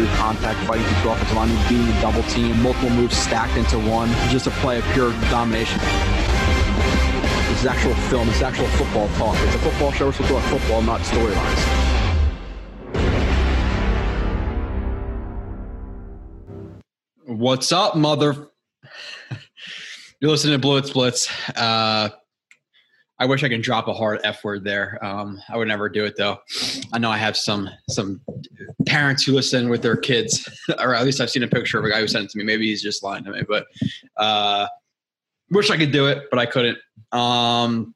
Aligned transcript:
through 0.00 0.16
contact, 0.16 0.58
fighting 0.66 0.86
through 1.02 1.10
offensive 1.10 1.36
line, 1.36 1.68
being 1.68 1.86
a 1.86 2.00
double 2.00 2.22
team, 2.24 2.62
multiple 2.62 2.88
moves 2.88 3.14
stacked 3.16 3.56
into 3.58 3.78
one, 3.78 4.08
just 4.30 4.46
a 4.46 4.50
play 4.50 4.78
of 4.78 4.84
pure 4.92 5.12
domination. 5.28 5.78
This 7.48 7.60
is 7.60 7.66
actual 7.66 7.94
film, 8.08 8.26
this 8.26 8.36
is 8.36 8.42
actual 8.42 8.66
football 8.68 9.08
talk. 9.18 9.36
It's 9.40 9.56
a 9.56 9.58
football 9.58 9.92
show, 9.92 10.06
we're 10.06 10.12
supposed 10.12 10.32
to 10.32 10.50
talk 10.50 10.60
football, 10.60 10.82
not 10.82 11.00
storylines. 11.02 11.86
What's 17.26 17.70
up, 17.70 17.94
mother? 17.94 18.48
You're 20.20 20.30
listening 20.30 20.54
to 20.54 20.58
Blitz 20.58 20.90
Blitz. 20.90 21.30
Uh, 21.54 22.08
I 23.20 23.26
wish 23.26 23.44
I 23.44 23.50
could 23.50 23.60
drop 23.60 23.86
a 23.86 23.92
hard 23.92 24.20
F 24.24 24.42
word 24.42 24.64
there. 24.64 24.98
Um, 25.04 25.38
I 25.50 25.58
would 25.58 25.68
never 25.68 25.90
do 25.90 26.06
it 26.06 26.16
though. 26.16 26.38
I 26.94 26.98
know 26.98 27.10
I 27.10 27.18
have 27.18 27.36
some 27.36 27.68
some 27.90 28.22
parents 28.86 29.22
who 29.22 29.32
listen 29.32 29.68
with 29.68 29.82
their 29.82 29.96
kids, 29.96 30.48
or 30.78 30.94
at 30.94 31.04
least 31.04 31.20
I've 31.20 31.28
seen 31.28 31.42
a 31.42 31.48
picture 31.48 31.78
of 31.78 31.84
a 31.84 31.90
guy 31.90 32.00
who 32.00 32.08
sent 32.08 32.24
it 32.24 32.30
to 32.30 32.38
me. 32.38 32.44
Maybe 32.44 32.66
he's 32.66 32.82
just 32.82 33.02
lying 33.02 33.22
to 33.24 33.30
me, 33.30 33.42
but 33.46 33.66
uh, 34.16 34.66
wish 35.50 35.70
I 35.70 35.76
could 35.76 35.92
do 35.92 36.06
it, 36.06 36.28
but 36.30 36.38
I 36.38 36.46
couldn't. 36.46 36.78
Um, 37.12 37.94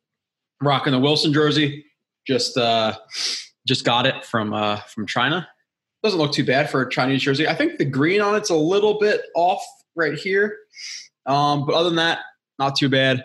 rocking 0.60 0.92
the 0.92 0.98
Wilson 0.98 1.32
jersey, 1.32 1.86
just 2.26 2.58
uh, 2.58 2.94
just 3.66 3.86
got 3.86 4.06
it 4.06 4.26
from 4.26 4.52
uh, 4.52 4.76
from 4.82 5.06
China 5.06 5.48
doesn't 6.02 6.20
look 6.20 6.32
too 6.32 6.44
bad 6.44 6.68
for 6.68 6.82
a 6.82 6.90
Chinese 6.90 7.22
jersey. 7.22 7.48
I 7.48 7.54
think 7.54 7.78
the 7.78 7.84
green 7.86 8.20
on 8.20 8.34
it's 8.34 8.50
a 8.50 8.54
little 8.54 8.98
bit 8.98 9.22
off 9.34 9.64
right 9.96 10.12
here, 10.12 10.58
um, 11.24 11.64
but 11.64 11.74
other 11.74 11.88
than 11.88 11.96
that, 11.96 12.18
not 12.58 12.76
too 12.76 12.90
bad 12.90 13.24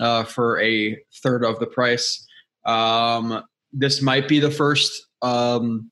uh, 0.00 0.24
for 0.24 0.60
a 0.60 0.98
third 1.22 1.44
of 1.44 1.58
the 1.58 1.66
price. 1.66 2.26
Um, 2.64 3.42
this 3.72 4.02
might 4.02 4.28
be 4.28 4.40
the 4.40 4.50
first 4.50 5.06
um, 5.22 5.90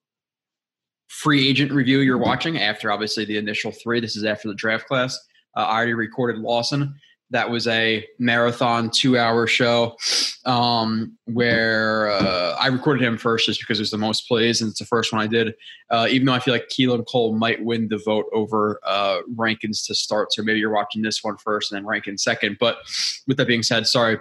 free 1.08 1.48
agent 1.48 1.72
review 1.72 2.00
you're 2.00 2.18
watching 2.18 2.58
after 2.58 2.90
obviously 2.90 3.24
the 3.24 3.38
initial 3.38 3.72
three. 3.72 4.00
This 4.00 4.16
is 4.16 4.24
after 4.24 4.48
the 4.48 4.54
draft 4.54 4.86
class. 4.86 5.18
Uh, 5.56 5.60
I 5.60 5.76
already 5.76 5.94
recorded 5.94 6.40
Lawson 6.40 6.94
that 7.30 7.50
was 7.50 7.66
a 7.66 8.06
marathon 8.18 8.90
two 8.90 9.18
hour 9.18 9.46
show 9.46 9.96
um, 10.44 11.16
where 11.24 12.10
uh, 12.10 12.56
I 12.60 12.68
recorded 12.68 13.04
him 13.04 13.18
first 13.18 13.46
just 13.46 13.60
because 13.60 13.80
it 13.80 13.82
was 13.82 13.90
the 13.90 13.98
most 13.98 14.28
plays 14.28 14.60
and 14.60 14.70
it's 14.70 14.78
the 14.78 14.86
first 14.86 15.12
one 15.12 15.20
I 15.20 15.26
did. 15.26 15.54
Uh, 15.90 16.06
even 16.08 16.26
though 16.26 16.32
I 16.32 16.38
feel 16.38 16.54
like 16.54 16.68
Keelan 16.68 17.04
Cole 17.06 17.34
might 17.34 17.64
win 17.64 17.88
the 17.88 17.98
vote 17.98 18.26
over 18.32 18.80
uh, 18.84 19.20
Rankins 19.34 19.82
to 19.86 19.94
start. 19.94 20.32
So 20.32 20.42
maybe 20.42 20.60
you're 20.60 20.72
watching 20.72 21.02
this 21.02 21.24
one 21.24 21.36
first 21.38 21.72
and 21.72 21.78
then 21.78 21.86
Rankins 21.86 22.22
second. 22.22 22.58
But 22.60 22.78
with 23.26 23.36
that 23.38 23.48
being 23.48 23.64
said, 23.64 23.88
sorry, 23.88 24.18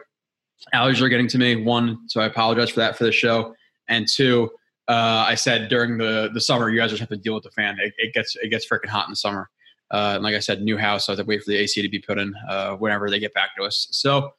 allergies 0.73 1.02
are 1.02 1.09
getting 1.09 1.28
to 1.28 1.38
me. 1.38 1.56
One, 1.56 2.09
so 2.09 2.22
I 2.22 2.25
apologize 2.25 2.72
for 2.72 2.80
that 2.80 2.97
for 2.97 3.03
the 3.03 3.12
show. 3.12 3.53
And 3.88 4.08
two, 4.12 4.50
uh, 4.88 5.25
I 5.28 5.36
said 5.36 5.69
during 5.69 5.97
the, 5.97 6.31
the 6.34 6.42
summer, 6.42 6.69
you 6.69 6.80
guys 6.80 6.90
just 6.90 7.00
have 7.00 7.09
to 7.09 7.17
deal 7.17 7.36
with 7.36 7.44
the 7.44 7.52
fan. 7.52 7.78
It, 7.80 7.94
it 7.97 8.14
gets 8.14 8.36
it 8.36 8.50
gets 8.50 8.67
freaking 8.67 8.90
hot 8.90 9.08
in 9.08 9.12
the 9.12 9.16
summer. 9.16 9.50
Uh, 9.91 10.14
and 10.16 10.23
like 10.23 10.36
I 10.36 10.39
said, 10.39 10.61
new 10.61 10.78
house. 10.78 11.05
So 11.05 11.14
I 11.14 11.16
have 11.16 11.25
to 11.25 11.30
wait 11.30 11.44
for 11.44 11.52
the 11.52 11.58
AC 11.58 11.81
to 11.81 11.89
be 11.89 12.00
put 12.00 12.17
in 12.17 12.33
uh, 12.50 12.75
whenever 12.75 13.09
they 13.09 13.19
get 13.19 13.33
back 13.33 13.55
to 13.58 13.64
us. 13.64 13.88
So 13.91 14.31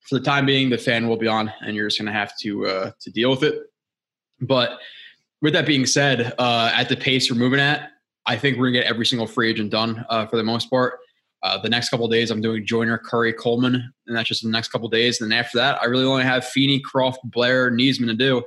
for 0.00 0.18
the 0.18 0.24
time 0.24 0.46
being, 0.46 0.70
the 0.70 0.78
fan 0.78 1.08
will 1.08 1.16
be 1.16 1.26
on, 1.26 1.52
and 1.60 1.74
you're 1.74 1.88
just 1.88 1.98
going 1.98 2.06
to 2.06 2.12
have 2.12 2.36
to 2.38 2.66
uh, 2.66 2.90
to 3.00 3.10
deal 3.10 3.30
with 3.30 3.42
it. 3.42 3.62
But 4.40 4.78
with 5.42 5.52
that 5.54 5.66
being 5.66 5.86
said, 5.86 6.34
uh, 6.38 6.72
at 6.74 6.88
the 6.88 6.96
pace 6.96 7.30
we're 7.30 7.38
moving 7.38 7.60
at, 7.60 7.90
I 8.26 8.36
think 8.36 8.56
we're 8.56 8.66
going 8.66 8.74
to 8.74 8.80
get 8.80 8.90
every 8.90 9.06
single 9.06 9.26
free 9.26 9.50
agent 9.50 9.70
done 9.70 10.04
uh, 10.08 10.26
for 10.26 10.36
the 10.36 10.42
most 10.42 10.68
part. 10.70 10.98
Uh, 11.42 11.56
the 11.58 11.68
next 11.68 11.90
couple 11.90 12.08
days, 12.08 12.30
I'm 12.30 12.40
doing 12.40 12.66
Joyner, 12.66 12.98
Curry, 12.98 13.32
Coleman, 13.32 13.74
and 14.06 14.16
that's 14.16 14.28
just 14.28 14.42
the 14.42 14.48
next 14.48 14.68
couple 14.68 14.88
days. 14.88 15.20
And 15.20 15.30
then 15.30 15.38
after 15.38 15.58
that, 15.58 15.80
I 15.80 15.86
really 15.86 16.04
only 16.04 16.24
have 16.24 16.44
Feeney, 16.44 16.82
Kroft, 16.82 17.18
Blair, 17.24 17.70
Niesman 17.70 18.06
to 18.06 18.14
do, 18.14 18.42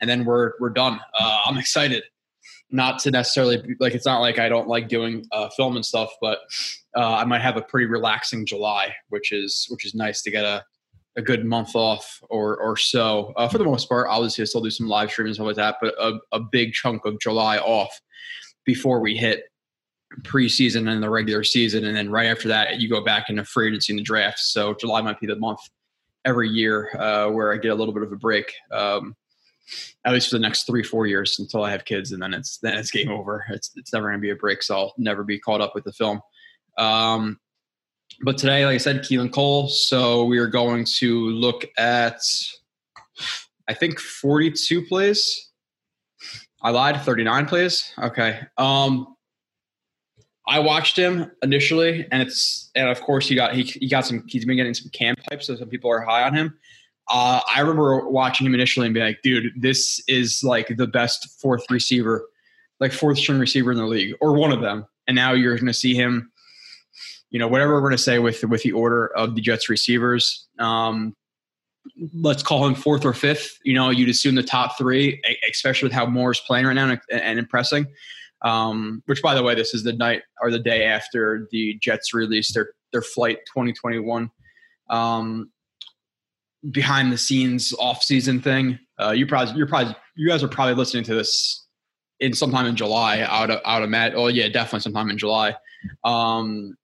and 0.00 0.10
then 0.10 0.24
we're 0.24 0.52
we're 0.60 0.70
done. 0.70 1.00
I'm 1.18 1.56
excited 1.56 2.02
not 2.70 2.98
to 3.00 3.10
necessarily 3.10 3.76
like 3.80 3.94
it's 3.94 4.06
not 4.06 4.20
like 4.20 4.38
I 4.38 4.48
don't 4.48 4.68
like 4.68 4.88
doing 4.88 5.24
uh, 5.32 5.48
film 5.50 5.76
and 5.76 5.84
stuff, 5.84 6.10
but 6.20 6.38
uh, 6.96 7.14
I 7.14 7.24
might 7.24 7.42
have 7.42 7.56
a 7.56 7.62
pretty 7.62 7.86
relaxing 7.86 8.46
July, 8.46 8.94
which 9.08 9.32
is 9.32 9.66
which 9.70 9.84
is 9.84 9.94
nice 9.94 10.22
to 10.22 10.30
get 10.30 10.44
a, 10.44 10.64
a 11.16 11.22
good 11.22 11.44
month 11.44 11.74
off 11.74 12.20
or 12.30 12.56
or 12.56 12.76
so. 12.76 13.32
Uh, 13.36 13.48
for 13.48 13.58
the 13.58 13.64
most 13.64 13.88
part, 13.88 14.08
obviously 14.10 14.42
I 14.42 14.46
still 14.46 14.60
do 14.60 14.70
some 14.70 14.88
live 14.88 15.10
streams 15.10 15.28
and 15.28 15.34
stuff 15.36 15.46
like 15.46 15.56
that, 15.56 15.76
but 15.80 15.94
a, 16.00 16.18
a 16.32 16.40
big 16.40 16.72
chunk 16.72 17.04
of 17.04 17.20
July 17.20 17.58
off 17.58 18.00
before 18.64 19.00
we 19.00 19.16
hit 19.16 19.44
preseason 20.22 20.88
and 20.88 21.02
the 21.02 21.10
regular 21.10 21.44
season, 21.44 21.84
and 21.84 21.96
then 21.96 22.10
right 22.10 22.26
after 22.26 22.48
that 22.48 22.80
you 22.80 22.88
go 22.88 23.04
back 23.04 23.28
into 23.28 23.44
free 23.44 23.68
agency 23.68 23.92
and 23.92 24.00
the 24.00 24.04
draft. 24.04 24.38
So 24.38 24.74
July 24.74 25.00
might 25.02 25.20
be 25.20 25.26
the 25.26 25.36
month 25.36 25.60
every 26.24 26.48
year 26.48 26.90
uh, 26.98 27.28
where 27.30 27.52
I 27.52 27.58
get 27.58 27.70
a 27.70 27.74
little 27.74 27.94
bit 27.94 28.02
of 28.02 28.10
a 28.10 28.16
break. 28.16 28.52
Um, 28.72 29.14
at 30.04 30.12
least 30.12 30.30
for 30.30 30.36
the 30.36 30.42
next 30.42 30.64
three 30.64 30.82
four 30.82 31.06
years 31.06 31.38
until 31.38 31.64
I 31.64 31.70
have 31.70 31.84
kids, 31.84 32.12
and 32.12 32.22
then 32.22 32.34
it's 32.34 32.58
then 32.58 32.76
it's 32.76 32.90
game 32.90 33.10
over. 33.10 33.44
It's 33.50 33.70
it's 33.76 33.92
never 33.92 34.08
going 34.08 34.18
to 34.18 34.22
be 34.22 34.30
a 34.30 34.36
break, 34.36 34.62
so 34.62 34.76
I'll 34.76 34.94
never 34.98 35.24
be 35.24 35.38
caught 35.38 35.60
up 35.60 35.74
with 35.74 35.84
the 35.84 35.92
film. 35.92 36.20
Um, 36.78 37.38
but 38.22 38.38
today, 38.38 38.64
like 38.66 38.74
I 38.74 38.78
said, 38.78 39.00
Keelan 39.00 39.32
Cole. 39.32 39.68
So 39.68 40.24
we 40.24 40.38
are 40.38 40.46
going 40.46 40.84
to 40.98 41.28
look 41.30 41.66
at, 41.78 42.20
I 43.68 43.74
think, 43.74 43.98
42 43.98 44.86
plays. 44.86 45.50
I 46.62 46.70
lied, 46.70 47.00
39 47.00 47.46
plays. 47.46 47.92
Okay. 47.98 48.40
Um, 48.56 49.14
I 50.46 50.58
watched 50.58 50.96
him 50.96 51.30
initially, 51.42 52.06
and 52.10 52.22
it's 52.22 52.70
and 52.74 52.88
of 52.88 53.00
course 53.00 53.26
he 53.26 53.34
got 53.34 53.54
he, 53.54 53.62
he 53.62 53.88
got 53.88 54.04
some 54.06 54.24
he's 54.26 54.44
been 54.44 54.56
getting 54.56 54.74
some 54.74 54.90
camp 54.90 55.18
hype, 55.28 55.42
so 55.42 55.56
some 55.56 55.68
people 55.68 55.90
are 55.90 56.00
high 56.00 56.22
on 56.22 56.34
him. 56.34 56.58
Uh, 57.08 57.40
I 57.54 57.60
remember 57.60 58.08
watching 58.08 58.46
him 58.46 58.54
initially 58.54 58.86
and 58.86 58.94
being 58.94 59.06
like, 59.06 59.22
dude, 59.22 59.52
this 59.56 60.02
is 60.08 60.42
like 60.42 60.76
the 60.76 60.86
best 60.86 61.40
fourth 61.40 61.70
receiver, 61.70 62.26
like 62.80 62.92
fourth 62.92 63.18
string 63.18 63.38
receiver 63.38 63.72
in 63.72 63.78
the 63.78 63.86
league, 63.86 64.14
or 64.20 64.34
one 64.34 64.52
of 64.52 64.60
them. 64.60 64.86
And 65.06 65.14
now 65.14 65.32
you're 65.32 65.54
going 65.56 65.66
to 65.66 65.74
see 65.74 65.94
him, 65.94 66.30
you 67.30 67.38
know, 67.38 67.48
whatever 67.48 67.74
we're 67.74 67.80
going 67.80 67.92
to 67.92 67.98
say 67.98 68.18
with 68.18 68.42
with 68.44 68.62
the 68.62 68.72
order 68.72 69.08
of 69.16 69.34
the 69.34 69.42
Jets 69.42 69.68
receivers. 69.68 70.46
Um, 70.58 71.14
let's 72.14 72.42
call 72.42 72.66
him 72.66 72.74
fourth 72.74 73.04
or 73.04 73.12
fifth. 73.12 73.58
You 73.64 73.74
know, 73.74 73.90
you'd 73.90 74.08
assume 74.08 74.34
the 74.34 74.42
top 74.42 74.78
three, 74.78 75.20
especially 75.50 75.86
with 75.86 75.92
how 75.92 76.06
Moore's 76.06 76.40
playing 76.40 76.66
right 76.66 76.72
now 76.72 76.88
and, 76.90 77.00
and 77.10 77.38
impressing. 77.38 77.86
Um, 78.42 79.02
which, 79.06 79.22
by 79.22 79.34
the 79.34 79.42
way, 79.42 79.54
this 79.54 79.72
is 79.74 79.84
the 79.84 79.94
night 79.94 80.22
or 80.40 80.50
the 80.50 80.58
day 80.58 80.84
after 80.84 81.48
the 81.50 81.78
Jets 81.80 82.12
released 82.14 82.54
their 82.54 82.70
their 82.92 83.02
flight 83.02 83.38
2021. 83.46 84.30
Um, 84.90 85.50
behind 86.70 87.12
the 87.12 87.18
scenes 87.18 87.74
off 87.78 88.02
season 88.02 88.40
thing. 88.40 88.78
Uh, 89.00 89.10
you 89.10 89.26
probably 89.26 89.54
you're 89.54 89.66
probably 89.66 89.94
you 90.16 90.28
guys 90.28 90.42
are 90.42 90.48
probably 90.48 90.74
listening 90.74 91.04
to 91.04 91.14
this 91.14 91.66
in 92.20 92.32
sometime 92.32 92.66
in 92.66 92.76
July 92.76 93.20
out 93.20 93.50
of 93.50 93.60
out 93.64 93.82
of 93.82 93.90
Matt. 93.90 94.14
Oh 94.14 94.28
yeah, 94.28 94.48
definitely 94.48 94.80
sometime 94.80 95.10
in 95.10 95.18
July. 95.18 95.54
Um, 96.04 96.76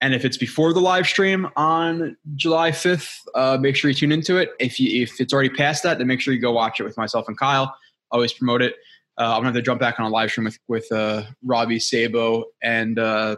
and 0.00 0.14
if 0.14 0.24
it's 0.24 0.36
before 0.36 0.72
the 0.72 0.80
live 0.80 1.06
stream 1.06 1.48
on 1.56 2.16
July 2.34 2.72
5th, 2.72 3.10
uh, 3.34 3.56
make 3.58 3.74
sure 3.74 3.90
you 3.90 3.94
tune 3.94 4.12
into 4.12 4.36
it. 4.36 4.50
If 4.60 4.78
you 4.78 5.02
if 5.02 5.20
it's 5.20 5.32
already 5.32 5.48
past 5.48 5.82
that, 5.84 5.98
then 5.98 6.06
make 6.06 6.20
sure 6.20 6.34
you 6.34 6.40
go 6.40 6.52
watch 6.52 6.78
it 6.78 6.84
with 6.84 6.96
myself 6.96 7.26
and 7.26 7.38
Kyle. 7.38 7.74
Always 8.10 8.32
promote 8.32 8.60
it. 8.62 8.74
Uh, 9.16 9.22
I'm 9.22 9.38
gonna 9.38 9.46
have 9.46 9.54
to 9.54 9.62
jump 9.62 9.80
back 9.80 9.98
on 9.98 10.06
a 10.06 10.10
live 10.10 10.30
stream 10.30 10.44
with 10.44 10.58
with 10.68 10.90
uh, 10.92 11.22
Robby 11.42 11.78
Sabo 11.78 12.44
and 12.62 12.98
uh, 12.98 13.36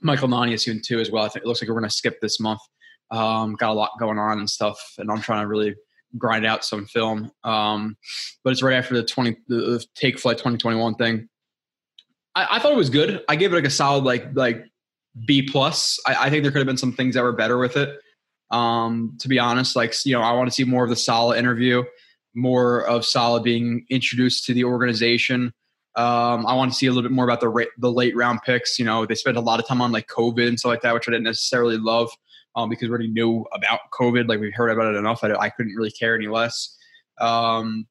Michael 0.00 0.28
Nania 0.28 0.60
soon 0.60 0.80
too 0.80 1.00
as 1.00 1.10
well. 1.10 1.24
I 1.24 1.28
think 1.28 1.44
it 1.44 1.48
looks 1.48 1.60
like 1.60 1.68
we're 1.68 1.74
gonna 1.74 1.90
skip 1.90 2.20
this 2.20 2.38
month. 2.38 2.60
Um, 3.10 3.54
got 3.54 3.70
a 3.70 3.74
lot 3.74 3.92
going 3.98 4.18
on 4.18 4.38
and 4.38 4.48
stuff, 4.48 4.94
and 4.98 5.10
I'm 5.10 5.20
trying 5.20 5.42
to 5.42 5.48
really 5.48 5.74
grind 6.18 6.46
out 6.46 6.64
some 6.64 6.86
film. 6.86 7.30
Um, 7.44 7.96
but 8.44 8.50
it's 8.50 8.62
right 8.62 8.76
after 8.76 8.94
the 8.94 9.04
20 9.04 9.36
the 9.48 9.84
take 9.94 10.18
flight 10.18 10.38
2021 10.38 10.94
thing. 10.94 11.28
I, 12.34 12.46
I, 12.52 12.58
thought 12.58 12.72
it 12.72 12.76
was 12.76 12.90
good. 12.90 13.22
I 13.28 13.36
gave 13.36 13.52
it 13.52 13.56
like 13.56 13.64
a 13.64 13.70
solid 13.70 14.04
like 14.04 14.28
like 14.34 14.64
B 15.26 15.42
plus. 15.42 15.98
I, 16.06 16.26
I 16.26 16.30
think 16.30 16.42
there 16.42 16.52
could 16.52 16.58
have 16.58 16.66
been 16.66 16.76
some 16.76 16.92
things 16.92 17.14
that 17.14 17.22
were 17.22 17.32
better 17.32 17.58
with 17.58 17.76
it. 17.76 17.98
Um, 18.50 19.16
to 19.20 19.28
be 19.28 19.38
honest, 19.38 19.76
like 19.76 19.94
you 20.04 20.12
know, 20.12 20.22
I 20.22 20.32
want 20.32 20.48
to 20.48 20.54
see 20.54 20.64
more 20.64 20.84
of 20.84 20.90
the 20.90 20.96
Saleh 20.96 21.38
interview, 21.38 21.84
more 22.34 22.86
of 22.86 23.04
Saleh 23.04 23.42
being 23.42 23.86
introduced 23.90 24.44
to 24.46 24.54
the 24.54 24.64
organization. 24.64 25.52
Um, 25.96 26.46
I 26.46 26.54
want 26.54 26.72
to 26.72 26.78
see 26.78 26.86
a 26.86 26.90
little 26.90 27.02
bit 27.02 27.14
more 27.14 27.24
about 27.24 27.40
the 27.40 27.48
ra- 27.48 27.64
the 27.78 27.90
late 27.90 28.14
round 28.16 28.40
picks. 28.42 28.78
You 28.78 28.84
know, 28.84 29.06
they 29.06 29.14
spent 29.14 29.36
a 29.36 29.40
lot 29.40 29.60
of 29.60 29.66
time 29.66 29.80
on 29.80 29.92
like 29.92 30.06
COVID 30.06 30.46
and 30.46 30.58
stuff 30.58 30.70
like 30.70 30.82
that, 30.82 30.94
which 30.94 31.08
I 31.08 31.12
didn't 31.12 31.24
necessarily 31.24 31.76
love 31.76 32.10
um, 32.56 32.68
because 32.68 32.88
we 32.88 32.90
already 32.90 33.08
knew 33.08 33.46
about 33.52 33.80
COVID. 33.92 34.28
Like 34.28 34.40
we 34.40 34.50
heard 34.50 34.70
about 34.70 34.94
it 34.94 34.98
enough 34.98 35.20
that 35.20 35.38
I 35.38 35.50
couldn't 35.50 35.74
really 35.74 35.90
care 35.90 36.14
any 36.14 36.26
less. 36.26 36.76
Um, 37.20 37.86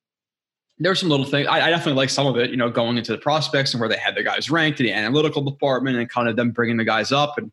there 0.79 0.91
were 0.91 0.95
some 0.95 1.09
little 1.09 1.25
things. 1.25 1.47
I, 1.47 1.67
I, 1.67 1.69
definitely 1.69 1.93
like 1.93 2.09
some 2.09 2.25
of 2.25 2.37
it, 2.37 2.51
you 2.51 2.57
know, 2.57 2.69
going 2.69 2.97
into 2.97 3.11
the 3.11 3.17
prospects 3.17 3.73
and 3.73 3.81
where 3.81 3.89
they 3.89 3.97
had 3.97 4.15
the 4.15 4.23
guys 4.23 4.49
ranked 4.49 4.79
in 4.79 4.85
the 4.85 4.93
analytical 4.93 5.41
department 5.41 5.97
and 5.97 6.09
kind 6.09 6.29
of 6.29 6.37
them 6.37 6.51
bringing 6.51 6.77
the 6.77 6.85
guys 6.85 7.11
up 7.11 7.37
and, 7.37 7.51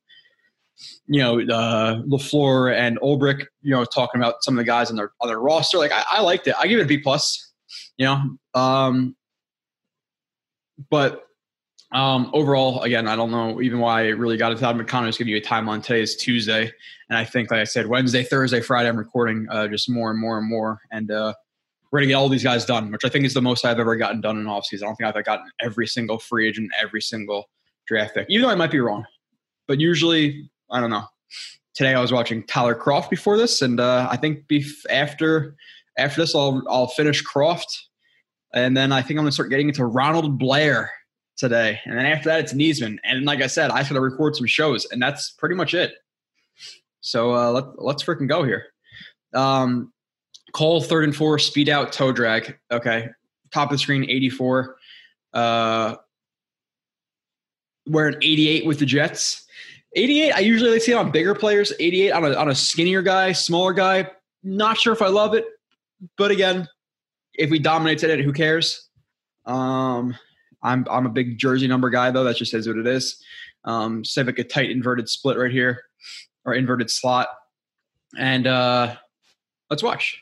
you 1.07 1.21
know, 1.21 1.41
uh, 1.41 2.03
LaFleur 2.03 2.73
and 2.73 3.01
Ulbrich, 3.01 3.45
you 3.63 3.73
know, 3.73 3.85
talking 3.85 4.21
about 4.21 4.45
some 4.45 4.55
of 4.55 4.59
the 4.59 4.65
guys 4.65 4.91
on 4.91 4.97
their, 4.97 5.11
on 5.21 5.29
their 5.29 5.41
roster. 5.41 5.77
Like 5.77 5.93
I, 5.93 6.05
I 6.09 6.21
liked 6.21 6.47
it. 6.47 6.55
I 6.59 6.69
give 6.69 6.79
it 6.79 6.85
a 6.85 6.87
B 6.87 6.99
plus, 6.99 7.53
you 7.97 8.07
know, 8.07 8.39
um, 8.55 9.17
but 10.89 11.26
Um, 11.97 12.31
overall, 12.35 12.83
again, 12.83 13.09
I 13.09 13.17
don't 13.17 13.31
know 13.31 13.63
even 13.63 13.79
why 13.79 14.03
I 14.03 14.09
really 14.09 14.37
got 14.37 14.53
it. 14.53 14.59
Todd 14.59 14.77
McConnell 14.77 15.09
is 15.09 15.17
giving 15.17 15.33
you 15.33 15.39
a 15.39 15.41
timeline. 15.41 15.83
Today 15.83 16.03
is 16.03 16.15
Tuesday, 16.15 16.71
and 17.09 17.17
I 17.17 17.25
think, 17.25 17.51
like 17.51 17.61
I 17.61 17.65
said, 17.65 17.87
Wednesday, 17.87 18.23
Thursday, 18.23 18.61
Friday, 18.61 18.91
I'm 18.91 18.99
recording 18.99 19.47
uh, 19.51 19.67
just 19.67 19.89
more 19.89 20.11
and 20.11 20.21
more 20.21 20.37
and 20.37 20.47
more, 20.47 20.79
and 20.93 21.11
uh, 21.11 21.33
we're 21.91 22.01
gonna 22.01 22.09
get 22.09 22.15
all 22.17 22.29
these 22.29 22.45
guys 22.45 22.67
done, 22.67 22.93
which 22.93 23.07
I 23.07 23.09
think 23.09 23.25
is 23.25 23.33
the 23.33 23.41
most 23.41 23.65
I've 23.65 23.79
ever 23.79 23.97
gotten 23.97 24.21
done 24.21 24.37
in 24.37 24.47
off 24.47 24.65
offseason. 24.65 24.83
I 24.83 24.87
don't 24.89 24.97
think 24.97 25.17
I've 25.17 25.25
gotten 25.25 25.47
every 25.63 25.87
single 25.87 26.19
free 26.19 26.47
agent, 26.47 26.71
every 26.79 27.01
single 27.01 27.49
draft 27.87 28.13
pick, 28.13 28.27
even 28.29 28.43
though 28.43 28.53
I 28.53 28.57
might 28.57 28.71
be 28.71 28.79
wrong. 28.79 29.07
But 29.67 29.81
usually, 29.81 30.51
I 30.71 30.81
don't 30.81 30.91
know. 30.91 31.07
Today 31.73 31.95
I 31.95 32.01
was 32.03 32.13
watching 32.13 32.43
Tyler 32.43 32.75
Kroft 32.75 33.09
before 33.09 33.39
this, 33.39 33.63
and 33.63 33.81
uh, 33.81 34.07
I 34.11 34.19
think 34.19 34.47
bef- 34.49 34.85
after 34.91 35.57
after 35.97 36.21
this, 36.21 36.35
I'll 36.35 36.63
I'll 36.69 36.89
finish 36.89 37.25
Kroft, 37.25 37.85
and 38.53 38.77
then 38.77 38.93
I 38.93 39.01
think 39.01 39.13
I'm 39.13 39.25
gonna 39.25 39.33
start 39.33 39.49
getting 39.49 39.69
into 39.69 39.87
Ronald 39.87 40.39
Blair 40.39 40.91
today, 41.37 41.81
and 41.85 41.99
then 41.99 42.07
after 42.07 42.29
that 42.29 42.41
it's 42.41 42.53
Niesman, 42.53 42.99
and 43.05 43.25
like 43.25 43.43
I 43.43 43.47
said, 43.47 43.71
I 43.71 43.79
have 43.79 43.89
to 43.89 44.01
record 44.01 44.37
some 44.37 44.47
shows, 44.47 44.87
and 44.87 45.01
that's 45.01 45.31
pretty 45.31 45.55
much 45.55 45.75
it. 45.75 45.95
So 47.01 47.35
uh, 47.35 47.51
let 47.51 47.83
let's 47.83 48.03
freaking 48.03 48.29
go 48.29 48.43
here. 48.43 48.67
Um, 49.35 49.93
Cole 50.53 50.81
third 50.81 51.05
and 51.05 51.15
four, 51.15 51.39
speed 51.39 51.69
out, 51.69 51.93
toe 51.93 52.13
drag. 52.13 52.59
Okay, 52.71 53.09
top 53.53 53.71
of 53.71 53.75
the 53.75 53.79
screen, 53.79 54.09
84. 54.09 54.77
Uh, 55.33 55.97
wearing 57.87 58.17
88 58.23 58.67
with 58.67 58.79
the 58.79 58.87
Jets. 58.87 59.47
88, 59.95 60.33
I 60.33 60.39
usually 60.41 60.71
like 60.71 60.83
see 60.83 60.93
it 60.93 60.97
on 60.97 61.11
bigger 61.11 61.35
players. 61.35 61.73
88 61.79 62.11
on 62.11 62.25
a, 62.25 62.35
on 62.35 62.49
a 62.51 62.55
skinnier 62.55 63.03
guy, 63.03 63.33
smaller 63.33 63.73
guy. 63.73 64.11
Not 64.43 64.77
sure 64.77 64.93
if 64.93 65.01
I 65.01 65.09
love 65.09 65.35
it, 65.35 65.47
but 66.19 66.31
again, 66.31 66.69
if 67.35 67.51
we 67.51 67.59
dominate 67.59 68.03
it, 68.03 68.21
who 68.21 68.33
cares? 68.33 68.89
Um, 69.47 70.17
I'm 70.63 70.87
I'm 70.91 71.07
a 71.07 71.11
big 71.11 71.39
jersey 71.39 71.69
number 71.69 71.91
guy 71.91 72.11
though. 72.11 72.25
That 72.25 72.37
just 72.37 72.51
says 72.51 72.67
what 72.67 72.77
it 72.79 72.87
is. 72.87 73.23
Um, 73.65 74.05
so 74.05 74.23
like 74.23 74.39
a 74.39 74.45
tight 74.45 74.71
inverted 74.71 75.09
split 75.09 75.37
right 75.37 75.51
here, 75.51 75.83
or 76.45 76.55
inverted 76.55 76.91
slot, 76.91 77.29
and 78.19 78.47
uh, 78.47 78.95
let's 79.71 79.83
watch. 79.83 80.21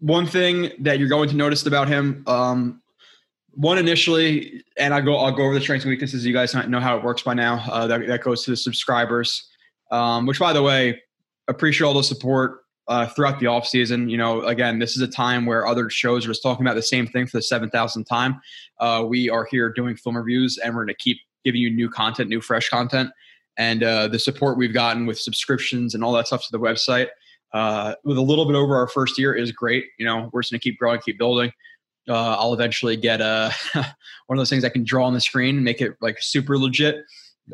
One 0.00 0.26
thing 0.26 0.70
that 0.80 0.98
you're 0.98 1.08
going 1.08 1.28
to 1.30 1.36
notice 1.36 1.66
about 1.66 1.88
him, 1.88 2.22
um, 2.26 2.82
one 3.50 3.78
initially, 3.78 4.62
and 4.76 4.94
I 4.94 5.00
go 5.00 5.16
I'll 5.16 5.32
go 5.32 5.44
over 5.44 5.54
the 5.54 5.60
strengths 5.60 5.84
and 5.84 5.90
weaknesses. 5.90 6.24
You 6.24 6.32
guys 6.32 6.54
know 6.54 6.80
how 6.80 6.96
it 6.96 7.02
works 7.02 7.22
by 7.22 7.34
now. 7.34 7.64
Uh, 7.68 7.86
that 7.88 8.06
that 8.06 8.22
goes 8.22 8.44
to 8.44 8.52
the 8.52 8.56
subscribers, 8.56 9.48
um, 9.90 10.26
which 10.26 10.38
by 10.38 10.52
the 10.52 10.62
way, 10.62 11.02
appreciate 11.48 11.86
all 11.86 11.94
the 11.94 12.02
support 12.02 12.60
uh, 12.88 13.06
throughout 13.06 13.38
the 13.38 13.46
off 13.46 13.66
season. 13.66 14.08
You 14.08 14.16
know, 14.16 14.42
again, 14.42 14.78
this 14.78 14.96
is 14.96 15.02
a 15.02 15.08
time 15.08 15.46
where 15.46 15.66
other 15.66 15.90
shows 15.90 16.24
are 16.24 16.28
just 16.28 16.42
talking 16.42 16.66
about 16.66 16.74
the 16.74 16.82
same 16.82 17.06
thing 17.06 17.26
for 17.26 17.38
the 17.38 17.42
seven 17.42 17.70
thousandth 17.70 18.08
time. 18.08 18.40
Uh, 18.78 19.04
we 19.06 19.30
are 19.30 19.46
here 19.50 19.70
doing 19.72 19.96
film 19.96 20.16
reviews, 20.16 20.58
and 20.58 20.74
we're 20.74 20.84
going 20.84 20.94
to 20.94 21.02
keep 21.02 21.18
giving 21.44 21.60
you 21.60 21.70
new 21.70 21.88
content, 21.88 22.28
new 22.28 22.40
fresh 22.40 22.68
content, 22.68 23.10
and 23.56 23.82
uh, 23.82 24.08
the 24.08 24.18
support 24.18 24.58
we've 24.58 24.74
gotten 24.74 25.06
with 25.06 25.18
subscriptions 25.18 25.94
and 25.94 26.02
all 26.02 26.12
that 26.12 26.26
stuff 26.26 26.42
to 26.42 26.52
the 26.52 26.60
website. 26.60 27.08
Uh, 27.54 27.94
with 28.04 28.18
a 28.18 28.22
little 28.22 28.44
bit 28.44 28.54
over 28.54 28.76
our 28.76 28.88
first 28.88 29.18
year 29.18 29.34
is 29.34 29.52
great. 29.52 29.86
You 29.98 30.04
know, 30.04 30.28
we're 30.32 30.42
just 30.42 30.52
going 30.52 30.60
to 30.60 30.62
keep 30.62 30.78
growing, 30.78 31.00
keep 31.00 31.18
building 31.18 31.50
uh, 32.08 32.36
I'll 32.38 32.54
eventually 32.54 32.96
get 32.96 33.20
a 33.20 33.52
one 33.74 33.84
of 34.30 34.38
those 34.38 34.50
things 34.50 34.64
I 34.64 34.70
can 34.70 34.84
draw 34.84 35.06
on 35.06 35.14
the 35.14 35.20
screen 35.20 35.56
and 35.56 35.64
make 35.64 35.80
it 35.80 35.94
like 36.00 36.20
super 36.20 36.58
legit. 36.58 37.04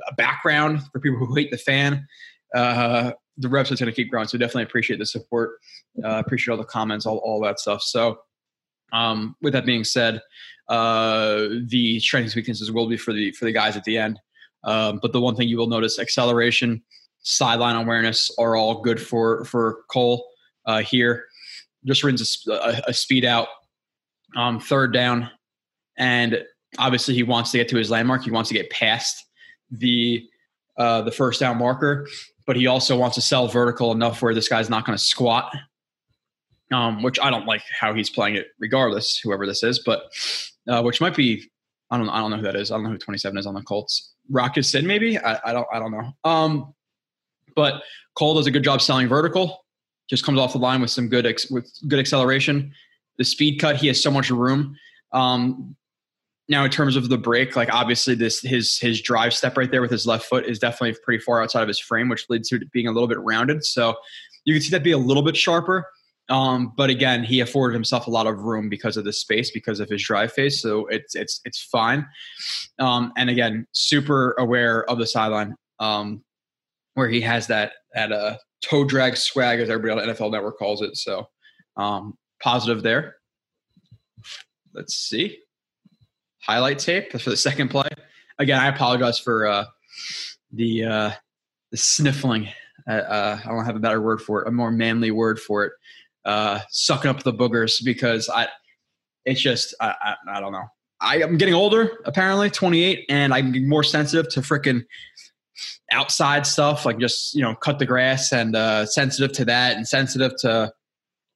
A 0.08 0.14
background 0.14 0.80
for 0.92 0.98
people 0.98 1.18
who 1.18 1.34
hate 1.34 1.50
the 1.50 1.58
fan. 1.58 2.06
Uh, 2.54 3.12
the 3.36 3.48
website's 3.48 3.80
going 3.80 3.90
to 3.90 3.92
keep 3.92 4.10
growing, 4.10 4.28
so 4.28 4.38
definitely 4.38 4.64
appreciate 4.64 4.98
the 4.98 5.06
support. 5.06 5.58
Uh, 6.02 6.18
appreciate 6.24 6.52
all 6.52 6.58
the 6.58 6.64
comments, 6.64 7.06
all 7.06 7.18
all 7.18 7.40
that 7.42 7.58
stuff. 7.58 7.82
So, 7.82 8.18
um, 8.92 9.36
with 9.42 9.52
that 9.54 9.66
being 9.66 9.84
said, 9.84 10.20
uh, 10.68 11.48
the 11.66 11.98
strengths 12.00 12.36
weaknesses 12.36 12.70
will 12.70 12.88
be 12.88 12.96
for 12.96 13.12
the 13.12 13.32
for 13.32 13.44
the 13.44 13.52
guys 13.52 13.76
at 13.76 13.84
the 13.84 13.98
end. 13.98 14.20
Um, 14.62 14.98
but 15.02 15.12
the 15.12 15.20
one 15.20 15.36
thing 15.36 15.48
you 15.48 15.58
will 15.58 15.68
notice: 15.68 15.98
acceleration, 15.98 16.82
sideline 17.22 17.76
awareness 17.76 18.30
are 18.38 18.56
all 18.56 18.82
good 18.82 19.00
for 19.00 19.44
for 19.44 19.80
Cole 19.90 20.26
uh, 20.66 20.80
here. 20.80 21.24
Just 21.84 22.04
runs 22.04 22.46
a, 22.48 22.52
a, 22.52 22.82
a 22.88 22.94
speed 22.94 23.24
out 23.24 23.48
um, 24.36 24.60
third 24.60 24.92
down, 24.92 25.30
and 25.98 26.42
obviously 26.78 27.14
he 27.14 27.22
wants 27.22 27.50
to 27.50 27.58
get 27.58 27.68
to 27.68 27.76
his 27.76 27.90
landmark. 27.90 28.24
He 28.24 28.30
wants 28.30 28.48
to 28.48 28.54
get 28.54 28.70
past 28.70 29.24
the 29.70 30.26
uh, 30.78 31.02
the 31.02 31.10
first 31.10 31.40
down 31.40 31.58
marker, 31.58 32.06
but 32.46 32.56
he 32.56 32.66
also 32.66 32.96
wants 32.96 33.14
to 33.16 33.20
sell 33.20 33.48
vertical 33.48 33.92
enough 33.92 34.22
where 34.22 34.34
this 34.34 34.48
guy's 34.48 34.70
not 34.70 34.84
going 34.84 34.96
to 34.96 35.02
squat. 35.02 35.54
Um, 36.72 37.02
which 37.02 37.20
I 37.20 37.30
don't 37.30 37.46
like 37.46 37.62
how 37.78 37.92
he's 37.92 38.08
playing 38.08 38.36
it, 38.36 38.46
regardless, 38.58 39.18
whoever 39.18 39.46
this 39.46 39.62
is, 39.62 39.80
but 39.80 40.10
uh, 40.66 40.82
which 40.82 41.00
might 41.00 41.14
be 41.14 41.48
I 41.90 41.98
don't 41.98 42.08
I 42.08 42.18
don't 42.18 42.30
know 42.30 42.38
who 42.38 42.42
that 42.42 42.56
is. 42.56 42.70
I 42.70 42.76
don't 42.76 42.84
know 42.84 42.90
who 42.90 42.98
27 42.98 43.36
is 43.36 43.46
on 43.46 43.54
the 43.54 43.62
Colts. 43.62 44.14
Rock 44.30 44.56
Ya-Sin, 44.56 44.86
maybe 44.86 45.18
I, 45.18 45.38
I 45.44 45.52
don't 45.52 45.66
I 45.72 45.78
don't 45.78 45.92
know. 45.92 46.12
Um, 46.24 46.74
but 47.54 47.82
Cole 48.14 48.34
does 48.34 48.46
a 48.46 48.50
good 48.50 48.64
job 48.64 48.80
selling 48.80 49.08
vertical. 49.08 49.66
Just 50.08 50.24
comes 50.24 50.38
off 50.38 50.52
the 50.52 50.58
line 50.58 50.80
with 50.80 50.90
some 50.90 51.08
good 51.08 51.26
ex- 51.26 51.50
with 51.50 51.70
good 51.86 51.98
acceleration 51.98 52.72
the 53.18 53.24
speed 53.24 53.58
cut, 53.58 53.76
he 53.76 53.86
has 53.88 54.02
so 54.02 54.10
much 54.10 54.30
room. 54.30 54.76
Um, 55.12 55.76
now, 56.48 56.64
in 56.64 56.70
terms 56.70 56.96
of 56.96 57.08
the 57.08 57.16
break, 57.16 57.56
like 57.56 57.72
obviously 57.72 58.14
this 58.14 58.40
his 58.40 58.78
his 58.78 59.00
drive 59.00 59.32
step 59.32 59.56
right 59.56 59.70
there 59.70 59.80
with 59.80 59.90
his 59.90 60.06
left 60.06 60.26
foot 60.26 60.44
is 60.44 60.58
definitely 60.58 60.96
pretty 61.02 61.22
far 61.22 61.42
outside 61.42 61.62
of 61.62 61.68
his 61.68 61.78
frame, 61.78 62.08
which 62.08 62.28
leads 62.28 62.50
to 62.50 62.56
it 62.56 62.70
being 62.70 62.86
a 62.86 62.92
little 62.92 63.08
bit 63.08 63.20
rounded. 63.20 63.64
So 63.64 63.94
you 64.44 64.52
can 64.54 64.62
see 64.62 64.70
that 64.70 64.84
be 64.84 64.92
a 64.92 64.98
little 64.98 65.22
bit 65.22 65.36
sharper. 65.36 65.86
Um, 66.28 66.72
but 66.76 66.90
again, 66.90 67.24
he 67.24 67.40
afforded 67.40 67.74
himself 67.74 68.06
a 68.06 68.10
lot 68.10 68.26
of 68.26 68.40
room 68.40 68.68
because 68.68 68.96
of 68.96 69.04
the 69.04 69.12
space, 69.12 69.50
because 69.50 69.80
of 69.80 69.88
his 69.88 70.02
drive 70.02 70.32
face. 70.32 70.60
So 70.60 70.86
it's 70.86 71.14
it's 71.14 71.40
it's 71.46 71.62
fine. 71.62 72.06
Um, 72.78 73.12
and 73.16 73.30
again, 73.30 73.66
super 73.72 74.34
aware 74.38 74.88
of 74.90 74.98
the 74.98 75.06
sideline, 75.06 75.54
um, 75.80 76.22
where 76.92 77.08
he 77.08 77.22
has 77.22 77.46
that 77.46 77.72
that 77.94 78.12
uh, 78.12 78.36
toe 78.62 78.84
drag 78.84 79.16
swag, 79.16 79.60
as 79.60 79.70
everybody 79.70 79.98
on 79.98 80.14
NFL 80.14 80.32
Network 80.32 80.58
calls 80.58 80.82
it. 80.82 80.96
So 80.98 81.26
um, 81.78 82.18
positive 82.42 82.82
there. 82.82 83.16
Let's 84.74 84.94
see. 84.94 85.43
Highlight 86.46 86.78
tape 86.78 87.12
for 87.12 87.30
the 87.30 87.36
second 87.36 87.68
play. 87.68 87.88
Again, 88.38 88.60
I 88.60 88.68
apologize 88.68 89.18
for 89.18 89.46
uh, 89.46 89.64
the 90.52 90.84
uh, 90.84 91.10
the 91.70 91.76
sniffling. 91.76 92.48
Uh, 92.88 93.38
I 93.42 93.48
don't 93.48 93.64
have 93.64 93.76
a 93.76 93.80
better 93.80 94.00
word 94.00 94.20
for 94.20 94.42
it, 94.42 94.48
a 94.48 94.50
more 94.50 94.70
manly 94.70 95.10
word 95.10 95.40
for 95.40 95.64
it. 95.64 95.72
Uh, 96.24 96.60
sucking 96.70 97.10
up 97.10 97.22
the 97.22 97.32
boogers 97.32 97.82
because 97.84 98.28
I, 98.28 98.48
it's 99.24 99.40
just 99.40 99.74
I, 99.80 99.94
I, 100.00 100.14
I 100.36 100.40
don't 100.40 100.52
know. 100.52 100.64
I, 101.00 101.18
am 101.18 101.36
getting 101.36 101.54
older, 101.54 101.98
apparently, 102.04 102.50
28, 102.50 103.04
and 103.08 103.34
I'm 103.34 103.68
more 103.68 103.84
sensitive 103.84 104.30
to 104.32 104.40
freaking 104.40 104.84
outside 105.92 106.46
stuff, 106.46 106.86
like 106.86 106.98
just 106.98 107.34
you 107.34 107.42
know, 107.42 107.54
cut 107.54 107.78
the 107.78 107.86
grass, 107.86 108.32
and 108.32 108.56
uh, 108.56 108.86
sensitive 108.86 109.32
to 109.32 109.44
that, 109.46 109.76
and 109.76 109.86
sensitive 109.86 110.32
to 110.40 110.72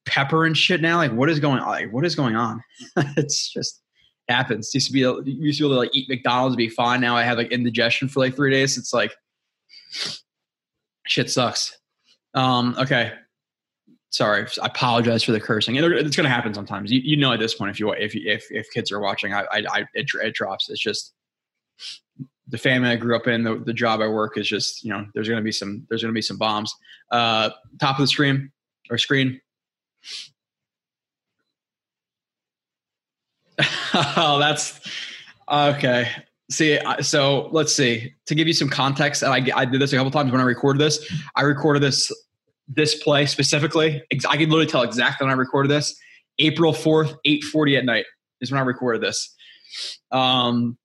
pepper 0.05 0.45
and 0.45 0.57
shit 0.57 0.81
now. 0.81 0.97
Like, 0.97 1.13
what 1.13 1.29
is 1.29 1.39
going? 1.39 1.61
Like, 1.61 1.91
what 1.91 2.05
is 2.05 2.15
going 2.15 2.35
on? 2.35 2.63
it's 3.17 3.51
just 3.51 3.81
happens. 4.29 4.73
Used 4.73 4.87
to 4.87 4.93
be 4.93 4.99
used 4.99 5.57
to 5.57 5.63
be 5.63 5.67
able 5.67 5.75
to 5.75 5.79
like 5.79 5.95
eat 5.95 6.09
McDonald's 6.09 6.55
be 6.55 6.69
fine. 6.69 7.01
Now 7.01 7.15
I 7.15 7.23
have 7.23 7.37
like 7.37 7.51
indigestion 7.51 8.07
for 8.07 8.19
like 8.19 8.35
three 8.35 8.51
days. 8.51 8.77
It's 8.77 8.93
like 8.93 9.13
shit 11.07 11.29
sucks. 11.29 11.77
Um, 12.33 12.75
okay. 12.77 13.13
Sorry, 14.11 14.47
I 14.61 14.65
apologize 14.65 15.23
for 15.23 15.31
the 15.33 15.39
cursing. 15.39 15.75
It's 15.75 16.15
going 16.15 16.23
to 16.23 16.29
happen 16.29 16.51
sometimes. 16.53 16.91
You, 16.91 16.99
you 16.99 17.15
know 17.15 17.31
at 17.31 17.39
this 17.39 17.53
point 17.53 17.69
if 17.69 17.79
you 17.79 17.91
if 17.91 18.15
if 18.15 18.47
if 18.49 18.67
kids 18.73 18.91
are 18.91 18.99
watching, 18.99 19.33
I 19.33 19.41
I, 19.51 19.63
I 19.69 19.85
it, 19.93 20.07
it 20.23 20.33
drops. 20.33 20.69
It's 20.69 20.81
just 20.81 21.13
the 22.47 22.57
family 22.57 22.89
I 22.89 22.95
grew 22.95 23.15
up 23.15 23.27
in, 23.27 23.43
the, 23.43 23.61
the 23.63 23.73
job 23.73 24.01
I 24.01 24.07
work 24.07 24.37
is 24.37 24.47
just 24.47 24.83
you 24.83 24.91
know 24.91 25.05
there's 25.13 25.27
going 25.27 25.37
to 25.37 25.43
be 25.43 25.51
some 25.51 25.85
there's 25.89 26.01
going 26.01 26.13
to 26.13 26.17
be 26.17 26.23
some 26.23 26.37
bombs. 26.37 26.73
Uh, 27.11 27.51
top 27.79 27.99
of 27.99 28.03
the 28.03 28.07
screen 28.07 28.51
or 28.89 28.97
screen 28.97 29.39
oh, 33.93 34.37
that's 34.39 34.79
okay. 35.51 36.09
See, 36.51 36.79
so 37.01 37.49
let's 37.51 37.75
see. 37.75 38.13
To 38.25 38.35
give 38.35 38.47
you 38.47 38.53
some 38.53 38.69
context, 38.69 39.21
and 39.21 39.31
I, 39.31 39.45
I 39.55 39.65
did 39.65 39.79
this 39.79 39.93
a 39.93 39.97
couple 39.97 40.11
times 40.11 40.31
when 40.31 40.41
I 40.41 40.45
recorded 40.45 40.79
this. 40.79 41.11
I 41.35 41.41
recorded 41.41 41.83
this 41.83 42.11
this 42.67 43.01
play 43.03 43.25
specifically. 43.25 44.01
I 44.11 44.37
can 44.37 44.49
literally 44.49 44.67
tell 44.67 44.83
exactly 44.83 45.25
when 45.25 45.33
I 45.33 45.37
recorded 45.37 45.69
this. 45.69 45.95
April 46.39 46.73
fourth, 46.73 47.15
eight 47.25 47.43
forty 47.43 47.77
at 47.77 47.85
night 47.85 48.05
is 48.41 48.51
when 48.51 48.59
I 48.59 48.63
recorded 48.63 49.01
this. 49.01 49.35
Um, 50.11 50.77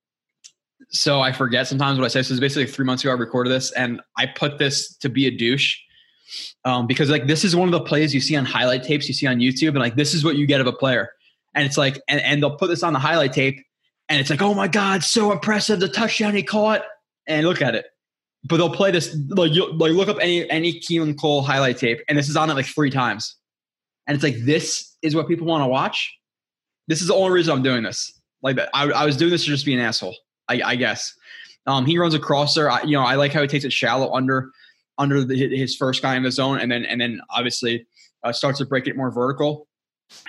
so 0.91 1.21
I 1.21 1.33
forget 1.33 1.67
sometimes 1.67 1.99
what 1.99 2.05
I 2.05 2.09
say. 2.09 2.23
So 2.23 2.33
it's 2.33 2.41
basically 2.41 2.67
three 2.67 2.85
months 2.85 3.03
ago 3.03 3.11
I 3.11 3.17
recorded 3.17 3.51
this, 3.51 3.73
and 3.73 4.01
I 4.19 4.27
put 4.27 4.59
this 4.59 4.97
to 4.99 5.09
be 5.09 5.27
a 5.27 5.31
douche 5.31 5.77
um, 6.65 6.87
because 6.87 7.11
like 7.11 7.27
this 7.27 7.45
is 7.45 7.55
one 7.55 7.69
of 7.69 7.73
the 7.73 7.81
plays 7.81 8.15
you 8.15 8.21
see 8.21 8.37
on 8.37 8.45
highlight 8.45 8.83
tapes 8.83 9.09
you 9.09 9.15
see 9.15 9.27
on 9.27 9.39
YouTube, 9.39 9.69
and 9.69 9.79
like 9.79 9.97
this 9.97 10.15
is 10.15 10.25
what 10.25 10.37
you 10.37 10.47
get 10.47 10.61
of 10.61 10.67
a 10.67 10.73
player, 10.73 11.11
and 11.55 11.65
it's 11.65 11.79
like, 11.79 12.01
and, 12.09 12.21
and 12.21 12.43
they'll 12.43 12.57
put 12.57 12.69
this 12.69 12.83
on 12.83 12.93
the 12.93 12.99
highlight 12.99 13.33
tape, 13.33 13.65
and 14.09 14.21
it's 14.21 14.31
like, 14.31 14.43
oh 14.43 14.55
my 14.55 14.69
god, 14.69 15.03
so 15.03 15.33
impressive, 15.33 15.81
the 15.81 15.89
touchdown 15.89 16.35
he 16.35 16.43
caught, 16.43 16.83
and 17.27 17.47
look 17.47 17.63
at 17.63 17.75
it. 17.75 17.87
But 18.47 18.59
they'll 18.59 18.75
play 18.75 18.91
this 18.91 19.17
like 19.31 19.53
you 19.53 19.73
like 19.73 19.93
look 19.93 20.09
up 20.09 20.19
any 20.21 20.49
any 20.51 20.79
Keelan 20.79 21.19
Cole 21.19 21.43
highlight 21.43 21.79
tape, 21.79 22.01
and 22.09 22.19
this 22.19 22.29
is 22.29 22.37
on 22.37 22.51
it 22.51 22.55
like 22.55 22.67
three 22.67 22.91
times, 22.91 23.37
and 24.07 24.15
it's 24.15 24.23
like 24.23 24.37
this 24.45 24.97
is 25.03 25.15
what 25.15 25.29
people 25.29 25.47
want 25.47 25.63
to 25.63 25.69
watch. 25.69 26.13
This 26.87 27.01
is 27.01 27.09
the 27.09 27.15
only 27.15 27.31
reason 27.31 27.55
I'm 27.55 27.63
doing 27.63 27.83
this. 27.83 28.21
Like 28.43 28.59
I, 28.75 28.91
I 28.91 29.07
was 29.07 29.17
doing 29.17 29.31
this 29.31 29.45
to 29.45 29.51
just 29.51 29.65
be 29.65 29.73
an 29.73 29.81
asshole. 29.81 30.15
I, 30.49 30.61
I 30.63 30.77
guess. 30.77 31.15
Um, 31.67 31.87
he 31.87 31.97
runs 31.97 32.13
a 32.13 32.19
crosser. 32.19 32.71
I, 32.71 32.83
you 32.83 32.93
know, 32.93 33.03
I 33.03 33.15
like 33.15 33.33
how 33.33 33.41
he 33.41 33.49
takes 33.49 33.65
it 33.65 33.73
shallow 33.73 34.13
under 34.13 34.51
under 34.99 35.25
the, 35.25 35.57
his 35.57 35.75
first 35.75 36.03
guy 36.03 36.15
in 36.15 36.23
the 36.23 36.31
zone, 36.31 36.59
and 36.59 36.71
then 36.71 36.85
and 36.85 37.01
then 37.01 37.23
obviously 37.31 37.87
uh, 38.25 38.33
starts 38.33 38.59
to 38.59 38.67
break 38.67 38.87
it 38.87 38.97
more 38.97 39.11
vertical 39.11 39.67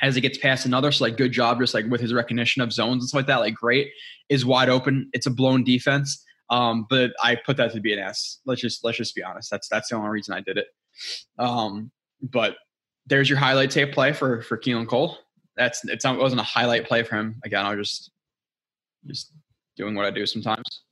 as 0.02 0.18
it 0.18 0.22
gets 0.22 0.38
past 0.38 0.66
another. 0.66 0.92
So 0.92 1.06
like 1.06 1.18
good 1.18 1.32
job, 1.32 1.60
just 1.60 1.74
like 1.74 1.86
with 1.88 2.02
his 2.02 2.14
recognition 2.14 2.62
of 2.62 2.74
zones 2.74 3.04
and 3.04 3.10
stuff 3.10 3.20
like 3.20 3.28
that. 3.28 3.38
Like 3.40 3.56
great 3.56 3.90
is 4.30 4.46
wide 4.46 4.70
open. 4.70 5.10
It's 5.14 5.26
a 5.26 5.32
blown 5.32 5.64
defense. 5.64 6.24
Um, 6.50 6.86
but 6.90 7.12
I 7.22 7.36
put 7.36 7.58
that 7.58 7.74
to 7.74 7.82
be 7.82 7.94
an 7.94 8.00
S. 8.00 8.40
Let's 8.46 8.62
just 8.62 8.84
let's 8.84 8.98
just 8.98 9.16
be 9.16 9.24
honest. 9.24 9.50
That's 9.50 9.68
that's 9.68 9.90
the 9.90 9.96
only 9.96 10.10
reason 10.10 10.34
I 10.34 10.42
did 10.42 10.58
it. 10.58 10.68
Um, 11.40 11.92
but 12.22 12.58
there's 13.08 13.30
your 13.30 13.40
highlight 13.40 13.72
tape 13.72 13.94
play 13.94 14.14
for 14.14 14.42
for 14.44 14.58
Keelan 14.58 14.88
Cole. 14.88 15.18
That's 15.58 15.84
it's 15.86 16.04
not, 16.04 16.16
it 16.16 16.22
wasn't 16.22 16.42
a 16.42 16.46
highlight 16.46 16.86
play 16.88 17.04
for 17.04 17.16
him. 17.16 17.40
Again, 17.44 17.66
I 17.66 17.74
was 17.74 17.90
just 17.90 18.12
just 19.08 19.32
doing 19.76 19.96
what 19.96 20.06
I 20.06 20.12
do 20.12 20.26
sometimes. 20.26 20.84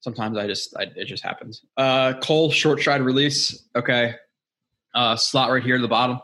Sometimes 0.00 0.36
I 0.36 0.46
just 0.46 0.76
I, 0.76 0.84
it 0.96 1.06
just 1.06 1.22
happens. 1.22 1.62
Uh, 1.76 2.14
Cole 2.20 2.50
short 2.50 2.80
stride 2.80 3.00
release. 3.00 3.66
Okay, 3.74 4.14
uh, 4.94 5.16
slot 5.16 5.50
right 5.50 5.62
here 5.62 5.76
to 5.76 5.82
the 5.82 5.88
bottom. 5.88 6.20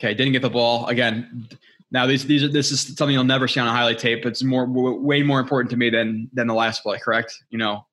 Okay, 0.00 0.14
didn't 0.14 0.32
get 0.32 0.42
the 0.42 0.50
ball 0.50 0.86
again. 0.86 1.46
Now 1.90 2.06
these 2.06 2.24
these 2.24 2.42
are 2.42 2.48
this 2.48 2.72
is 2.72 2.80
something 2.80 3.10
you'll 3.10 3.24
never 3.24 3.46
see 3.46 3.60
on 3.60 3.66
a 3.66 3.70
highlight 3.70 3.98
tape. 3.98 4.24
It's 4.24 4.42
more 4.42 4.66
way 4.66 5.22
more 5.22 5.40
important 5.40 5.70
to 5.70 5.76
me 5.76 5.90
than 5.90 6.30
than 6.32 6.46
the 6.46 6.54
last 6.54 6.82
play. 6.82 6.98
Correct? 6.98 7.34
You 7.50 7.58
know, 7.58 7.86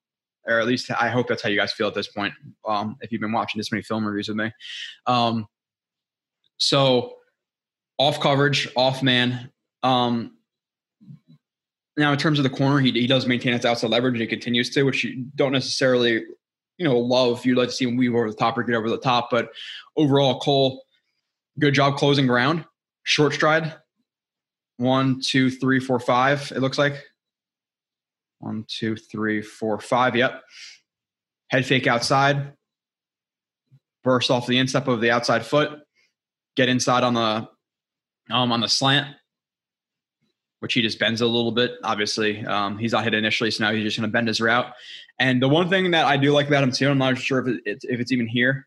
or 0.45 0.59
at 0.59 0.67
least 0.67 0.89
I 0.91 1.09
hope 1.09 1.27
that's 1.27 1.41
how 1.41 1.49
you 1.49 1.57
guys 1.57 1.73
feel 1.73 1.87
at 1.87 1.93
this 1.93 2.07
point. 2.07 2.33
Um, 2.65 2.95
if 3.01 3.11
you've 3.11 3.21
been 3.21 3.33
watching 3.33 3.59
this 3.59 3.71
many 3.71 3.83
film 3.83 4.05
reviews 4.05 4.29
with 4.29 4.37
me, 4.37 4.51
um, 5.05 5.47
so 6.57 7.15
off 7.97 8.19
coverage, 8.19 8.69
off 8.75 9.03
man. 9.03 9.51
Um, 9.83 10.33
now, 11.97 12.11
in 12.11 12.17
terms 12.19 12.39
of 12.39 12.43
the 12.43 12.49
corner, 12.49 12.79
he, 12.79 12.91
he 12.91 13.07
does 13.07 13.25
maintain 13.25 13.53
his 13.53 13.65
outside 13.65 13.89
leverage 13.89 14.13
and 14.13 14.21
he 14.21 14.27
continues 14.27 14.69
to, 14.71 14.83
which 14.83 15.03
you 15.03 15.25
don't 15.35 15.51
necessarily, 15.51 16.23
you 16.77 16.85
know, 16.85 16.97
love. 16.97 17.43
You'd 17.43 17.57
like 17.57 17.69
to 17.69 17.73
see 17.73 17.85
him 17.85 17.97
weave 17.97 18.13
over 18.13 18.29
the 18.29 18.37
top 18.37 18.57
or 18.57 18.63
get 18.63 18.75
over 18.75 18.89
the 18.89 18.99
top, 18.99 19.29
but 19.31 19.49
overall, 19.95 20.39
Cole, 20.39 20.83
good 21.59 21.73
job 21.73 21.97
closing 21.97 22.27
ground, 22.27 22.65
short 23.03 23.33
stride. 23.33 23.75
One, 24.77 25.21
two, 25.21 25.49
three, 25.49 25.79
four, 25.79 25.99
five. 25.99 26.51
It 26.55 26.59
looks 26.59 26.77
like 26.77 27.03
one, 28.39 28.65
two, 28.67 28.95
three, 28.95 29.41
four, 29.41 29.79
five. 29.79 30.15
Yep. 30.15 30.43
Head 31.49 31.65
fake 31.65 31.87
outside. 31.87 32.53
Burst 34.03 34.29
off 34.29 34.45
the 34.45 34.57
instep 34.57 34.87
of 34.87 35.01
the 35.01 35.11
outside 35.11 35.45
foot. 35.45 35.79
Get 36.55 36.69
inside 36.69 37.03
on 37.03 37.13
the 37.15 37.49
um, 38.29 38.51
on 38.51 38.61
the 38.61 38.67
slant, 38.67 39.15
which 40.59 40.73
he 40.73 40.81
just 40.81 40.99
bends 40.99 41.21
a 41.21 41.25
little 41.25 41.51
bit. 41.51 41.71
Obviously, 41.83 42.45
um, 42.45 42.77
he's 42.77 42.91
not 42.91 43.03
hit 43.03 43.13
initially, 43.13 43.49
so 43.49 43.63
now 43.63 43.71
he's 43.71 43.83
just 43.83 43.97
going 43.97 44.07
to 44.07 44.11
bend 44.11 44.27
his 44.27 44.41
route. 44.41 44.71
And 45.19 45.41
the 45.41 45.49
one 45.49 45.69
thing 45.69 45.91
that 45.91 46.05
I 46.05 46.17
do 46.17 46.31
like 46.31 46.47
about 46.47 46.63
him 46.63 46.71
too, 46.71 46.89
I'm 46.89 46.97
not 46.97 47.17
sure 47.17 47.39
if, 47.39 47.47
it, 47.65 47.83
if 47.83 47.99
it's 47.99 48.11
even 48.11 48.27
here. 48.27 48.66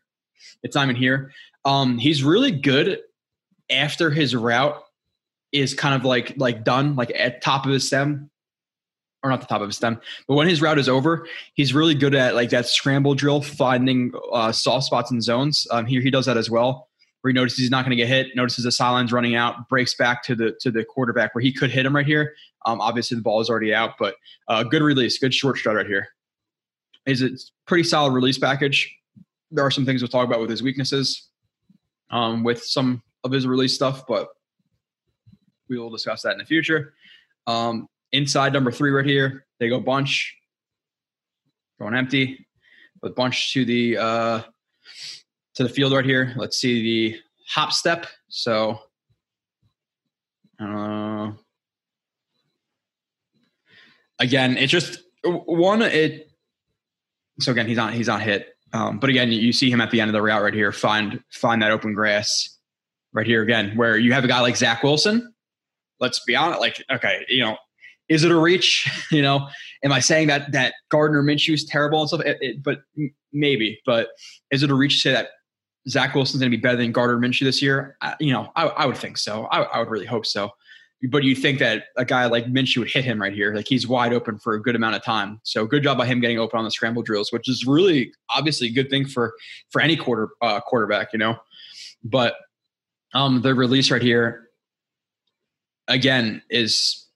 It's 0.63 0.75
not 0.75 0.83
even 0.83 0.95
here. 0.95 1.31
Um, 1.65 1.97
he's 1.97 2.23
really 2.23 2.51
good 2.51 2.99
after 3.69 4.09
his 4.09 4.35
route 4.35 4.81
is 5.51 5.73
kind 5.73 5.95
of 5.95 6.05
like 6.05 6.33
like 6.37 6.63
done, 6.63 6.95
like 6.95 7.11
at 7.15 7.41
top 7.41 7.65
of 7.65 7.71
his 7.71 7.87
stem, 7.87 8.29
or 9.23 9.29
not 9.29 9.41
the 9.41 9.47
top 9.47 9.61
of 9.61 9.67
his 9.67 9.77
stem, 9.77 9.99
but 10.27 10.35
when 10.35 10.47
his 10.47 10.61
route 10.61 10.79
is 10.79 10.89
over, 10.89 11.27
he's 11.53 11.73
really 11.73 11.93
good 11.93 12.15
at 12.15 12.35
like 12.35 12.49
that 12.49 12.67
scramble 12.67 13.15
drill, 13.15 13.41
finding 13.41 14.11
uh, 14.31 14.51
soft 14.51 14.85
spots 14.85 15.11
and 15.11 15.23
zones. 15.23 15.67
Um, 15.71 15.85
here 15.85 16.01
he 16.01 16.09
does 16.09 16.25
that 16.25 16.37
as 16.37 16.49
well 16.49 16.89
where 17.21 17.31
he 17.31 17.35
notices 17.35 17.59
he's 17.59 17.71
not 17.71 17.85
going 17.85 17.91
to 17.91 17.95
get 17.95 18.07
hit, 18.07 18.35
notices 18.35 18.65
the 18.65 18.71
sideline's 18.71 19.13
running 19.13 19.35
out, 19.35 19.69
breaks 19.69 19.95
back 19.95 20.23
to 20.23 20.35
the 20.35 20.57
to 20.59 20.71
the 20.71 20.83
quarterback 20.83 21.33
where 21.33 21.41
he 21.41 21.53
could 21.53 21.71
hit 21.71 21.85
him 21.85 21.95
right 21.95 22.05
here. 22.05 22.33
Um, 22.65 22.81
obviously, 22.81 23.15
the 23.15 23.23
ball 23.23 23.41
is 23.41 23.49
already 23.49 23.73
out, 23.73 23.91
but 23.99 24.15
uh, 24.47 24.63
good 24.63 24.81
release, 24.81 25.17
good 25.17 25.33
short 25.33 25.57
strut 25.57 25.75
right 25.75 25.87
here. 25.87 26.09
Is 27.05 27.21
it 27.21 27.41
pretty 27.65 27.83
solid 27.83 28.13
release 28.13 28.37
package? 28.37 28.95
There 29.51 29.65
are 29.65 29.71
some 29.71 29.85
things 29.85 30.01
we'll 30.01 30.09
talk 30.09 30.27
about 30.27 30.39
with 30.39 30.49
his 30.49 30.63
weaknesses, 30.63 31.29
um, 32.09 32.43
with 32.43 32.63
some 32.63 33.03
of 33.23 33.31
his 33.31 33.45
release 33.45 33.75
stuff, 33.75 34.05
but 34.07 34.29
we 35.69 35.77
will 35.77 35.89
discuss 35.89 36.21
that 36.23 36.33
in 36.33 36.37
the 36.37 36.45
future. 36.45 36.93
Um, 37.47 37.87
inside 38.11 38.53
number 38.53 38.71
three 38.71 38.91
right 38.91 39.05
here, 39.05 39.45
they 39.59 39.69
go 39.69 39.79
bunch, 39.79 40.37
going 41.79 41.95
empty, 41.95 42.45
but 43.01 43.15
bunch 43.15 43.53
to 43.53 43.65
the 43.65 43.97
uh, 43.97 44.41
to 45.55 45.63
the 45.63 45.69
field 45.69 45.93
right 45.93 46.05
here. 46.05 46.33
Let's 46.35 46.57
see 46.57 46.81
the 46.81 47.19
hop 47.47 47.73
step. 47.73 48.05
So, 48.29 48.79
uh, 50.59 51.31
again, 54.19 54.57
it's 54.57 54.71
just 54.71 54.99
one. 55.23 55.81
It 55.81 56.31
so 57.39 57.51
again, 57.51 57.67
he's 57.67 57.77
not 57.77 57.93
he's 57.93 58.07
not 58.07 58.21
hit. 58.21 58.55
Um, 58.73 58.99
but 58.99 59.09
again, 59.09 59.31
you 59.31 59.51
see 59.51 59.69
him 59.69 59.81
at 59.81 59.91
the 59.91 59.99
end 59.99 60.09
of 60.09 60.13
the 60.13 60.21
route 60.21 60.41
right 60.41 60.53
here. 60.53 60.71
Find 60.71 61.21
find 61.31 61.61
that 61.61 61.71
open 61.71 61.93
grass 61.93 62.57
right 63.13 63.25
here 63.25 63.41
again, 63.41 63.75
where 63.75 63.97
you 63.97 64.13
have 64.13 64.23
a 64.23 64.27
guy 64.27 64.39
like 64.39 64.55
Zach 64.55 64.83
Wilson. 64.83 65.33
Let's 65.99 66.23
be 66.23 66.35
honest. 66.35 66.61
Like, 66.61 66.83
okay, 66.91 67.25
you 67.27 67.43
know, 67.43 67.57
is 68.09 68.23
it 68.23 68.31
a 68.31 68.39
reach? 68.39 68.89
you 69.11 69.21
know, 69.21 69.47
am 69.83 69.91
I 69.91 69.99
saying 69.99 70.27
that 70.27 70.51
that 70.51 70.73
Gardner 70.89 71.23
Minshew 71.23 71.53
is 71.53 71.65
terrible 71.65 71.99
and 71.99 72.09
stuff? 72.09 72.21
It, 72.21 72.37
it, 72.41 72.63
but 72.63 72.79
maybe. 73.33 73.79
But 73.85 74.09
is 74.51 74.63
it 74.63 74.71
a 74.71 74.75
reach 74.75 74.95
to 74.95 74.99
say 74.99 75.11
that 75.11 75.29
Zach 75.89 76.13
Wilson's 76.13 76.41
going 76.41 76.51
to 76.51 76.57
be 76.57 76.61
better 76.61 76.77
than 76.77 76.91
Gardner 76.91 77.17
Minshew 77.17 77.43
this 77.43 77.61
year? 77.61 77.97
I, 78.01 78.15
you 78.19 78.31
know, 78.31 78.51
I, 78.55 78.67
I, 78.67 78.85
would 78.85 78.97
think 78.97 79.17
so. 79.17 79.45
I, 79.45 79.63
I, 79.63 79.79
would 79.79 79.89
really 79.89 80.05
hope 80.05 80.25
so. 80.25 80.49
But 81.09 81.23
you 81.23 81.35
think 81.35 81.59
that 81.59 81.85
a 81.97 82.05
guy 82.05 82.27
like 82.27 82.45
Minshew 82.45 82.77
would 82.77 82.91
hit 82.91 83.03
him 83.03 83.19
right 83.19 83.33
here? 83.33 83.55
Like 83.55 83.67
he's 83.67 83.87
wide 83.87 84.13
open 84.13 84.37
for 84.37 84.53
a 84.53 84.61
good 84.61 84.75
amount 84.75 84.95
of 84.95 85.03
time. 85.03 85.39
So 85.43 85.65
good 85.65 85.81
job 85.81 85.97
by 85.97 86.05
him 86.05 86.19
getting 86.19 86.37
open 86.37 86.59
on 86.59 86.65
the 86.65 86.71
scramble 86.71 87.01
drills, 87.01 87.31
which 87.31 87.49
is 87.49 87.65
really 87.65 88.13
obviously 88.29 88.67
a 88.67 88.71
good 88.71 88.89
thing 88.89 89.07
for 89.07 89.33
for 89.71 89.81
any 89.81 89.95
quarter 89.95 90.29
uh, 90.41 90.59
quarterback, 90.59 91.11
you 91.11 91.19
know. 91.19 91.37
But 92.03 92.35
um, 93.13 93.41
the 93.41 93.55
release 93.55 93.89
right 93.89 94.01
here 94.01 94.49
again 95.87 96.41
is 96.49 97.07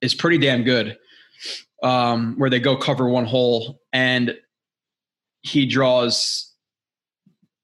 is 0.00 0.14
pretty 0.14 0.38
damn 0.38 0.64
good. 0.64 0.98
Um, 1.84 2.34
where 2.36 2.50
they 2.50 2.58
go 2.58 2.76
cover 2.76 3.08
one 3.08 3.24
hole 3.24 3.80
and 3.92 4.36
he 5.42 5.64
draws 5.64 6.52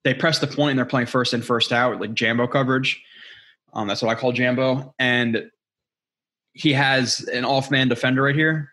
they 0.04 0.14
press 0.14 0.38
the 0.38 0.46
point 0.46 0.70
and 0.70 0.78
they're 0.78 0.86
playing 0.86 1.06
first 1.06 1.34
in, 1.34 1.42
first 1.42 1.72
out, 1.72 2.00
like 2.00 2.14
Jambo 2.14 2.46
coverage. 2.46 3.02
Um, 3.74 3.88
that's 3.88 4.02
what 4.02 4.16
I 4.16 4.18
call 4.18 4.32
Jambo. 4.32 4.94
And 4.98 5.50
he 6.52 6.72
has 6.72 7.20
an 7.20 7.44
off 7.44 7.70
man 7.70 7.88
defender 7.88 8.22
right 8.22 8.34
here, 8.34 8.72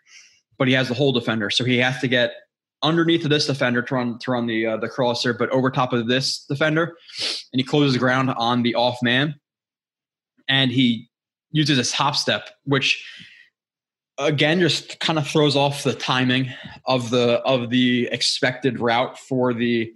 but 0.58 0.68
he 0.68 0.74
has 0.74 0.88
the 0.88 0.94
whole 0.94 1.12
defender. 1.12 1.50
So 1.50 1.64
he 1.64 1.78
has 1.78 2.00
to 2.00 2.08
get 2.08 2.32
underneath 2.82 3.24
of 3.24 3.30
this 3.30 3.46
defender 3.46 3.82
to 3.82 3.94
run 3.94 4.18
to 4.20 4.30
run 4.30 4.46
the 4.46 4.66
uh, 4.66 4.76
the 4.76 4.88
crosser, 4.88 5.34
but 5.34 5.50
over 5.50 5.70
top 5.70 5.92
of 5.92 6.06
this 6.08 6.44
defender, 6.44 6.96
and 7.52 7.60
he 7.60 7.64
closes 7.64 7.94
the 7.94 7.98
ground 7.98 8.30
on 8.30 8.62
the 8.62 8.74
off 8.74 8.98
man, 9.02 9.34
and 10.48 10.70
he 10.70 11.08
uses 11.50 11.78
his 11.78 11.92
hop 11.92 12.16
step, 12.16 12.50
which 12.64 13.04
again 14.18 14.60
just 14.60 15.00
kind 15.00 15.18
of 15.18 15.26
throws 15.26 15.56
off 15.56 15.82
the 15.82 15.94
timing 15.94 16.52
of 16.86 17.10
the 17.10 17.40
of 17.40 17.70
the 17.70 18.08
expected 18.12 18.78
route 18.78 19.18
for 19.18 19.52
the 19.52 19.92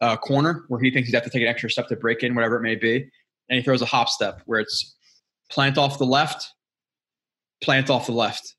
uh, 0.00 0.16
corner 0.16 0.64
where 0.68 0.80
he 0.80 0.90
thinks 0.90 1.08
he'd 1.08 1.14
have 1.14 1.24
to 1.24 1.30
take 1.30 1.42
an 1.42 1.48
extra 1.48 1.70
step 1.70 1.86
to 1.88 1.96
break 1.96 2.22
in 2.22 2.34
whatever 2.34 2.56
it 2.56 2.62
may 2.62 2.74
be 2.74 3.08
and 3.50 3.58
he 3.58 3.62
throws 3.62 3.82
a 3.82 3.86
hop 3.86 4.08
step 4.08 4.40
where 4.46 4.60
it's 4.60 4.96
plant 5.50 5.76
off 5.76 5.98
the 5.98 6.06
left 6.06 6.52
plant 7.62 7.90
off 7.90 8.06
the 8.06 8.12
left. 8.12 8.54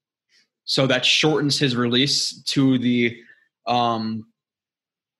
So 0.66 0.86
that 0.86 1.04
shortens 1.04 1.58
his 1.58 1.76
release 1.76 2.44
to 2.44 2.78
the 2.78 3.18
um 3.66 4.28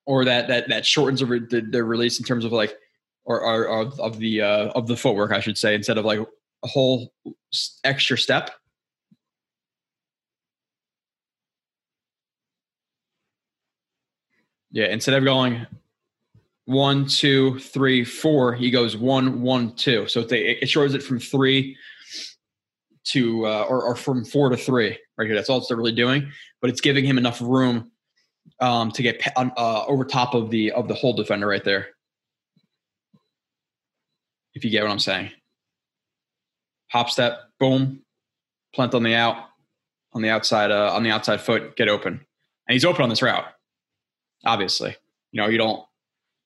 or 0.06 0.26
that 0.26 0.48
that 0.50 0.70
that 0.70 0.86
shortens 0.86 1.20
the, 1.22 1.68
the 1.72 1.84
release 1.84 2.20
in 2.20 2.26
terms 2.26 2.46
of 2.46 2.52
like 2.52 2.76
or, 3.24 3.42
or, 3.42 3.68
or 3.68 3.82
of 4.00 4.18
the 4.20 4.42
uh, 4.42 4.68
of 4.70 4.88
the 4.88 4.98
footwork 4.98 5.32
i 5.32 5.40
should 5.40 5.58
say 5.58 5.76
instead 5.76 6.00
of 6.00 6.06
like 6.06 6.20
a 6.64 6.68
whole 6.68 7.14
extra 7.84 8.18
step. 8.18 8.52
Yeah, 14.72 14.86
instead 14.86 15.16
of 15.16 15.24
going 15.24 15.66
one, 16.72 17.06
two, 17.06 17.60
three, 17.60 18.04
four, 18.04 18.54
he 18.54 18.72
goes 18.72 18.98
one, 18.98 19.42
one, 19.42 19.76
two. 19.76 20.08
So 20.08 20.26
it 20.30 20.68
shortens 20.70 20.96
it 20.96 21.04
from 21.04 21.20
three 21.20 21.78
to 23.06 23.46
uh, 23.46 23.66
or, 23.70 23.84
or 23.84 23.96
from 23.96 24.26
four 24.26 24.50
to 24.50 24.58
three 24.58 24.98
right 25.18 25.26
here. 25.26 25.36
That's 25.36 25.50
all 25.50 25.58
it's 25.58 25.72
really 25.72 25.92
doing, 25.92 26.32
but 26.62 26.70
it's 26.70 26.82
giving 26.82 27.06
him 27.06 27.18
enough 27.18 27.42
room 27.42 27.92
um, 28.60 28.92
to 28.92 29.02
get 29.02 29.22
uh, 29.36 29.86
over 29.86 30.06
top 30.06 30.34
of 30.34 30.50
the 30.50 30.72
of 30.72 30.88
the 30.88 30.94
whole 30.94 31.14
defender 31.14 31.48
right 31.48 31.64
there. 31.64 31.90
If 34.54 34.66
you 34.66 34.72
get 34.72 34.84
what 34.84 34.92
I'm 34.92 35.00
saying, 35.00 35.32
hop 36.90 37.10
step, 37.10 37.40
boom, 37.60 38.02
plant 38.74 38.94
on 38.94 39.04
the 39.04 39.16
out, 39.16 39.46
on 40.14 40.22
the 40.22 40.30
outside, 40.30 40.72
uh, 40.72 40.94
on 40.94 41.04
the 41.04 41.12
outside 41.12 41.42
foot, 41.42 41.76
get 41.78 41.88
open, 41.88 42.14
and 42.14 42.74
he's 42.74 42.86
open 42.86 43.04
on 43.04 43.10
this 43.10 43.22
route 43.22 43.46
obviously. 44.46 44.96
You 45.32 45.42
know, 45.42 45.48
you 45.48 45.58
don't 45.58 45.84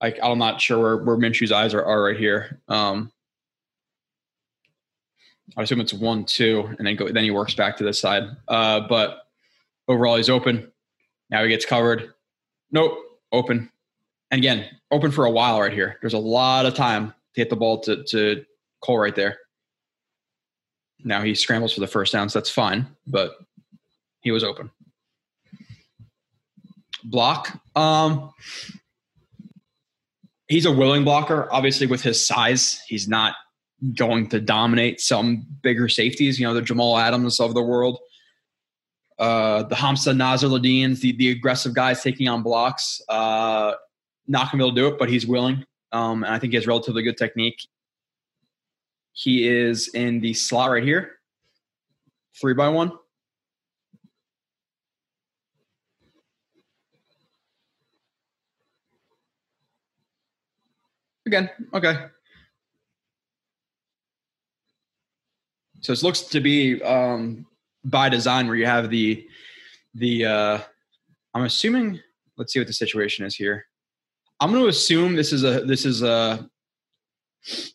like 0.05 0.19
I'm 0.21 0.37
not 0.37 0.61
sure 0.61 0.79
where, 0.79 0.97
where 0.97 1.17
Minshew's 1.17 1.51
eyes 1.51 1.73
are, 1.73 1.83
are 1.83 2.03
right 2.03 2.17
here. 2.17 2.61
Um, 2.67 3.11
I 5.57 5.63
assume 5.63 5.81
it's 5.81 5.93
one, 5.93 6.25
two, 6.25 6.69
and 6.77 6.85
then 6.85 6.95
go, 6.95 7.09
then 7.09 7.23
he 7.23 7.31
works 7.31 7.55
back 7.55 7.75
to 7.77 7.83
this 7.83 7.99
side. 7.99 8.23
Uh, 8.47 8.81
but 8.81 9.27
overall, 9.87 10.15
he's 10.17 10.29
open. 10.29 10.71
Now 11.31 11.41
he 11.41 11.49
gets 11.49 11.65
covered. 11.65 12.13
Nope, 12.71 12.99
open. 13.31 13.71
And 14.29 14.39
again, 14.39 14.65
open 14.91 15.09
for 15.09 15.25
a 15.25 15.31
while 15.31 15.59
right 15.59 15.73
here. 15.73 15.97
There's 16.01 16.13
a 16.13 16.19
lot 16.19 16.67
of 16.67 16.75
time 16.75 17.07
to 17.33 17.41
hit 17.41 17.49
the 17.49 17.55
ball 17.55 17.79
to, 17.81 18.03
to 18.03 18.45
Cole 18.81 18.99
right 18.99 19.15
there. 19.15 19.39
Now 21.03 21.23
he 21.23 21.33
scrambles 21.33 21.73
for 21.73 21.79
the 21.79 21.87
first 21.87 22.13
down, 22.13 22.29
so 22.29 22.37
that's 22.37 22.49
fine, 22.51 22.85
but 23.07 23.37
he 24.19 24.29
was 24.29 24.43
open. 24.43 24.69
Block. 27.03 27.59
Um, 27.75 28.31
he's 30.47 30.65
a 30.65 30.71
willing 30.71 31.03
blocker. 31.03 31.47
Obviously, 31.51 31.87
with 31.87 32.01
his 32.01 32.25
size, 32.25 32.81
he's 32.87 33.07
not 33.07 33.35
going 33.95 34.27
to 34.29 34.39
dominate 34.39 35.01
some 35.01 35.45
bigger 35.61 35.87
safeties. 35.87 36.39
You 36.39 36.47
know, 36.47 36.53
the 36.53 36.61
Jamal 36.61 36.97
Adams 36.97 37.39
of 37.39 37.53
the 37.53 37.61
world, 37.61 37.99
uh, 39.19 39.63
the 39.63 39.75
Hamza 39.75 40.11
Nasirildeen's, 40.11 41.01
the 41.01 41.13
the 41.13 41.31
aggressive 41.31 41.73
guys 41.73 42.01
taking 42.01 42.27
on 42.27 42.43
blocks. 42.43 43.01
Uh, 43.09 43.73
not 44.27 44.51
gonna 44.51 44.63
be 44.63 44.67
able 44.67 44.75
to 44.75 44.81
do 44.81 44.87
it, 44.87 44.99
but 44.99 45.09
he's 45.09 45.27
willing. 45.27 45.65
Um, 45.91 46.23
and 46.23 46.33
I 46.33 46.39
think 46.39 46.51
he 46.51 46.57
has 46.57 46.67
relatively 46.67 47.03
good 47.03 47.17
technique. 47.17 47.59
He 49.13 49.47
is 49.47 49.87
in 49.89 50.19
the 50.19 50.33
slot 50.33 50.71
right 50.71 50.83
here, 50.83 51.13
three 52.39 52.53
by 52.53 52.67
one. 52.67 52.91
Again, 61.25 61.49
okay. 61.73 62.05
So 65.81 65.93
it 65.93 66.03
looks 66.03 66.21
to 66.21 66.39
be 66.39 66.81
um, 66.83 67.45
by 67.83 68.09
design 68.09 68.47
where 68.47 68.55
you 68.55 68.65
have 68.65 68.89
the 68.89 69.27
the 69.93 70.25
uh, 70.25 70.59
I'm 71.33 71.43
assuming. 71.43 71.99
Let's 72.37 72.51
see 72.51 72.59
what 72.59 72.67
the 72.67 72.73
situation 72.73 73.25
is 73.25 73.35
here. 73.35 73.65
I'm 74.39 74.51
going 74.51 74.61
to 74.61 74.67
assume 74.69 75.15
this 75.15 75.31
is 75.31 75.43
a 75.43 75.61
this 75.61 75.85
is 75.85 76.03
a 76.03 76.49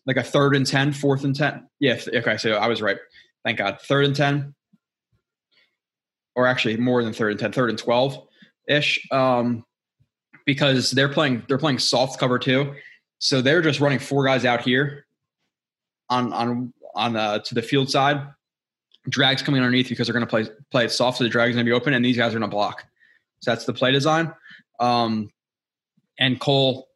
like 0.07 0.17
a 0.17 0.23
third 0.23 0.57
and 0.57 0.67
10, 0.67 0.93
fourth 0.93 1.25
and 1.25 1.35
10. 1.35 1.67
Yeah, 1.79 1.99
okay, 2.15 2.37
so 2.37 2.53
I 2.53 2.67
was 2.67 2.83
right. 2.83 2.99
Thank 3.45 3.59
God. 3.59 3.79
Third 3.81 4.05
and 4.05 4.17
10 4.17 4.55
or 6.35 6.47
actually 6.47 6.77
more 6.77 7.03
than 7.03 7.13
third 7.13 7.33
and 7.33 7.41
10, 7.41 7.53
third 7.53 7.71
and 7.71 7.79
12 7.79 8.27
ish. 8.69 9.07
Um, 9.11 9.65
because 10.47 10.91
they're 10.91 11.09
playing 11.09 11.43
they're 11.47 11.59
playing 11.59 11.79
soft 11.79 12.19
cover 12.19 12.39
too. 12.39 12.75
So 13.21 13.43
they're 13.43 13.61
just 13.61 13.81
running 13.81 13.99
four 13.99 14.25
guys 14.25 14.45
out 14.45 14.63
here 14.63 15.07
on 16.09 16.33
on 16.33 16.73
on 16.95 17.17
uh, 17.17 17.39
to 17.39 17.55
the 17.55 17.63
field 17.63 17.91
side. 17.91 18.27
Drags 19.09 19.43
coming 19.43 19.61
underneath 19.61 19.89
because 19.89 20.07
they're 20.07 20.15
going 20.15 20.27
to 20.27 20.31
play 20.31 20.47
play 20.71 20.87
it 20.87 20.91
soft, 20.91 21.19
so 21.19 21.25
the 21.25 21.31
drag's 21.31 21.55
going 21.55 21.65
to 21.65 21.71
be 21.71 21.75
open, 21.75 21.93
and 21.95 22.05
these 22.05 22.17
guys 22.17 22.35
are 22.35 22.39
going 22.39 22.51
to 22.51 22.55
block. 22.55 22.85
So 23.41 23.51
that's 23.51 23.67
the 23.67 23.73
play 23.73 23.93
design. 23.93 24.33
Um, 24.81 25.31
and 26.19 26.41
Cole 26.41 26.89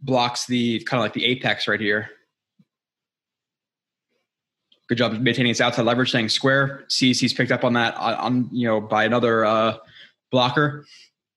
blocks 0.00 0.46
the 0.46 0.80
kind 0.80 1.00
of 1.00 1.04
like 1.04 1.14
the 1.14 1.24
apex 1.24 1.68
right 1.68 1.80
here. 1.80 2.10
Good 4.88 4.98
job 4.98 5.12
maintaining 5.12 5.50
his 5.50 5.60
outside 5.60 5.86
leverage, 5.86 6.08
staying 6.08 6.28
square. 6.28 6.84
Sees 6.88 7.20
he's 7.20 7.32
picked 7.32 7.52
up 7.52 7.64
on 7.64 7.72
that 7.74 7.96
on, 7.96 8.14
on 8.14 8.48
you 8.52 8.66
know 8.66 8.80
by 8.80 9.04
another 9.04 9.44
uh, 9.44 9.76
blocker. 10.32 10.86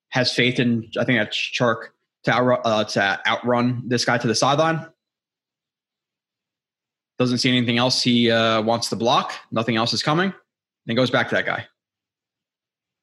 Has 0.08 0.32
faith 0.32 0.58
in 0.58 0.90
I 0.98 1.04
think 1.04 1.18
that's 1.18 1.36
Chark 1.36 1.88
to 2.26 2.32
outrun, 2.32 2.60
uh, 2.64 2.84
to 2.84 3.20
outrun 3.26 3.82
this 3.86 4.04
guy 4.04 4.18
to 4.18 4.26
the 4.26 4.34
sideline. 4.34 4.86
Doesn't 7.18 7.38
see 7.38 7.48
anything 7.48 7.78
else 7.78 8.02
he 8.02 8.30
uh, 8.30 8.60
wants 8.62 8.90
to 8.90 8.96
block. 8.96 9.32
Nothing 9.50 9.76
else 9.76 9.92
is 9.92 10.02
coming. 10.02 10.34
Then 10.84 10.96
goes 10.96 11.10
back 11.10 11.28
to 11.30 11.36
that 11.36 11.46
guy. 11.46 11.66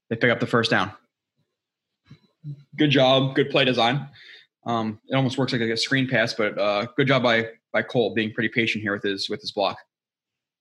They 0.09 0.17
pick 0.17 0.29
up 0.29 0.39
the 0.39 0.45
first 0.45 0.69
down. 0.69 0.91
Good 2.77 2.91
job. 2.91 3.33
Good 3.33 3.49
play 3.49 3.65
design. 3.65 4.07
Um, 4.65 4.99
it 5.07 5.15
almost 5.15 5.37
works 5.37 5.53
like 5.53 5.61
a 5.61 5.77
screen 5.77 6.07
pass, 6.07 6.33
but 6.33 6.57
uh, 6.57 6.87
good 6.97 7.07
job 7.07 7.23
by 7.23 7.47
by 7.71 7.81
Cole 7.81 8.13
being 8.13 8.33
pretty 8.33 8.49
patient 8.49 8.81
here 8.81 8.93
with 8.93 9.03
his 9.03 9.29
with 9.29 9.41
his 9.41 9.51
block, 9.51 9.77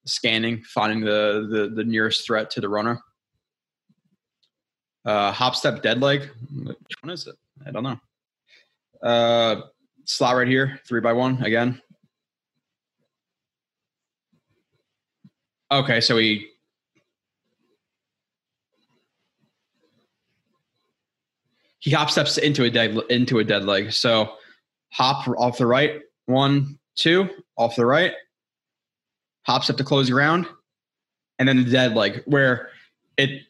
scanning, 0.06 0.62
finding 0.62 1.00
the 1.00 1.48
the, 1.50 1.72
the 1.74 1.84
nearest 1.84 2.24
threat 2.26 2.48
to 2.50 2.60
the 2.60 2.68
runner. 2.68 3.00
Uh, 5.04 5.32
hop 5.32 5.56
step 5.56 5.82
dead 5.82 6.00
leg. 6.00 6.30
Which 6.64 6.76
one 7.02 7.10
is 7.10 7.26
it? 7.26 7.34
I 7.66 7.70
don't 7.72 7.82
know. 7.82 7.98
Uh, 9.02 9.62
slot 10.04 10.36
right 10.36 10.48
here, 10.48 10.80
three 10.86 11.00
by 11.00 11.12
one 11.12 11.42
again. 11.42 11.80
Okay, 15.70 16.00
so 16.00 16.16
he 16.18 16.48
he 21.78 21.90
hop 21.90 22.10
steps 22.10 22.38
into 22.38 22.64
a 22.64 22.70
dead 22.70 22.96
into 23.10 23.38
a 23.38 23.44
dead 23.44 23.64
leg. 23.64 23.92
So 23.92 24.34
hop 24.92 25.26
off 25.28 25.58
the 25.58 25.66
right, 25.66 26.00
one, 26.26 26.78
two, 26.94 27.28
off 27.56 27.74
the 27.74 27.86
right, 27.86 28.12
hops 29.46 29.70
up 29.70 29.78
to 29.78 29.84
close 29.84 30.10
ground, 30.10 30.46
and 31.38 31.48
then 31.48 31.56
the 31.56 31.70
dead 31.70 31.94
leg 31.94 32.22
where 32.26 32.68
it 33.16 33.42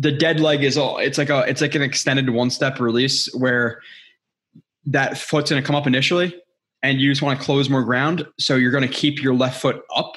the 0.00 0.10
dead 0.10 0.40
leg 0.40 0.64
is 0.64 0.78
all 0.78 0.96
it's 0.96 1.18
like 1.18 1.28
a 1.28 1.40
it's 1.40 1.60
like 1.60 1.74
an 1.74 1.82
extended 1.82 2.30
one 2.30 2.48
step 2.48 2.80
release 2.80 3.32
where 3.34 3.82
that 4.86 5.18
foot's 5.18 5.50
gonna 5.50 5.62
come 5.62 5.76
up 5.76 5.86
initially 5.86 6.34
and 6.82 6.98
you 7.00 7.10
just 7.10 7.20
want 7.20 7.38
to 7.38 7.44
close 7.44 7.68
more 7.68 7.84
ground. 7.84 8.26
So 8.38 8.56
you're 8.56 8.70
gonna 8.72 8.88
keep 8.88 9.22
your 9.22 9.34
left 9.34 9.60
foot 9.60 9.82
up 9.94 10.16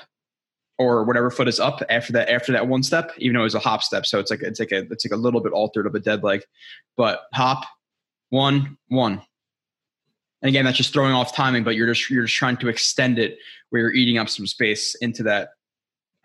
or 0.78 1.04
whatever 1.04 1.30
foot 1.30 1.50
is 1.50 1.60
up 1.60 1.82
after 1.90 2.14
that 2.14 2.30
after 2.30 2.54
that 2.54 2.70
one 2.70 2.82
step, 2.82 3.12
even 3.18 3.36
though 3.36 3.42
it 3.42 3.44
was 3.44 3.56
a 3.56 3.60
hop 3.60 3.84
step. 3.84 4.06
So 4.06 4.20
it's 4.20 4.32
like 4.32 4.42
it's 4.42 4.62
like 4.62 4.72
a 4.72 4.84
it's 4.90 5.06
like 5.06 5.12
a 5.12 5.22
little 5.22 5.42
bit 5.42 5.52
altered 5.52 5.86
of 5.86 5.96
a 5.96 6.00
dead 6.00 6.24
leg. 6.24 6.44
But 6.96 7.24
hop, 7.34 7.66
one, 8.30 8.78
one. 8.88 9.22
And 10.42 10.50
again, 10.50 10.64
that's 10.64 10.78
just 10.78 10.94
throwing 10.94 11.14
off 11.14 11.36
timing, 11.36 11.66
but 11.66 11.76
you're 11.76 11.94
just 11.94 12.10
you're 12.10 12.24
just 12.24 12.38
trying 12.38 12.56
to 12.58 12.70
extend 12.70 13.20
it 13.20 13.38
where 13.70 13.82
you're 13.82 13.94
eating 13.94 14.18
up 14.18 14.30
some 14.30 14.48
space 14.48 14.96
into 14.96 15.24
that 15.24 15.50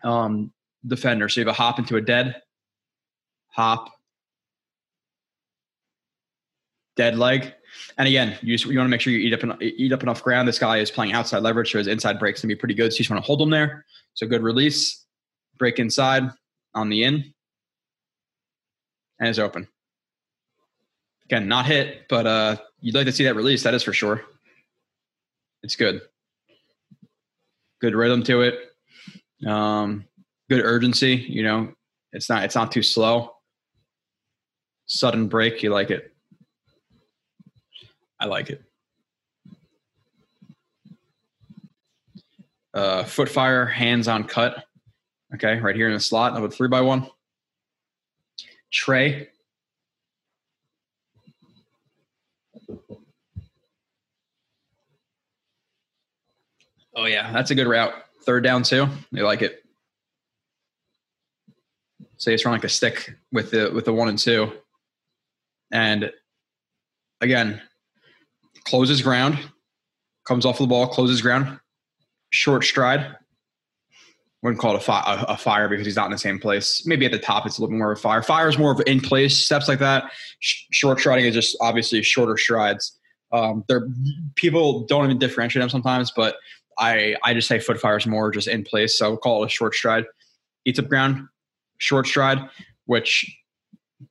um, 0.04 0.52
defender. 0.86 1.28
So 1.28 1.40
you 1.40 1.46
have 1.46 1.52
a 1.52 1.56
hop 1.56 1.80
into 1.80 1.96
a 1.96 2.00
dead, 2.00 2.40
hop, 3.58 3.90
dead 6.96 7.18
leg. 7.18 7.52
And 7.98 8.06
again, 8.06 8.38
you, 8.40 8.56
just, 8.56 8.70
you 8.70 8.78
want 8.78 8.86
to 8.86 8.90
make 8.90 9.00
sure 9.00 9.12
you 9.12 9.18
eat 9.18 9.34
up 9.34 9.60
eat 9.60 9.92
up 9.92 10.02
enough 10.04 10.22
ground. 10.22 10.46
This 10.46 10.60
guy 10.60 10.78
is 10.78 10.92
playing 10.92 11.12
outside 11.12 11.42
leverage, 11.42 11.72
so 11.72 11.78
his 11.78 11.88
inside 11.88 12.20
breaks 12.20 12.40
can 12.40 12.48
be 12.48 12.54
pretty 12.54 12.74
good. 12.74 12.92
So 12.92 12.96
you 12.96 12.98
just 12.98 13.10
want 13.10 13.22
to 13.22 13.26
hold 13.26 13.42
him 13.42 13.50
there. 13.50 13.84
So 14.14 14.28
good 14.28 14.42
release, 14.42 15.04
break 15.58 15.80
inside 15.80 16.30
on 16.74 16.88
the 16.88 17.02
in, 17.02 17.34
and 19.18 19.28
it's 19.28 19.40
open. 19.40 19.66
Again, 21.24 21.48
not 21.48 21.66
hit, 21.66 22.06
but 22.08 22.26
uh, 22.26 22.56
you'd 22.80 22.94
like 22.94 23.06
to 23.06 23.12
see 23.12 23.24
that 23.24 23.34
release. 23.34 23.64
That 23.64 23.74
is 23.74 23.82
for 23.82 23.92
sure. 23.92 24.22
It's 25.64 25.74
good. 25.74 26.00
Good 27.80 27.94
rhythm 27.94 28.22
to 28.24 28.42
it. 28.42 28.54
Um, 29.46 30.04
good 30.48 30.64
urgency. 30.64 31.16
You 31.16 31.42
know, 31.42 31.72
it's 32.12 32.30
not 32.30 32.44
it's 32.44 32.54
not 32.54 32.70
too 32.70 32.82
slow. 32.82 33.34
Sudden 34.88 35.28
break. 35.28 35.62
You 35.62 35.70
like 35.70 35.90
it. 35.90 36.12
I 38.18 38.26
like 38.26 38.50
it. 38.50 38.64
Uh, 42.74 43.04
foot 43.04 43.28
fire, 43.28 43.66
hands 43.66 44.08
on 44.08 44.24
cut. 44.24 44.64
Okay, 45.34 45.58
right 45.60 45.76
here 45.76 45.88
in 45.88 45.94
the 45.94 46.00
slot 46.00 46.36
of 46.36 46.42
a 46.42 46.50
three 46.50 46.68
by 46.68 46.80
one. 46.80 47.08
Tray. 48.70 49.28
Oh 56.96 57.04
yeah, 57.04 57.30
that's 57.32 57.50
a 57.50 57.54
good 57.54 57.68
route. 57.68 57.94
Third 58.22 58.42
down 58.42 58.62
too. 58.62 58.88
They 59.12 59.22
like 59.22 59.42
it. 59.42 59.62
So 62.16 62.30
it's 62.30 62.44
run 62.44 62.52
like 62.54 62.64
a 62.64 62.68
stick 62.68 63.14
with 63.30 63.50
the 63.52 63.70
with 63.72 63.84
the 63.84 63.92
one 63.92 64.08
and 64.08 64.18
two. 64.18 64.52
And 65.70 66.10
again, 67.20 67.60
closes 68.64 69.02
ground, 69.02 69.38
comes 70.26 70.44
off 70.44 70.58
the 70.58 70.66
ball, 70.66 70.86
closes 70.86 71.20
ground, 71.20 71.58
short 72.30 72.64
stride. 72.64 73.14
Wouldn't 74.42 74.60
call 74.60 74.74
it 74.74 74.78
a, 74.78 74.80
fi- 74.80 75.24
a, 75.26 75.36
fire 75.36 75.68
because 75.68 75.84
he's 75.84 75.96
not 75.96 76.06
in 76.06 76.12
the 76.12 76.18
same 76.18 76.38
place. 76.38 76.86
Maybe 76.86 77.04
at 77.04 77.10
the 77.10 77.18
top 77.18 77.44
it's 77.44 77.58
a 77.58 77.60
little 77.60 77.72
bit 77.72 77.78
more 77.78 77.90
of 77.90 77.98
a 77.98 78.00
fire. 78.00 78.22
Fire 78.22 78.48
is 78.48 78.56
more 78.56 78.70
of 78.70 78.80
in 78.86 79.00
place 79.00 79.36
steps 79.36 79.66
like 79.66 79.80
that. 79.80 80.12
Sh- 80.38 80.64
short 80.70 81.00
striding 81.00 81.24
is 81.24 81.34
just 81.34 81.56
obviously 81.60 82.02
shorter 82.04 82.36
strides. 82.36 82.96
Um, 83.32 83.64
people 84.36 84.86
don't 84.86 85.04
even 85.04 85.18
differentiate 85.18 85.60
them 85.60 85.68
sometimes, 85.68 86.12
but 86.14 86.36
I 86.78 87.16
I 87.24 87.34
just 87.34 87.48
say 87.48 87.58
foot 87.58 87.80
fire 87.80 87.96
is 87.96 88.06
more 88.06 88.30
just 88.30 88.46
in 88.46 88.62
place. 88.62 88.96
So 88.96 89.06
I'll 89.06 89.16
call 89.16 89.42
it 89.42 89.46
a 89.46 89.50
short 89.50 89.74
stride. 89.74 90.04
Eats 90.64 90.78
up 90.78 90.88
ground, 90.88 91.26
short 91.78 92.06
stride, 92.06 92.38
which 92.86 93.26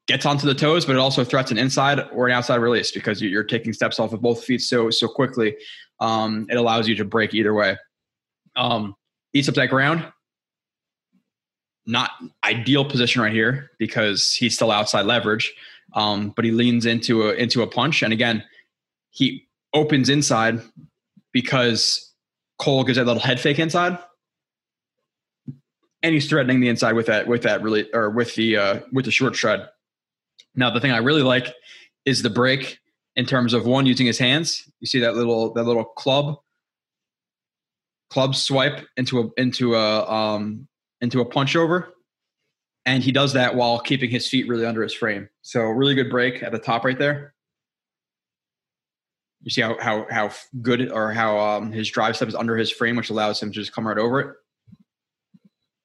gets 0.08 0.26
onto 0.26 0.46
the 0.46 0.54
toes, 0.54 0.86
but 0.86 0.96
it 0.96 1.00
also 1.00 1.24
threats 1.24 1.52
an 1.52 1.58
inside 1.58 2.00
or 2.12 2.28
an 2.28 2.34
outside 2.34 2.58
release 2.58 2.92
because 2.92 3.22
you're 3.22 3.44
taking 3.44 3.74
steps 3.74 4.00
off 4.00 4.14
of 4.14 4.22
both 4.22 4.44
feet 4.44 4.62
so 4.62 4.90
so 4.90 5.08
quickly. 5.08 5.56
Um, 6.00 6.46
it 6.50 6.58
allows 6.58 6.88
you 6.88 6.96
to 6.96 7.06
break 7.06 7.34
either 7.34 7.54
way. 7.54 7.78
Um, 8.56 8.96
eats 9.34 9.48
up 9.48 9.56
that 9.56 9.70
ground. 9.70 10.06
Not 11.86 12.12
ideal 12.44 12.84
position 12.84 13.22
right 13.22 13.32
here 13.32 13.72
because 13.80 14.34
he's 14.34 14.54
still 14.56 14.72
outside 14.72 15.06
leverage, 15.06 15.54
um, 15.94 16.34
but 16.36 16.44
he 16.44 16.52
leans 16.52 16.86
into 16.86 17.30
a 17.30 17.34
into 17.34 17.62
a 17.62 17.68
punch, 17.68 18.04
and 18.04 18.12
again, 18.12 18.44
he 19.12 19.48
opens 19.74 20.10
inside 20.10 20.62
because 21.32 22.14
Cole 22.60 22.84
gives 22.84 22.98
that 22.98 23.06
little 23.06 23.22
head 23.22 23.40
fake 23.40 23.58
inside, 23.58 23.98
and 26.04 26.14
he's 26.14 26.28
threatening 26.28 26.60
the 26.60 26.68
inside 26.68 26.92
with 26.94 27.06
that 27.06 27.26
with 27.28 27.44
that 27.44 27.62
really 27.62 27.90
or 27.94 28.10
with 28.10 28.36
the 28.36 28.58
uh, 28.58 28.80
with 28.92 29.06
the 29.06 29.12
short 29.12 29.38
stride. 29.38 29.62
Now, 30.58 30.72
the 30.72 30.82
thing 30.82 30.92
I 30.92 30.98
really 30.98 31.22
like 31.22 31.54
is 32.04 32.24
the 32.24 32.30
break 32.30 32.80
in 33.16 33.26
terms 33.26 33.54
of 33.54 33.66
one 33.66 33.86
using 33.86 34.06
his 34.06 34.18
hands. 34.18 34.70
You 34.80 34.88
see 34.88 35.00
that 35.00 35.16
little 35.16 35.54
that 35.54 35.64
little 35.64 35.86
club 35.86 36.38
club 38.10 38.36
swipe 38.36 38.86
into 38.98 39.20
a 39.20 39.30
into 39.42 39.76
a 39.76 40.12
um, 40.12 40.68
into 41.00 41.22
a 41.22 41.26
punch 41.26 41.56
over, 41.56 41.94
and 42.86 43.04
he 43.04 43.12
does 43.12 43.34
that 43.34 43.56
while 43.56 43.80
keeping 43.80 44.10
his 44.10 44.28
feet 44.28 44.48
really 44.48 44.66
under 44.66 44.82
his 44.82 44.94
frame. 44.94 45.30
So 45.44 45.62
really 45.62 45.96
good 45.96 46.10
break 46.10 46.42
at 46.42 46.52
the 46.52 46.60
top 46.60 46.84
right 46.84 46.98
there. 46.98 47.34
You 49.44 49.52
see 49.52 49.62
how 49.62 49.78
how 49.80 50.08
how 50.10 50.32
good 50.62 50.92
or 50.92 51.12
how 51.12 51.38
um, 51.38 51.72
his 51.72 51.90
drive 51.90 52.16
step 52.16 52.28
is 52.28 52.36
under 52.36 52.58
his 52.58 52.72
frame, 52.72 52.96
which 52.96 53.12
allows 53.12 53.42
him 53.42 53.52
to 53.52 53.60
just 53.60 53.74
come 53.74 53.88
right 53.88 53.98
over 53.98 54.20
it. 54.22 54.36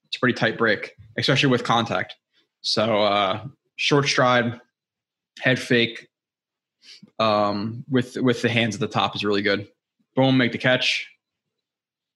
It's 0.06 0.16
a 0.16 0.20
pretty 0.20 0.34
tight 0.34 0.56
break, 0.56 0.92
especially 1.18 1.50
with 1.50 1.64
contact. 1.64 2.16
So 2.62 3.02
uh, 3.02 3.44
short 3.76 4.06
stride, 4.06 4.60
head 5.40 5.58
fake, 5.58 6.08
um, 7.18 7.84
with 7.90 8.16
with 8.16 8.42
the 8.42 8.48
hands 8.48 8.74
at 8.74 8.80
the 8.80 8.88
top 8.88 9.14
is 9.14 9.24
really 9.24 9.42
good. 9.42 9.68
Boom, 10.14 10.36
make 10.36 10.52
the 10.52 10.58
catch, 10.58 11.08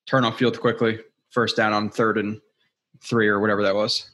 turn 0.07 0.25
off 0.25 0.39
field 0.39 0.61
quickly, 0.61 0.99
first 1.31 1.57
down 1.57 1.73
on 1.73 1.91
third 1.91 2.19
and 2.19 2.41
three 3.03 3.29
or 3.29 3.41
whatever 3.41 3.63
that 3.63 3.75
was. 3.75 4.11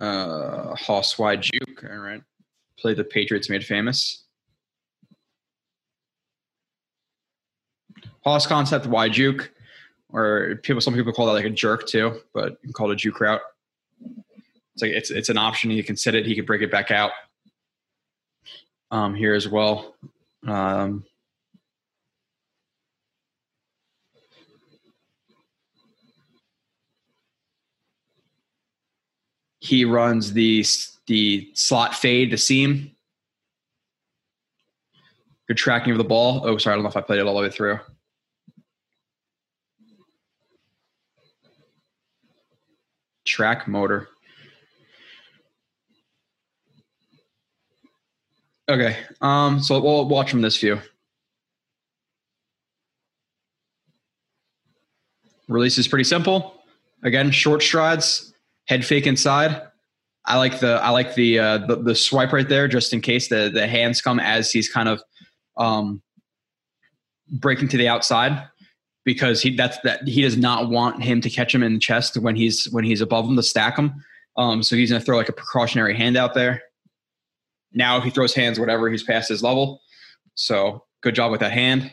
Uh, 0.00 0.74
Hoss 0.76 1.18
wide 1.18 1.42
juke. 1.42 1.84
All 1.90 1.98
right, 1.98 2.22
play 2.78 2.94
the 2.94 3.04
Patriots 3.04 3.50
made 3.50 3.64
famous. 3.64 4.24
Hoss 8.24 8.46
concept 8.46 8.86
wide 8.86 9.12
juke, 9.12 9.52
or 10.12 10.56
people 10.62 10.80
some 10.80 10.94
people 10.94 11.12
call 11.12 11.26
that 11.26 11.32
like 11.32 11.44
a 11.44 11.50
jerk 11.50 11.86
too, 11.86 12.20
but 12.32 12.52
you 12.52 12.68
can 12.68 12.72
call 12.72 12.90
it 12.90 12.94
a 12.94 12.96
juke 12.96 13.20
route. 13.20 13.40
It's 14.74 14.82
like 14.82 14.92
it's 14.92 15.10
it's 15.10 15.28
an 15.28 15.38
option. 15.38 15.70
He 15.70 15.82
can 15.82 15.96
set 15.96 16.14
it. 16.14 16.26
He 16.26 16.34
can 16.34 16.44
break 16.44 16.62
it 16.62 16.70
back 16.70 16.90
out. 16.90 17.12
Um, 18.90 19.14
here 19.14 19.34
as 19.34 19.48
well. 19.48 19.94
Um, 20.46 21.04
he 29.60 29.84
runs 29.84 30.32
the 30.32 30.64
the 31.06 31.50
slot 31.54 31.94
fade, 31.94 32.32
the 32.32 32.38
seam. 32.38 32.90
Good 35.46 35.56
tracking 35.56 35.92
of 35.92 35.98
the 35.98 36.04
ball. 36.04 36.42
Oh, 36.44 36.56
sorry, 36.58 36.74
I 36.74 36.76
don't 36.76 36.84
know 36.84 36.90
if 36.90 36.96
I 36.96 37.00
played 37.00 37.18
it 37.18 37.26
all 37.26 37.34
the 37.34 37.42
way 37.42 37.50
through. 37.50 37.78
Track 43.30 43.68
motor. 43.68 44.08
Okay. 48.68 48.96
Um, 49.20 49.62
so 49.62 49.80
we'll 49.80 50.08
watch 50.08 50.32
from 50.32 50.42
this 50.42 50.58
view. 50.58 50.80
Release 55.46 55.78
is 55.78 55.86
pretty 55.86 56.02
simple. 56.02 56.60
Again, 57.04 57.30
short 57.30 57.62
strides, 57.62 58.34
head 58.66 58.84
fake 58.84 59.06
inside. 59.06 59.62
I 60.24 60.36
like 60.36 60.58
the 60.58 60.80
I 60.82 60.90
like 60.90 61.14
the 61.14 61.38
uh, 61.38 61.58
the, 61.58 61.76
the 61.76 61.94
swipe 61.94 62.32
right 62.32 62.48
there, 62.48 62.66
just 62.66 62.92
in 62.92 63.00
case 63.00 63.28
the 63.28 63.48
the 63.54 63.68
hands 63.68 64.02
come 64.02 64.18
as 64.18 64.50
he's 64.50 64.68
kind 64.68 64.88
of 64.88 65.00
um, 65.56 66.02
breaking 67.30 67.68
to 67.68 67.76
the 67.76 67.86
outside 67.86 68.42
because 69.10 69.42
he 69.42 69.56
that's 69.56 69.76
that 69.80 70.06
he 70.06 70.22
does 70.22 70.36
not 70.36 70.70
want 70.70 71.02
him 71.02 71.20
to 71.20 71.28
catch 71.28 71.52
him 71.52 71.64
in 71.64 71.74
the 71.74 71.80
chest 71.80 72.16
when 72.16 72.36
he's 72.36 72.70
when 72.70 72.84
he's 72.84 73.00
above 73.00 73.24
him 73.24 73.34
to 73.34 73.42
stack 73.42 73.76
him. 73.76 73.92
Um, 74.36 74.62
so 74.62 74.76
he's 74.76 74.90
going 74.90 75.00
to 75.00 75.04
throw 75.04 75.16
like 75.16 75.28
a 75.28 75.32
precautionary 75.32 75.96
hand 75.96 76.16
out 76.16 76.32
there. 76.32 76.62
Now 77.72 77.98
if 77.98 78.04
he 78.04 78.10
throws 78.10 78.32
hands, 78.32 78.60
whatever, 78.60 78.88
he's 78.88 79.02
past 79.02 79.28
his 79.28 79.42
level. 79.42 79.80
So 80.36 80.84
good 81.02 81.16
job 81.16 81.32
with 81.32 81.40
that 81.40 81.50
hand. 81.50 81.90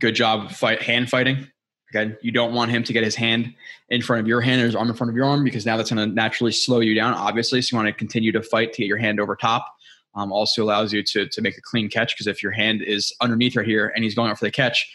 Good 0.00 0.16
job 0.16 0.50
fight 0.50 0.82
hand 0.82 1.08
fighting. 1.10 1.46
Again, 1.90 2.18
you 2.20 2.32
don't 2.32 2.52
want 2.52 2.72
him 2.72 2.82
to 2.82 2.92
get 2.92 3.04
his 3.04 3.14
hand 3.14 3.54
in 3.88 4.02
front 4.02 4.18
of 4.18 4.26
your 4.26 4.40
hand 4.40 4.60
or 4.60 4.64
his 4.64 4.74
arm 4.74 4.88
in 4.88 4.96
front 4.96 5.10
of 5.10 5.16
your 5.16 5.26
arm 5.26 5.44
because 5.44 5.64
now 5.64 5.76
that's 5.76 5.92
going 5.92 6.08
to 6.08 6.12
naturally 6.12 6.50
slow 6.50 6.80
you 6.80 6.96
down, 6.96 7.14
obviously. 7.14 7.62
So 7.62 7.76
you 7.76 7.80
want 7.80 7.86
to 7.86 7.96
continue 7.96 8.32
to 8.32 8.42
fight 8.42 8.72
to 8.72 8.82
get 8.82 8.88
your 8.88 8.98
hand 8.98 9.20
over 9.20 9.36
top. 9.36 9.75
Um, 10.16 10.32
also 10.32 10.64
allows 10.64 10.92
you 10.92 11.02
to, 11.02 11.28
to 11.28 11.42
make 11.42 11.58
a 11.58 11.60
clean 11.60 11.90
catch 11.90 12.14
because 12.14 12.26
if 12.26 12.42
your 12.42 12.52
hand 12.52 12.82
is 12.82 13.14
underneath 13.20 13.54
right 13.54 13.66
here 13.66 13.92
and 13.94 14.02
he's 14.02 14.14
going 14.14 14.30
out 14.30 14.38
for 14.38 14.46
the 14.46 14.50
catch, 14.50 14.90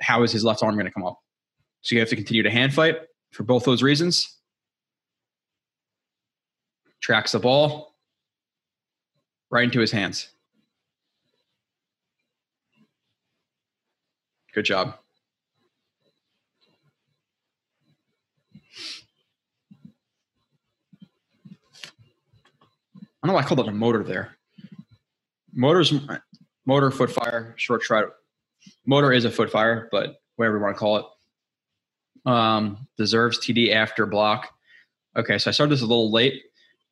how 0.00 0.22
is 0.22 0.30
his 0.30 0.44
left 0.44 0.62
arm 0.62 0.74
going 0.74 0.86
to 0.86 0.92
come 0.92 1.04
up? 1.04 1.18
So 1.82 1.94
you 1.94 2.00
have 2.00 2.08
to 2.10 2.16
continue 2.16 2.42
to 2.44 2.50
hand 2.50 2.72
fight 2.72 2.98
for 3.32 3.42
both 3.42 3.64
those 3.64 3.82
reasons 3.82 4.34
tracks 7.04 7.32
the 7.32 7.38
ball 7.38 7.94
right 9.50 9.64
into 9.64 9.78
his 9.78 9.92
hands. 9.92 10.30
Good 14.54 14.64
job. 14.64 14.94
I 22.96 23.26
don't 23.26 23.28
know 23.28 23.32
why 23.34 23.40
I 23.40 23.44
called 23.44 23.60
it 23.60 23.68
a 23.68 23.72
motor 23.72 24.02
there. 24.02 24.38
Motor's 25.54 25.92
motor 26.66 26.90
foot 26.90 27.10
fire, 27.10 27.54
short 27.56 27.82
stride. 27.82 28.06
Motor 28.86 29.12
is 29.12 29.24
a 29.24 29.30
foot 29.30 29.50
fire, 29.50 29.88
but 29.92 30.16
whatever 30.36 30.56
you 30.56 30.62
want 30.62 30.74
to 30.74 30.78
call 30.78 30.96
it. 30.96 31.04
Um, 32.26 32.88
deserves 32.96 33.38
TD 33.38 33.72
after 33.72 34.06
block. 34.06 34.48
Okay, 35.16 35.38
so 35.38 35.50
I 35.50 35.52
started 35.52 35.72
this 35.72 35.82
a 35.82 35.86
little 35.86 36.10
late. 36.10 36.42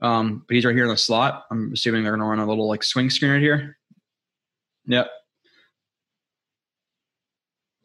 Um, 0.01 0.45
but 0.47 0.55
he's 0.55 0.65
right 0.65 0.75
here 0.75 0.85
in 0.85 0.91
the 0.91 0.97
slot. 0.97 1.47
I'm 1.51 1.73
assuming 1.73 2.03
they're 2.03 2.13
going 2.13 2.21
to 2.21 2.27
run 2.27 2.41
a 2.41 2.47
little 2.47 2.69
like 2.69 2.83
swing 2.83 3.09
screen 3.09 3.33
right 3.33 3.41
here. 3.41 3.79
Yep. 4.87 5.11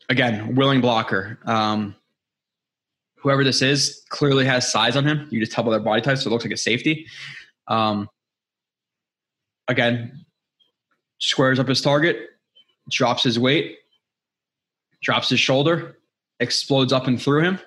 Again, 0.09 0.55
willing 0.55 0.81
blocker. 0.81 1.39
Um, 1.45 1.95
whoever 3.17 3.43
this 3.43 3.61
is 3.61 4.03
clearly 4.09 4.45
has 4.45 4.71
size 4.71 4.95
on 4.95 5.05
him. 5.05 5.27
You 5.31 5.39
just 5.39 5.51
tell 5.51 5.63
by 5.63 5.71
their 5.71 5.79
body 5.79 6.01
type, 6.01 6.17
so 6.17 6.29
it 6.29 6.31
looks 6.31 6.43
like 6.45 6.53
a 6.53 6.57
safety. 6.57 7.05
Um, 7.67 8.09
again, 9.67 10.25
squares 11.19 11.59
up 11.59 11.67
his 11.67 11.81
target, 11.81 12.17
drops 12.89 13.23
his 13.23 13.39
weight, 13.39 13.77
drops 15.01 15.29
his 15.29 15.39
shoulder, 15.39 15.97
explodes 16.39 16.93
up 16.93 17.07
and 17.07 17.21
through 17.21 17.43
him. 17.43 17.59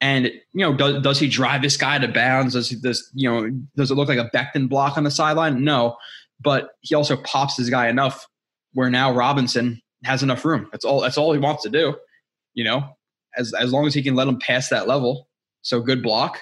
And 0.00 0.26
you 0.26 0.60
know, 0.60 0.74
does, 0.74 1.02
does 1.02 1.18
he 1.18 1.28
drive 1.28 1.62
this 1.62 1.76
guy 1.76 1.98
to 1.98 2.08
bounds? 2.08 2.54
Does 2.54 2.68
he, 2.68 2.76
does 2.76 3.08
you 3.14 3.30
know, 3.30 3.50
does 3.76 3.90
it 3.90 3.94
look 3.94 4.08
like 4.08 4.18
a 4.18 4.30
Becton 4.34 4.68
block 4.68 4.96
on 4.96 5.04
the 5.04 5.10
sideline? 5.10 5.62
No, 5.62 5.96
but 6.40 6.70
he 6.80 6.94
also 6.94 7.16
pops 7.18 7.56
his 7.56 7.70
guy 7.70 7.88
enough 7.88 8.26
where 8.74 8.90
now 8.90 9.12
Robinson 9.12 9.80
has 10.04 10.22
enough 10.22 10.44
room. 10.44 10.68
That's 10.72 10.84
all. 10.84 11.00
That's 11.00 11.16
all 11.16 11.32
he 11.32 11.38
wants 11.38 11.62
to 11.62 11.70
do. 11.70 11.96
You 12.54 12.64
know, 12.64 12.96
as 13.36 13.54
as 13.54 13.72
long 13.72 13.86
as 13.86 13.94
he 13.94 14.02
can 14.02 14.16
let 14.16 14.28
him 14.28 14.38
pass 14.38 14.68
that 14.70 14.88
level. 14.88 15.28
So 15.62 15.80
good 15.80 16.02
block. 16.02 16.40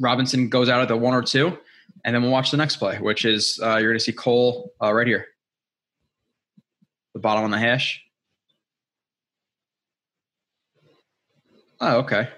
Robinson 0.00 0.48
goes 0.48 0.68
out 0.68 0.82
at 0.82 0.88
the 0.88 0.96
one 0.96 1.14
or 1.14 1.22
two, 1.22 1.58
and 2.04 2.14
then 2.14 2.22
we'll 2.22 2.32
watch 2.32 2.50
the 2.50 2.56
next 2.56 2.76
play, 2.76 2.98
which 2.98 3.24
is 3.24 3.58
uh, 3.62 3.76
you're 3.76 3.90
going 3.90 3.98
to 3.98 4.04
see 4.04 4.12
Cole 4.12 4.72
uh, 4.82 4.92
right 4.92 5.06
here, 5.06 5.26
the 7.14 7.20
bottom 7.20 7.44
on 7.44 7.50
the 7.50 7.58
hash. 7.58 8.02
Oh, 11.80 11.98
okay. 11.98 12.28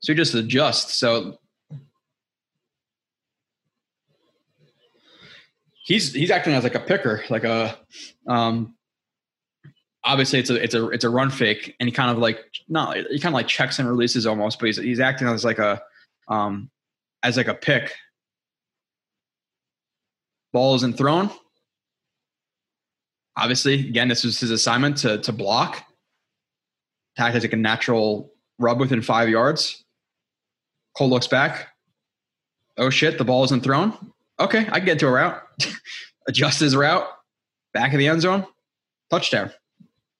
So 0.00 0.12
you 0.12 0.16
just 0.16 0.34
adjust. 0.34 0.98
So 0.98 1.38
he's 5.88 6.12
he's 6.12 6.30
acting 6.30 6.54
as 6.54 6.64
like 6.64 6.74
a 6.74 6.80
picker, 6.80 7.24
like 7.30 7.44
a 7.44 7.76
um 8.26 8.74
obviously 10.04 10.38
it's 10.38 10.50
a 10.50 10.54
it's 10.62 10.74
a 10.74 10.88
it's 10.90 11.04
a 11.04 11.10
run 11.10 11.30
fake 11.30 11.74
and 11.80 11.88
he 11.88 11.92
kind 11.92 12.10
of 12.10 12.18
like 12.18 12.38
not 12.68 12.96
he 12.96 13.18
kind 13.18 13.32
of 13.32 13.34
like 13.34 13.48
checks 13.48 13.78
and 13.78 13.88
releases 13.88 14.26
almost, 14.26 14.58
but 14.58 14.66
he's 14.66 14.76
he's 14.76 15.00
acting 15.00 15.28
as 15.28 15.44
like 15.44 15.58
a 15.58 15.82
um 16.28 16.70
as 17.22 17.36
like 17.36 17.48
a 17.48 17.54
pick. 17.54 17.94
Ball 20.52 20.74
isn't 20.76 20.96
thrown. 20.96 21.30
Obviously, 23.36 23.74
again, 23.88 24.08
this 24.08 24.24
is 24.24 24.40
his 24.40 24.50
assignment 24.50 24.96
to 24.98 25.18
to 25.18 25.32
block. 25.32 25.84
Attack 27.16 27.34
has 27.34 27.42
like 27.42 27.52
a 27.52 27.56
natural 27.56 28.32
rub 28.58 28.80
within 28.80 29.02
five 29.02 29.28
yards. 29.28 29.84
Cole 30.96 31.10
looks 31.10 31.26
back. 31.26 31.68
Oh 32.76 32.90
shit, 32.90 33.18
the 33.18 33.24
ball 33.24 33.44
isn't 33.44 33.62
thrown. 33.62 34.12
Okay, 34.40 34.66
I 34.70 34.78
can 34.78 34.84
get 34.84 34.98
to 35.00 35.08
a 35.08 35.12
route. 35.12 35.42
Adjust 36.28 36.60
his 36.60 36.76
route. 36.76 37.06
Back 37.72 37.92
of 37.92 37.98
the 37.98 38.08
end 38.08 38.22
zone. 38.22 38.46
touchdown. 39.10 39.50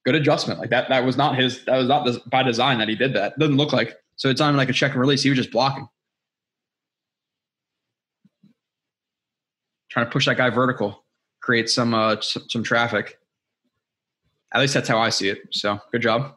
Good 0.05 0.15
adjustment. 0.15 0.61
Like 0.61 0.71
that. 0.71 0.89
That 0.89 1.05
was 1.05 1.17
not 1.17 1.37
his. 1.37 1.65
That 1.65 1.77
was 1.77 1.89
not 1.89 2.09
by 2.31 2.43
design 2.43 2.79
that 2.79 2.89
he 2.89 2.95
did 2.95 3.15
that. 3.15 3.39
Doesn't 3.39 3.57
look 3.57 3.73
like. 3.73 3.97
So 4.17 4.29
it's 4.29 4.41
not 4.41 4.49
even 4.49 4.57
like 4.57 4.69
a 4.69 4.73
check 4.73 4.93
and 4.93 5.01
release. 5.01 5.23
He 5.23 5.31
was 5.31 5.39
just 5.39 5.51
blocking. 5.51 5.89
Trying 9.91 10.07
to 10.07 10.13
push 10.13 10.27
that 10.27 10.37
guy 10.37 10.51
vertical, 10.51 11.05
create 11.41 11.71
some 11.71 11.95
uh, 11.95 12.17
some 12.21 12.63
traffic. 12.63 13.19
At 14.53 14.61
least 14.61 14.75
that's 14.75 14.89
how 14.89 14.99
I 14.99 15.11
see 15.11 15.29
it. 15.29 15.39
So 15.51 15.79
good 15.93 16.03
job. 16.03 16.37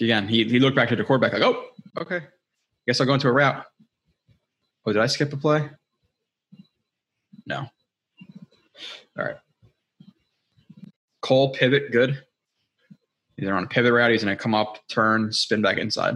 Again, 0.00 0.28
he, 0.28 0.44
he 0.44 0.58
looked 0.58 0.76
back 0.76 0.88
to 0.88 0.96
the 0.96 1.04
quarterback 1.04 1.34
like, 1.34 1.42
oh, 1.42 1.66
okay. 1.98 2.22
Guess 2.86 3.00
I'll 3.00 3.06
go 3.06 3.14
into 3.14 3.28
a 3.28 3.32
route. 3.32 3.66
Oh, 4.86 4.92
did 4.94 5.02
I 5.02 5.06
skip 5.06 5.30
a 5.34 5.36
play? 5.36 5.68
No. 7.44 7.66
All 9.18 9.24
right. 9.24 9.36
Cole 11.20 11.52
pivot, 11.52 11.92
good. 11.92 12.22
Either 13.38 13.54
on 13.54 13.64
a 13.64 13.66
pivot 13.66 13.92
route, 13.92 14.10
he's 14.10 14.22
to 14.22 14.36
come 14.36 14.54
up, 14.54 14.78
turn, 14.88 15.32
spin 15.32 15.60
back 15.60 15.76
inside. 15.76 16.14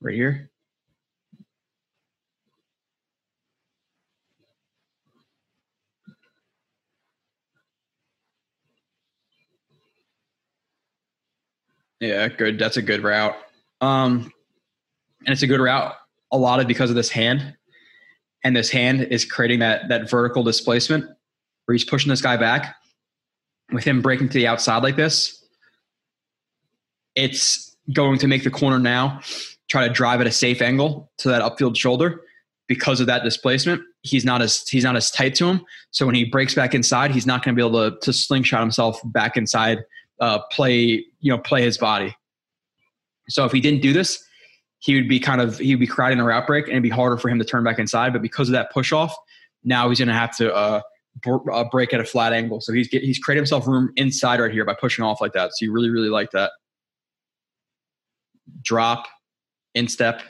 Right 0.00 0.14
here. 0.14 0.50
Yeah, 12.00 12.28
good. 12.28 12.58
That's 12.58 12.78
a 12.78 12.82
good 12.82 13.02
route. 13.02 13.36
Um, 13.80 14.32
and 15.26 15.32
it's 15.32 15.42
a 15.42 15.46
good 15.46 15.60
route 15.60 15.94
a 16.32 16.38
lot 16.38 16.60
of 16.60 16.66
because 16.66 16.90
of 16.90 16.96
this 16.96 17.10
hand. 17.10 17.54
And 18.44 18.56
this 18.56 18.70
hand 18.70 19.02
is 19.02 19.24
creating 19.24 19.58
that 19.58 19.88
that 19.88 20.08
vertical 20.08 20.42
displacement 20.42 21.04
where 21.66 21.74
he's 21.74 21.84
pushing 21.84 22.08
this 22.08 22.22
guy 22.22 22.36
back. 22.36 22.76
With 23.72 23.84
him 23.84 24.02
breaking 24.02 24.30
to 24.30 24.34
the 24.34 24.48
outside 24.48 24.82
like 24.82 24.96
this, 24.96 25.44
it's 27.14 27.76
going 27.92 28.18
to 28.18 28.26
make 28.26 28.42
the 28.42 28.50
corner 28.50 28.80
now 28.80 29.20
try 29.68 29.86
to 29.86 29.94
drive 29.94 30.20
at 30.20 30.26
a 30.26 30.32
safe 30.32 30.60
angle 30.60 31.12
to 31.18 31.28
that 31.28 31.40
upfield 31.40 31.76
shoulder 31.76 32.22
because 32.66 32.98
of 32.98 33.06
that 33.06 33.22
displacement. 33.22 33.80
He's 34.02 34.24
not 34.24 34.42
as 34.42 34.66
he's 34.66 34.82
not 34.82 34.96
as 34.96 35.10
tight 35.12 35.36
to 35.36 35.46
him. 35.46 35.64
So 35.92 36.04
when 36.04 36.16
he 36.16 36.24
breaks 36.24 36.54
back 36.54 36.74
inside, 36.74 37.12
he's 37.12 37.26
not 37.26 37.44
going 37.44 37.54
to 37.54 37.62
be 37.62 37.64
able 37.64 37.90
to 37.90 37.96
to 38.00 38.12
slingshot 38.12 38.60
himself 38.60 39.00
back 39.04 39.36
inside 39.36 39.84
uh, 40.20 40.40
play 40.50 41.04
you 41.20 41.30
know 41.30 41.38
play 41.38 41.62
his 41.62 41.78
body. 41.78 42.14
So 43.28 43.44
if 43.44 43.52
he 43.52 43.60
didn't 43.60 43.82
do 43.82 43.92
this, 43.92 44.22
he 44.80 44.94
would 44.94 45.08
be 45.08 45.20
kind 45.20 45.40
of 45.40 45.58
he 45.58 45.74
would 45.74 45.80
be 45.80 45.86
crowded 45.86 46.14
in 46.14 46.20
a 46.20 46.24
route 46.24 46.46
break 46.46 46.64
and 46.64 46.72
it'd 46.72 46.82
be 46.82 46.88
harder 46.90 47.16
for 47.16 47.28
him 47.28 47.38
to 47.38 47.44
turn 47.44 47.64
back 47.64 47.78
inside. 47.78 48.12
But 48.12 48.22
because 48.22 48.48
of 48.48 48.52
that 48.52 48.72
push 48.72 48.92
off, 48.92 49.14
now 49.64 49.88
he's 49.88 49.98
going 49.98 50.08
to 50.08 50.14
have 50.14 50.36
to 50.38 50.54
uh, 50.54 50.80
b- 51.22 51.30
uh, 51.52 51.64
break 51.70 51.92
at 51.92 52.00
a 52.00 52.04
flat 52.04 52.32
angle. 52.32 52.60
So 52.60 52.72
he's 52.72 52.88
get, 52.88 53.02
he's 53.02 53.18
created 53.18 53.40
himself 53.40 53.66
room 53.66 53.92
inside 53.96 54.40
right 54.40 54.52
here 54.52 54.64
by 54.64 54.74
pushing 54.74 55.04
off 55.04 55.20
like 55.20 55.32
that. 55.32 55.50
So 55.54 55.64
you 55.64 55.72
really 55.72 55.90
really 55.90 56.08
like 56.08 56.30
that. 56.32 56.52
Drop, 58.62 59.06
instep, 59.74 60.22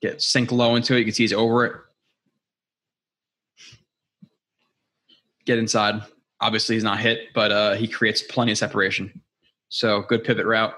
get 0.00 0.22
sink 0.22 0.52
low 0.52 0.76
into 0.76 0.94
it. 0.94 0.98
You 0.98 1.04
can 1.04 1.14
see 1.14 1.24
he's 1.24 1.32
over 1.32 1.64
it. 1.64 1.72
Get 5.44 5.58
inside. 5.58 6.02
Obviously, 6.40 6.76
he's 6.76 6.84
not 6.84 7.00
hit, 7.00 7.28
but 7.34 7.50
uh, 7.50 7.74
he 7.74 7.88
creates 7.88 8.22
plenty 8.22 8.52
of 8.52 8.58
separation. 8.58 9.22
So 9.68 10.02
good 10.02 10.22
pivot 10.22 10.46
route 10.46 10.74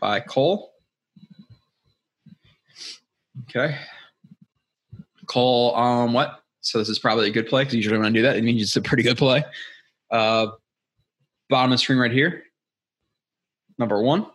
by 0.00 0.20
Cole. 0.20 0.72
Okay. 3.48 3.76
Cole 5.26 5.74
um 5.76 6.12
what? 6.12 6.42
So 6.60 6.78
this 6.78 6.88
is 6.88 6.98
probably 6.98 7.28
a 7.28 7.32
good 7.32 7.48
play 7.48 7.62
because 7.62 7.74
usually 7.74 7.98
when 7.98 8.06
I 8.06 8.10
do 8.10 8.22
that, 8.22 8.36
it 8.36 8.44
means 8.44 8.62
it's 8.62 8.76
a 8.76 8.82
pretty 8.82 9.02
good 9.02 9.18
play. 9.18 9.44
Uh, 10.10 10.48
bottom 11.48 11.72
of 11.72 11.78
the 11.78 11.78
screen 11.78 11.98
right 11.98 12.12
here. 12.12 12.44
Number 13.78 14.02
one. 14.02 14.26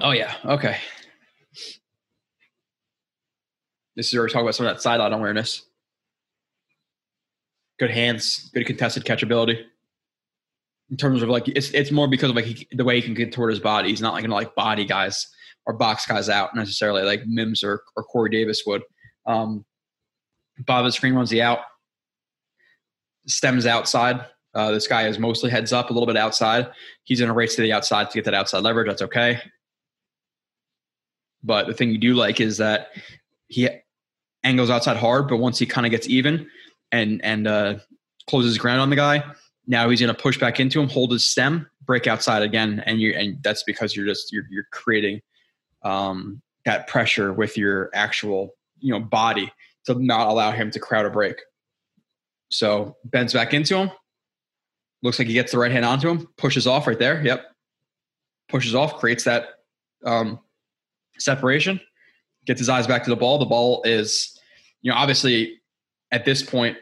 Oh 0.00 0.12
yeah. 0.12 0.34
Okay. 0.44 0.78
This 3.96 4.08
is 4.08 4.14
where 4.14 4.24
we 4.24 4.30
talk 4.30 4.42
about 4.42 4.54
some 4.54 4.66
of 4.66 4.74
that 4.74 4.82
sideline 4.82 5.12
awareness. 5.12 5.62
Good 7.78 7.90
hands, 7.90 8.50
good 8.54 8.66
contested 8.66 9.04
catchability. 9.04 9.64
In 10.90 10.96
terms 10.96 11.22
of 11.22 11.28
like, 11.28 11.48
it's 11.48 11.70
it's 11.70 11.90
more 11.90 12.08
because 12.08 12.30
of 12.30 12.36
like 12.36 12.44
he, 12.44 12.68
the 12.72 12.84
way 12.84 12.96
he 12.96 13.02
can 13.02 13.14
contort 13.14 13.50
his 13.50 13.60
body. 13.60 13.88
He's 13.88 14.00
not 14.00 14.12
like 14.12 14.22
gonna 14.22 14.34
like 14.34 14.54
body 14.54 14.84
guys 14.84 15.26
or 15.66 15.74
box 15.74 16.06
guys 16.06 16.28
out 16.28 16.54
necessarily 16.54 17.02
like 17.02 17.22
Mims 17.26 17.62
or 17.62 17.82
or 17.96 18.02
Corey 18.04 18.30
Davis 18.30 18.62
would. 18.66 18.82
Um, 19.26 19.64
Bob 20.66 20.84
the 20.84 20.92
screen 20.92 21.14
runs 21.14 21.30
the 21.30 21.42
out, 21.42 21.60
stems 23.26 23.66
outside. 23.66 24.26
Uh, 24.54 24.70
this 24.70 24.86
guy 24.86 25.06
is 25.06 25.18
mostly 25.18 25.50
heads 25.50 25.72
up, 25.72 25.88
a 25.88 25.92
little 25.92 26.06
bit 26.06 26.16
outside. 26.16 26.68
He's 27.04 27.20
in 27.20 27.30
a 27.30 27.32
race 27.32 27.56
to 27.56 27.62
the 27.62 27.72
outside 27.72 28.10
to 28.10 28.14
get 28.14 28.26
that 28.26 28.34
outside 28.34 28.62
leverage. 28.62 28.86
That's 28.86 29.02
okay. 29.02 29.40
But 31.42 31.66
the 31.66 31.74
thing 31.74 31.90
you 31.90 31.98
do 31.98 32.14
like 32.14 32.40
is 32.40 32.58
that 32.58 32.88
he 33.48 33.68
angles 34.44 34.70
outside 34.70 34.96
hard, 34.96 35.28
but 35.28 35.36
once 35.36 35.58
he 35.58 35.66
kind 35.66 35.86
of 35.86 35.90
gets 35.90 36.08
even 36.08 36.48
and 36.90 37.24
and 37.24 37.46
uh, 37.46 37.76
closes 38.28 38.58
ground 38.58 38.80
on 38.80 38.90
the 38.90 38.96
guy, 38.96 39.24
now 39.66 39.88
he's 39.88 40.00
going 40.00 40.14
to 40.14 40.20
push 40.20 40.38
back 40.38 40.60
into 40.60 40.80
him, 40.80 40.88
hold 40.88 41.12
his 41.12 41.28
stem, 41.28 41.68
break 41.84 42.06
outside 42.06 42.42
again, 42.42 42.82
and 42.86 43.00
you 43.00 43.12
and 43.12 43.42
that's 43.42 43.62
because 43.62 43.94
you're 43.94 44.06
just 44.06 44.32
you're 44.32 44.46
you're 44.50 44.66
creating 44.72 45.20
um, 45.82 46.42
that 46.64 46.86
pressure 46.86 47.32
with 47.32 47.56
your 47.56 47.90
actual 47.94 48.54
you 48.80 48.92
know 48.92 49.00
body 49.00 49.52
to 49.86 49.94
not 49.94 50.28
allow 50.28 50.50
him 50.52 50.70
to 50.70 50.78
crowd 50.78 51.06
a 51.06 51.10
break. 51.10 51.36
So 52.50 52.96
bends 53.04 53.32
back 53.32 53.54
into 53.54 53.76
him. 53.76 53.90
Looks 55.02 55.18
like 55.18 55.26
he 55.26 55.34
gets 55.34 55.50
the 55.50 55.58
right 55.58 55.72
hand 55.72 55.84
onto 55.84 56.08
him, 56.08 56.28
pushes 56.36 56.66
off 56.66 56.86
right 56.86 56.98
there. 56.98 57.24
Yep. 57.24 57.44
Pushes 58.48 58.74
off, 58.74 58.98
creates 58.98 59.24
that 59.24 59.48
um, 60.04 60.38
separation 61.18 61.80
gets 62.46 62.58
his 62.58 62.68
eyes 62.68 62.86
back 62.86 63.04
to 63.04 63.10
the 63.10 63.16
ball. 63.16 63.38
The 63.38 63.46
ball 63.46 63.82
is, 63.84 64.38
you 64.82 64.90
know, 64.90 64.96
obviously 64.96 65.60
at 66.10 66.24
this 66.24 66.42
point, 66.42 66.76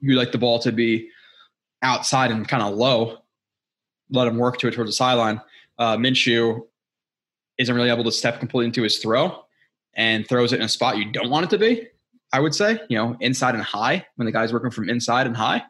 you 0.00 0.14
like 0.14 0.32
the 0.32 0.38
ball 0.38 0.58
to 0.60 0.72
be 0.72 1.08
outside 1.82 2.30
and 2.30 2.46
kind 2.46 2.62
of 2.62 2.74
low. 2.74 3.18
Let 4.10 4.28
him 4.28 4.36
work 4.36 4.58
to 4.58 4.68
it 4.68 4.74
towards 4.74 4.90
the 4.90 4.94
sideline. 4.94 5.40
Uh, 5.78 5.96
Minshew 5.96 6.66
isn't 7.58 7.74
really 7.74 7.90
able 7.90 8.04
to 8.04 8.12
step 8.12 8.38
completely 8.38 8.66
into 8.66 8.82
his 8.82 8.98
throw 8.98 9.44
and 9.94 10.28
throws 10.28 10.52
it 10.52 10.56
in 10.56 10.62
a 10.62 10.68
spot 10.68 10.98
you 10.98 11.10
don't 11.10 11.30
want 11.30 11.44
it 11.44 11.50
to 11.50 11.58
be. 11.58 11.88
I 12.32 12.40
would 12.40 12.54
say, 12.54 12.78
you 12.88 12.98
know, 12.98 13.16
inside 13.20 13.54
and 13.54 13.64
high 13.64 14.06
when 14.16 14.26
the 14.26 14.32
guy's 14.32 14.52
working 14.52 14.70
from 14.70 14.90
inside 14.90 15.26
and 15.26 15.36
high. 15.36 15.62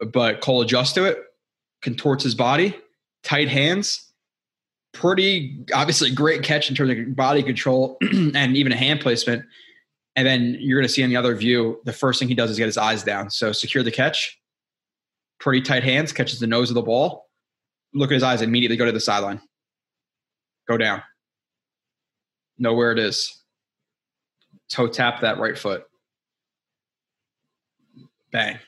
But 0.00 0.40
Cole 0.40 0.62
adjusts 0.62 0.92
to 0.92 1.04
it, 1.04 1.18
contorts 1.80 2.24
his 2.24 2.34
body, 2.34 2.76
tight 3.22 3.48
hands, 3.48 4.11
pretty 4.92 5.58
obviously 5.74 6.10
great 6.10 6.42
catch 6.42 6.68
in 6.68 6.76
terms 6.76 6.90
of 6.90 7.16
body 7.16 7.42
control 7.42 7.96
and 8.12 8.56
even 8.56 8.72
a 8.72 8.76
hand 8.76 9.00
placement. 9.00 9.44
And 10.14 10.26
then 10.26 10.56
you're 10.60 10.78
going 10.78 10.86
to 10.86 10.92
see 10.92 11.02
in 11.02 11.08
the 11.08 11.16
other 11.16 11.34
view, 11.34 11.80
the 11.84 11.92
first 11.92 12.18
thing 12.18 12.28
he 12.28 12.34
does 12.34 12.50
is 12.50 12.58
get 12.58 12.66
his 12.66 12.76
eyes 12.76 13.02
down. 13.02 13.30
So 13.30 13.52
secure 13.52 13.82
the 13.82 13.90
catch, 13.90 14.38
pretty 15.40 15.62
tight 15.62 15.82
hands, 15.82 16.12
catches 16.12 16.38
the 16.38 16.46
nose 16.46 16.70
of 16.70 16.74
the 16.74 16.82
ball. 16.82 17.28
Look 17.94 18.10
at 18.10 18.14
his 18.14 18.22
eyes, 18.22 18.42
immediately 18.42 18.76
go 18.76 18.84
to 18.84 18.92
the 18.92 19.00
sideline. 19.00 19.40
Go 20.68 20.76
down. 20.76 21.02
Know 22.58 22.74
where 22.74 22.92
it 22.92 22.98
is. 22.98 23.42
Toe 24.70 24.88
tap 24.88 25.22
that 25.22 25.38
right 25.38 25.58
foot. 25.58 25.84
Bang. 28.30 28.58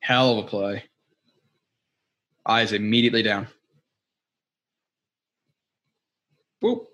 Hell 0.00 0.38
of 0.38 0.44
a 0.44 0.48
play. 0.48 0.84
Eyes 2.46 2.72
immediately 2.72 3.22
down. 3.22 3.48
Whoop. 6.60 6.88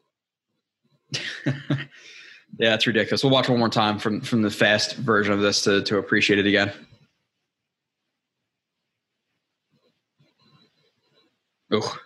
yeah, 1.47 2.75
it's 2.75 2.87
ridiculous. 2.87 3.23
We'll 3.23 3.33
watch 3.33 3.49
one 3.49 3.59
more 3.59 3.69
time 3.69 3.99
from 3.99 4.21
from 4.21 4.43
the 4.43 4.51
fast 4.51 4.97
version 4.97 5.33
of 5.33 5.41
this 5.41 5.63
to 5.63 5.83
to 5.83 5.99
appreciate 5.99 6.39
it 6.39 6.47
again. 6.47 6.73
Oh, 11.73 11.97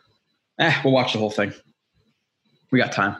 eh, 0.59 0.81
we'll 0.85 0.94
watch 0.94 1.12
the 1.12 1.18
whole 1.18 1.31
thing. 1.31 1.53
We 2.70 2.79
got 2.79 2.92
time. 2.92 3.16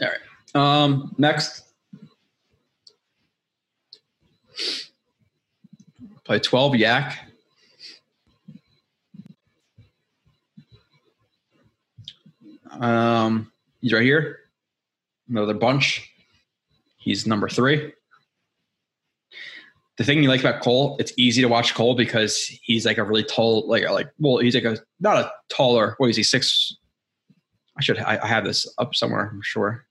All 0.00 0.08
right. 0.08 0.18
Um, 0.54 1.14
next, 1.18 1.67
Play 6.28 6.38
12 6.38 6.74
Yak. 6.76 7.26
Um, 12.70 13.50
he's 13.80 13.94
right 13.94 14.02
here. 14.02 14.40
Another 15.30 15.54
bunch. 15.54 16.06
He's 16.98 17.26
number 17.26 17.48
three. 17.48 17.94
the 19.96 20.04
thing 20.04 20.22
you 20.22 20.28
like 20.28 20.40
about 20.40 20.60
Cole, 20.60 20.98
it's 21.00 21.14
easy 21.16 21.40
to 21.40 21.48
watch 21.48 21.74
Cole 21.74 21.94
because 21.94 22.44
he's 22.62 22.84
like 22.84 22.98
a 22.98 23.04
really 23.04 23.24
tall, 23.24 23.66
like 23.66 23.88
like 23.88 24.10
well, 24.18 24.36
he's 24.36 24.54
like 24.54 24.64
a 24.64 24.76
not 25.00 25.16
a 25.16 25.32
taller. 25.48 25.94
What 25.96 26.10
is 26.10 26.16
he? 26.16 26.22
Six. 26.22 26.76
I 27.78 27.82
should 27.82 28.00
I, 28.00 28.18
I 28.22 28.26
have 28.26 28.44
this 28.44 28.66
up 28.76 28.94
somewhere. 28.94 29.30
I'm 29.32 29.40
sure. 29.40 29.86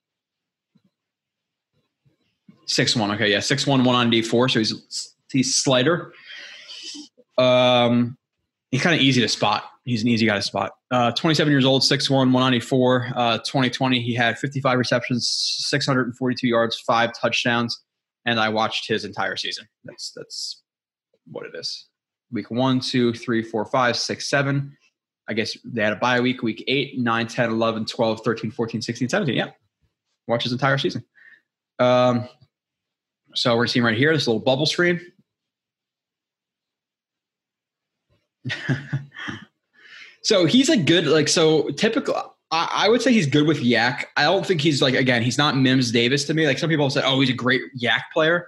Six 2.67 2.95
one. 2.95 3.10
Okay, 3.10 3.32
yeah, 3.32 3.39
six 3.39 3.65
one 3.65 3.84
one 3.84 3.95
on 3.95 4.12
D 4.12 4.21
four. 4.21 4.50
So 4.50 4.60
he's 4.60 5.15
he's 5.32 5.56
slighter. 5.56 6.13
Um, 7.38 8.17
he's 8.71 8.82
kind 8.82 8.95
of 8.95 9.02
easy 9.02 9.21
to 9.21 9.28
spot. 9.28 9.65
He's 9.86 10.02
an 10.02 10.10
easy 10.10 10.26
guy 10.26 10.36
to 10.36 10.41
spot. 10.41 10.73
Uh, 10.91 11.12
27 11.12 11.50
years 11.52 11.65
old, 11.65 11.82
6'1", 11.82 12.10
194. 12.12 13.12
Uh, 13.15 13.38
2020, 13.39 14.02
he 14.02 14.13
had 14.13 14.38
55 14.38 14.78
receptions, 14.78 15.28
642 15.67 16.47
yards, 16.47 16.80
five 16.80 17.12
touchdowns 17.19 17.82
and 18.28 18.41
I 18.41 18.50
watched 18.50 18.88
his 18.88 19.06
entire 19.06 19.38
season. 19.38 19.65
That's 19.86 20.12
that's 20.12 20.62
what 21.32 21.45
it 21.45 21.54
is. 21.56 21.88
Week 22.32 22.52
one, 22.52 22.82
two, 22.82 23.13
three, 23.13 23.41
four, 23.41 23.65
five, 23.65 23.97
six, 23.97 24.30
seven. 24.30 24.78
I 25.30 25.34
guess 25.34 25.58
they 25.63 25.82
had 25.82 25.93
a 25.93 25.97
bye 25.97 26.19
week, 26.19 26.41
week 26.41 26.63
8, 26.67 27.00
9, 27.00 27.28
10, 27.28 27.50
11, 27.50 27.86
12, 27.86 28.21
13, 28.23 28.52
14, 28.52 28.82
16, 28.82 29.10
17. 29.10 29.36
Yeah. 29.36 29.50
Watch 30.26 30.43
his 30.43 30.54
entire 30.54 30.78
season. 30.78 31.04
Um, 31.80 32.30
so 33.34 33.58
we're 33.58 33.67
seeing 33.67 33.84
right 33.84 33.97
here 33.97 34.13
this 34.13 34.26
little 34.26 34.41
bubble 34.41 34.65
screen. 34.65 35.02
So 40.23 40.45
he's 40.45 40.69
a 40.69 40.77
good, 40.77 41.07
like, 41.07 41.27
so 41.27 41.69
typical. 41.71 42.36
I, 42.51 42.69
I, 42.71 42.89
would 42.89 43.01
say 43.01 43.12
he's 43.12 43.27
good 43.27 43.45
with 43.45 43.57
YAC. 43.60 44.05
I 44.15 44.23
don't 44.23 44.45
think 44.45 44.62
he's 44.62 44.81
like 44.81 44.93
again, 44.93 45.21
he's 45.21 45.38
not 45.38 45.57
Mims 45.57 45.91
Davis 45.91 46.23
to 46.25 46.33
me. 46.33 46.47
Like 46.47 46.57
some 46.57 46.69
people 46.69 46.86
have 46.86 46.93
said, 46.93 47.03
oh, 47.05 47.19
he's 47.19 47.29
a 47.29 47.33
great 47.33 47.62
YAC 47.81 48.01
player. 48.13 48.47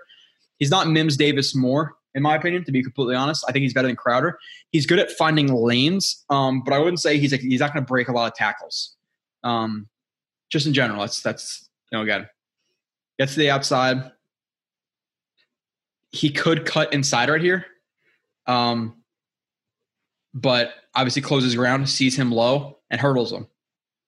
He's 0.58 0.72
not 0.72 0.88
Mims 0.88 1.18
Davis 1.18 1.56
more, 1.56 1.96
in 2.16 2.22
my 2.24 2.36
opinion, 2.36 2.64
to 2.66 2.72
be 2.72 2.84
completely 2.84 3.16
honest. 3.16 3.44
I 3.48 3.52
think 3.52 3.64
he's 3.64 3.74
better 3.74 3.88
than 3.88 3.96
Crowder. 3.96 4.38
He's 4.72 4.86
good 4.86 5.00
at 5.00 5.12
finding 5.12 5.54
lanes, 5.54 6.24
um, 6.30 6.62
but 6.64 6.74
I 6.74 6.80
wouldn't 6.80 7.00
say 7.00 7.18
he's 7.18 7.32
like, 7.32 7.42
he's 7.42 7.60
not 7.60 7.74
going 7.74 7.84
to 7.84 7.88
break 7.88 8.08
a 8.08 8.12
lot 8.12 8.32
of 8.32 8.38
tackles. 8.38 8.96
Um, 9.44 9.88
just 10.50 10.66
in 10.66 10.74
general, 10.74 11.02
that's 11.02 11.22
that's 11.22 11.70
you 11.92 11.98
know 11.98 12.04
again, 12.04 12.28
gets 13.18 13.34
to 13.34 13.40
the 13.40 13.50
outside. 13.50 14.12
He 16.12 16.32
could 16.32 16.66
cut 16.66 16.94
inside 16.94 17.30
right 17.30 17.42
here, 17.42 17.66
um, 18.48 18.99
but 20.34 20.74
obviously 20.96 21.22
closes 21.22 21.56
ground, 21.56 21.90
sees 21.90 22.18
him 22.18 22.32
low, 22.32 22.80
and 22.90 23.00
hurdles 23.00 23.32
him. 23.32 23.48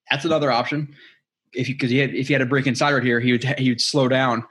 That's 0.10 0.26
another 0.26 0.52
option. 0.52 0.96
If 1.54 1.68
you 1.68 1.76
because 1.76 1.90
he 1.90 1.98
had 1.98 2.14
if 2.14 2.28
he 2.28 2.34
had 2.34 2.42
a 2.42 2.46
break 2.46 2.68
inside 2.68 2.94
right 2.94 3.04
here, 3.04 3.20
he 3.20 3.32
would 3.32 3.44
he 3.44 3.70
would 3.70 3.82
slow 3.82 4.08
down, 4.08 4.46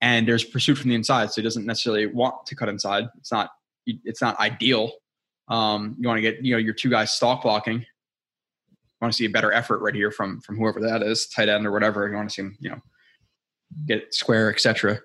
and 0.00 0.28
there's 0.28 0.44
pursuit 0.44 0.76
from 0.76 0.90
the 0.90 0.96
inside, 0.96 1.30
so 1.30 1.40
he 1.40 1.42
doesn't 1.42 1.66
necessarily 1.66 2.06
want 2.06 2.46
to 2.46 2.54
cut 2.54 2.68
inside. 2.68 3.08
It's 3.18 3.32
not 3.32 3.50
it's 3.86 4.20
not 4.20 4.38
ideal. 4.40 4.92
Um, 5.48 5.96
you 5.98 6.08
want 6.08 6.18
to 6.18 6.22
get 6.22 6.44
you 6.44 6.52
know 6.52 6.58
your 6.58 6.74
two 6.74 6.90
guys 6.90 7.10
stalk 7.10 7.42
blocking. 7.42 7.80
You 7.80 8.98
want 9.00 9.12
to 9.12 9.16
see 9.16 9.24
a 9.26 9.30
better 9.30 9.52
effort 9.52 9.80
right 9.80 9.94
here 9.94 10.10
from 10.10 10.40
from 10.40 10.56
whoever 10.56 10.80
that 10.80 11.02
is, 11.02 11.26
tight 11.28 11.48
end 11.48 11.66
or 11.66 11.72
whatever. 11.72 12.08
You 12.08 12.14
want 12.14 12.28
to 12.28 12.34
see 12.34 12.42
him 12.42 12.56
you 12.60 12.70
know 12.70 12.80
get 13.86 14.14
square, 14.14 14.50
etc. 14.52 15.00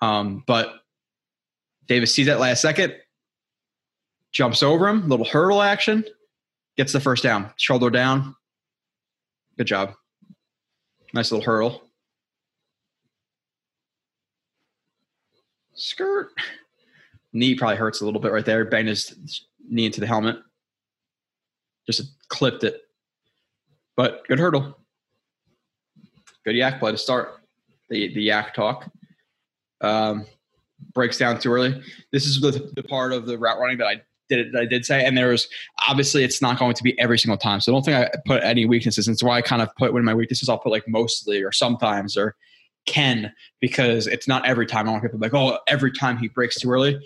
Um, 0.00 0.44
but 0.46 0.74
Davis 1.86 2.14
sees 2.14 2.26
that 2.26 2.40
last 2.40 2.62
second, 2.62 2.94
jumps 4.34 4.62
over 4.62 4.86
him, 4.86 5.08
little 5.08 5.24
hurdle 5.24 5.62
action, 5.62 6.04
gets 6.76 6.92
the 6.92 7.00
first 7.00 7.22
down, 7.22 7.50
shoulder 7.56 7.88
down, 7.88 8.36
Good 9.56 9.66
job. 9.66 9.94
Nice 11.12 11.30
little 11.30 11.44
hurdle. 11.44 11.82
Skirt. 15.74 16.30
Knee 17.32 17.54
probably 17.54 17.76
hurts 17.76 18.00
a 18.00 18.04
little 18.04 18.20
bit 18.20 18.32
right 18.32 18.44
there. 18.44 18.64
Banged 18.64 18.88
his 18.88 19.46
knee 19.68 19.86
into 19.86 20.00
the 20.00 20.06
helmet. 20.06 20.36
Just 21.86 22.02
clipped 22.28 22.64
it. 22.64 22.82
But 23.96 24.26
good 24.26 24.40
hurdle. 24.40 24.76
Good 26.44 26.56
YAC 26.56 26.80
play 26.80 26.90
to 26.90 26.98
start 26.98 27.40
the, 27.90 28.12
the 28.12 28.28
YAC 28.28 28.54
talk. 28.54 28.90
Um, 29.80 30.26
breaks 30.94 31.18
down 31.18 31.38
too 31.38 31.52
early. 31.52 31.80
This 32.12 32.26
is 32.26 32.40
the, 32.40 32.72
the 32.74 32.82
part 32.82 33.12
of 33.12 33.26
the 33.26 33.38
route 33.38 33.60
running 33.60 33.78
that 33.78 33.86
I 33.86 34.02
did 34.28 34.56
I 34.56 34.64
did 34.64 34.84
say, 34.84 35.04
and 35.04 35.16
there 35.16 35.28
was 35.28 35.48
obviously 35.88 36.24
it's 36.24 36.40
not 36.40 36.58
going 36.58 36.74
to 36.74 36.82
be 36.82 36.98
every 36.98 37.18
single 37.18 37.38
time. 37.38 37.60
So 37.60 37.72
I 37.72 37.74
don't 37.74 37.84
think 37.84 37.96
I 37.96 38.10
put 38.26 38.42
any 38.42 38.66
weaknesses. 38.66 39.06
And 39.06 39.18
why 39.20 39.38
I 39.38 39.42
kind 39.42 39.62
of 39.62 39.68
put 39.76 39.92
of 39.94 40.04
my 40.04 40.14
weaknesses. 40.14 40.48
I'll 40.48 40.58
put 40.58 40.72
like 40.72 40.88
mostly 40.88 41.42
or 41.42 41.52
sometimes 41.52 42.16
or 42.16 42.34
can 42.86 43.32
because 43.60 44.06
it's 44.06 44.28
not 44.28 44.46
every 44.46 44.66
time. 44.66 44.88
I 44.88 44.92
want 44.92 45.02
people 45.02 45.18
to 45.18 45.28
be 45.28 45.36
like, 45.36 45.54
oh, 45.54 45.58
every 45.68 45.92
time 45.92 46.18
he 46.18 46.28
breaks 46.28 46.60
too 46.60 46.70
early, 46.70 46.98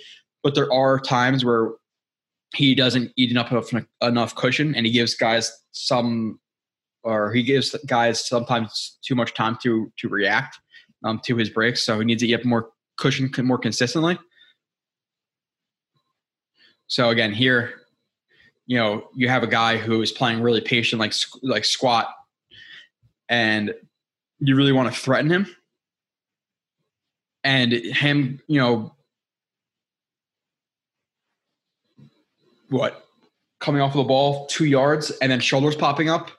but 0.43 0.55
there 0.55 0.73
are 0.73 0.99
times 0.99 1.45
where 1.45 1.73
he 2.55 2.75
doesn't 2.75 3.13
eat 3.17 3.31
enough 3.31 3.53
enough 4.03 4.35
cushion, 4.35 4.75
and 4.75 4.87
he 4.87 4.93
gives 4.93 5.15
guys 5.15 5.53
some, 5.73 6.41
or 7.03 7.33
he 7.33 7.43
gives 7.43 7.75
guys 7.87 8.27
sometimes 8.27 8.99
too 9.03 9.15
much 9.15 9.35
time 9.35 9.59
to 9.63 9.93
to 9.99 10.09
react 10.09 10.59
um, 11.05 11.21
to 11.25 11.37
his 11.37 11.51
breaks. 11.51 11.85
So 11.85 11.99
he 11.99 12.05
needs 12.05 12.23
to 12.23 12.27
get 12.27 12.45
more 12.45 12.71
cushion 12.97 13.31
more 13.45 13.59
consistently. 13.59 14.19
So 16.89 17.11
again, 17.11 17.33
here, 17.33 17.83
you 18.67 18.79
know, 18.79 19.09
you 19.15 19.29
have 19.29 19.43
a 19.43 19.47
guy 19.47 19.77
who 19.77 20.01
is 20.03 20.11
playing 20.11 20.43
really 20.43 20.63
patient, 20.63 21.01
like 21.01 21.13
like 21.43 21.65
squat, 21.65 22.09
and 23.29 23.75
you 24.41 24.57
really 24.57 24.73
want 24.73 24.93
to 24.93 24.99
threaten 24.99 25.31
him. 25.31 25.55
And 27.45 27.73
him, 27.73 28.41
you 28.49 28.59
know, 28.59 28.95
what 32.69 33.05
coming 33.61 33.81
off 33.81 33.93
of 33.93 33.99
the 33.99 34.05
ball 34.05 34.47
two 34.47 34.65
yards 34.65 35.11
and 35.23 35.31
then 35.31 35.41
shoulders 35.41 35.77
popping 35.77 36.09
up, 36.09 36.31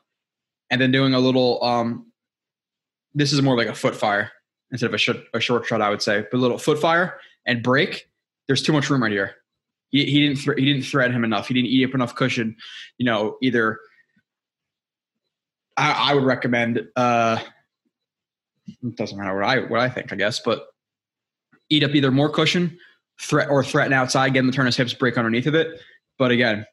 and 0.71 0.81
then 0.81 0.91
doing 0.91 1.13
a 1.13 1.19
little. 1.19 1.63
um 1.63 2.11
This 3.13 3.33
is 3.33 3.41
more 3.41 3.55
like 3.55 3.67
a 3.67 3.75
foot 3.75 3.95
fire 3.95 4.31
instead 4.71 4.93
of 4.93 4.99
a, 5.33 5.37
a 5.37 5.39
short 5.39 5.65
shot, 5.65 5.81
I 5.81 5.89
would 5.89 6.01
say, 6.01 6.25
but 6.31 6.37
a 6.37 6.41
little 6.41 6.57
foot 6.57 6.79
fire 6.79 7.19
and 7.45 7.61
break. 7.63 8.09
There's 8.47 8.63
too 8.63 8.73
much 8.73 8.89
room 8.89 9.03
right 9.03 9.11
here 9.11 9.38
he, 9.89 10.05
he 10.05 10.27
didn't 10.27 10.37
th- 10.43 10.57
he 10.57 10.65
didn't 10.65 10.83
thread 10.83 11.11
him 11.11 11.23
enough. 11.23 11.47
He 11.47 11.53
didn't 11.53 11.69
eat 11.69 11.87
up 11.87 11.95
enough 11.95 12.15
cushion. 12.15 12.55
You 12.97 13.05
know, 13.05 13.37
either 13.41 13.79
I, 15.77 16.11
I 16.11 16.13
would 16.13 16.23
recommend. 16.23 16.87
Uh, 16.95 17.39
it 18.67 18.95
doesn't 18.95 19.17
matter 19.17 19.35
what 19.35 19.45
I 19.45 19.59
what 19.59 19.79
I 19.79 19.89
think, 19.89 20.13
I 20.13 20.15
guess, 20.15 20.39
but 20.39 20.67
eat 21.69 21.83
up 21.83 21.95
either 21.95 22.11
more 22.11 22.29
cushion, 22.29 22.77
threat 23.21 23.49
or 23.49 23.63
threaten 23.63 23.93
outside, 23.93 24.33
get 24.33 24.39
him 24.39 24.51
to 24.51 24.55
turn 24.55 24.65
his 24.65 24.77
hips, 24.77 24.93
break 24.93 25.17
underneath 25.17 25.47
of 25.47 25.55
it. 25.55 25.79
But 26.17 26.31
again, 26.31 26.65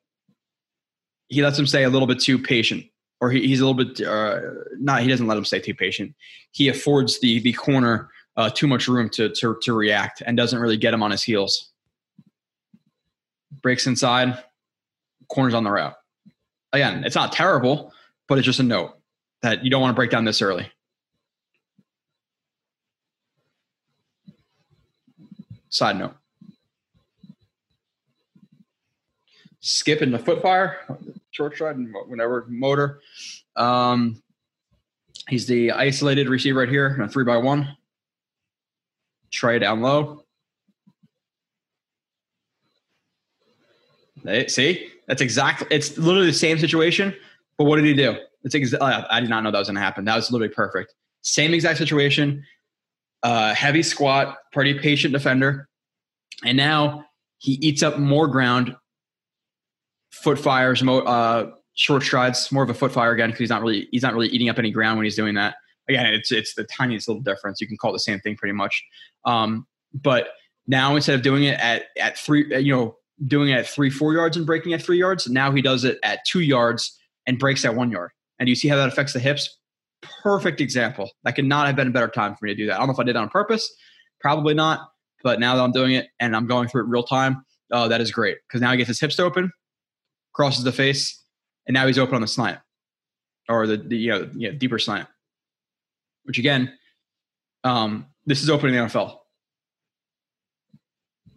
he 1.29 1.43
lets 1.43 1.59
him 1.59 1.67
stay 1.67 1.85
a 1.85 1.91
little 1.91 2.09
bit 2.09 2.21
too 2.21 2.39
patient, 2.39 2.85
or 3.21 3.31
he, 3.31 3.47
he's 3.47 3.61
a 3.61 3.67
little 3.67 3.85
bit 3.85 4.07
uh, 4.07 4.41
not. 4.79 5.03
He 5.03 5.09
doesn't 5.09 5.27
let 5.27 5.39
him 5.39 5.45
stay 5.45 5.61
too 5.61 5.75
patient. 5.75 6.15
He 6.51 6.69
affords 6.69 7.21
the 7.21 7.41
the 7.41 7.55
corner 7.55 8.11
uh, 8.37 8.51
too 8.51 8.67
much 8.67 8.89
room 8.89 9.09
to, 9.11 9.31
to 9.31 9.57
to 9.63 9.73
react 9.73 10.23
and 10.27 10.37
doesn't 10.37 10.59
really 10.59 10.77
get 10.77 10.93
him 10.93 11.03
on 11.03 11.11
his 11.11 11.23
heels 11.23 11.73
breaks 13.63 13.87
inside, 13.87 14.43
corners 15.29 15.55
on 15.55 15.65
the 15.65 15.71
route. 15.71 15.95
Again, 16.73 17.05
it's 17.05 17.15
not 17.15 17.33
terrible, 17.33 17.93
but 18.29 18.39
it's 18.39 18.45
just 18.45 18.61
a 18.61 18.65
note 18.65 18.99
that 19.43 19.65
you 19.65 19.71
don't 19.71 19.81
want 19.81 19.93
to 19.93 19.97
break 19.97 20.11
down 20.11 20.25
this 20.25 20.43
early. 20.43 20.71
Side 25.69 25.99
note. 25.99 26.15
Skip 29.61 30.01
into 30.01 30.19
foot 30.19 30.43
fire, 30.43 30.79
short 31.33 31.55
stride, 31.55 31.77
and 31.77 31.95
whatever 32.07 32.47
motor. 32.49 33.01
Um, 33.57 34.23
he's 35.29 35.47
the 35.47 35.73
isolated 35.73 36.29
receiver 36.29 36.61
right 36.61 36.69
here, 36.69 37.01
a 37.03 37.09
three 37.09 37.25
by 37.25 37.37
one. 37.37 37.77
Try 39.31 39.55
it 39.55 39.59
down 39.61 39.81
low. 39.83 40.26
See, 44.49 44.89
that's 45.07 45.23
exactly. 45.23 45.67
It's 45.71 45.97
literally 45.99 46.27
the 46.27 46.33
same 46.33 46.59
situation. 46.59 47.15
But 47.59 47.65
what 47.65 47.77
did 47.77 47.85
he 47.85 47.95
do? 47.95 48.17
It's 48.45 48.55
exa- 48.55 48.81
uh, 48.81 49.07
I 49.11 49.21
did 49.21 49.31
not 49.31 49.43
know 49.43 49.51
that 49.51 49.59
was 49.59 49.69
going 49.69 49.77
to 49.77 49.81
happen. 49.81 50.05
That 50.05 50.17
was 50.17 50.31
literally 50.31 50.53
perfect. 50.53 50.95
Same 51.23 51.55
exact 51.55 51.79
situation. 51.79 52.45
Uh, 53.23 53.55
heavy 53.55 53.83
squat, 53.83 54.37
pretty 54.53 54.79
patient 54.79 55.13
defender, 55.13 55.69
and 56.45 56.57
now 56.57 57.05
he 57.39 57.53
eats 57.55 57.83
up 57.83 57.99
more 57.99 58.29
ground. 58.29 58.77
Foot 60.13 60.39
fires, 60.39 60.83
uh, 60.83 61.51
short 61.75 62.03
strides, 62.03 62.51
more 62.53 62.63
of 62.63 62.71
a 62.71 62.75
foot 62.75 62.93
fire 62.93 63.13
again 63.13 63.29
because 63.29 63.41
he's 63.41 63.51
not 63.51 63.63
really 63.63 63.89
he's 63.91 64.03
not 64.03 64.15
really 64.15 64.29
eating 64.29 64.49
up 64.49 64.59
any 64.59 64.71
ground 64.71 64.99
when 64.99 65.05
he's 65.05 65.17
doing 65.17 65.35
that. 65.35 65.57
Again, 65.89 66.07
it's 66.07 66.33
it's 66.33 66.55
the 66.55 66.65
tiniest 66.65 67.09
little 67.09 67.23
difference. 67.23 67.61
You 67.61 67.67
can 67.67 67.77
call 67.77 67.91
it 67.91 67.95
the 67.95 68.01
same 68.01 68.21
thing 68.21 68.37
pretty 68.37 68.55
much. 68.55 68.83
Um, 69.25 69.67
but 69.93 70.29
now 70.67 70.97
instead 70.97 71.15
of 71.15 71.23
doing 71.23 71.45
it 71.45 71.59
at 71.61 71.85
at 71.99 72.19
three, 72.19 72.57
you 72.63 72.75
know, 72.75 72.97
doing 73.25 73.49
it 73.51 73.55
at 73.55 73.67
three, 73.67 73.91
four 73.91 74.13
yards 74.13 74.37
and 74.37 74.45
breaking 74.45 74.75
at 74.75 74.83
three 74.83 74.99
yards. 74.99 75.29
Now 75.29 75.51
he 75.51 75.63
does 75.63 75.85
it 75.85 75.99
at 76.03 76.25
two 76.27 76.41
yards 76.41 76.99
and 77.27 77.39
breaks 77.39 77.65
at 77.65 77.75
one 77.75 77.91
yard. 77.91 78.11
And 78.39 78.49
you 78.49 78.55
see 78.55 78.69
how 78.69 78.77
that 78.77 78.89
affects 78.89 79.13
the 79.13 79.21
hips? 79.21 79.59
Perfect 80.23 80.61
example. 80.61 81.11
That 81.25 81.35
could 81.35 81.47
not 81.47 81.67
have 81.67 81.77
been 81.77 81.89
a 81.89 81.91
better 81.91 82.09
time 82.09 82.37
for 82.37 82.45
me 82.45 82.53
to 82.53 82.57
do 82.57 82.67
that. 82.67 82.75
I 82.75 82.79
don't 82.79 82.89
know 82.89 82.93
if 82.93 82.99
I 82.99 83.05
did 83.05 83.17
it 83.17 83.19
on 83.19 83.29
purpose. 83.29 83.73
Probably 84.21 84.55
not. 84.55 84.91
but 85.23 85.41
now 85.41 85.57
that 85.57 85.63
I'm 85.63 85.73
doing 85.73 85.95
it 85.95 86.09
and 86.21 86.37
I'm 86.37 86.47
going 86.47 86.69
through 86.69 86.83
it 86.83 86.89
real 86.89 87.03
time, 87.03 87.45
uh, 87.73 87.89
that 87.89 88.01
is 88.01 88.11
great 88.11 88.39
because 88.47 88.61
now 88.61 88.71
he 88.71 88.77
gets 88.77 88.89
his 88.89 89.01
hips 89.01 89.19
open, 89.19 89.51
crosses 90.35 90.63
the 90.63 90.73
face, 90.73 91.23
and 91.67 91.75
now 91.75 91.87
he's 91.87 91.99
open 91.99 92.15
on 92.15 92.21
the 92.21 92.29
slant 92.29 92.61
or 93.49 93.67
the, 93.67 93.77
the 93.77 93.97
you, 93.97 94.11
know, 94.11 94.31
you 94.35 94.51
know 94.51 94.59
deeper 94.59 94.79
slant. 94.79 95.09
Which 96.25 96.39
again, 96.39 96.73
um, 97.65 98.07
this 98.27 98.43
is 98.43 98.51
opening 98.51 98.77
the 98.77 98.83
NFL. 98.83 99.19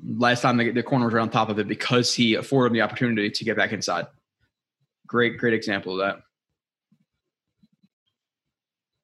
Last 0.05 0.41
time 0.41 0.57
the, 0.57 0.71
the 0.71 0.83
corners 0.83 1.11
were 1.11 1.19
on 1.19 1.29
top 1.29 1.49
of 1.49 1.59
it 1.59 1.67
because 1.67 2.13
he 2.13 2.35
afforded 2.35 2.67
him 2.67 2.73
the 2.73 2.81
opportunity 2.81 3.29
to 3.29 3.43
get 3.43 3.57
back 3.57 3.73
inside. 3.73 4.07
Great, 5.07 5.37
great 5.37 5.53
example 5.53 5.93
of 5.93 5.99
that. 5.99 6.21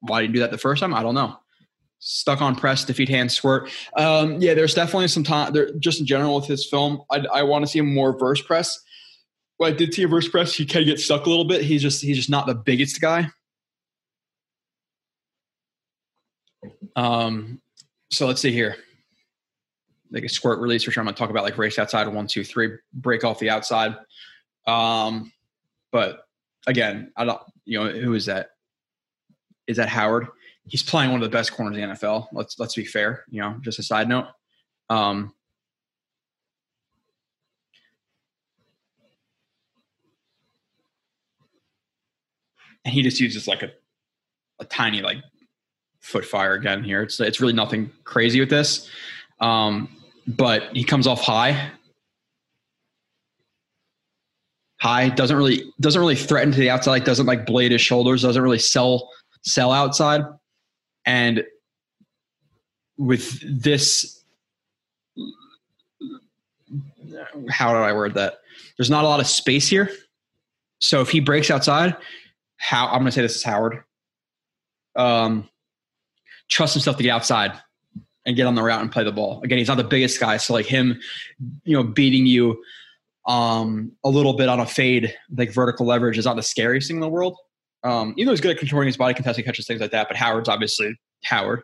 Why 0.00 0.22
didn't 0.22 0.34
do 0.34 0.40
that 0.40 0.50
the 0.50 0.58
first 0.58 0.80
time? 0.80 0.94
I 0.94 1.02
don't 1.02 1.14
know. 1.14 1.36
Stuck 1.98 2.40
on 2.40 2.54
press, 2.54 2.84
defeat 2.84 3.08
hand 3.08 3.32
squirt. 3.32 3.70
Um, 3.96 4.40
yeah, 4.40 4.54
there's 4.54 4.74
definitely 4.74 5.08
some 5.08 5.24
time. 5.24 5.52
There, 5.52 5.70
just 5.78 6.00
in 6.00 6.06
general 6.06 6.36
with 6.36 6.46
his 6.46 6.66
film, 6.68 7.02
I, 7.10 7.24
I 7.32 7.42
want 7.42 7.64
to 7.64 7.70
see 7.70 7.78
him 7.78 7.92
more 7.92 8.16
verse 8.16 8.40
press. 8.40 8.80
Well, 9.58 9.70
I 9.70 9.72
did 9.72 9.94
see 9.94 10.02
a 10.02 10.08
verse 10.08 10.28
press. 10.28 10.54
He 10.54 10.66
can 10.66 10.84
get 10.84 11.00
stuck 11.00 11.26
a 11.26 11.30
little 11.30 11.46
bit. 11.46 11.62
He's 11.62 11.82
just 11.82 12.02
he's 12.02 12.16
just 12.16 12.30
not 12.30 12.46
the 12.46 12.54
biggest 12.54 13.00
guy. 13.00 13.28
Um, 16.94 17.60
so 18.10 18.26
let's 18.26 18.40
see 18.40 18.52
here. 18.52 18.76
Like 20.10 20.24
a 20.24 20.28
squirt 20.28 20.60
release, 20.60 20.86
which 20.86 20.96
I'm 20.96 21.04
going 21.04 21.14
to 21.14 21.18
talk 21.18 21.30
about, 21.30 21.42
like 21.44 21.58
race 21.58 21.78
outside 21.78 22.06
one, 22.08 22.26
two, 22.26 22.44
three, 22.44 22.76
break 22.92 23.24
off 23.24 23.38
the 23.38 23.50
outside. 23.50 23.96
Um, 24.66 25.32
but 25.90 26.26
again, 26.66 27.12
I 27.16 27.24
don't, 27.24 27.40
you 27.64 27.78
know, 27.78 27.90
who 27.90 28.14
is 28.14 28.26
that? 28.26 28.50
Is 29.66 29.78
that 29.78 29.88
Howard? 29.88 30.28
He's 30.68 30.82
playing 30.82 31.10
one 31.10 31.22
of 31.22 31.30
the 31.30 31.36
best 31.36 31.52
corners 31.52 31.76
in 31.76 31.88
the 31.88 31.94
NFL. 31.94 32.28
Let's 32.32 32.58
let's 32.58 32.74
be 32.74 32.84
fair. 32.84 33.24
You 33.28 33.40
know, 33.40 33.56
just 33.60 33.78
a 33.78 33.82
side 33.82 34.08
note. 34.08 34.26
Um, 34.90 35.32
and 42.84 42.94
he 42.94 43.02
just 43.02 43.20
uses 43.20 43.46
like 43.46 43.62
a 43.62 43.72
a 44.58 44.64
tiny 44.64 45.02
like 45.02 45.18
foot 46.00 46.24
fire 46.24 46.54
again 46.54 46.82
here. 46.82 47.02
It's 47.02 47.20
it's 47.20 47.40
really 47.40 47.52
nothing 47.52 47.90
crazy 48.04 48.40
with 48.40 48.48
this, 48.48 48.88
um, 49.40 49.88
but 50.26 50.74
he 50.74 50.84
comes 50.84 51.06
off 51.06 51.20
high. 51.20 51.70
High 54.80 55.08
doesn't 55.08 55.36
really 55.36 55.72
doesn't 55.80 56.00
really 56.00 56.16
threaten 56.16 56.52
to 56.52 56.58
the 56.58 56.70
outside. 56.70 56.90
Like 56.90 57.04
doesn't 57.04 57.26
like 57.26 57.46
blade 57.46 57.72
his 57.72 57.80
shoulders. 57.80 58.22
Doesn't 58.22 58.42
really 58.42 58.58
sell 58.58 59.10
sell 59.42 59.72
outside. 59.72 60.22
And 61.04 61.44
with 62.98 63.40
this, 63.62 64.24
how 67.48 67.72
do 67.72 67.78
I 67.78 67.92
word 67.92 68.14
that? 68.14 68.40
There's 68.76 68.90
not 68.90 69.04
a 69.04 69.08
lot 69.08 69.20
of 69.20 69.26
space 69.26 69.68
here. 69.68 69.90
So 70.78 71.00
if 71.00 71.08
he 71.08 71.20
breaks 71.20 71.50
outside, 71.50 71.96
how 72.58 72.86
I'm 72.86 73.00
going 73.00 73.06
to 73.06 73.12
say 73.12 73.22
this 73.22 73.36
is 73.36 73.42
Howard. 73.42 73.82
Um, 74.94 75.48
trust 76.48 76.74
himself 76.74 76.96
to 76.96 77.02
get 77.02 77.10
outside 77.10 77.52
and 78.26 78.36
get 78.36 78.46
on 78.46 78.54
the 78.54 78.62
route 78.62 78.82
and 78.82 78.90
play 78.90 79.04
the 79.04 79.12
ball. 79.12 79.40
Again, 79.42 79.58
he's 79.58 79.68
not 79.68 79.76
the 79.76 79.84
biggest 79.84 80.20
guy, 80.20 80.36
so 80.36 80.52
like 80.52 80.66
him, 80.66 81.00
you 81.64 81.76
know, 81.76 81.84
beating 81.84 82.26
you 82.26 82.62
um, 83.26 83.92
a 84.04 84.10
little 84.10 84.34
bit 84.34 84.48
on 84.48 84.60
a 84.60 84.66
fade, 84.66 85.14
like 85.36 85.52
vertical 85.52 85.86
leverage, 85.86 86.18
is 86.18 86.26
not 86.26 86.36
the 86.36 86.42
scariest 86.42 86.88
thing 86.88 86.96
in 86.96 87.00
the 87.00 87.08
world. 87.08 87.36
Um, 87.84 88.14
even 88.16 88.26
though 88.26 88.32
he's 88.32 88.40
good 88.40 88.50
at 88.50 88.58
controlling 88.58 88.86
his 88.86 88.96
body, 88.96 89.14
contesting 89.14 89.44
catches, 89.44 89.66
things 89.66 89.80
like 89.80 89.92
that. 89.92 90.08
But 90.08 90.16
Howard's 90.16 90.48
obviously 90.48 90.98
Howard, 91.24 91.62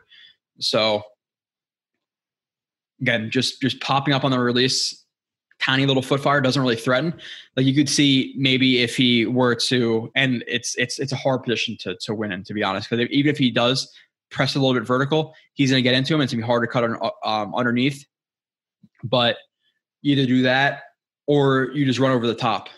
so 0.59 1.03
again, 3.01 3.29
just 3.29 3.61
just 3.61 3.81
popping 3.81 4.13
up 4.13 4.23
on 4.23 4.31
the 4.31 4.39
release, 4.39 5.03
tiny 5.59 5.85
little 5.85 6.01
foot 6.01 6.21
fire 6.21 6.39
doesn't 6.39 6.61
really 6.61 6.77
threaten. 6.77 7.13
Like 7.57 7.65
you 7.65 7.75
could 7.75 7.89
see 7.89 8.33
maybe 8.37 8.81
if 8.81 8.95
he 8.95 9.25
were 9.25 9.55
to, 9.55 10.11
and 10.15 10.43
it's 10.47 10.75
it's 10.77 10.99
it's 10.99 11.11
a 11.11 11.17
hard 11.17 11.43
position 11.43 11.75
to 11.81 11.97
to 11.97 12.15
win 12.15 12.31
in, 12.31 12.43
to 12.45 12.53
be 12.53 12.63
honest. 12.63 12.89
Because 12.89 13.07
even 13.09 13.29
if 13.29 13.37
he 13.37 13.51
does 13.51 13.93
press 14.33 14.55
a 14.55 14.59
little 14.59 14.73
bit 14.73 14.85
vertical, 14.85 15.33
he's 15.53 15.69
going 15.69 15.81
to 15.81 15.87
get 15.87 15.95
into 15.95 16.13
him. 16.13 16.21
It's 16.21 16.33
going 16.33 16.41
to 16.41 16.45
be 16.45 16.47
hard 16.47 16.63
to 16.63 16.67
cut 16.67 16.83
on, 16.83 17.11
um, 17.23 17.55
underneath. 17.55 18.05
But 19.03 19.37
either 20.03 20.25
do 20.25 20.41
that 20.43 20.83
or 21.27 21.69
you 21.73 21.85
just 21.85 21.99
run 21.99 22.11
over 22.11 22.27
the 22.27 22.35
top. 22.35 22.69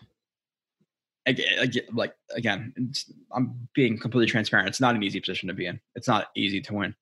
Again, 1.25 1.47
like 1.91 2.13
again, 2.35 2.73
I'm 3.31 3.67
being 3.73 3.97
completely 3.97 4.29
transparent. 4.29 4.69
It's 4.69 4.79
not 4.79 4.93
an 4.93 5.01
easy 5.01 5.19
position 5.19 5.47
to 5.47 5.55
be 5.55 5.65
in. 5.65 5.79
It's 5.95 6.07
not 6.07 6.27
easy 6.35 6.61
to 6.61 6.73
win. 6.73 6.95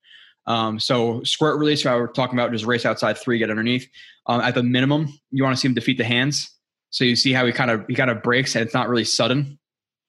Um, 0.46 0.80
so 0.80 1.24
squirt 1.24 1.60
release, 1.60 1.86
I 1.86 1.96
we're 1.96 2.08
talking 2.08 2.38
about 2.40 2.52
just 2.52 2.66
race 2.66 2.86
outside 2.86 3.18
three, 3.18 3.38
get 3.38 3.50
underneath. 3.50 3.88
Um, 4.28 4.40
at 4.40 4.56
the 4.56 4.64
minimum, 4.64 5.10
you 5.32 5.44
want 5.44 5.56
to 5.56 5.60
see 5.60 5.68
him 5.68 5.74
defeat 5.74 5.98
the 5.98 6.06
hands. 6.06 6.50
So 6.90 7.04
you 7.04 7.18
see 7.18 7.34
how 7.34 7.46
he 7.46 7.52
kind 7.52 7.70
of 7.70 7.86
he 7.88 7.96
kind 7.96 8.10
of 8.10 8.24
breaks, 8.24 8.56
and 8.56 8.64
it's 8.64 8.74
not 8.74 8.88
really 8.88 9.04
sudden 9.04 9.60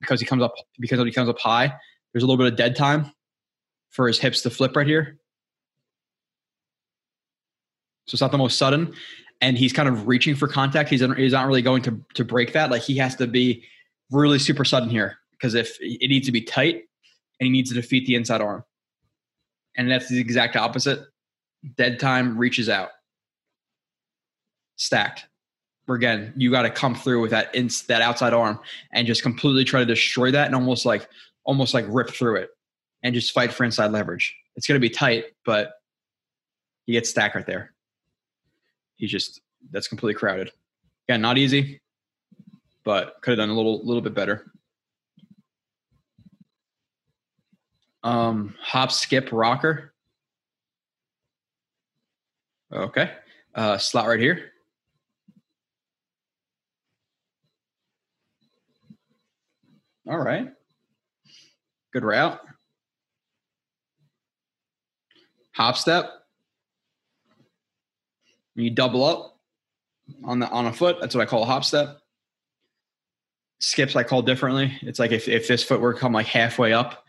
because 0.00 0.20
he 0.20 0.26
comes 0.26 0.42
up 0.42 0.54
because 0.78 1.04
he 1.04 1.10
comes 1.10 1.28
up 1.28 1.38
high. 1.40 1.72
There's 2.12 2.22
a 2.22 2.26
little 2.26 2.42
bit 2.42 2.52
of 2.52 2.56
dead 2.56 2.76
time 2.76 3.12
for 3.94 4.08
his 4.08 4.18
hips 4.18 4.42
to 4.42 4.50
flip 4.50 4.76
right 4.76 4.86
here. 4.86 5.18
So 8.06 8.16
it's 8.16 8.20
not 8.20 8.32
the 8.32 8.38
most 8.38 8.58
sudden, 8.58 8.92
and 9.40 9.56
he's 9.56 9.72
kind 9.72 9.88
of 9.88 10.06
reaching 10.06 10.34
for 10.34 10.46
contact. 10.46 10.90
He's 10.90 11.00
he's 11.16 11.32
not 11.32 11.46
really 11.46 11.62
going 11.62 11.82
to 11.82 12.04
to 12.14 12.24
break 12.24 12.52
that. 12.52 12.70
Like 12.70 12.82
he 12.82 12.98
has 12.98 13.16
to 13.16 13.26
be 13.26 13.64
really 14.10 14.38
super 14.38 14.64
sudden 14.64 14.90
here 14.90 15.16
because 15.30 15.54
if 15.54 15.78
it 15.80 16.08
needs 16.08 16.26
to 16.26 16.32
be 16.32 16.42
tight, 16.42 16.82
and 17.40 17.46
he 17.46 17.50
needs 17.50 17.70
to 17.70 17.74
defeat 17.74 18.06
the 18.06 18.16
inside 18.16 18.42
arm, 18.42 18.64
and 19.76 19.90
that's 19.90 20.08
the 20.08 20.20
exact 20.20 20.56
opposite. 20.56 21.00
Dead 21.76 21.98
time 21.98 22.36
reaches 22.36 22.68
out, 22.68 22.90
stacked. 24.76 25.26
Again, 25.88 26.32
you 26.36 26.50
got 26.50 26.62
to 26.62 26.70
come 26.70 26.94
through 26.94 27.22
with 27.22 27.30
that 27.30 27.54
ins 27.54 27.82
that 27.84 28.02
outside 28.02 28.34
arm 28.34 28.58
and 28.92 29.06
just 29.06 29.22
completely 29.22 29.64
try 29.64 29.80
to 29.80 29.86
destroy 29.86 30.30
that 30.30 30.46
and 30.46 30.54
almost 30.54 30.84
like 30.84 31.08
almost 31.44 31.74
like 31.74 31.84
rip 31.88 32.10
through 32.10 32.36
it 32.36 32.50
and 33.04 33.14
just 33.14 33.32
fight 33.32 33.52
for 33.52 33.64
inside 33.64 33.92
leverage. 33.92 34.34
It's 34.56 34.66
going 34.66 34.80
to 34.80 34.80
be 34.80 34.90
tight, 34.90 35.26
but 35.44 35.74
he 36.86 36.92
gets 36.92 37.10
stacked 37.10 37.34
right 37.36 37.46
there. 37.46 37.74
He 38.96 39.06
just 39.06 39.40
that's 39.70 39.88
completely 39.88 40.18
crowded. 40.18 40.50
Yeah, 41.08 41.18
not 41.18 41.38
easy, 41.38 41.80
but 42.84 43.16
could 43.20 43.32
have 43.32 43.38
done 43.38 43.50
a 43.50 43.54
little 43.54 43.84
little 43.84 44.02
bit 44.02 44.14
better. 44.14 44.50
Um, 48.02 48.54
hop, 48.60 48.90
skip, 48.90 49.30
rocker. 49.32 49.94
Okay, 52.72 53.12
uh, 53.54 53.78
slot 53.78 54.08
right 54.08 54.20
here. 54.20 54.50
All 60.08 60.18
right, 60.18 60.48
good 61.92 62.04
route. 62.04 62.40
Hop 65.54 65.76
step. 65.76 66.10
You 68.54 68.70
double 68.70 69.04
up 69.04 69.38
on 70.22 70.38
the 70.38 70.48
on 70.50 70.66
a 70.66 70.72
foot. 70.72 70.98
That's 71.00 71.14
what 71.14 71.22
I 71.22 71.26
call 71.26 71.42
a 71.42 71.46
hop 71.46 71.64
step. 71.64 71.98
Skips 73.60 73.96
I 73.96 74.02
call 74.02 74.22
differently. 74.22 74.76
It's 74.82 74.98
like 74.98 75.12
if, 75.12 75.26
if 75.26 75.48
this 75.48 75.64
foot 75.64 75.80
were 75.80 75.94
to 75.94 75.98
come 75.98 76.12
like 76.12 76.26
halfway 76.26 76.72
up 76.72 77.04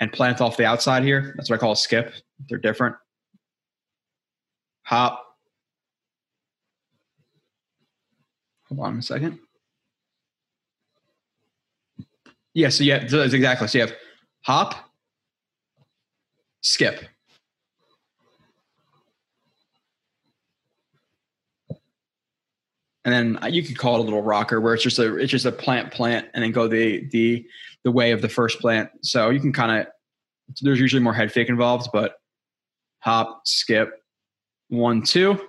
and 0.00 0.12
plant 0.12 0.40
off 0.40 0.56
the 0.56 0.64
outside 0.64 1.02
here, 1.02 1.34
that's 1.36 1.50
what 1.50 1.56
I 1.56 1.60
call 1.60 1.72
a 1.72 1.76
skip. 1.76 2.14
They're 2.48 2.58
different. 2.58 2.96
Hop. 4.84 5.24
Hold 8.68 8.80
on 8.80 8.98
a 8.98 9.02
second. 9.02 9.38
Yeah, 12.54 12.68
so 12.68 12.84
yeah, 12.84 12.96
exactly. 12.96 13.68
So 13.68 13.78
you 13.78 13.86
have 13.86 13.94
hop, 14.42 14.87
skip. 16.60 17.04
And 23.04 23.14
then 23.14 23.42
uh, 23.42 23.46
you 23.46 23.62
could 23.62 23.78
call 23.78 23.96
it 23.96 24.00
a 24.00 24.02
little 24.02 24.22
rocker 24.22 24.60
where 24.60 24.74
it's 24.74 24.82
just 24.82 24.98
a 24.98 25.16
it's 25.16 25.30
just 25.30 25.46
a 25.46 25.52
plant 25.52 25.92
plant 25.92 26.28
and 26.34 26.44
then 26.44 26.52
go 26.52 26.68
the 26.68 27.06
the 27.10 27.46
the 27.84 27.90
way 27.90 28.12
of 28.12 28.20
the 28.20 28.28
first 28.28 28.60
plant. 28.60 28.90
So 29.02 29.30
you 29.30 29.40
can 29.40 29.52
kind 29.52 29.80
of 29.80 29.86
there's 30.60 30.80
usually 30.80 31.02
more 31.02 31.14
head 31.14 31.32
fake 31.32 31.48
involved, 31.48 31.88
but 31.92 32.16
hop, 32.98 33.42
skip, 33.44 34.02
one, 34.68 35.02
two, 35.02 35.40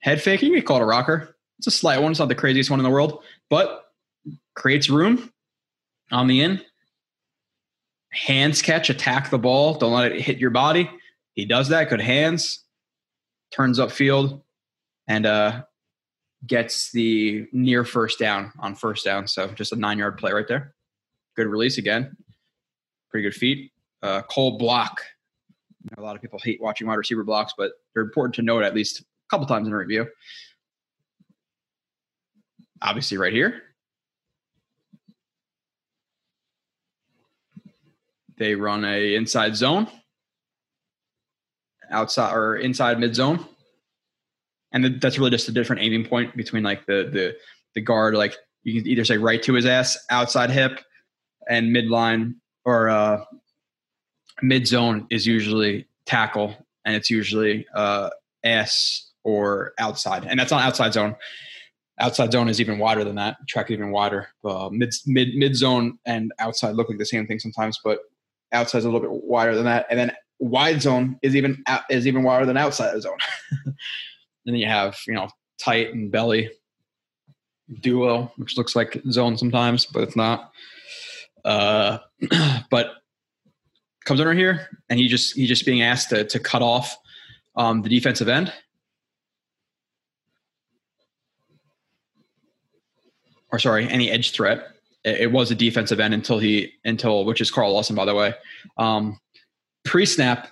head 0.00 0.20
fake. 0.20 0.42
You 0.42 0.52
could 0.54 0.64
call 0.64 0.78
it 0.78 0.82
a 0.82 0.86
rocker. 0.86 1.36
It's 1.58 1.68
a 1.68 1.70
slight 1.70 2.02
one. 2.02 2.10
It's 2.10 2.18
not 2.18 2.28
the 2.28 2.34
craziest 2.34 2.70
one 2.70 2.80
in 2.80 2.84
the 2.84 2.90
world, 2.90 3.22
but 3.48 3.84
creates 4.54 4.90
room 4.90 5.32
on 6.10 6.26
the 6.26 6.40
in 6.40 6.60
hands 8.14 8.62
catch, 8.62 8.90
attack 8.90 9.30
the 9.30 9.38
ball. 9.38 9.74
Don't 9.74 9.92
let 9.92 10.12
it 10.12 10.20
hit 10.20 10.38
your 10.38 10.50
body. 10.50 10.90
He 11.34 11.44
does 11.44 11.68
that. 11.68 11.90
Good 11.90 12.00
hands. 12.00 12.60
Turns 13.50 13.78
up 13.78 13.90
field 13.90 14.42
and 15.08 15.26
uh, 15.26 15.62
gets 16.46 16.92
the 16.92 17.46
near 17.52 17.84
first 17.84 18.18
down 18.18 18.52
on 18.58 18.74
first 18.74 19.04
down. 19.04 19.26
So 19.26 19.48
just 19.48 19.72
a 19.72 19.76
nine 19.76 19.98
yard 19.98 20.18
play 20.18 20.32
right 20.32 20.46
there. 20.46 20.74
Good 21.36 21.46
release 21.46 21.78
again. 21.78 22.16
Pretty 23.10 23.28
good 23.28 23.34
feet. 23.34 23.72
Uh, 24.02 24.22
cold 24.22 24.58
block. 24.58 25.00
A 25.98 26.00
lot 26.00 26.16
of 26.16 26.22
people 26.22 26.38
hate 26.38 26.60
watching 26.60 26.86
wide 26.86 26.94
receiver 26.94 27.24
blocks, 27.24 27.52
but 27.56 27.72
they're 27.92 28.02
important 28.02 28.34
to 28.36 28.42
note 28.42 28.62
at 28.62 28.74
least 28.74 29.00
a 29.00 29.04
couple 29.28 29.46
times 29.46 29.66
in 29.66 29.74
a 29.74 29.76
review. 29.76 30.06
Obviously, 32.80 33.18
right 33.18 33.32
here. 33.32 33.63
They 38.36 38.54
run 38.54 38.84
a 38.84 39.14
inside 39.14 39.56
zone, 39.56 39.86
outside 41.90 42.34
or 42.34 42.56
inside 42.56 42.98
mid 42.98 43.14
zone, 43.14 43.44
and 44.72 45.00
that's 45.00 45.18
really 45.18 45.30
just 45.30 45.48
a 45.48 45.52
different 45.52 45.82
aiming 45.82 46.06
point 46.06 46.36
between 46.36 46.62
like 46.62 46.86
the 46.86 47.08
the 47.12 47.36
the 47.74 47.80
guard. 47.80 48.14
Like 48.14 48.36
you 48.62 48.80
can 48.80 48.90
either 48.90 49.04
say 49.04 49.18
right 49.18 49.42
to 49.42 49.54
his 49.54 49.66
ass, 49.66 49.96
outside 50.10 50.50
hip, 50.50 50.80
and 51.48 51.74
midline, 51.74 52.34
or 52.64 52.88
uh, 52.88 53.24
mid 54.42 54.66
zone 54.66 55.06
is 55.10 55.26
usually 55.26 55.86
tackle, 56.06 56.56
and 56.84 56.96
it's 56.96 57.10
usually 57.10 57.66
uh, 57.74 58.10
ass 58.44 59.12
or 59.22 59.72
outside, 59.78 60.24
and 60.24 60.38
that's 60.40 60.50
not 60.50 60.62
outside 60.64 60.92
zone. 60.92 61.14
Outside 62.00 62.32
zone 62.32 62.48
is 62.48 62.60
even 62.60 62.80
wider 62.80 63.04
than 63.04 63.14
that. 63.14 63.36
Track 63.48 63.70
even 63.70 63.92
wider. 63.92 64.28
Uh, 64.44 64.68
mid 64.72 64.92
mid 65.06 65.36
mid 65.36 65.54
zone 65.54 65.98
and 66.04 66.32
outside 66.40 66.74
look 66.74 66.88
like 66.88 66.98
the 66.98 67.06
same 67.06 67.24
thing 67.28 67.38
sometimes, 67.38 67.78
but 67.84 68.00
outside 68.54 68.78
is 68.78 68.84
a 68.84 68.90
little 68.90 69.00
bit 69.00 69.24
wider 69.24 69.54
than 69.54 69.64
that, 69.64 69.86
and 69.90 69.98
then 69.98 70.12
wide 70.38 70.82
zone 70.82 71.18
is 71.22 71.36
even 71.36 71.62
is 71.90 72.06
even 72.06 72.22
wider 72.22 72.46
than 72.46 72.56
outside 72.56 73.00
zone. 73.02 73.18
and 73.64 73.74
then 74.46 74.54
you 74.54 74.66
have 74.66 74.98
you 75.06 75.14
know 75.14 75.28
tight 75.58 75.92
and 75.92 76.10
belly 76.10 76.50
duo, 77.80 78.32
which 78.36 78.56
looks 78.56 78.76
like 78.76 79.00
zone 79.10 79.36
sometimes, 79.38 79.86
but 79.86 80.02
it's 80.02 80.16
not. 80.16 80.52
Uh, 81.44 81.98
but 82.70 82.94
comes 84.04 84.20
under 84.20 84.34
here, 84.34 84.68
and 84.88 84.98
he 84.98 85.08
just 85.08 85.34
he's 85.34 85.48
just 85.48 85.66
being 85.66 85.82
asked 85.82 86.10
to 86.10 86.24
to 86.24 86.38
cut 86.38 86.62
off 86.62 86.96
um, 87.56 87.82
the 87.82 87.88
defensive 87.88 88.28
end. 88.28 88.52
Or 93.52 93.58
sorry, 93.58 93.88
any 93.88 94.10
edge 94.10 94.32
threat. 94.32 94.73
It, 95.04 95.32
was 95.32 95.50
a 95.50 95.54
defensive 95.54 96.00
end 96.00 96.14
until 96.14 96.38
he 96.38 96.72
until 96.84 97.26
which 97.26 97.40
is 97.40 97.50
Carl 97.50 97.72
Lawson, 97.72 97.94
by 97.94 98.06
the 98.06 98.14
way. 98.14 98.34
Um, 98.78 99.18
Pre 99.84 100.06
snap, 100.06 100.48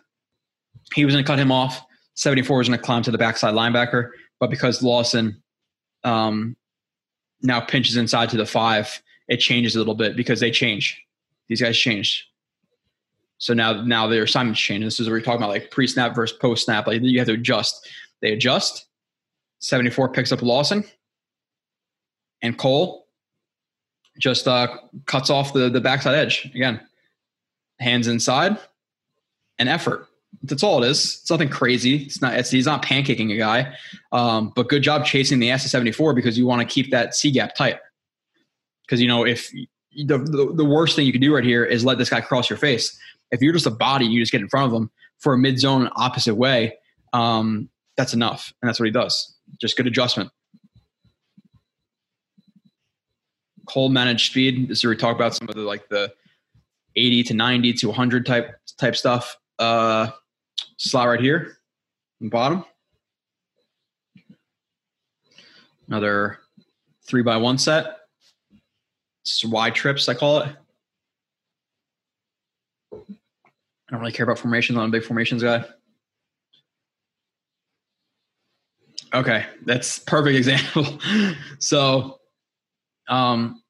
he 0.94 1.04
was 1.04 1.14
going 1.14 1.24
to 1.24 1.26
cut 1.26 1.38
him 1.38 1.50
off. 1.50 1.82
74 2.14 2.58
was 2.58 2.68
going 2.68 2.78
to 2.78 2.84
climb 2.84 3.02
to 3.02 3.10
the 3.10 3.16
backside 3.18 3.54
linebacker, 3.54 4.10
but 4.38 4.50
because 4.50 4.82
Lawson 4.82 5.42
um, 6.04 6.54
now 7.40 7.60
pinches 7.60 7.96
inside 7.96 8.28
to 8.30 8.36
the 8.36 8.44
five, 8.44 9.02
it 9.28 9.38
changes 9.38 9.74
a 9.74 9.78
little 9.78 9.94
bit 9.94 10.16
because 10.16 10.40
they 10.40 10.50
change. 10.50 11.02
These 11.48 11.62
guys 11.62 11.78
changed. 11.78 12.24
So 13.38 13.54
now, 13.54 13.82
now 13.82 14.06
their 14.06 14.24
assignments 14.24 14.60
change. 14.60 14.84
This 14.84 15.00
is 15.00 15.08
what 15.08 15.14
we're 15.14 15.20
talking 15.20 15.40
about, 15.40 15.48
like 15.48 15.70
pre-snap 15.70 16.14
versus 16.14 16.36
post-snap. 16.38 16.86
Like 16.86 17.00
you 17.02 17.18
have 17.18 17.28
to 17.28 17.34
adjust. 17.34 17.88
They 18.20 18.32
adjust. 18.32 18.86
74 19.60 20.10
picks 20.10 20.32
up 20.32 20.42
Lawson, 20.42 20.84
and 22.42 22.58
Cole 22.58 23.01
just 24.18 24.46
uh, 24.46 24.68
cuts 25.06 25.30
off 25.30 25.52
the 25.52 25.68
the 25.68 25.80
backside 25.80 26.14
edge 26.14 26.50
again. 26.54 26.80
Hands 27.80 28.06
inside, 28.06 28.58
and 29.58 29.68
effort. 29.68 30.06
That's 30.44 30.62
all 30.62 30.82
it 30.82 30.88
is. 30.88 31.20
It's 31.20 31.30
nothing 31.30 31.48
crazy. 31.48 31.96
It's 32.04 32.22
not. 32.22 32.34
It's, 32.34 32.50
he's 32.50 32.66
not 32.66 32.84
pancaking 32.84 33.32
a 33.32 33.36
guy, 33.36 33.74
um, 34.12 34.52
but 34.54 34.68
good 34.68 34.82
job 34.82 35.04
chasing 35.04 35.38
the 35.38 35.50
S 35.50 35.64
of 35.64 35.70
seventy 35.70 35.92
four 35.92 36.14
because 36.14 36.38
you 36.38 36.46
want 36.46 36.66
to 36.66 36.72
keep 36.72 36.90
that 36.90 37.14
C 37.14 37.30
gap 37.30 37.54
tight. 37.54 37.78
Because 38.86 39.00
you 39.00 39.08
know 39.08 39.24
if 39.24 39.50
the, 39.50 40.18
the 40.18 40.52
the 40.54 40.64
worst 40.64 40.96
thing 40.96 41.06
you 41.06 41.12
can 41.12 41.20
do 41.20 41.34
right 41.34 41.44
here 41.44 41.64
is 41.64 41.84
let 41.84 41.98
this 41.98 42.10
guy 42.10 42.20
cross 42.20 42.48
your 42.48 42.56
face. 42.56 42.96
If 43.30 43.40
you're 43.40 43.52
just 43.52 43.66
a 43.66 43.70
body, 43.70 44.06
you 44.06 44.20
just 44.20 44.32
get 44.32 44.40
in 44.40 44.48
front 44.48 44.72
of 44.72 44.76
him 44.78 44.90
for 45.18 45.34
a 45.34 45.38
mid 45.38 45.58
zone 45.58 45.90
opposite 45.96 46.34
way. 46.34 46.78
Um, 47.12 47.68
that's 47.96 48.14
enough, 48.14 48.52
and 48.62 48.68
that's 48.68 48.80
what 48.80 48.86
he 48.86 48.92
does. 48.92 49.36
Just 49.60 49.76
good 49.76 49.86
adjustment. 49.86 50.30
Cole 53.66 53.88
managed 53.88 54.30
speed. 54.30 54.74
Where 54.82 54.90
we 54.90 54.96
talk 54.96 55.14
about 55.14 55.34
some 55.34 55.48
of 55.48 55.54
the 55.54 55.62
like 55.62 55.88
the 55.88 56.12
80 56.96 57.22
to 57.24 57.34
90 57.34 57.72
to 57.74 57.86
100 57.88 58.26
type 58.26 58.58
type 58.78 58.96
stuff. 58.96 59.36
Uh, 59.58 60.08
slot 60.76 61.08
right 61.08 61.20
here, 61.20 61.58
bottom. 62.20 62.64
Another 65.86 66.38
three 67.06 67.22
by 67.22 67.36
one 67.36 67.58
set. 67.58 67.98
It's 69.22 69.44
Y 69.44 69.70
trips, 69.70 70.08
I 70.08 70.14
call 70.14 70.40
it. 70.40 70.56
I 72.92 72.98
don't 73.90 74.00
really 74.00 74.12
care 74.12 74.24
about 74.24 74.38
formations. 74.38 74.78
I'm 74.78 74.88
a 74.88 74.90
big 74.90 75.04
formations 75.04 75.42
guy. 75.42 75.64
Okay, 79.14 79.44
that's 79.66 79.98
perfect 79.98 80.36
example. 80.38 80.98
so, 81.58 82.18
um, 83.08 83.62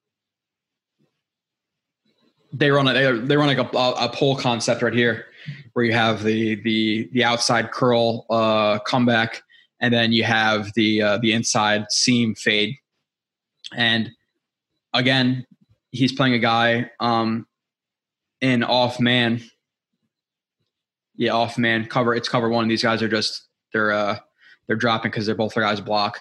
they 2.53 2.71
run 2.71 2.87
a, 2.89 3.19
they 3.19 3.37
run 3.37 3.47
like 3.49 3.59
a, 3.59 3.77
a 3.77 4.09
pull 4.15 4.37
concept 4.37 4.83
right 4.83 4.93
here, 4.93 5.27
where 5.73 5.85
you 5.85 5.93
have 5.93 6.23
the 6.23 6.57
the 6.57 7.09
the 7.13 7.25
outside 7.25 7.71
curl 7.71 8.27
uh, 8.31 8.79
comeback, 8.81 9.43
and 9.81 9.93
then 9.93 10.13
you 10.13 10.25
have 10.25 10.73
the 10.75 11.03
uh, 11.03 11.19
the 11.19 11.33
inside 11.33 11.87
seam 11.91 12.35
fade, 12.35 12.77
and 13.75 14.11
again, 14.93 15.47
he's 15.91 16.13
playing 16.13 16.35
a 16.35 16.39
guy 16.39 16.91
um, 17.01 17.47
in 18.41 18.63
off 18.63 19.01
man. 19.01 19.41
Yeah, 21.17 21.33
off 21.33 21.59
man 21.59 21.87
cover. 21.87 22.15
It's 22.15 22.29
cover 22.29 22.49
one. 22.49 22.69
These 22.69 22.83
guys 22.83 23.03
are 23.03 23.09
just 23.09 23.49
they're 23.73 23.93
uh, 23.93 24.19
they're 24.67 24.77
dropping 24.77 25.11
because 25.11 25.27
they're 25.27 25.35
both 25.35 25.55
their 25.55 25.63
guys 25.63 25.81
block, 25.81 26.21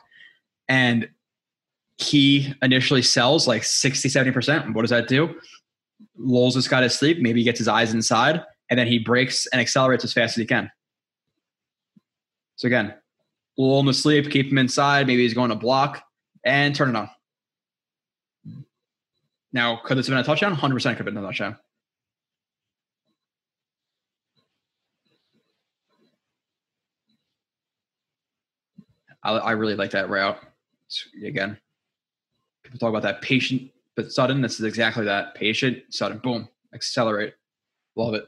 and 0.68 1.10
he 2.02 2.54
initially 2.62 3.02
sells 3.02 3.48
like 3.48 3.64
60 3.64 4.10
70% 4.10 4.74
what 4.74 4.82
does 4.82 4.90
that 4.92 5.08
do 5.08 5.36
lulls 6.18 6.56
this 6.56 6.68
guy 6.68 6.82
to 6.82 6.90
sleep. 6.90 7.20
Maybe 7.20 7.40
he 7.40 7.44
gets 7.44 7.60
his 7.60 7.68
eyes 7.68 7.94
inside, 7.94 8.44
and 8.70 8.80
then 8.80 8.88
he 8.88 9.00
breaks 9.00 9.48
and 9.48 9.62
accelerates 9.62 10.04
as 10.04 10.14
fast 10.14 10.38
as 10.38 10.42
he 10.42 10.46
can. 10.46 10.72
So 12.56 12.68
again, 12.68 12.94
lull 13.58 13.80
him 13.82 13.88
to 13.88 13.94
sleep, 13.94 14.30
keep 14.30 14.52
him 14.52 14.58
inside. 14.58 15.08
Maybe 15.08 15.24
he's 15.24 15.34
going 15.34 15.50
to 15.50 15.56
block 15.56 16.04
and 16.44 16.76
turn 16.76 16.90
it 16.90 16.96
on. 16.96 17.10
Now, 19.54 19.82
could 19.84 19.98
this 19.98 20.08
have 20.08 20.14
been 20.14 20.20
a 20.20 20.24
touchdown? 20.24 20.56
100% 20.56 20.82
could 20.82 20.98
have 20.98 21.06
been 21.06 21.18
a 21.18 21.22
touchdown. 21.22 21.58
I, 29.24 29.32
I 29.32 29.52
really 29.52 29.76
like 29.76 29.92
that 29.92 30.10
route. 30.10 30.40
It's, 30.86 31.08
again, 31.24 31.58
people 32.72 32.80
talk 32.80 32.90
about 32.90 33.04
that 33.04 33.22
patient 33.22 33.72
but 33.96 34.12
sudden, 34.12 34.42
this 34.42 34.60
is 34.60 34.66
exactly 34.66 35.06
that. 35.06 35.36
Patient, 35.36 35.84
sudden, 35.90 36.20
boom, 36.20 36.48
accelerate. 36.74 37.34
Love 37.96 38.14
it. 38.14 38.26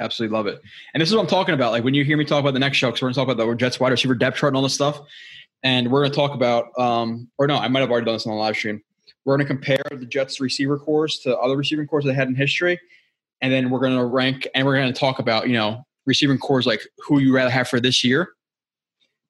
Absolutely 0.00 0.36
love 0.36 0.46
it. 0.46 0.60
And 0.92 1.00
this 1.00 1.08
is 1.08 1.14
what 1.14 1.22
I'm 1.22 1.28
talking 1.28 1.54
about. 1.54 1.72
Like 1.72 1.84
when 1.84 1.94
you 1.94 2.04
hear 2.04 2.16
me 2.16 2.24
talk 2.24 2.40
about 2.40 2.54
the 2.54 2.60
next 2.60 2.76
show, 2.76 2.88
because 2.88 3.00
we're 3.00 3.06
going 3.06 3.14
to 3.14 3.20
talk 3.20 3.28
about 3.34 3.46
the 3.46 3.54
Jets 3.54 3.80
wide 3.80 3.92
receiver 3.92 4.14
depth 4.14 4.36
chart 4.36 4.50
and 4.50 4.56
all 4.56 4.62
this 4.62 4.74
stuff. 4.74 5.00
And 5.62 5.90
we're 5.90 6.00
going 6.00 6.10
to 6.10 6.16
talk 6.16 6.34
about, 6.34 6.66
um, 6.78 7.30
or 7.38 7.46
no, 7.46 7.56
I 7.56 7.68
might 7.68 7.80
have 7.80 7.90
already 7.90 8.04
done 8.04 8.16
this 8.16 8.26
on 8.26 8.32
the 8.32 8.38
live 8.38 8.56
stream. 8.56 8.82
We're 9.24 9.36
going 9.36 9.46
to 9.46 9.54
compare 9.54 9.82
the 9.90 10.06
Jets 10.06 10.40
receiver 10.40 10.78
corps 10.78 11.18
to 11.22 11.36
other 11.38 11.56
receiving 11.56 11.86
corps 11.86 12.02
they 12.02 12.12
had 12.12 12.28
in 12.28 12.34
history. 12.34 12.78
And 13.40 13.52
then 13.52 13.70
we're 13.70 13.80
going 13.80 13.96
to 13.96 14.04
rank 14.04 14.46
and 14.54 14.66
we're 14.66 14.76
going 14.76 14.92
to 14.92 14.98
talk 14.98 15.18
about, 15.18 15.48
you 15.48 15.54
know, 15.54 15.82
receiving 16.04 16.38
corps 16.38 16.66
like 16.66 16.82
who 16.98 17.20
you 17.20 17.34
rather 17.34 17.50
have 17.50 17.68
for 17.68 17.80
this 17.80 18.04
year. 18.04 18.28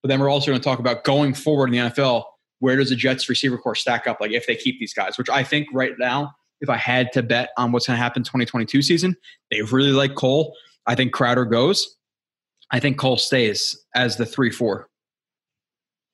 But 0.03 0.09
then 0.09 0.21
we're 0.21 0.31
also 0.31 0.51
going 0.51 0.61
to 0.61 0.65
talk 0.65 0.79
about 0.79 1.05
going 1.05 1.33
forward 1.33 1.73
in 1.73 1.73
the 1.73 1.91
NFL 1.91 2.25
where 2.61 2.77
does 2.77 2.91
the 2.91 2.97
Jets 2.97 3.29
receiver 3.29 3.59
corps 3.59 3.75
stack 3.75 4.07
up? 4.07 4.21
Like 4.21 4.33
if 4.33 4.47
they 4.47 4.57
keep 4.57 4.79
these 4.79 4.95
guys, 4.95 5.19
which 5.19 5.29
I 5.29 5.43
think 5.43 5.69
right 5.73 5.93
now, 5.99 6.33
if 6.61 6.71
I 6.71 6.77
had 6.77 7.13
to 7.13 7.23
bet 7.23 7.51
on 7.59 7.73
what's 7.73 7.87
going 7.87 7.97
to 7.97 8.03
happen 8.03 8.23
2022 8.23 8.83
season, 8.83 9.17
they 9.51 9.63
really 9.63 9.93
like 9.93 10.15
Cole. 10.15 10.55
I 10.87 10.95
think 10.95 11.13
Crowder 11.13 11.45
goes. 11.45 11.97
I 12.71 12.81
think 12.81 12.99
Cole 12.99 13.17
stays 13.17 13.85
as 13.95 14.17
the 14.17 14.27
three 14.27 14.51
four. 14.51 14.89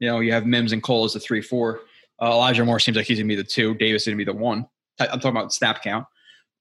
You 0.01 0.09
know, 0.09 0.21
you 0.21 0.33
have 0.33 0.47
Mims 0.47 0.73
and 0.73 0.83
Cole 0.83 1.05
as 1.05 1.13
the 1.13 1.21
three 1.21 1.43
four. 1.43 1.81
Uh, 2.21 2.33
Elijah 2.33 2.65
Moore 2.65 2.81
seems 2.81 2.97
like 2.97 3.07
he's 3.07 3.19
going 3.19 3.29
to 3.29 3.37
be 3.37 3.41
the 3.41 3.49
two. 3.49 3.75
Davis 3.75 4.03
is 4.03 4.09
going 4.09 4.19
to 4.19 4.25
be 4.25 4.31
the 4.31 4.37
one. 4.37 4.67
I'm 5.01 5.21
talking 5.21 5.31
about 5.31 5.53
snap 5.53 5.83
count, 5.83 6.07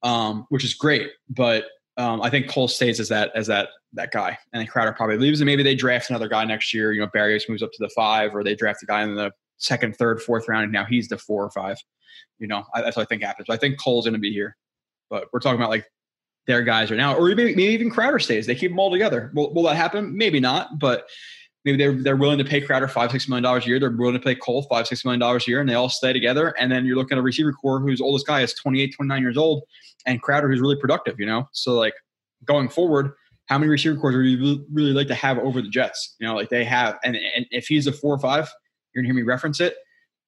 um, 0.02 0.46
which 0.48 0.64
is 0.64 0.74
great. 0.74 1.10
But 1.28 1.66
um, 1.96 2.22
I 2.22 2.30
think 2.30 2.48
Cole 2.48 2.68
stays 2.68 3.00
as 3.00 3.08
that 3.10 3.32
as 3.34 3.46
that 3.48 3.68
that 3.94 4.10
guy, 4.10 4.38
and 4.52 4.60
then 4.60 4.66
Crowder 4.66 4.92
probably 4.92 5.18
leaves, 5.18 5.40
and 5.40 5.46
maybe 5.46 5.62
they 5.62 5.74
draft 5.74 6.08
another 6.08 6.28
guy 6.28 6.44
next 6.44 6.72
year. 6.72 6.92
You 6.92 7.02
know, 7.02 7.08
Berrios 7.08 7.48
moves 7.48 7.62
up 7.62 7.70
to 7.72 7.78
the 7.82 7.90
five, 7.90 8.34
or 8.34 8.42
they 8.42 8.54
draft 8.54 8.82
a 8.82 8.86
guy 8.86 9.02
in 9.02 9.14
the 9.14 9.30
second, 9.62 9.96
third, 9.96 10.20
fourth 10.22 10.48
round, 10.48 10.64
and 10.64 10.72
now 10.72 10.84
he's 10.84 11.08
the 11.08 11.18
four 11.18 11.44
or 11.44 11.50
five. 11.50 11.78
You 12.38 12.48
know, 12.48 12.64
I, 12.74 12.82
that's 12.82 12.96
what 12.96 13.02
I 13.02 13.06
think 13.06 13.22
happens. 13.22 13.48
I 13.48 13.56
think 13.56 13.80
Cole's 13.80 14.04
going 14.04 14.14
to 14.14 14.20
be 14.20 14.32
here, 14.32 14.56
but 15.08 15.28
we're 15.32 15.40
talking 15.40 15.58
about 15.58 15.70
like 15.70 15.86
their 16.46 16.62
guys 16.62 16.90
right 16.90 16.96
now, 16.96 17.14
or 17.14 17.28
maybe, 17.28 17.54
maybe 17.54 17.64
even 17.64 17.90
Crowder 17.90 18.18
stays. 18.18 18.46
They 18.46 18.54
keep 18.54 18.72
them 18.72 18.78
all 18.78 18.90
together. 18.90 19.30
Will, 19.34 19.54
will 19.54 19.62
that 19.64 19.76
happen? 19.76 20.16
Maybe 20.16 20.40
not, 20.40 20.78
but 20.78 21.06
maybe 21.64 21.78
they're 21.78 21.94
they're 21.94 22.16
willing 22.16 22.38
to 22.38 22.44
pay 22.44 22.60
Crowder 22.60 22.88
five 22.88 23.10
six 23.10 23.28
million 23.28 23.44
dollars 23.44 23.64
a 23.64 23.68
year. 23.68 23.78
They're 23.78 23.90
willing 23.90 24.14
to 24.14 24.20
pay 24.20 24.34
Cole 24.34 24.62
five 24.64 24.86
six 24.86 25.04
million 25.04 25.20
dollars 25.20 25.46
a 25.46 25.50
year, 25.50 25.60
and 25.60 25.68
they 25.68 25.74
all 25.74 25.88
stay 25.88 26.12
together. 26.12 26.48
And 26.58 26.70
then 26.70 26.84
you're 26.84 26.96
looking 26.96 27.16
at 27.16 27.20
a 27.20 27.22
receiver 27.22 27.52
corps 27.52 27.80
whose 27.80 28.00
oldest 28.00 28.26
guy 28.26 28.42
is 28.42 28.54
28, 28.54 28.94
29 28.94 29.22
years 29.22 29.38
old, 29.38 29.62
and 30.06 30.20
Crowder 30.20 30.48
who's 30.48 30.60
really 30.60 30.76
productive. 30.76 31.20
You 31.20 31.26
know, 31.26 31.48
so 31.52 31.74
like 31.74 31.94
going 32.44 32.68
forward, 32.68 33.12
how 33.46 33.58
many 33.58 33.70
receiver 33.70 33.96
corps 33.96 34.16
would 34.16 34.26
you 34.26 34.66
really 34.72 34.92
like 34.92 35.08
to 35.08 35.14
have 35.14 35.38
over 35.38 35.62
the 35.62 35.68
Jets? 35.68 36.16
You 36.18 36.26
know, 36.26 36.34
like 36.34 36.48
they 36.48 36.64
have, 36.64 36.98
and, 37.04 37.16
and 37.16 37.46
if 37.50 37.66
he's 37.66 37.86
a 37.86 37.92
four 37.92 38.14
or 38.14 38.18
five, 38.18 38.50
you're 38.94 39.02
gonna 39.02 39.08
hear 39.08 39.14
me 39.14 39.22
reference 39.22 39.60
it. 39.60 39.76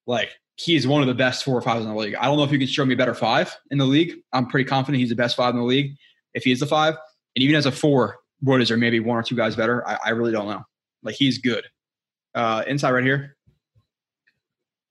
Like 0.06 0.30
he 0.56 0.76
is 0.76 0.86
one 0.86 1.00
of 1.00 1.08
the 1.08 1.14
best 1.14 1.44
four 1.44 1.56
or 1.56 1.62
fives 1.62 1.84
in 1.84 1.90
the 1.90 1.96
league. 1.96 2.14
I 2.14 2.26
don't 2.26 2.36
know 2.36 2.44
if 2.44 2.52
you 2.52 2.58
can 2.58 2.68
show 2.68 2.84
me 2.84 2.94
a 2.94 2.96
better 2.96 3.14
five 3.14 3.56
in 3.70 3.78
the 3.78 3.84
league. 3.84 4.14
I'm 4.32 4.46
pretty 4.46 4.68
confident 4.68 5.00
he's 5.00 5.08
the 5.08 5.16
best 5.16 5.36
five 5.36 5.54
in 5.54 5.60
the 5.60 5.66
league. 5.66 5.96
If 6.34 6.44
he 6.44 6.52
is 6.52 6.60
the 6.60 6.66
five, 6.66 6.94
and 7.36 7.42
even 7.42 7.56
as 7.56 7.66
a 7.66 7.72
four, 7.72 8.18
what 8.40 8.60
is 8.60 8.68
there? 8.68 8.76
Maybe 8.76 9.00
one 9.00 9.16
or 9.16 9.22
two 9.22 9.36
guys 9.36 9.56
better. 9.56 9.86
I, 9.86 9.98
I 10.06 10.10
really 10.10 10.32
don't 10.32 10.48
know. 10.48 10.62
Like 11.02 11.16
he's 11.16 11.38
good. 11.38 11.64
Uh, 12.34 12.64
inside 12.66 12.90
right 12.92 13.04
here. 13.04 13.36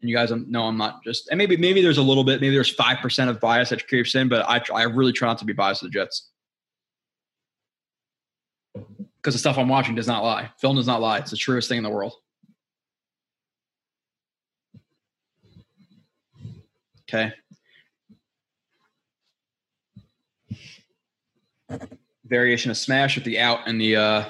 And 0.02 0.10
you 0.10 0.16
guys 0.16 0.32
know 0.32 0.64
I'm 0.64 0.78
not 0.78 1.04
just, 1.04 1.30
and 1.30 1.38
maybe 1.38 1.56
maybe 1.56 1.82
there's 1.82 1.98
a 1.98 2.04
little 2.04 2.26
bit, 2.26 2.42
maybe 2.42 2.54
there's 2.54 2.74
five 2.74 2.98
percent 2.98 3.30
of 3.30 3.40
bias 3.40 3.70
that 3.70 3.88
creeps 3.88 4.16
in, 4.16 4.28
but 4.28 4.46
I 4.48 4.62
I 4.74 4.84
really 4.84 5.14
try 5.14 5.30
not 5.30 5.38
to 5.40 5.46
be 5.46 5.54
biased 5.54 5.80
to 5.80 5.88
the 5.88 5.92
Jets 5.92 6.30
because 8.74 9.34
the 9.34 9.40
stuff 9.40 9.58
I'm 9.58 9.70
watching 9.70 9.96
does 9.96 10.08
not 10.08 10.24
lie. 10.24 10.52
Film 10.60 10.76
does 10.76 10.88
not 10.88 11.00
lie. 11.00 11.20
It's 11.20 11.32
the 11.32 11.38
truest 11.38 11.70
thing 11.70 11.78
in 11.78 11.84
the 11.84 11.90
world. 11.90 12.14
Okay. 17.14 17.32
Variation 22.26 22.72
of 22.72 22.78
smash 22.78 23.16
with 23.16 23.24
the 23.24 23.40
out 23.40 23.60
and 23.68 23.80
the 23.80 23.96
uh 23.96 24.26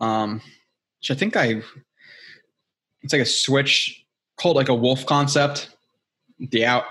um 0.00 0.40
which 1.00 1.10
I 1.10 1.14
think 1.14 1.36
I 1.36 1.62
it's 3.02 3.12
like 3.12 3.22
a 3.22 3.26
switch 3.26 4.04
called 4.36 4.56
like 4.56 4.68
a 4.68 4.74
wolf 4.74 5.04
concept. 5.06 5.70
The 6.38 6.64
out 6.64 6.84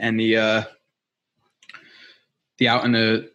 and 0.00 0.18
the 0.18 0.36
uh 0.36 0.62
the 2.58 2.66
out 2.68 2.84
and 2.84 2.94
the 2.94 3.30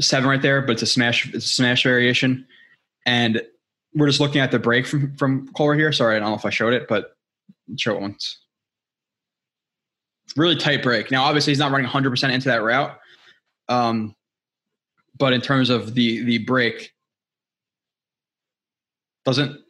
seven 0.00 0.28
right 0.28 0.42
there, 0.42 0.60
but 0.62 0.72
it's 0.72 0.82
a 0.82 0.86
smash 0.86 1.32
it's 1.32 1.44
a 1.44 1.48
smash 1.48 1.84
variation. 1.84 2.46
And 3.06 3.42
we're 3.94 4.08
just 4.08 4.20
looking 4.20 4.40
at 4.40 4.50
the 4.50 4.58
break 4.58 4.86
from 4.86 5.14
from 5.16 5.46
Cole 5.52 5.68
right 5.68 5.78
here. 5.78 5.92
Sorry, 5.92 6.16
I 6.16 6.18
don't 6.18 6.30
know 6.30 6.36
if 6.36 6.44
I 6.44 6.50
showed 6.50 6.72
it, 6.72 6.88
but 6.88 7.16
show 7.76 7.94
it 7.94 8.00
once. 8.00 8.38
Really 10.36 10.56
tight 10.56 10.82
break. 10.82 11.10
Now, 11.10 11.24
obviously, 11.24 11.52
he's 11.52 11.58
not 11.58 11.70
running 11.70 11.86
100 11.86 12.10
percent 12.10 12.32
into 12.32 12.48
that 12.48 12.62
route, 12.62 12.98
um, 13.68 14.14
but 15.18 15.32
in 15.32 15.40
terms 15.40 15.70
of 15.70 15.94
the 15.94 16.22
the 16.24 16.38
break, 16.38 16.92
doesn't 19.24 19.60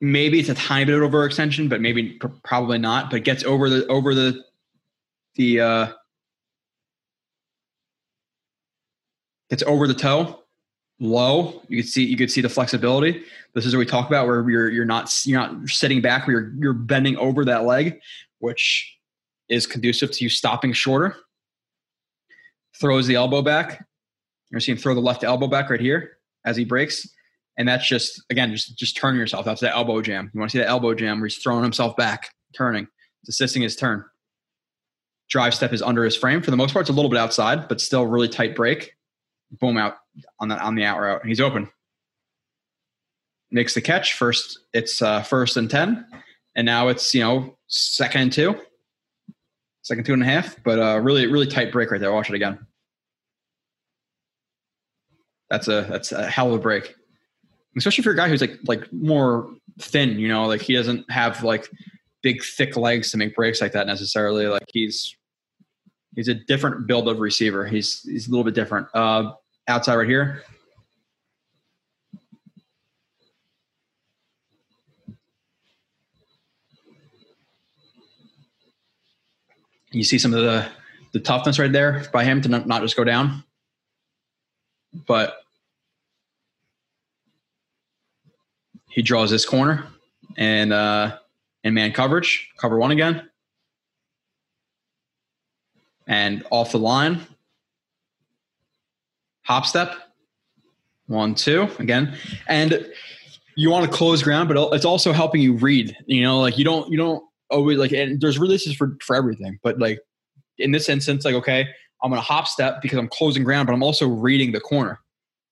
maybe 0.00 0.38
it's 0.38 0.48
a 0.48 0.54
tiny 0.54 0.84
bit 0.84 1.00
of 1.00 1.10
overextension, 1.10 1.68
but 1.68 1.80
maybe 1.80 2.14
pr- 2.14 2.28
probably 2.44 2.78
not. 2.78 3.10
But 3.10 3.24
gets 3.24 3.44
over 3.44 3.68
the 3.68 3.86
over 3.88 4.14
the 4.14 4.42
the 5.34 5.60
uh, 5.60 5.92
gets 9.50 9.62
over 9.64 9.86
the 9.86 9.94
toe, 9.94 10.42
low. 11.00 11.62
You 11.68 11.82
can 11.82 11.86
see 11.86 12.04
you 12.04 12.16
could 12.16 12.30
see 12.30 12.40
the 12.40 12.48
flexibility. 12.48 13.24
This 13.54 13.66
is 13.66 13.74
what 13.74 13.80
we 13.80 13.86
talk 13.86 14.06
about 14.08 14.26
where 14.26 14.48
you're 14.48 14.70
you're 14.70 14.84
not 14.84 15.12
you're 15.24 15.40
not 15.40 15.68
sitting 15.68 16.00
back, 16.00 16.26
where 16.26 16.40
you're 16.40 16.52
you're 16.58 16.72
bending 16.72 17.16
over 17.16 17.44
that 17.44 17.64
leg, 17.64 18.00
which 18.38 18.97
is 19.48 19.66
conducive 19.66 20.10
to 20.12 20.24
you 20.24 20.30
stopping 20.30 20.72
shorter. 20.72 21.16
Throws 22.80 23.06
the 23.06 23.16
elbow 23.16 23.42
back. 23.42 23.84
You're 24.50 24.60
seeing 24.60 24.78
throw 24.78 24.94
the 24.94 25.00
left 25.00 25.24
elbow 25.24 25.46
back 25.46 25.70
right 25.70 25.80
here 25.80 26.18
as 26.44 26.56
he 26.56 26.64
breaks. 26.64 27.08
And 27.56 27.68
that's 27.68 27.88
just 27.88 28.22
again, 28.30 28.52
just 28.52 28.78
just 28.78 28.96
turn 28.96 29.16
yourself. 29.16 29.44
That's 29.44 29.60
that 29.62 29.74
elbow 29.74 30.00
jam. 30.00 30.30
You 30.32 30.38
want 30.38 30.50
to 30.50 30.56
see 30.56 30.62
that 30.62 30.68
elbow 30.68 30.94
jam 30.94 31.18
where 31.18 31.26
he's 31.26 31.38
throwing 31.38 31.64
himself 31.64 31.96
back, 31.96 32.30
turning, 32.56 32.86
it's 33.22 33.30
assisting 33.30 33.62
his 33.62 33.74
turn. 33.74 34.04
Drive 35.28 35.54
step 35.54 35.72
is 35.72 35.82
under 35.82 36.04
his 36.04 36.16
frame. 36.16 36.40
For 36.40 36.50
the 36.50 36.56
most 36.56 36.72
part, 36.72 36.84
it's 36.84 36.90
a 36.90 36.94
little 36.94 37.10
bit 37.10 37.18
outside, 37.18 37.68
but 37.68 37.80
still 37.80 38.06
really 38.06 38.28
tight 38.28 38.54
break 38.54 38.94
boom 39.52 39.76
out 39.76 39.96
on 40.40 40.48
the 40.48 40.58
on 40.58 40.74
the 40.74 40.84
out 40.84 41.00
route. 41.00 41.24
He's 41.24 41.40
open. 41.40 41.68
Makes 43.50 43.74
the 43.74 43.80
catch. 43.80 44.14
First, 44.14 44.58
it's 44.72 45.00
uh, 45.00 45.22
first 45.22 45.56
and 45.56 45.70
ten, 45.70 46.06
and 46.54 46.66
now 46.66 46.88
it's 46.88 47.14
you 47.14 47.22
know 47.22 47.56
second 47.66 48.22
and 48.22 48.32
two, 48.32 48.60
second 49.88 50.04
two 50.04 50.12
and 50.12 50.22
a 50.22 50.26
half. 50.26 50.62
But 50.62 50.78
uh, 50.78 51.00
really, 51.00 51.26
really 51.26 51.46
tight 51.46 51.72
break 51.72 51.90
right 51.90 52.00
there. 52.00 52.12
Watch 52.12 52.30
it 52.30 52.34
again. 52.34 52.58
That's 55.50 55.68
a 55.68 55.86
that's 55.88 56.12
a 56.12 56.28
hell 56.28 56.48
of 56.48 56.54
a 56.54 56.58
break, 56.58 56.94
especially 57.76 58.04
for 58.04 58.10
a 58.10 58.16
guy 58.16 58.28
who's 58.28 58.40
like 58.40 58.58
like 58.66 58.92
more 58.92 59.50
thin. 59.80 60.18
You 60.18 60.28
know, 60.28 60.46
like 60.46 60.60
he 60.60 60.74
doesn't 60.74 61.10
have 61.10 61.42
like 61.42 61.66
big 62.22 62.42
thick 62.44 62.76
legs 62.76 63.10
to 63.12 63.16
make 63.16 63.34
breaks 63.34 63.60
like 63.60 63.72
that 63.72 63.86
necessarily. 63.86 64.46
Like 64.46 64.66
he's 64.72 65.16
He's 66.18 66.26
a 66.26 66.34
different 66.34 66.88
build 66.88 67.06
of 67.08 67.20
receiver. 67.20 67.64
He's 67.64 68.02
he's 68.02 68.26
a 68.26 68.30
little 68.32 68.42
bit 68.42 68.54
different. 68.54 68.88
Uh, 68.92 69.34
outside 69.68 69.94
right 69.94 70.08
here. 70.08 70.42
You 79.90 80.04
see 80.04 80.18
some 80.18 80.34
of 80.34 80.42
the 80.42 80.66
the 81.12 81.20
toughness 81.20 81.58
right 81.58 81.72
there 81.72 82.04
by 82.12 82.24
him 82.24 82.42
to 82.42 82.48
not, 82.48 82.82
just 82.82 82.96
go 82.96 83.04
down. 83.04 83.42
But 85.06 85.38
he 88.90 89.02
draws 89.02 89.30
this 89.30 89.46
corner 89.46 89.86
and 90.36 90.72
uh, 90.72 91.16
and 91.64 91.74
man 91.74 91.92
coverage, 91.92 92.50
cover 92.58 92.78
one 92.78 92.90
again 92.90 93.28
and 96.08 96.44
off 96.50 96.72
the 96.72 96.78
line. 96.78 97.20
Hop 99.42 99.66
step. 99.66 99.94
One, 101.06 101.34
two, 101.34 101.68
again. 101.78 102.16
And 102.48 102.86
you 103.54 103.70
want 103.70 103.90
to 103.90 103.96
close 103.96 104.22
ground, 104.22 104.48
but 104.48 104.74
it's 104.74 104.84
also 104.84 105.12
helping 105.12 105.40
you 105.40 105.54
read. 105.54 105.96
You 106.06 106.22
know, 106.22 106.40
like 106.40 106.58
you 106.58 106.64
don't, 106.64 106.90
you 106.90 106.98
don't 106.98 107.22
always 107.50 107.78
like, 107.78 107.92
and 107.92 108.20
there's 108.20 108.38
releases 108.38 108.74
for, 108.74 108.96
for 109.02 109.16
everything. 109.16 109.58
But 109.62 109.78
like 109.78 110.00
in 110.58 110.72
this 110.72 110.88
instance, 110.88 111.24
like, 111.24 111.34
okay, 111.34 111.68
I'm 112.02 112.12
to 112.12 112.20
hop 112.20 112.46
step 112.46 112.80
because 112.80 112.98
I'm 112.98 113.08
closing 113.08 113.44
ground, 113.44 113.66
but 113.66 113.72
I'm 113.72 113.82
also 113.82 114.06
reading 114.06 114.52
the 114.52 114.60
corner 114.60 115.00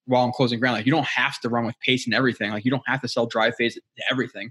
while 0.07 0.25
I'm 0.25 0.33
closing 0.33 0.61
ground. 0.61 0.77
Like 0.77 0.87
you 0.87 0.93
don't 0.93 1.07
have 1.07 1.41
to 1.41 1.49
run 1.49 1.67
with 1.67 1.79
pace 1.81 2.07
and 2.07 2.15
everything. 2.15 2.51
Like 2.51 2.65
you 2.65 2.71
don't 2.71 2.87
have 2.87 3.01
to 3.03 3.09
sell 3.09 3.27
drive 3.27 3.57
phase 3.57 3.75
to 3.75 3.81
everything. 4.11 4.51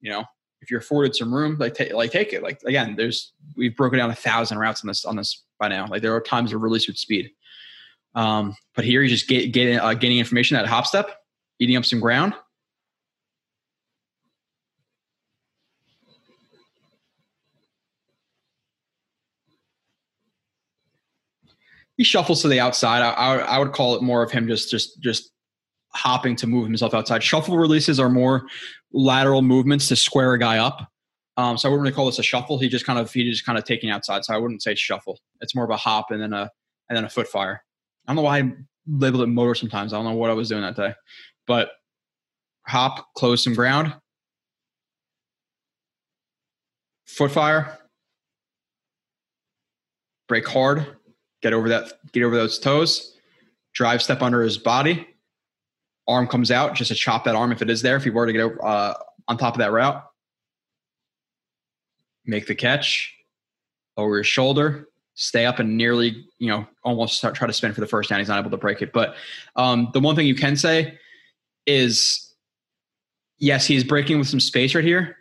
You 0.00 0.10
know, 0.10 0.24
if 0.60 0.70
you're 0.70 0.80
afforded 0.80 1.16
some 1.16 1.34
room, 1.34 1.56
like 1.58 1.74
take 1.74 1.92
like 1.92 2.10
take 2.10 2.32
it. 2.32 2.42
Like 2.42 2.60
again, 2.64 2.94
there's 2.96 3.32
we've 3.56 3.76
broken 3.76 3.98
down 3.98 4.10
a 4.10 4.14
thousand 4.14 4.58
routes 4.58 4.82
on 4.82 4.88
this 4.88 5.04
on 5.04 5.16
this 5.16 5.42
by 5.58 5.68
now. 5.68 5.86
Like 5.86 6.02
there 6.02 6.14
are 6.14 6.20
times 6.20 6.52
of 6.52 6.62
release 6.62 6.86
with 6.86 6.98
speed. 6.98 7.30
Um, 8.14 8.54
but 8.74 8.84
here 8.84 9.02
you 9.02 9.08
just 9.08 9.26
get, 9.26 9.52
get 9.52 9.80
uh, 9.80 9.94
gaining 9.94 10.18
information 10.18 10.56
at 10.56 10.66
hop 10.66 10.86
step, 10.86 11.10
eating 11.58 11.76
up 11.76 11.84
some 11.84 12.00
ground. 12.00 12.34
He 22.02 22.04
shuffles 22.04 22.42
to 22.42 22.48
the 22.48 22.58
outside. 22.58 23.00
I, 23.00 23.10
I, 23.10 23.36
I 23.36 23.58
would 23.60 23.70
call 23.70 23.94
it 23.94 24.02
more 24.02 24.24
of 24.24 24.32
him 24.32 24.48
just 24.48 24.68
just 24.68 25.00
just 25.00 25.30
hopping 25.94 26.34
to 26.34 26.48
move 26.48 26.64
himself 26.64 26.94
outside. 26.94 27.22
Shuffle 27.22 27.56
releases 27.56 28.00
are 28.00 28.08
more 28.08 28.42
lateral 28.92 29.40
movements 29.40 29.86
to 29.86 29.94
square 29.94 30.32
a 30.32 30.38
guy 30.40 30.58
up. 30.58 30.90
Um, 31.36 31.56
so 31.56 31.68
I 31.68 31.70
wouldn't 31.70 31.84
really 31.84 31.94
call 31.94 32.06
this 32.06 32.18
a 32.18 32.24
shuffle. 32.24 32.58
He 32.58 32.68
just 32.68 32.84
kind 32.84 32.98
of 32.98 33.12
he 33.12 33.30
just 33.30 33.46
kind 33.46 33.56
of 33.56 33.62
taking 33.62 33.88
outside. 33.88 34.24
So 34.24 34.34
I 34.34 34.38
wouldn't 34.38 34.64
say 34.64 34.74
shuffle. 34.74 35.20
It's 35.40 35.54
more 35.54 35.62
of 35.62 35.70
a 35.70 35.76
hop 35.76 36.10
and 36.10 36.20
then 36.20 36.32
a 36.32 36.50
and 36.88 36.96
then 36.96 37.04
a 37.04 37.08
foot 37.08 37.28
fire. 37.28 37.62
I 38.08 38.10
don't 38.10 38.16
know 38.16 38.22
why 38.22 38.40
I 38.40 38.52
labeled 38.88 39.22
it 39.22 39.28
motor 39.28 39.54
sometimes. 39.54 39.92
I 39.92 39.96
don't 39.98 40.04
know 40.04 40.16
what 40.16 40.28
I 40.28 40.34
was 40.34 40.48
doing 40.48 40.62
that 40.62 40.74
day. 40.74 40.94
But 41.46 41.70
hop, 42.66 43.14
close 43.14 43.44
some 43.44 43.54
ground. 43.54 43.94
Foot 47.06 47.30
fire. 47.30 47.78
Break 50.26 50.48
hard. 50.48 50.96
Get 51.42 51.52
over 51.52 51.68
that, 51.68 51.92
get 52.12 52.22
over 52.22 52.36
those 52.36 52.58
toes. 52.58 53.16
Drive 53.74 54.02
step 54.02 54.22
under 54.22 54.42
his 54.42 54.58
body 54.58 55.06
arm 56.08 56.26
comes 56.26 56.50
out, 56.50 56.74
just 56.74 56.88
to 56.88 56.94
chop 56.94 57.24
that 57.24 57.34
arm 57.34 57.52
if 57.52 57.62
it 57.62 57.70
is 57.70 57.82
there, 57.82 57.96
if 57.96 58.04
he 58.04 58.10
were 58.10 58.26
to 58.26 58.32
get 58.32 58.40
over, 58.42 58.64
uh, 58.64 58.94
on 59.28 59.38
top 59.38 59.54
of 59.54 59.58
that 59.58 59.72
route. 59.72 60.02
Make 62.24 62.46
the 62.46 62.54
catch 62.54 63.14
over 63.96 64.18
his 64.18 64.26
shoulder, 64.26 64.88
stay 65.14 65.44
up 65.44 65.58
and 65.58 65.76
nearly, 65.76 66.26
you 66.38 66.48
know, 66.48 66.66
almost 66.84 67.18
start, 67.18 67.34
try 67.34 67.46
to 67.46 67.52
spin 67.52 67.72
for 67.72 67.80
the 67.80 67.86
first 67.86 68.10
down. 68.10 68.18
He's 68.18 68.28
not 68.28 68.38
able 68.38 68.50
to 68.50 68.56
break 68.56 68.82
it. 68.82 68.92
But 68.92 69.16
um, 69.56 69.90
the 69.92 70.00
one 70.00 70.16
thing 70.16 70.26
you 70.26 70.34
can 70.34 70.56
say 70.56 70.98
is 71.66 72.34
yes, 73.38 73.66
he's 73.66 73.84
breaking 73.84 74.18
with 74.18 74.28
some 74.28 74.40
space 74.40 74.74
right 74.74 74.84
here, 74.84 75.16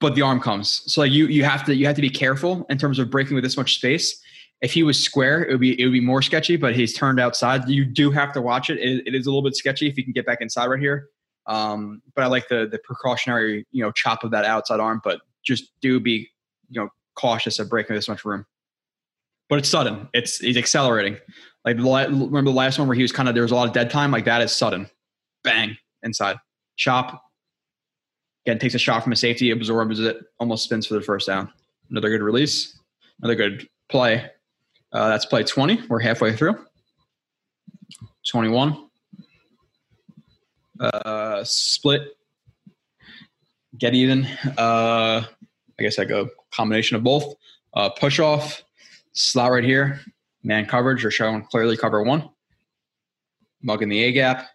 but 0.00 0.14
the 0.14 0.22
arm 0.22 0.40
comes. 0.40 0.82
So 0.92 1.00
like 1.00 1.12
you 1.12 1.26
you 1.26 1.44
have 1.44 1.64
to 1.64 1.74
you 1.74 1.86
have 1.86 1.96
to 1.96 2.02
be 2.02 2.10
careful 2.10 2.66
in 2.68 2.78
terms 2.78 2.98
of 2.98 3.10
breaking 3.10 3.34
with 3.34 3.44
this 3.44 3.56
much 3.56 3.76
space 3.76 4.22
if 4.62 4.72
he 4.72 4.82
was 4.82 5.02
square, 5.02 5.44
it 5.44 5.50
would 5.52 5.60
be 5.60 5.80
it 5.80 5.84
would 5.84 5.92
be 5.92 6.00
more 6.00 6.22
sketchy. 6.22 6.56
But 6.56 6.74
he's 6.74 6.94
turned 6.94 7.20
outside. 7.20 7.68
You 7.68 7.84
do 7.84 8.10
have 8.10 8.32
to 8.32 8.42
watch 8.42 8.70
it. 8.70 8.78
It, 8.78 9.06
it 9.06 9.14
is 9.14 9.26
a 9.26 9.30
little 9.30 9.42
bit 9.42 9.56
sketchy 9.56 9.88
if 9.88 9.96
you 9.96 10.04
can 10.04 10.12
get 10.12 10.26
back 10.26 10.40
inside 10.40 10.66
right 10.66 10.80
here. 10.80 11.08
Um, 11.46 12.02
but 12.14 12.24
I 12.24 12.26
like 12.26 12.48
the 12.48 12.66
the 12.70 12.78
precautionary 12.78 13.66
you 13.70 13.82
know 13.82 13.92
chop 13.92 14.24
of 14.24 14.30
that 14.32 14.44
outside 14.44 14.80
arm. 14.80 15.00
But 15.04 15.20
just 15.44 15.72
do 15.80 16.00
be 16.00 16.28
you 16.70 16.80
know 16.80 16.88
cautious 17.14 17.58
of 17.58 17.68
breaking 17.70 17.96
this 17.96 18.08
much 18.08 18.24
room. 18.24 18.46
but 19.48 19.58
it's 19.58 19.68
sudden. 19.68 20.08
It's 20.14 20.38
he's 20.38 20.56
accelerating. 20.56 21.18
Like 21.64 21.76
remember 21.76 22.42
the 22.42 22.50
last 22.50 22.78
one 22.78 22.88
where 22.88 22.96
he 22.96 23.02
was 23.02 23.12
kind 23.12 23.28
of 23.28 23.34
there 23.34 23.42
was 23.42 23.52
a 23.52 23.54
lot 23.56 23.68
of 23.68 23.74
dead 23.74 23.90
time. 23.90 24.10
Like 24.10 24.24
that 24.26 24.42
is 24.42 24.52
sudden. 24.52 24.88
Bang 25.44 25.76
inside 26.02 26.38
chop. 26.76 27.22
Again, 28.44 28.58
takes 28.58 28.74
a 28.74 28.78
shot 28.78 29.02
from 29.02 29.12
a 29.12 29.16
safety, 29.16 29.50
absorbs 29.50 29.98
it, 29.98 30.18
almost 30.38 30.64
spins 30.64 30.86
for 30.86 30.94
the 30.94 31.00
first 31.00 31.26
down. 31.26 31.52
Another 31.90 32.08
good 32.10 32.22
release. 32.22 32.78
Another 33.20 33.34
good 33.34 33.68
play. 33.88 34.30
Uh, 34.92 35.08
that's 35.08 35.26
play 35.26 35.42
20. 35.42 35.82
We're 35.88 36.00
halfway 36.00 36.34
through. 36.34 36.64
21. 38.28 38.88
Uh, 40.80 41.44
split. 41.44 42.16
Get 43.78 43.94
even. 43.94 44.26
Uh, 44.56 45.24
I 45.78 45.82
guess 45.82 45.98
I 45.98 46.04
go 46.04 46.28
combination 46.52 46.96
of 46.96 47.02
both. 47.04 47.34
Uh, 47.74 47.90
push 47.90 48.18
off. 48.18 48.62
Slot 49.12 49.50
right 49.50 49.64
here. 49.64 50.00
Man 50.42 50.66
coverage 50.66 51.04
or 51.04 51.10
showing 51.10 51.42
clearly 51.42 51.76
cover 51.76 52.02
one. 52.02 52.28
Mugging 53.62 53.88
the 53.88 54.04
A 54.04 54.12
gap. 54.12 54.48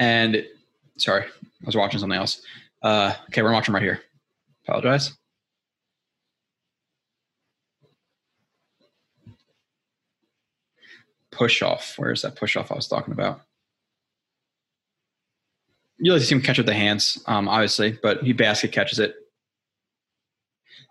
And 0.00 0.46
sorry, 0.96 1.24
I 1.24 1.66
was 1.66 1.76
watching 1.76 2.00
something 2.00 2.18
else. 2.18 2.40
Uh, 2.82 3.12
okay, 3.26 3.42
we're 3.42 3.52
watching 3.52 3.74
right 3.74 3.82
here. 3.82 4.00
Apologize. 4.66 5.12
Push 11.30 11.60
off. 11.60 11.96
Where's 11.98 12.22
that 12.22 12.34
push 12.34 12.56
off 12.56 12.72
I 12.72 12.76
was 12.76 12.88
talking 12.88 13.12
about? 13.12 13.42
You 15.98 16.12
like 16.12 16.22
to 16.22 16.26
see 16.26 16.34
him 16.34 16.40
catch 16.40 16.56
with 16.56 16.66
the 16.66 16.72
hands, 16.72 17.22
um, 17.26 17.46
obviously, 17.46 17.98
but 18.02 18.22
he 18.22 18.32
basket 18.32 18.72
catches 18.72 18.98
it. 18.98 19.14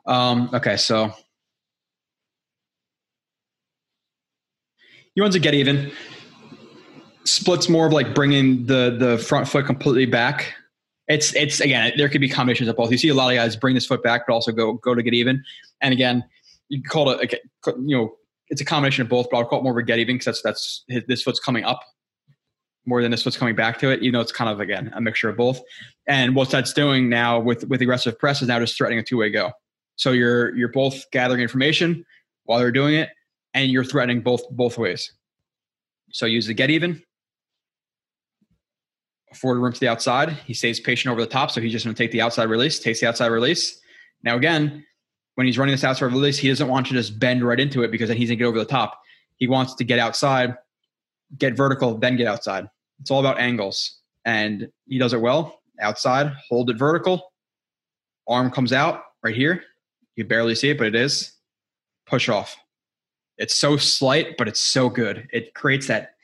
Um, 0.05 0.51
okay, 0.53 0.78
so 0.78 1.12
he 5.16 5.22
runs 5.22 5.34
a 5.34 5.39
get 5.39 5.55
even 5.55 5.91
splits 7.30 7.70
more 7.70 7.88
of 7.88 7.94
like 7.94 8.14
bringing 8.14 8.66
the 8.66 8.96
the 8.98 9.18
front 9.18 9.48
foot 9.48 9.66
completely 9.66 10.06
back. 10.06 10.54
It's 11.08 11.34
it's 11.36 11.60
again 11.60 11.94
there 11.98 12.10
could 12.10 12.22
be 12.22 12.30
combinations 12.30 12.70
of 12.70 12.76
both. 12.76 12.92
You 12.92 12.98
see 12.98 13.10
a 13.10 13.14
lot 13.14 13.32
of 13.32 13.36
guys 13.36 13.56
bring 13.56 13.76
this 13.76 13.86
foot 13.86 14.04
back, 14.04 14.28
but 14.28 14.34
also 14.34 14.52
go 14.52 14.74
go 14.74 14.96
to 14.96 15.02
get 15.02 15.14
even. 15.14 15.44
And 15.82 15.94
again, 15.94 16.24
you 16.70 16.82
call 16.82 17.10
it 17.10 17.34
a, 17.34 17.74
you 17.80 17.98
know 17.98 18.16
it's 18.50 18.62
a 18.62 18.66
combination 18.66 19.04
of 19.04 19.10
both, 19.10 19.30
but 19.30 19.38
I'll 19.38 19.46
call 19.46 19.60
it 19.60 19.64
more 19.64 19.74
of 19.74 19.78
a 19.78 19.84
get 19.84 20.00
even 20.00 20.18
because 20.18 20.42
that's 20.42 20.84
that's 20.88 21.06
this 21.08 21.22
foot's 21.22 21.40
coming 21.40 21.64
up 21.64 21.84
more 22.86 23.02
than 23.02 23.12
this 23.12 23.24
foot's 23.24 23.38
coming 23.38 23.56
back 23.56 23.80
to 23.80 23.90
it. 23.92 24.02
You 24.02 24.12
know, 24.12 24.20
it's 24.20 24.32
kind 24.32 24.50
of 24.50 24.60
again 24.60 24.92
a 24.96 25.02
mixture 25.02 25.30
of 25.30 25.38
both. 25.38 25.62
And 26.08 26.36
what 26.36 26.50
that's 26.50 26.74
doing 26.74 27.10
now 27.10 27.40
with 27.40 27.68
with 27.70 27.82
aggressive 27.82 28.18
press 28.18 28.42
is 28.42 28.48
now 28.48 28.60
just 28.60 28.76
threatening 28.78 29.00
a 29.00 29.04
two 29.04 29.18
way 29.18 29.30
go. 29.30 29.52
So 29.96 30.12
you're 30.12 30.56
you're 30.56 30.70
both 30.72 31.10
gathering 31.12 31.42
information 31.42 32.06
while 32.46 32.60
they're 32.60 32.72
doing 32.72 32.96
it, 32.96 33.10
and 33.54 33.72
you're 33.72 33.84
threatening 33.84 34.22
both 34.22 34.50
both 34.52 34.78
ways. 34.78 35.14
So 36.12 36.26
use 36.26 36.48
the 36.48 36.56
get 36.56 36.72
even 36.72 37.04
forward 39.36 39.60
room 39.60 39.74
to 39.74 39.80
the 39.80 39.88
outside. 39.88 40.30
He 40.46 40.54
stays 40.54 40.80
patient 40.80 41.12
over 41.12 41.22
the 41.22 41.28
top, 41.28 41.52
so 41.52 41.62
he's 41.62 41.72
just 41.72 41.86
going 41.86 41.96
to 41.96 42.04
take 42.04 42.12
the 42.12 42.22
outside 42.22 42.50
release, 42.50 42.80
takes 42.80 43.00
the 43.00 43.08
outside 43.08 43.28
release. 43.28 43.80
Now, 44.24 44.36
again, 44.36 44.86
when 45.36 45.48
he's 45.48 45.58
running 45.58 45.74
this 45.74 45.84
outside 45.84 46.08
release, 46.08 46.38
he 46.38 46.50
doesn't 46.50 46.68
want 46.68 46.88
to 46.88 46.94
just 46.94 47.20
bend 47.20 47.48
right 47.48 47.60
into 47.60 47.84
it 47.84 47.92
because 47.92 48.10
then 48.10 48.18
he's 48.18 48.30
going 48.30 48.38
to 48.38 48.44
get 48.44 48.48
over 48.48 48.60
the 48.60 48.66
top. 48.66 49.00
He 49.38 49.48
wants 49.48 49.76
to 49.76 49.84
get 49.84 50.00
outside, 50.00 50.56
get 51.38 51.56
vertical, 51.56 51.98
then 51.98 52.18
get 52.18 52.28
outside. 52.28 52.68
It's 53.00 53.12
all 53.12 53.20
about 53.20 53.40
angles, 53.40 54.00
and 54.26 54.70
he 54.88 54.98
does 54.98 55.14
it 55.14 55.22
well. 55.22 55.62
Outside, 55.80 56.34
hold 56.50 56.70
it 56.70 56.78
vertical. 56.78 57.32
Arm 58.28 58.52
comes 58.52 58.74
out 58.74 59.04
right 59.24 59.36
here. 59.36 59.64
You 60.16 60.26
barely 60.26 60.56
see 60.56 60.72
it, 60.72 60.78
but 60.78 60.88
it 60.88 60.96
is. 60.96 61.32
Push 62.06 62.28
off. 62.28 62.58
It's 63.38 63.56
so 63.56 63.78
slight, 63.78 64.36
but 64.38 64.50
it's 64.50 64.60
so 64.60 64.90
good. 64.90 65.30
It 65.32 65.54
creates 65.54 65.88
that 65.88 66.16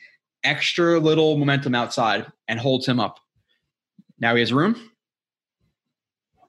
extra 0.46 1.00
little 1.00 1.38
momentum 1.38 1.76
outside 1.76 2.32
and 2.48 2.60
holds 2.60 2.86
him 2.86 3.00
up. 3.00 3.20
Now 4.20 4.36
he 4.36 4.40
has 4.40 4.54
room. 4.54 4.92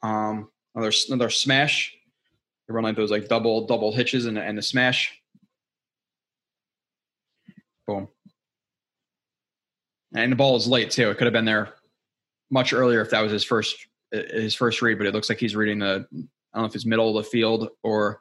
Um, 0.02 0.50
another 0.74 0.92
another 1.08 1.30
smash. 1.30 1.96
They 2.68 2.74
run 2.74 2.84
like 2.84 2.96
those 2.96 3.10
like 3.10 3.28
double 3.28 3.66
double 3.66 3.92
hitches 3.92 4.26
and 4.26 4.38
and 4.38 4.56
the 4.56 4.62
smash. 4.62 5.20
Boom. 7.86 8.08
And 10.14 10.32
the 10.32 10.36
ball 10.36 10.56
is 10.56 10.68
late 10.68 10.90
too. 10.90 11.10
It 11.10 11.18
could 11.18 11.26
have 11.26 11.32
been 11.32 11.44
there 11.44 11.74
much 12.50 12.72
earlier 12.72 13.00
if 13.00 13.10
that 13.10 13.20
was 13.20 13.32
his 13.32 13.44
first 13.44 13.88
his 14.12 14.54
first 14.54 14.82
read, 14.82 14.98
but 14.98 15.06
it 15.06 15.14
looks 15.14 15.28
like 15.28 15.40
he's 15.40 15.56
reading 15.56 15.78
the 15.78 16.06
I 16.12 16.58
don't 16.58 16.62
know 16.62 16.64
if 16.64 16.74
it's 16.74 16.86
middle 16.86 17.16
of 17.16 17.24
the 17.24 17.30
field 17.30 17.68
or 17.82 18.20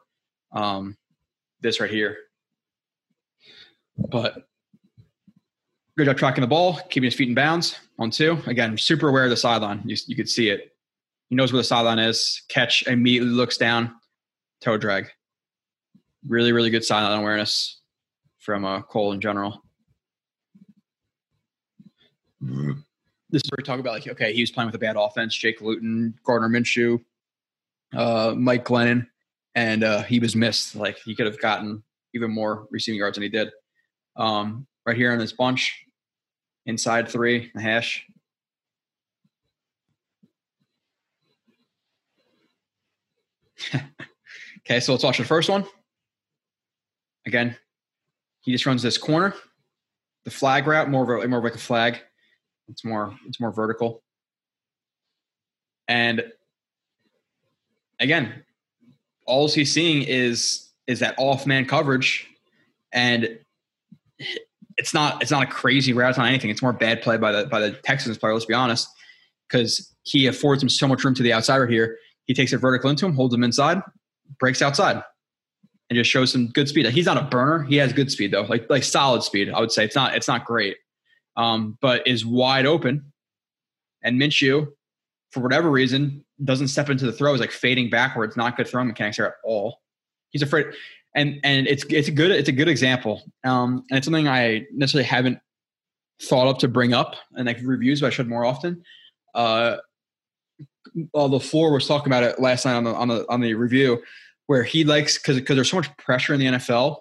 um, 0.51 0.97
this 1.61 1.79
right 1.79 1.89
here. 1.89 2.17
But 3.97 4.47
Good 5.97 6.05
job 6.05 6.17
tracking 6.17 6.41
the 6.41 6.47
ball, 6.47 6.79
keeping 6.89 7.05
his 7.05 7.15
feet 7.15 7.29
in 7.29 7.35
bounds 7.35 7.79
on 7.97 8.11
two. 8.11 8.37
Again, 8.47 8.77
super 8.77 9.07
aware 9.07 9.23
of 9.23 9.29
the 9.29 9.37
sideline. 9.37 9.81
You, 9.85 9.95
you 10.07 10.15
could 10.15 10.27
see 10.27 10.49
it. 10.49 10.75
He 11.29 11.35
knows 11.35 11.53
where 11.53 11.61
the 11.61 11.63
sideline 11.63 11.99
is. 11.99 12.43
Catch 12.49 12.85
immediately 12.87 13.29
looks 13.29 13.57
down. 13.57 13.95
Toe 14.59 14.77
drag. 14.77 15.07
Really, 16.27 16.51
really 16.51 16.69
good 16.69 16.83
sideline 16.83 17.17
awareness 17.19 17.79
from 18.39 18.65
uh, 18.65 18.81
Cole 18.81 19.13
in 19.13 19.21
general. 19.21 19.61
This 22.41 23.41
is 23.43 23.49
where 23.49 23.57
we 23.57 23.63
talk 23.63 23.79
about 23.79 23.93
like, 23.93 24.07
okay, 24.07 24.33
he 24.33 24.41
was 24.41 24.51
playing 24.51 24.67
with 24.67 24.75
a 24.75 24.79
bad 24.79 24.97
offense. 24.97 25.33
Jake 25.33 25.61
Luton, 25.61 26.13
Gardner 26.25 26.49
Minshew, 26.49 26.99
uh, 27.95 28.33
Mike 28.37 28.65
Glennon, 28.65 29.07
and 29.55 29.83
uh, 29.83 30.03
he 30.03 30.19
was 30.19 30.35
missed. 30.35 30.75
Like 30.75 30.97
he 30.99 31.15
could 31.15 31.25
have 31.25 31.39
gotten 31.39 31.83
even 32.13 32.31
more 32.31 32.67
receiving 32.69 32.99
yards 32.99 33.15
than 33.15 33.23
he 33.23 33.29
did. 33.29 33.51
Um, 34.17 34.67
right 34.85 34.95
here 34.95 35.11
in 35.11 35.19
this 35.19 35.33
bunch, 35.33 35.85
inside 36.65 37.09
three, 37.09 37.51
the 37.55 37.61
hash. 37.61 38.05
okay, 44.59 44.79
so 44.79 44.91
let's 44.91 45.03
watch 45.03 45.17
the 45.17 45.23
first 45.23 45.49
one. 45.49 45.65
Again, 47.25 47.57
he 48.41 48.51
just 48.51 48.65
runs 48.65 48.83
this 48.83 48.97
corner, 48.97 49.33
the 50.23 50.31
flag 50.31 50.67
route, 50.67 50.89
more 50.89 51.03
of 51.03 51.23
a, 51.23 51.27
more 51.27 51.39
of 51.39 51.45
like 51.45 51.55
a 51.55 51.59
flag. 51.59 51.99
It's 52.67 52.85
more 52.85 53.15
it's 53.27 53.39
more 53.39 53.51
vertical. 53.51 54.03
And 55.87 56.23
again, 57.99 58.43
all 59.25 59.47
he's 59.47 59.73
seeing 59.73 60.03
is 60.03 60.69
is 60.87 60.99
that 60.99 61.15
off 61.17 61.47
man 61.47 61.65
coverage, 61.65 62.27
and 62.91 63.39
it's 64.77 64.93
not 64.93 65.21
it's 65.21 65.31
not 65.31 65.43
a 65.43 65.47
crazy 65.47 65.93
route 65.93 66.17
on 66.17 66.27
anything. 66.27 66.49
It's 66.49 66.61
more 66.61 66.73
bad 66.73 67.01
play 67.01 67.17
by 67.17 67.31
the 67.31 67.45
by 67.45 67.59
the 67.59 67.71
Texans 67.71 68.17
player. 68.17 68.33
Let's 68.33 68.45
be 68.45 68.53
honest, 68.53 68.89
because 69.49 69.93
he 70.03 70.27
affords 70.27 70.61
him 70.61 70.69
so 70.69 70.87
much 70.87 71.03
room 71.03 71.13
to 71.15 71.23
the 71.23 71.33
outsider 71.33 71.67
here. 71.67 71.97
He 72.25 72.33
takes 72.33 72.53
it 72.53 72.57
vertical 72.57 72.89
into 72.89 73.05
him, 73.05 73.13
holds 73.13 73.33
him 73.33 73.43
inside, 73.43 73.81
breaks 74.39 74.61
outside, 74.61 75.01
and 75.89 75.97
just 75.97 76.09
shows 76.09 76.31
some 76.31 76.47
good 76.47 76.67
speed. 76.67 76.85
He's 76.87 77.05
not 77.05 77.17
a 77.17 77.23
burner. 77.23 77.63
He 77.63 77.77
has 77.77 77.93
good 77.93 78.11
speed 78.11 78.31
though, 78.31 78.43
like 78.43 78.69
like 78.69 78.83
solid 78.83 79.23
speed. 79.23 79.49
I 79.49 79.59
would 79.59 79.71
say 79.71 79.85
it's 79.85 79.95
not 79.95 80.15
it's 80.15 80.27
not 80.27 80.45
great, 80.45 80.77
um, 81.37 81.77
but 81.81 82.05
is 82.07 82.25
wide 82.25 82.65
open. 82.65 83.11
And 84.03 84.21
Minshew, 84.21 84.67
for 85.31 85.39
whatever 85.39 85.71
reason, 85.71 86.23
doesn't 86.43 86.67
step 86.67 86.89
into 86.89 87.05
the 87.05 87.13
throw. 87.13 87.33
Is 87.33 87.39
like 87.39 87.51
fading 87.51 87.89
backwards. 87.89 88.35
Not 88.35 88.57
good 88.57 88.67
throwing 88.67 88.87
mechanics 88.87 89.17
here 89.17 89.25
at 89.25 89.35
all. 89.43 89.79
He's 90.31 90.41
afraid 90.41 90.67
and 91.15 91.39
and 91.43 91.67
it's 91.67 91.85
it's 91.89 92.09
a 92.09 92.11
good 92.11 92.31
it's 92.31 92.49
a 92.49 92.53
good 92.53 92.67
example, 92.67 93.23
um, 93.45 93.83
and 93.89 93.97
it's 93.97 94.05
something 94.05 94.27
I 94.27 94.65
necessarily 94.71 95.07
haven't 95.07 95.39
thought 96.21 96.47
up 96.47 96.59
to 96.59 96.67
bring 96.67 96.93
up 96.93 97.15
and 97.35 97.47
like 97.47 97.57
reviews, 97.63 98.01
but 98.01 98.07
I 98.07 98.09
should 98.11 98.27
more 98.27 98.45
often. 98.45 98.83
Uh, 99.33 99.77
the 101.13 101.39
floor 101.39 101.73
was 101.73 101.87
talking 101.87 102.07
about 102.07 102.23
it 102.23 102.39
last 102.39 102.65
night 102.65 102.75
on 102.75 102.83
the 102.83 102.93
on 102.93 103.07
the 103.07 103.25
on 103.29 103.41
the 103.41 103.53
review, 103.53 104.03
where 104.47 104.63
he 104.63 104.83
likes 104.83 105.17
because 105.17 105.37
because 105.37 105.55
there's 105.55 105.71
so 105.71 105.77
much 105.77 105.95
pressure 105.97 106.33
in 106.33 106.39
the 106.39 106.47
NFL, 106.47 106.97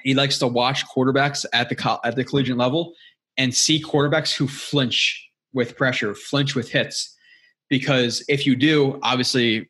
he 0.00 0.14
likes 0.14 0.38
to 0.38 0.46
watch 0.46 0.86
quarterbacks 0.86 1.44
at 1.52 1.68
the 1.68 2.00
at 2.04 2.14
the 2.14 2.24
collegiate 2.24 2.56
level 2.56 2.94
and 3.36 3.52
see 3.52 3.82
quarterbacks 3.82 4.32
who 4.32 4.46
flinch 4.46 5.28
with 5.52 5.76
pressure, 5.76 6.14
flinch 6.14 6.54
with 6.54 6.70
hits, 6.70 7.16
because 7.68 8.24
if 8.28 8.46
you 8.46 8.54
do, 8.54 8.98
obviously, 9.02 9.68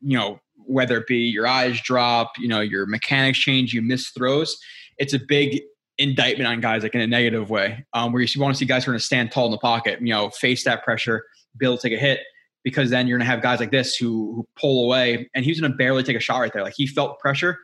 you 0.00 0.18
know 0.18 0.40
whether 0.66 0.98
it 0.98 1.06
be 1.06 1.18
your 1.18 1.46
eyes 1.46 1.80
drop, 1.80 2.32
you 2.38 2.48
know, 2.48 2.60
your 2.60 2.86
mechanics 2.86 3.38
change, 3.38 3.72
you 3.72 3.82
miss 3.82 4.10
throws. 4.10 4.56
It's 4.98 5.12
a 5.12 5.18
big 5.18 5.60
indictment 5.98 6.48
on 6.48 6.60
guys, 6.60 6.82
like 6.82 6.94
in 6.94 7.00
a 7.00 7.06
negative 7.06 7.50
way, 7.50 7.84
um, 7.94 8.12
where 8.12 8.22
you 8.22 8.40
want 8.40 8.54
to 8.54 8.58
see 8.58 8.64
guys 8.64 8.84
who 8.84 8.90
are 8.90 8.94
going 8.94 9.00
to 9.00 9.04
stand 9.04 9.30
tall 9.30 9.46
in 9.46 9.52
the 9.52 9.58
pocket, 9.58 10.00
you 10.00 10.08
know, 10.12 10.30
face 10.30 10.64
that 10.64 10.84
pressure, 10.84 11.24
be 11.58 11.66
able 11.66 11.76
to 11.76 11.88
take 11.88 11.96
a 11.96 12.00
hit, 12.00 12.20
because 12.64 12.90
then 12.90 13.06
you're 13.06 13.18
going 13.18 13.26
to 13.26 13.30
have 13.30 13.42
guys 13.42 13.60
like 13.60 13.70
this 13.70 13.96
who, 13.96 14.34
who 14.34 14.48
pull 14.58 14.84
away. 14.84 15.28
And 15.34 15.44
he's 15.44 15.60
going 15.60 15.70
to 15.70 15.76
barely 15.76 16.02
take 16.02 16.16
a 16.16 16.20
shot 16.20 16.38
right 16.38 16.52
there. 16.52 16.62
Like 16.62 16.74
he 16.76 16.86
felt 16.86 17.18
pressure, 17.18 17.58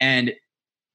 and 0.00 0.32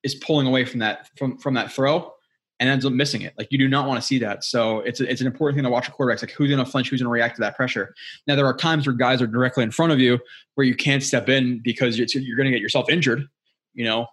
is 0.03 0.15
pulling 0.15 0.45
away 0.45 0.63
from 0.63 0.79
that 0.79 1.09
from 1.17 1.37
from 1.39 1.55
that 1.55 1.71
throw 1.71 2.11
and 2.59 2.69
ends 2.69 2.85
up 2.85 2.93
missing 2.93 3.21
it. 3.21 3.33
Like 3.37 3.51
you 3.51 3.57
do 3.57 3.67
not 3.67 3.87
want 3.87 3.99
to 3.99 4.05
see 4.05 4.17
that. 4.19 4.43
So 4.43 4.79
it's 4.79 5.01
a, 5.01 5.11
it's 5.11 5.21
an 5.21 5.27
important 5.27 5.57
thing 5.57 5.63
to 5.63 5.69
watch 5.69 5.87
a 5.87 5.91
quarterback. 5.91 6.21
like 6.21 6.31
who's 6.31 6.49
going 6.49 6.63
to 6.63 6.69
flinch, 6.69 6.89
who's 6.89 7.01
going 7.01 7.07
to 7.07 7.11
react 7.11 7.35
to 7.35 7.41
that 7.41 7.55
pressure. 7.55 7.93
Now 8.27 8.35
there 8.35 8.45
are 8.45 8.55
times 8.55 8.87
where 8.87 8.95
guys 8.95 9.21
are 9.21 9.27
directly 9.27 9.63
in 9.63 9.71
front 9.71 9.91
of 9.91 9.99
you 9.99 10.19
where 10.55 10.65
you 10.65 10.75
can't 10.75 11.03
step 11.03 11.27
in 11.27 11.59
because 11.63 11.97
you're, 11.97 12.07
you're 12.21 12.37
going 12.37 12.45
to 12.45 12.51
get 12.51 12.61
yourself 12.61 12.89
injured. 12.89 13.27
You 13.73 13.83
know, 13.85 14.07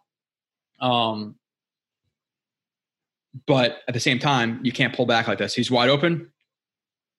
um, 0.80 1.36
but 3.46 3.78
at 3.88 3.94
the 3.94 4.00
same 4.00 4.18
time, 4.18 4.60
you 4.62 4.72
can't 4.72 4.94
pull 4.94 5.06
back 5.06 5.28
like 5.28 5.38
this. 5.38 5.54
He's 5.54 5.70
wide 5.70 5.88
open 5.88 6.30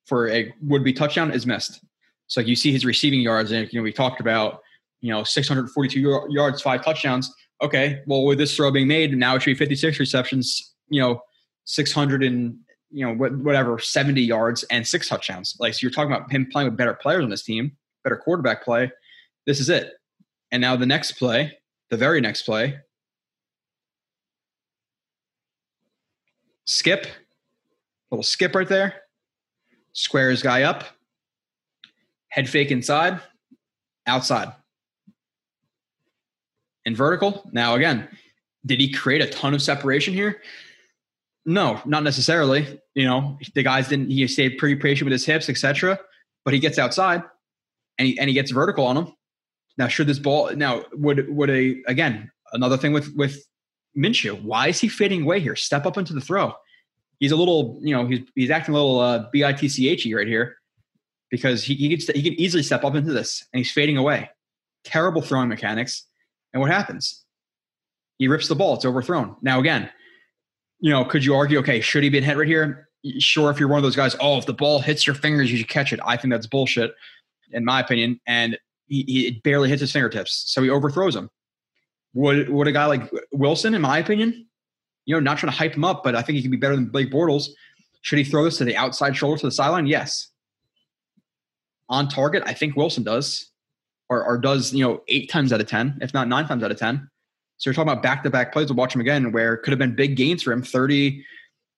for 0.05 0.29
a 0.29 0.53
would 0.61 0.83
be 0.83 0.93
touchdown 0.93 1.31
is 1.31 1.45
missed. 1.45 1.83
So 2.27 2.41
like 2.41 2.47
you 2.47 2.55
see 2.55 2.71
his 2.71 2.85
receiving 2.85 3.21
yards, 3.21 3.51
and 3.51 3.71
you 3.71 3.79
know 3.79 3.83
we 3.83 3.93
talked 3.93 4.19
about 4.19 4.61
you 5.01 5.11
know 5.11 5.23
642 5.23 6.27
yards, 6.29 6.61
five 6.61 6.83
touchdowns. 6.83 7.33
Okay, 7.61 8.01
well 8.05 8.25
with 8.25 8.37
this 8.37 8.55
throw 8.55 8.71
being 8.71 8.87
made, 8.87 9.15
now 9.17 9.35
it 9.35 9.41
should 9.41 9.51
be 9.51 9.55
56 9.55 9.99
receptions, 9.99 10.72
you 10.93 11.01
know, 11.01 11.21
600 11.65 12.23
and 12.23 12.57
you 12.91 13.05
know 13.05 13.13
whatever 13.15 13.79
70 13.79 14.21
yards 14.21 14.63
and 14.63 14.87
six 14.87 15.09
touchdowns. 15.09 15.57
Like 15.59 15.73
so, 15.73 15.79
you're 15.81 15.91
talking 15.91 16.11
about 16.11 16.31
him 16.31 16.47
playing 16.51 16.69
with 16.69 16.77
better 16.77 16.93
players 16.93 17.23
on 17.23 17.29
this 17.29 17.43
team, 17.43 17.75
better 18.03 18.15
quarterback 18.15 18.63
play. 18.63 18.91
This 19.45 19.59
is 19.59 19.69
it. 19.69 19.93
And 20.51 20.61
now 20.61 20.75
the 20.75 20.85
next 20.85 21.13
play, 21.13 21.57
the 21.89 21.97
very 21.97 22.21
next 22.21 22.43
play, 22.43 22.77
skip, 26.65 27.07
little 28.11 28.23
skip 28.23 28.53
right 28.53 28.67
there, 28.67 29.01
squares 29.93 30.43
guy 30.43 30.63
up, 30.63 30.83
head 32.29 32.47
fake 32.47 32.71
inside, 32.71 33.19
outside. 34.05 34.53
And 36.85 36.97
vertical. 36.97 37.49
Now 37.53 37.75
again, 37.75 38.07
did 38.65 38.79
he 38.79 38.91
create 38.91 39.21
a 39.21 39.29
ton 39.29 39.53
of 39.53 39.61
separation 39.61 40.13
here? 40.13 40.41
No, 41.45 41.81
not 41.85 42.03
necessarily. 42.03 42.79
You 42.95 43.05
know, 43.05 43.37
the 43.53 43.63
guys 43.63 43.89
didn't. 43.89 44.09
He 44.09 44.25
stayed 44.27 44.57
pretty 44.57 44.75
patient 44.75 45.05
with 45.05 45.11
his 45.11 45.25
hips, 45.25 45.49
etc. 45.49 45.99
But 46.45 46.53
he 46.53 46.59
gets 46.59 46.79
outside, 46.79 47.23
and 47.97 48.07
he 48.07 48.19
and 48.19 48.29
he 48.29 48.33
gets 48.33 48.51
vertical 48.51 48.85
on 48.85 48.97
him. 48.97 49.13
Now, 49.77 49.87
should 49.87 50.07
this 50.07 50.19
ball 50.19 50.51
now 50.55 50.83
would 50.93 51.27
would 51.29 51.49
a 51.49 51.81
again 51.87 52.31
another 52.53 52.77
thing 52.77 52.93
with 52.93 53.13
with 53.15 53.45
Minshew? 53.97 54.41
Why 54.41 54.69
is 54.69 54.79
he 54.79 54.87
fading 54.87 55.23
away 55.23 55.39
here? 55.39 55.55
Step 55.55 55.85
up 55.85 55.97
into 55.97 56.13
the 56.13 56.21
throw. 56.21 56.53
He's 57.19 57.31
a 57.31 57.35
little, 57.35 57.79
you 57.81 57.95
know, 57.95 58.05
he's 58.05 58.21
he's 58.35 58.49
acting 58.49 58.75
a 58.75 58.77
little 58.77 58.99
uh, 58.99 59.29
bitchy 59.33 60.15
right 60.15 60.27
here 60.27 60.57
because 61.29 61.63
he 61.63 61.75
he 61.75 61.97
can, 61.97 62.15
he 62.15 62.23
can 62.23 62.39
easily 62.39 62.63
step 62.63 62.83
up 62.83 62.95
into 62.95 63.11
this 63.11 63.45
and 63.53 63.59
he's 63.59 63.71
fading 63.71 63.97
away. 63.97 64.29
Terrible 64.83 65.21
throwing 65.21 65.49
mechanics. 65.49 66.05
And 66.53 66.61
what 66.61 66.71
happens? 66.71 67.23
He 68.19 68.27
rips 68.27 68.47
the 68.47 68.55
ball. 68.55 68.75
It's 68.75 68.85
overthrown. 68.85 69.35
Now 69.41 69.59
again, 69.59 69.89
you 70.83 70.89
know, 70.89 71.05
could 71.05 71.23
you 71.23 71.33
argue, 71.33 71.59
okay, 71.59 71.79
should 71.79 72.03
he 72.03 72.09
been 72.09 72.25
hit 72.25 72.35
right 72.35 72.45
here? 72.45 72.89
Sure, 73.17 73.49
if 73.49 73.57
you're 73.57 73.69
one 73.69 73.77
of 73.77 73.83
those 73.83 73.95
guys, 73.95 74.17
oh, 74.19 74.37
if 74.37 74.45
the 74.45 74.53
ball 74.53 74.81
hits 74.81 75.07
your 75.07 75.15
fingers, 75.15 75.49
you 75.49 75.57
should 75.57 75.69
catch 75.69 75.93
it. 75.93 75.99
I 76.05 76.17
think 76.17 76.33
that's 76.33 76.45
bullshit, 76.45 76.93
in 77.51 77.63
my 77.63 77.79
opinion. 77.79 78.19
And 78.27 78.59
he, 78.87 79.03
he 79.03 79.41
barely 79.45 79.69
hits 79.69 79.79
his 79.79 79.93
fingertips, 79.93 80.43
so 80.47 80.61
he 80.61 80.69
overthrows 80.69 81.15
him. 81.15 81.29
Would 82.15 82.49
would 82.49 82.67
a 82.67 82.73
guy 82.73 82.85
like 82.87 83.09
Wilson, 83.31 83.75
in 83.75 83.81
my 83.81 83.97
opinion, 83.97 84.45
you 85.05 85.15
know, 85.15 85.21
not 85.21 85.37
trying 85.37 85.53
to 85.53 85.57
hype 85.57 85.73
him 85.73 85.85
up, 85.85 86.03
but 86.03 86.15
I 86.15 86.21
think 86.21 86.35
he 86.35 86.41
could 86.41 86.51
be 86.51 86.57
better 86.57 86.75
than 86.75 86.87
Blake 86.87 87.09
Bortles. 87.09 87.47
Should 88.01 88.19
he 88.19 88.25
throw 88.25 88.43
this 88.43 88.57
to 88.57 88.65
the 88.65 88.75
outside 88.75 89.15
shoulder 89.15 89.39
to 89.39 89.47
the 89.47 89.51
sideline? 89.51 89.87
Yes. 89.87 90.27
On 91.87 92.09
target, 92.09 92.43
I 92.45 92.53
think 92.53 92.75
Wilson 92.75 93.03
does, 93.03 93.51
or, 94.09 94.25
or 94.25 94.37
does 94.37 94.73
you 94.73 94.85
know 94.85 95.01
eight 95.07 95.29
times 95.29 95.53
out 95.53 95.61
of 95.61 95.67
ten, 95.67 95.97
if 96.01 96.13
not 96.13 96.27
nine 96.27 96.45
times 96.45 96.61
out 96.61 96.71
of 96.71 96.77
ten. 96.77 97.09
So 97.63 97.69
you're 97.69 97.75
talking 97.75 97.93
about 97.93 98.03
back 98.03 98.23
to 98.23 98.29
back 98.29 98.51
plays. 98.51 98.67
We'll 98.67 98.75
watch 98.75 98.93
him 98.93 98.99
again, 98.99 99.31
where 99.31 99.55
could 99.55 99.71
have 99.71 99.79
been 99.79 99.95
big 99.95 100.17
gains 100.17 100.43
for 100.43 100.51
him, 100.51 100.61
30, 100.61 101.23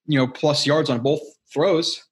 you 0.06 0.18
know, 0.18 0.26
plus 0.26 0.66
yards 0.66 0.90
on 0.90 0.98
both 0.98 1.20
throws. 1.54 2.04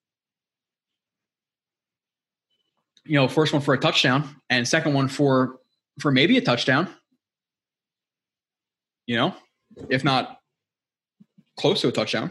You 3.05 3.15
know, 3.15 3.27
first 3.27 3.53
one 3.53 3.61
for 3.61 3.75
a 3.75 3.79
touchdown 3.79 4.41
and 4.49 4.67
second 4.67 4.95
one 4.95 5.09
for 5.09 5.59
for 5.99 6.13
maybe 6.13 6.39
a 6.39 6.41
touchdown. 6.41 6.89
You 9.07 9.17
know, 9.17 9.35
if 9.91 10.05
not 10.05 10.39
close 11.59 11.81
to 11.81 11.89
a 11.89 11.93
touchdown. 11.93 12.31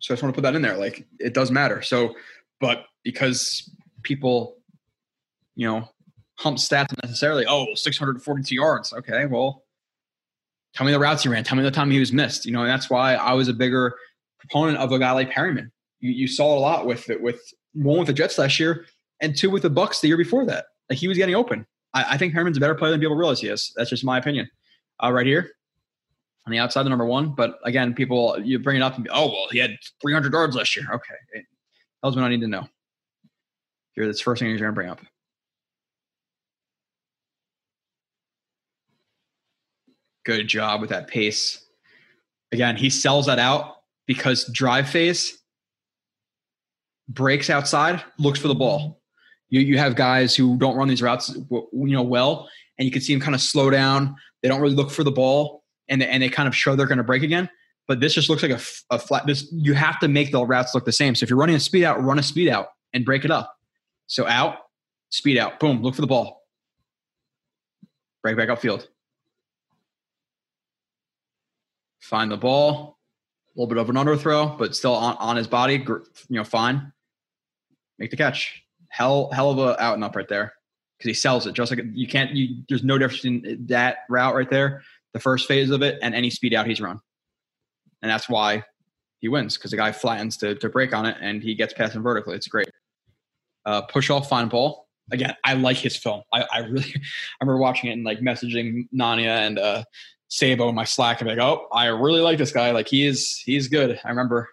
So 0.00 0.14
I 0.14 0.16
just 0.16 0.22
want 0.24 0.34
to 0.34 0.36
put 0.36 0.42
that 0.42 0.56
in 0.56 0.62
there. 0.62 0.76
Like 0.76 1.06
it 1.20 1.32
does 1.32 1.52
matter. 1.52 1.80
So, 1.82 2.16
but 2.58 2.86
because 3.04 3.72
people, 4.02 4.56
you 5.54 5.68
know, 5.68 5.88
hump 6.38 6.58
stats 6.58 6.94
necessarily. 7.02 7.44
Oh, 7.46 7.66
642 7.74 8.54
yards. 8.54 8.92
Okay, 8.92 9.26
well, 9.26 9.64
tell 10.74 10.86
me 10.86 10.92
the 10.92 10.98
routes 10.98 11.24
he 11.24 11.28
ran. 11.28 11.44
Tell 11.44 11.56
me 11.56 11.62
the 11.62 11.70
time 11.70 11.90
he 11.90 12.00
was 12.00 12.12
missed. 12.12 12.46
You 12.46 12.52
know, 12.52 12.62
and 12.62 12.70
that's 12.70 12.88
why 12.88 13.14
I 13.14 13.32
was 13.34 13.48
a 13.48 13.52
bigger 13.52 13.94
proponent 14.38 14.78
of 14.78 14.92
a 14.92 14.98
guy 14.98 15.12
like 15.12 15.30
Perriman. 15.30 15.70
You, 16.00 16.10
you 16.10 16.28
saw 16.28 16.56
a 16.56 16.60
lot 16.60 16.86
with 16.86 17.10
it, 17.10 17.20
with 17.20 17.40
one 17.74 17.98
with 17.98 18.06
the 18.06 18.12
Jets 18.12 18.38
last 18.38 18.58
year, 18.58 18.86
and 19.20 19.36
two 19.36 19.50
with 19.50 19.62
the 19.62 19.70
Bucs 19.70 20.00
the 20.00 20.08
year 20.08 20.16
before 20.16 20.46
that. 20.46 20.66
Like 20.88 20.98
he 20.98 21.08
was 21.08 21.18
getting 21.18 21.34
open. 21.34 21.66
I, 21.92 22.14
I 22.14 22.18
think 22.18 22.32
Perriman's 22.32 22.56
a 22.56 22.60
better 22.60 22.74
player 22.74 22.92
than 22.92 23.00
people 23.00 23.16
realize 23.16 23.40
he 23.40 23.48
is. 23.48 23.72
That's 23.76 23.90
just 23.90 24.04
my 24.04 24.18
opinion. 24.18 24.48
Uh, 25.02 25.12
right 25.12 25.26
here 25.26 25.50
on 26.46 26.52
the 26.52 26.58
outside, 26.58 26.84
the 26.84 26.88
number 26.88 27.04
one. 27.04 27.34
But 27.34 27.58
again, 27.64 27.94
people 27.94 28.40
you 28.42 28.58
bring 28.58 28.76
it 28.76 28.82
up 28.82 28.94
and 28.94 29.04
be, 29.04 29.10
oh 29.10 29.26
well, 29.26 29.48
he 29.50 29.58
had 29.58 29.76
300 30.00 30.32
yards 30.32 30.56
last 30.56 30.74
year. 30.76 30.86
Okay, 30.92 31.14
that 31.34 32.06
was 32.06 32.16
what 32.16 32.24
I 32.24 32.28
need 32.28 32.40
to 32.40 32.48
know. 32.48 32.68
Here, 33.92 34.06
that's 34.06 34.20
first 34.20 34.40
thing 34.40 34.48
you're 34.48 34.58
going 34.58 34.70
to 34.70 34.74
bring 34.74 34.88
up. 34.88 35.00
Good 40.24 40.48
job 40.48 40.80
with 40.80 40.90
that 40.90 41.08
pace. 41.08 41.64
Again, 42.52 42.76
he 42.76 42.90
sells 42.90 43.26
that 43.26 43.38
out 43.38 43.76
because 44.06 44.44
drive 44.52 44.88
phase 44.88 45.38
breaks 47.08 47.50
outside, 47.50 48.02
looks 48.18 48.38
for 48.38 48.48
the 48.48 48.54
ball. 48.54 49.00
You 49.48 49.60
you 49.60 49.78
have 49.78 49.96
guys 49.96 50.36
who 50.36 50.58
don't 50.58 50.76
run 50.76 50.88
these 50.88 51.02
routes, 51.02 51.34
you 51.50 51.68
know, 51.72 52.02
well, 52.02 52.48
and 52.78 52.84
you 52.84 52.92
can 52.92 53.00
see 53.00 53.14
them 53.14 53.20
kind 53.20 53.34
of 53.34 53.40
slow 53.40 53.70
down. 53.70 54.14
They 54.42 54.48
don't 54.48 54.60
really 54.60 54.74
look 54.74 54.90
for 54.90 55.04
the 55.04 55.10
ball, 55.10 55.64
and 55.88 56.02
they, 56.02 56.06
and 56.06 56.22
they 56.22 56.28
kind 56.28 56.46
of 56.46 56.54
show 56.54 56.76
they're 56.76 56.86
going 56.86 56.98
to 56.98 57.04
break 57.04 57.22
again. 57.22 57.48
But 57.86 58.00
this 58.00 58.12
just 58.12 58.28
looks 58.28 58.42
like 58.42 58.52
a, 58.52 58.60
a 58.94 58.98
flat. 58.98 59.26
This 59.26 59.48
you 59.50 59.72
have 59.72 59.98
to 60.00 60.08
make 60.08 60.32
the 60.32 60.44
routes 60.44 60.74
look 60.74 60.84
the 60.84 60.92
same. 60.92 61.14
So 61.14 61.24
if 61.24 61.30
you're 61.30 61.38
running 61.38 61.56
a 61.56 61.60
speed 61.60 61.84
out, 61.84 62.02
run 62.02 62.18
a 62.18 62.22
speed 62.22 62.50
out 62.50 62.68
and 62.92 63.04
break 63.04 63.24
it 63.24 63.30
up. 63.30 63.54
So 64.06 64.26
out, 64.26 64.56
speed 65.10 65.38
out, 65.38 65.58
boom, 65.60 65.82
look 65.82 65.94
for 65.94 66.02
the 66.02 66.06
ball, 66.06 66.42
break 68.22 68.36
back 68.36 68.48
upfield. 68.48 68.86
Find 72.00 72.30
the 72.30 72.36
ball, 72.36 72.98
a 73.54 73.60
little 73.60 73.68
bit 73.68 73.78
of 73.78 73.90
an 73.90 73.96
underthrow, 73.96 74.56
but 74.58 74.76
still 74.76 74.94
on, 74.94 75.16
on 75.16 75.36
his 75.36 75.46
body, 75.46 75.84
you 75.86 76.02
know, 76.30 76.44
fine. 76.44 76.92
Make 77.98 78.10
the 78.10 78.16
catch. 78.16 78.62
Hell, 78.88 79.30
hell 79.32 79.50
of 79.50 79.58
a 79.58 79.82
out 79.82 79.94
and 79.94 80.04
up 80.04 80.16
right 80.16 80.28
there 80.28 80.54
because 80.96 81.08
he 81.08 81.14
sells 81.14 81.46
it. 81.46 81.52
Just 81.52 81.70
like 81.70 81.84
you 81.92 82.06
can't, 82.06 82.30
you, 82.34 82.62
there's 82.68 82.84
no 82.84 82.98
difference 82.98 83.24
in 83.24 83.66
that 83.66 83.98
route 84.08 84.34
right 84.34 84.48
there, 84.48 84.82
the 85.12 85.20
first 85.20 85.46
phase 85.46 85.70
of 85.70 85.82
it, 85.82 85.98
and 86.02 86.14
any 86.14 86.30
speed 86.30 86.54
out 86.54 86.66
he's 86.66 86.80
run. 86.80 87.00
And 88.02 88.10
that's 88.10 88.28
why 88.28 88.64
he 89.20 89.28
wins 89.28 89.56
because 89.56 89.70
the 89.70 89.76
guy 89.76 89.92
flattens 89.92 90.36
to, 90.38 90.54
to 90.56 90.68
break 90.68 90.94
on 90.94 91.06
it 91.06 91.16
and 91.20 91.42
he 91.42 91.54
gets 91.54 91.74
past 91.74 91.94
him 91.94 92.02
vertically. 92.02 92.36
It's 92.36 92.48
great. 92.48 92.70
Uh, 93.64 93.82
push 93.82 94.10
off, 94.10 94.28
fine 94.28 94.48
ball. 94.48 94.86
Again, 95.10 95.34
I 95.44 95.54
like 95.54 95.76
his 95.76 95.96
film. 95.96 96.22
I, 96.32 96.44
I 96.52 96.58
really, 96.60 96.92
I 96.94 97.44
remember 97.44 97.58
watching 97.58 97.90
it 97.90 97.94
and 97.94 98.04
like 98.04 98.20
messaging 98.20 98.88
Nania 98.94 99.46
and 99.46 99.58
uh, 99.58 99.84
Sabo 100.28 100.68
in 100.68 100.74
my 100.74 100.84
Slack 100.84 101.20
and 101.20 101.28
be 101.28 101.34
like, 101.34 101.42
oh, 101.42 101.66
I 101.72 101.86
really 101.86 102.20
like 102.20 102.38
this 102.38 102.52
guy. 102.52 102.70
Like 102.70 102.88
he 102.88 103.06
is, 103.06 103.42
he's 103.44 103.68
good. 103.68 103.98
I 104.04 104.08
remember 104.08 104.48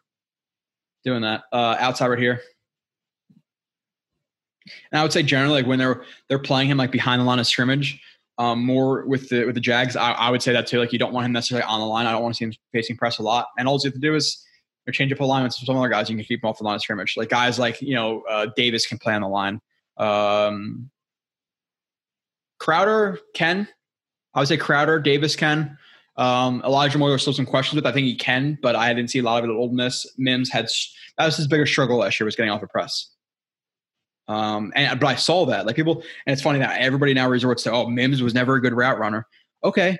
doing 1.03 1.21
that. 1.21 1.43
Uh, 1.51 1.75
outside 1.79 2.07
right 2.07 2.19
here. 2.19 2.41
And 4.91 4.99
I 4.99 5.03
would 5.03 5.13
say 5.13 5.21
generally, 5.21 5.61
like 5.61 5.67
when 5.67 5.77
they're 5.77 6.03
they're 6.27 6.39
playing 6.39 6.69
him 6.69 6.77
like 6.77 6.91
behind 6.91 7.21
the 7.21 7.25
line 7.25 7.37
of 7.37 7.45
scrimmage, 7.45 8.01
um, 8.37 8.65
more 8.65 9.05
with 9.05 9.29
the 9.29 9.45
with 9.45 9.55
the 9.55 9.61
Jags, 9.61 9.95
I, 9.95 10.11
I, 10.13 10.29
would 10.29 10.41
say 10.41 10.53
that 10.53 10.65
too. 10.65 10.79
Like 10.79 10.91
you 10.91 10.97
don't 10.97 11.13
want 11.13 11.25
him 11.25 11.31
necessarily 11.31 11.63
on 11.65 11.79
the 11.79 11.85
line. 11.85 12.07
I 12.07 12.11
don't 12.11 12.23
want 12.23 12.33
to 12.35 12.37
see 12.37 12.45
him 12.45 12.53
facing 12.73 12.97
press 12.97 13.19
a 13.19 13.23
lot. 13.23 13.49
And 13.57 13.67
all 13.67 13.75
you 13.75 13.87
have 13.87 13.93
to 13.93 13.99
do 13.99 14.15
is 14.15 14.43
change 14.91 15.11
up 15.11 15.19
alignments 15.19 15.59
with 15.59 15.67
some 15.67 15.77
other 15.77 15.89
guys. 15.89 16.09
You 16.09 16.15
can 16.15 16.25
keep 16.25 16.41
them 16.41 16.49
off 16.49 16.57
the 16.57 16.63
line 16.63 16.75
of 16.75 16.81
scrimmage. 16.81 17.15
Like 17.15 17.29
guys 17.29 17.59
like 17.59 17.81
you 17.81 17.93
know 17.93 18.23
uh, 18.29 18.47
Davis 18.55 18.87
can 18.87 18.97
play 18.97 19.13
on 19.13 19.21
the 19.21 19.27
line. 19.27 19.61
Um, 19.97 20.89
Crowder 22.59 23.19
can 23.33 23.67
I 24.35 24.39
would 24.39 24.47
say 24.47 24.57
Crowder, 24.57 24.99
Davis 24.99 25.35
can. 25.35 25.77
Um, 26.17 26.61
Elijah 26.65 26.97
Moore, 26.97 27.09
there's 27.09 27.21
still 27.21 27.33
some 27.33 27.45
questions 27.45 27.75
with. 27.75 27.85
I 27.85 27.91
think 27.91 28.05
he 28.05 28.15
can, 28.15 28.57
but 28.61 28.75
I 28.75 28.93
didn't 28.93 29.09
see 29.09 29.19
a 29.19 29.23
lot 29.23 29.43
of 29.43 29.49
it 29.49 29.53
at 29.53 29.57
Ole 29.57 29.69
Miss. 29.69 30.05
Mims 30.17 30.49
had 30.49 30.69
that 31.17 31.25
was 31.25 31.37
his 31.37 31.47
biggest 31.47 31.71
struggle 31.71 31.97
last 31.97 32.19
year 32.19 32.25
was 32.25 32.35
getting 32.35 32.51
off 32.51 32.61
the 32.61 32.67
press. 32.67 33.09
Um, 34.27 34.71
and 34.75 34.99
but 34.99 35.07
I 35.07 35.15
saw 35.15 35.45
that 35.47 35.65
like 35.65 35.75
people, 35.75 36.03
and 36.25 36.33
it's 36.33 36.41
funny 36.41 36.59
that 36.59 36.79
everybody 36.79 37.13
now 37.13 37.29
resorts 37.29 37.63
to 37.63 37.71
oh 37.71 37.89
Mims 37.89 38.21
was 38.21 38.33
never 38.33 38.55
a 38.55 38.61
good 38.61 38.73
route 38.73 38.97
runner. 38.97 39.27
Okay, 39.63 39.97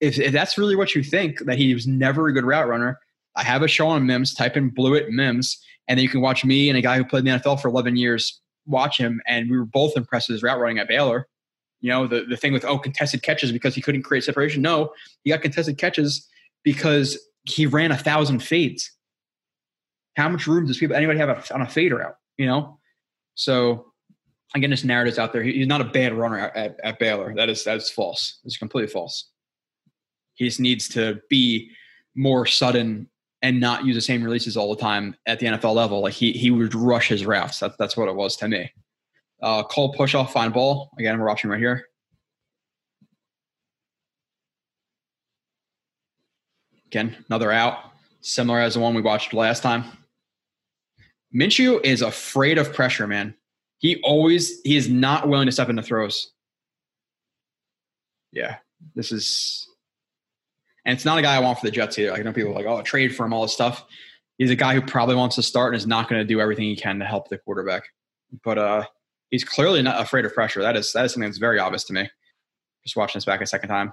if, 0.00 0.18
if 0.18 0.32
that's 0.32 0.58
really 0.58 0.76
what 0.76 0.94
you 0.94 1.02
think 1.02 1.40
that 1.40 1.58
he 1.58 1.72
was 1.72 1.86
never 1.86 2.28
a 2.28 2.32
good 2.32 2.44
route 2.44 2.68
runner, 2.68 2.98
I 3.34 3.42
have 3.42 3.62
a 3.62 3.68
show 3.68 3.88
on 3.88 4.06
Mims. 4.06 4.34
Type 4.34 4.56
in 4.56 4.70
Blewett 4.70 5.10
Mims, 5.10 5.58
and 5.88 5.98
then 5.98 6.02
you 6.02 6.10
can 6.10 6.20
watch 6.20 6.44
me 6.44 6.68
and 6.68 6.78
a 6.78 6.82
guy 6.82 6.96
who 6.98 7.04
played 7.04 7.26
in 7.26 7.32
the 7.32 7.38
NFL 7.40 7.60
for 7.60 7.68
11 7.68 7.96
years 7.96 8.40
watch 8.66 8.98
him, 8.98 9.22
and 9.26 9.50
we 9.50 9.56
were 9.56 9.64
both 9.64 9.96
impressed 9.96 10.28
with 10.28 10.34
his 10.34 10.42
route 10.42 10.60
running 10.60 10.78
at 10.78 10.88
Baylor 10.88 11.28
You 11.86 11.92
know, 11.92 12.08
the, 12.08 12.24
the 12.24 12.36
thing 12.36 12.52
with, 12.52 12.64
oh, 12.64 12.78
contested 12.78 13.22
catches 13.22 13.52
because 13.52 13.72
he 13.72 13.80
couldn't 13.80 14.02
create 14.02 14.24
separation. 14.24 14.60
No, 14.60 14.92
he 15.22 15.30
got 15.30 15.40
contested 15.40 15.78
catches 15.78 16.28
because 16.64 17.16
he 17.44 17.64
ran 17.64 17.92
a 17.92 17.96
thousand 17.96 18.40
fades. 18.40 18.90
How 20.16 20.28
much 20.28 20.48
room 20.48 20.66
does 20.66 20.78
people 20.78 20.96
anybody 20.96 21.20
have 21.20 21.48
on 21.54 21.62
a 21.62 21.68
fader 21.68 22.02
out? 22.04 22.16
You 22.38 22.46
know, 22.46 22.80
so 23.36 23.92
again, 24.56 24.70
this 24.70 24.82
narrative's 24.82 25.20
out 25.20 25.32
there. 25.32 25.44
He's 25.44 25.68
not 25.68 25.80
a 25.80 25.84
bad 25.84 26.12
runner 26.12 26.40
at, 26.40 26.56
at, 26.56 26.80
at 26.82 26.98
Baylor. 26.98 27.32
That 27.36 27.48
is 27.48 27.62
that's 27.62 27.88
false. 27.88 28.40
It's 28.42 28.56
completely 28.56 28.90
false. 28.90 29.30
He 30.34 30.44
just 30.44 30.58
needs 30.58 30.88
to 30.88 31.20
be 31.30 31.70
more 32.16 32.46
sudden 32.46 33.08
and 33.42 33.60
not 33.60 33.84
use 33.84 33.94
the 33.94 34.00
same 34.00 34.24
releases 34.24 34.56
all 34.56 34.74
the 34.74 34.82
time 34.82 35.14
at 35.26 35.38
the 35.38 35.46
NFL 35.46 35.76
level. 35.76 36.00
Like 36.00 36.14
he 36.14 36.32
he 36.32 36.50
would 36.50 36.74
rush 36.74 37.06
his 37.06 37.24
routes. 37.24 37.60
That's 37.60 37.76
that's 37.76 37.96
what 37.96 38.08
it 38.08 38.16
was 38.16 38.34
to 38.38 38.48
me. 38.48 38.72
Uh, 39.42 39.62
Cole 39.64 39.92
push 39.92 40.14
off, 40.14 40.32
fine 40.32 40.50
ball. 40.50 40.90
Again, 40.98 41.18
we're 41.18 41.26
watching 41.26 41.50
right 41.50 41.58
here. 41.58 41.86
Again, 46.86 47.24
another 47.28 47.52
out, 47.52 47.78
similar 48.20 48.60
as 48.60 48.74
the 48.74 48.80
one 48.80 48.94
we 48.94 49.02
watched 49.02 49.34
last 49.34 49.62
time. 49.62 49.84
Minshew 51.34 51.84
is 51.84 52.00
afraid 52.00 52.56
of 52.56 52.72
pressure, 52.72 53.06
man. 53.06 53.34
He 53.78 54.00
always 54.02 54.60
he 54.62 54.76
is 54.76 54.88
not 54.88 55.28
willing 55.28 55.46
to 55.46 55.52
step 55.52 55.68
into 55.68 55.82
throws. 55.82 56.32
Yeah, 58.32 58.56
this 58.94 59.12
is, 59.12 59.68
and 60.84 60.94
it's 60.94 61.04
not 61.04 61.18
a 61.18 61.22
guy 61.22 61.34
I 61.36 61.40
want 61.40 61.58
for 61.58 61.66
the 61.66 61.70
Jets 61.70 61.98
either. 61.98 62.12
Like, 62.12 62.20
I 62.20 62.22
know 62.22 62.32
people 62.32 62.54
like, 62.54 62.66
oh, 62.66 62.80
trade 62.82 63.14
for 63.14 63.26
him, 63.26 63.32
all 63.32 63.42
this 63.42 63.52
stuff. 63.52 63.84
He's 64.38 64.50
a 64.50 64.56
guy 64.56 64.74
who 64.74 64.82
probably 64.82 65.14
wants 65.14 65.36
to 65.36 65.42
start 65.42 65.74
and 65.74 65.80
is 65.80 65.86
not 65.86 66.08
going 66.08 66.20
to 66.20 66.26
do 66.26 66.40
everything 66.40 66.64
he 66.64 66.76
can 66.76 66.98
to 67.00 67.04
help 67.04 67.28
the 67.28 67.38
quarterback. 67.38 67.84
But 68.44 68.58
uh, 68.58 68.84
he's 69.30 69.44
clearly 69.44 69.82
not 69.82 70.00
afraid 70.00 70.24
of 70.24 70.34
pressure. 70.34 70.62
That 70.62 70.76
is 70.76 70.92
that 70.92 71.04
is 71.04 71.12
something 71.12 71.28
that's 71.28 71.38
very 71.38 71.58
obvious 71.58 71.84
to 71.84 71.92
me. 71.92 72.08
Just 72.84 72.96
watching 72.96 73.18
this 73.18 73.24
back 73.24 73.40
a 73.40 73.46
second 73.46 73.68
time. 73.68 73.92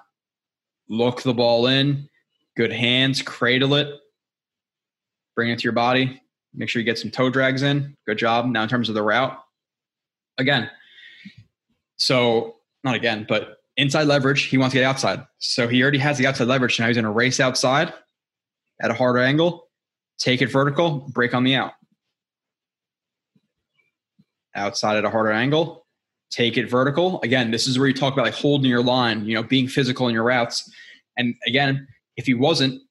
Look 0.89 1.23
the 1.23 1.33
ball 1.33 1.67
in, 1.67 2.09
good 2.55 2.71
hands, 2.71 3.21
cradle 3.21 3.75
it, 3.75 3.87
bring 5.35 5.49
it 5.49 5.59
to 5.59 5.63
your 5.63 5.73
body. 5.73 6.21
Make 6.53 6.69
sure 6.69 6.79
you 6.79 6.85
get 6.85 6.99
some 6.99 7.09
toe 7.09 7.29
drags 7.29 7.63
in. 7.63 7.95
Good 8.05 8.17
job. 8.17 8.45
Now 8.45 8.63
in 8.63 8.69
terms 8.69 8.89
of 8.89 8.95
the 8.95 9.01
route, 9.01 9.37
again, 10.37 10.69
so 11.95 12.57
not 12.83 12.95
again, 12.95 13.25
but 13.27 13.57
inside 13.77 14.03
leverage, 14.03 14.43
he 14.43 14.57
wants 14.57 14.73
to 14.73 14.79
get 14.79 14.85
outside. 14.85 15.25
So 15.39 15.67
he 15.67 15.81
already 15.81 15.97
has 15.97 16.17
the 16.17 16.27
outside 16.27 16.47
leverage. 16.47 16.79
Now 16.79 16.87
he's 16.87 16.97
going 16.97 17.05
to 17.05 17.11
race 17.11 17.39
outside 17.39 17.91
at 18.81 18.91
a 18.91 18.93
harder 18.93 19.19
angle, 19.19 19.69
take 20.19 20.41
it 20.41 20.51
vertical, 20.51 21.09
break 21.13 21.33
on 21.33 21.43
the 21.43 21.55
out 21.55 21.73
outside 24.55 24.97
at 24.97 25.05
a 25.05 25.09
harder 25.09 25.31
angle, 25.31 25.85
take 26.29 26.57
it 26.57 26.69
vertical. 26.69 27.21
Again, 27.21 27.51
this 27.51 27.67
is 27.67 27.77
where 27.77 27.87
you 27.87 27.93
talk 27.93 28.13
about 28.13 28.25
like 28.25 28.33
holding 28.33 28.69
your 28.69 28.83
line, 28.83 29.25
you 29.25 29.35
know, 29.35 29.43
being 29.43 29.67
physical 29.67 30.07
in 30.07 30.13
your 30.13 30.23
routes. 30.23 30.69
And 31.17 31.35
again, 31.45 31.87
if 32.17 32.25
he 32.25 32.33
wasn't, 32.33 32.81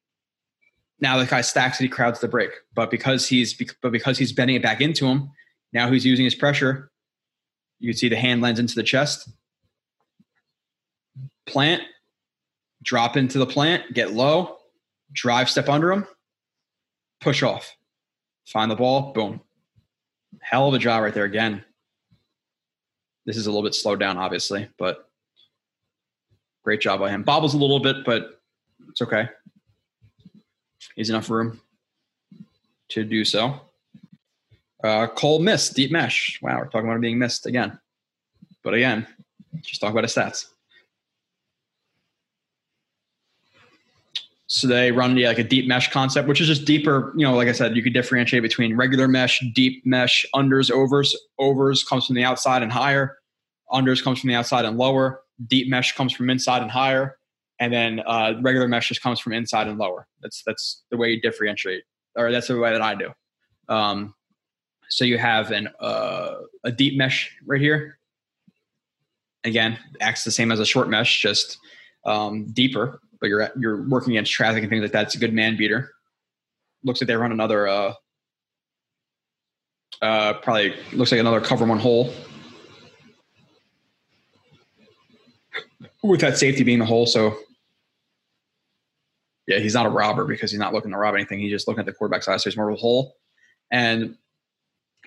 now 1.00 1.18
the 1.18 1.26
guy 1.26 1.40
stacks 1.40 1.80
it, 1.80 1.84
he 1.84 1.88
crowds 1.88 2.20
the 2.20 2.28
break. 2.28 2.50
But 2.74 2.90
because 2.90 3.28
he's 3.28 3.54
but 3.82 3.90
because 3.90 4.18
he's 4.18 4.32
bending 4.32 4.56
it 4.56 4.62
back 4.62 4.80
into 4.80 5.06
him, 5.06 5.30
now 5.72 5.90
he's 5.90 6.06
using 6.06 6.24
his 6.24 6.34
pressure. 6.34 6.90
You 7.80 7.90
can 7.92 7.98
see 7.98 8.08
the 8.08 8.16
hand 8.16 8.40
lands 8.40 8.60
into 8.60 8.76
the 8.76 8.84
chest. 8.84 9.28
Plant, 11.46 11.82
drop 12.84 13.16
into 13.16 13.38
the 13.38 13.46
plant, 13.46 13.92
get 13.92 14.12
low, 14.12 14.58
drive 15.12 15.50
step 15.50 15.68
under 15.68 15.90
him, 15.90 16.06
push 17.20 17.42
off, 17.42 17.74
find 18.46 18.70
the 18.70 18.76
ball, 18.76 19.12
boom. 19.12 19.40
Hell 20.40 20.68
of 20.68 20.74
a 20.74 20.78
job 20.78 21.02
right 21.02 21.14
there 21.14 21.24
again. 21.24 21.64
This 23.24 23.36
is 23.36 23.46
a 23.46 23.50
little 23.50 23.62
bit 23.62 23.74
slowed 23.74 24.00
down, 24.00 24.18
obviously, 24.18 24.68
but 24.78 25.08
great 26.64 26.80
job 26.80 27.00
by 27.00 27.10
him. 27.10 27.22
Bobbles 27.22 27.54
a 27.54 27.58
little 27.58 27.80
bit, 27.80 28.04
but 28.04 28.40
it's 28.88 29.02
okay. 29.02 29.28
He's 30.96 31.10
enough 31.10 31.30
room 31.30 31.60
to 32.88 33.04
do 33.04 33.24
so. 33.24 33.60
Uh, 34.82 35.06
Cole 35.06 35.38
missed 35.38 35.74
deep 35.74 35.92
mesh. 35.92 36.38
Wow, 36.42 36.58
we're 36.58 36.64
talking 36.64 36.86
about 36.86 36.96
him 36.96 37.00
being 37.00 37.18
missed 37.18 37.46
again. 37.46 37.78
But 38.64 38.74
again, 38.74 39.06
just 39.62 39.80
talk 39.80 39.92
about 39.92 40.04
his 40.04 40.14
stats. 40.14 40.46
So 44.52 44.66
they 44.66 44.92
run 44.92 45.16
yeah, 45.16 45.28
like 45.28 45.38
a 45.38 45.44
deep 45.44 45.66
mesh 45.66 45.90
concept, 45.90 46.28
which 46.28 46.38
is 46.38 46.46
just 46.46 46.66
deeper. 46.66 47.14
You 47.16 47.24
know, 47.24 47.34
like 47.34 47.48
I 47.48 47.52
said, 47.52 47.74
you 47.74 47.82
could 47.82 47.94
differentiate 47.94 48.42
between 48.42 48.76
regular 48.76 49.08
mesh, 49.08 49.42
deep 49.54 49.80
mesh, 49.86 50.26
unders, 50.34 50.70
overs. 50.70 51.16
Overs 51.38 51.82
comes 51.82 52.04
from 52.04 52.16
the 52.16 52.24
outside 52.24 52.62
and 52.62 52.70
higher. 52.70 53.16
Unders 53.72 54.04
comes 54.04 54.20
from 54.20 54.28
the 54.28 54.34
outside 54.34 54.66
and 54.66 54.76
lower. 54.76 55.22
Deep 55.46 55.70
mesh 55.70 55.96
comes 55.96 56.12
from 56.12 56.28
inside 56.28 56.60
and 56.60 56.70
higher, 56.70 57.16
and 57.60 57.72
then 57.72 58.02
uh, 58.06 58.34
regular 58.42 58.68
mesh 58.68 58.88
just 58.88 59.00
comes 59.00 59.18
from 59.18 59.32
inside 59.32 59.68
and 59.68 59.78
lower. 59.78 60.06
That's 60.20 60.42
that's 60.44 60.82
the 60.90 60.98
way 60.98 61.08
you 61.08 61.20
differentiate, 61.22 61.84
or 62.14 62.30
that's 62.30 62.48
the 62.48 62.58
way 62.58 62.72
that 62.72 62.82
I 62.82 62.94
do. 62.94 63.08
Um, 63.70 64.14
so 64.90 65.06
you 65.06 65.16
have 65.16 65.50
an 65.50 65.70
uh, 65.80 66.34
a 66.62 66.70
deep 66.70 66.98
mesh 66.98 67.34
right 67.46 67.60
here. 67.60 67.96
Again, 69.44 69.78
acts 70.02 70.24
the 70.24 70.30
same 70.30 70.52
as 70.52 70.60
a 70.60 70.66
short 70.66 70.90
mesh, 70.90 71.22
just 71.22 71.56
um, 72.04 72.48
deeper 72.52 73.00
but 73.22 73.28
you're 73.28 73.48
you're 73.56 73.88
working 73.88 74.12
against 74.14 74.32
traffic 74.32 74.62
and 74.62 74.68
things 74.68 74.82
like 74.82 74.92
that. 74.92 75.04
It's 75.04 75.14
a 75.14 75.18
good 75.18 75.32
man 75.32 75.56
beater. 75.56 75.92
Looks 76.84 77.00
like 77.00 77.06
they 77.06 77.16
run 77.16 77.32
another 77.32 77.68
uh, 77.68 77.94
uh, 80.02 80.34
probably 80.34 80.74
looks 80.92 81.12
like 81.12 81.20
another 81.20 81.40
cover 81.40 81.64
one 81.64 81.78
hole 81.78 82.12
with 86.02 86.20
that 86.20 86.36
safety 86.36 86.64
being 86.64 86.80
the 86.80 86.84
hole. 86.84 87.06
So 87.06 87.38
yeah, 89.46 89.60
he's 89.60 89.74
not 89.74 89.86
a 89.86 89.90
robber 89.90 90.24
because 90.24 90.50
he's 90.50 90.60
not 90.60 90.74
looking 90.74 90.90
to 90.90 90.98
rob 90.98 91.14
anything. 91.14 91.38
He's 91.38 91.52
just 91.52 91.68
looking 91.68 91.80
at 91.80 91.86
the 91.86 91.92
quarterback 91.92 92.24
side, 92.24 92.40
so 92.40 92.50
he's 92.50 92.56
more 92.56 92.68
of 92.68 92.74
a 92.74 92.80
hole. 92.80 93.16
And 93.70 94.16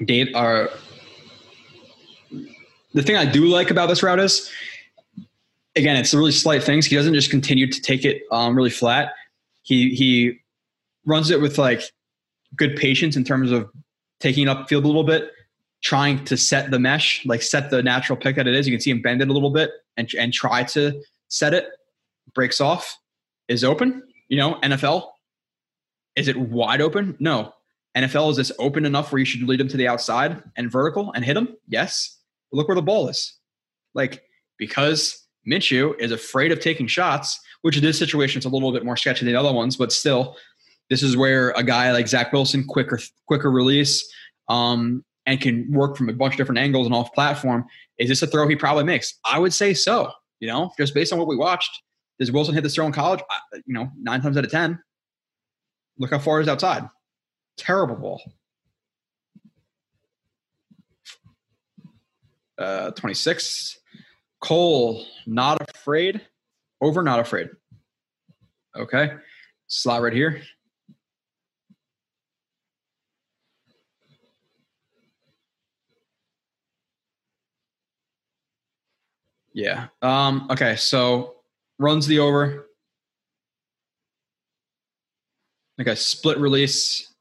Dave, 0.05 0.34
uh, 0.34 0.68
the 2.93 3.03
thing 3.03 3.18
I 3.18 3.26
do 3.26 3.45
like 3.47 3.72
about 3.72 3.88
this 3.88 4.01
route 4.01 4.20
is 4.20 4.49
again, 5.76 5.97
it's 5.97 6.13
really 6.13 6.32
slight 6.32 6.63
things. 6.63 6.86
He 6.86 6.95
doesn't 6.95 7.13
just 7.13 7.30
continue 7.30 7.69
to 7.69 7.82
take 7.82 8.05
it 8.05 8.23
um, 8.32 8.55
really 8.55 8.69
flat. 8.69 9.13
He 9.63 9.95
he 9.95 10.39
runs 11.05 11.30
it 11.30 11.41
with 11.41 11.57
like 11.57 11.82
good 12.55 12.76
patience 12.76 13.15
in 13.15 13.23
terms 13.23 13.51
of 13.51 13.69
taking 14.19 14.47
it 14.47 14.51
upfield 14.51 14.84
a 14.84 14.88
little 14.88 15.03
bit, 15.03 15.32
trying 15.84 16.23
to 16.26 16.38
set 16.38 16.71
the 16.71 16.80
mesh, 16.80 17.26
like 17.26 17.41
set 17.41 17.69
the 17.69 17.84
natural 17.84 18.17
pick 18.17 18.36
that 18.38 18.47
it 18.47 18.55
is. 18.55 18.67
You 18.67 18.73
can 18.73 18.82
see 18.82 18.91
him 18.91 19.01
bend 19.01 19.21
it 19.21 19.30
a 19.30 19.34
little 19.34 19.51
bit 19.51 19.71
and 19.97 20.09
and 20.17 20.34
try 20.34 20.63
to 20.63 21.01
set 21.28 21.53
it. 21.53 21.67
Breaks 22.34 22.59
off, 22.59 22.97
is 23.47 23.63
open. 23.63 24.03
You 24.28 24.38
know, 24.38 24.55
NFL. 24.61 25.09
Is 26.15 26.28
it 26.28 26.38
wide 26.38 26.82
open? 26.82 27.15
No. 27.19 27.53
NFL 27.95 28.32
is 28.32 28.38
this 28.38 28.51
open 28.59 28.86
enough 28.86 29.11
where 29.11 29.19
you 29.19 29.26
should 29.26 29.43
lead 29.43 29.59
him 29.61 29.67
to 29.69 29.78
the 29.78 29.88
outside 29.88 30.41
and 30.55 30.71
vertical 30.71 31.11
and 31.13 31.23
hit 31.23 31.38
him? 31.38 31.55
Yes. 31.67 32.17
But 32.51 32.57
look 32.57 32.67
where 32.67 32.76
the 32.76 32.82
ball 32.82 33.07
is. 33.09 33.34
Like 33.93 34.23
because 34.57 35.24
Minshew 35.47 35.99
is 35.99 36.11
afraid 36.11 36.51
of 36.51 36.59
taking 36.59 36.87
shots, 36.87 37.39
which 37.61 37.77
in 37.77 37.83
this 37.83 37.97
situation 37.97 38.39
is 38.39 38.45
a 38.45 38.49
little 38.49 38.71
bit 38.71 38.85
more 38.85 38.97
sketchy 38.97 39.25
than 39.25 39.33
the 39.33 39.39
other 39.39 39.53
ones, 39.53 39.77
but 39.77 39.91
still, 39.91 40.35
this 40.89 41.01
is 41.01 41.17
where 41.17 41.51
a 41.51 41.63
guy 41.63 41.91
like 41.91 42.07
Zach 42.07 42.31
Wilson, 42.31 42.65
quicker 42.65 42.99
quicker 43.27 43.51
release, 43.51 44.07
um, 44.49 45.03
and 45.25 45.41
can 45.41 45.71
work 45.71 45.97
from 45.97 46.09
a 46.09 46.13
bunch 46.13 46.33
of 46.33 46.37
different 46.37 46.59
angles 46.59 46.85
and 46.85 46.95
off 46.95 47.13
platform. 47.13 47.65
Is 47.97 48.09
this 48.09 48.21
a 48.21 48.27
throw 48.27 48.47
he 48.47 48.55
probably 48.55 48.83
makes? 48.83 49.17
I 49.25 49.39
would 49.39 49.53
say 49.53 49.73
so. 49.73 50.11
You 50.39 50.47
know, 50.47 50.71
just 50.77 50.93
based 50.93 51.13
on 51.13 51.19
what 51.19 51.27
we 51.27 51.35
watched, 51.35 51.81
does 52.19 52.31
Wilson 52.31 52.53
hit 52.53 52.61
this 52.61 52.75
throw 52.75 52.85
in 52.85 52.91
college? 52.91 53.21
You 53.65 53.73
know, 53.73 53.89
nine 53.99 54.21
times 54.21 54.37
out 54.37 54.45
of 54.45 54.51
ten. 54.51 54.79
Look 55.97 56.11
how 56.11 56.19
far 56.19 56.39
he's 56.39 56.49
outside. 56.49 56.87
Terrible 57.57 57.95
ball. 57.95 58.21
Uh, 62.57 62.91
26. 62.91 63.79
Cole, 64.45 65.03
not 65.25 65.57
afraid. 65.73 66.21
Over, 66.79 67.01
not 67.01 67.19
afraid. 67.19 67.49
Okay. 68.77 69.13
Slot 69.65 70.03
right 70.03 70.13
here. 70.13 70.39
Yeah. 79.51 79.87
Um, 80.03 80.47
okay. 80.51 80.75
So 80.75 81.37
runs 81.79 82.05
the 82.05 82.19
over. 82.19 82.67
Okay. 85.81 85.95
Split 85.95 86.37
release. 86.37 87.11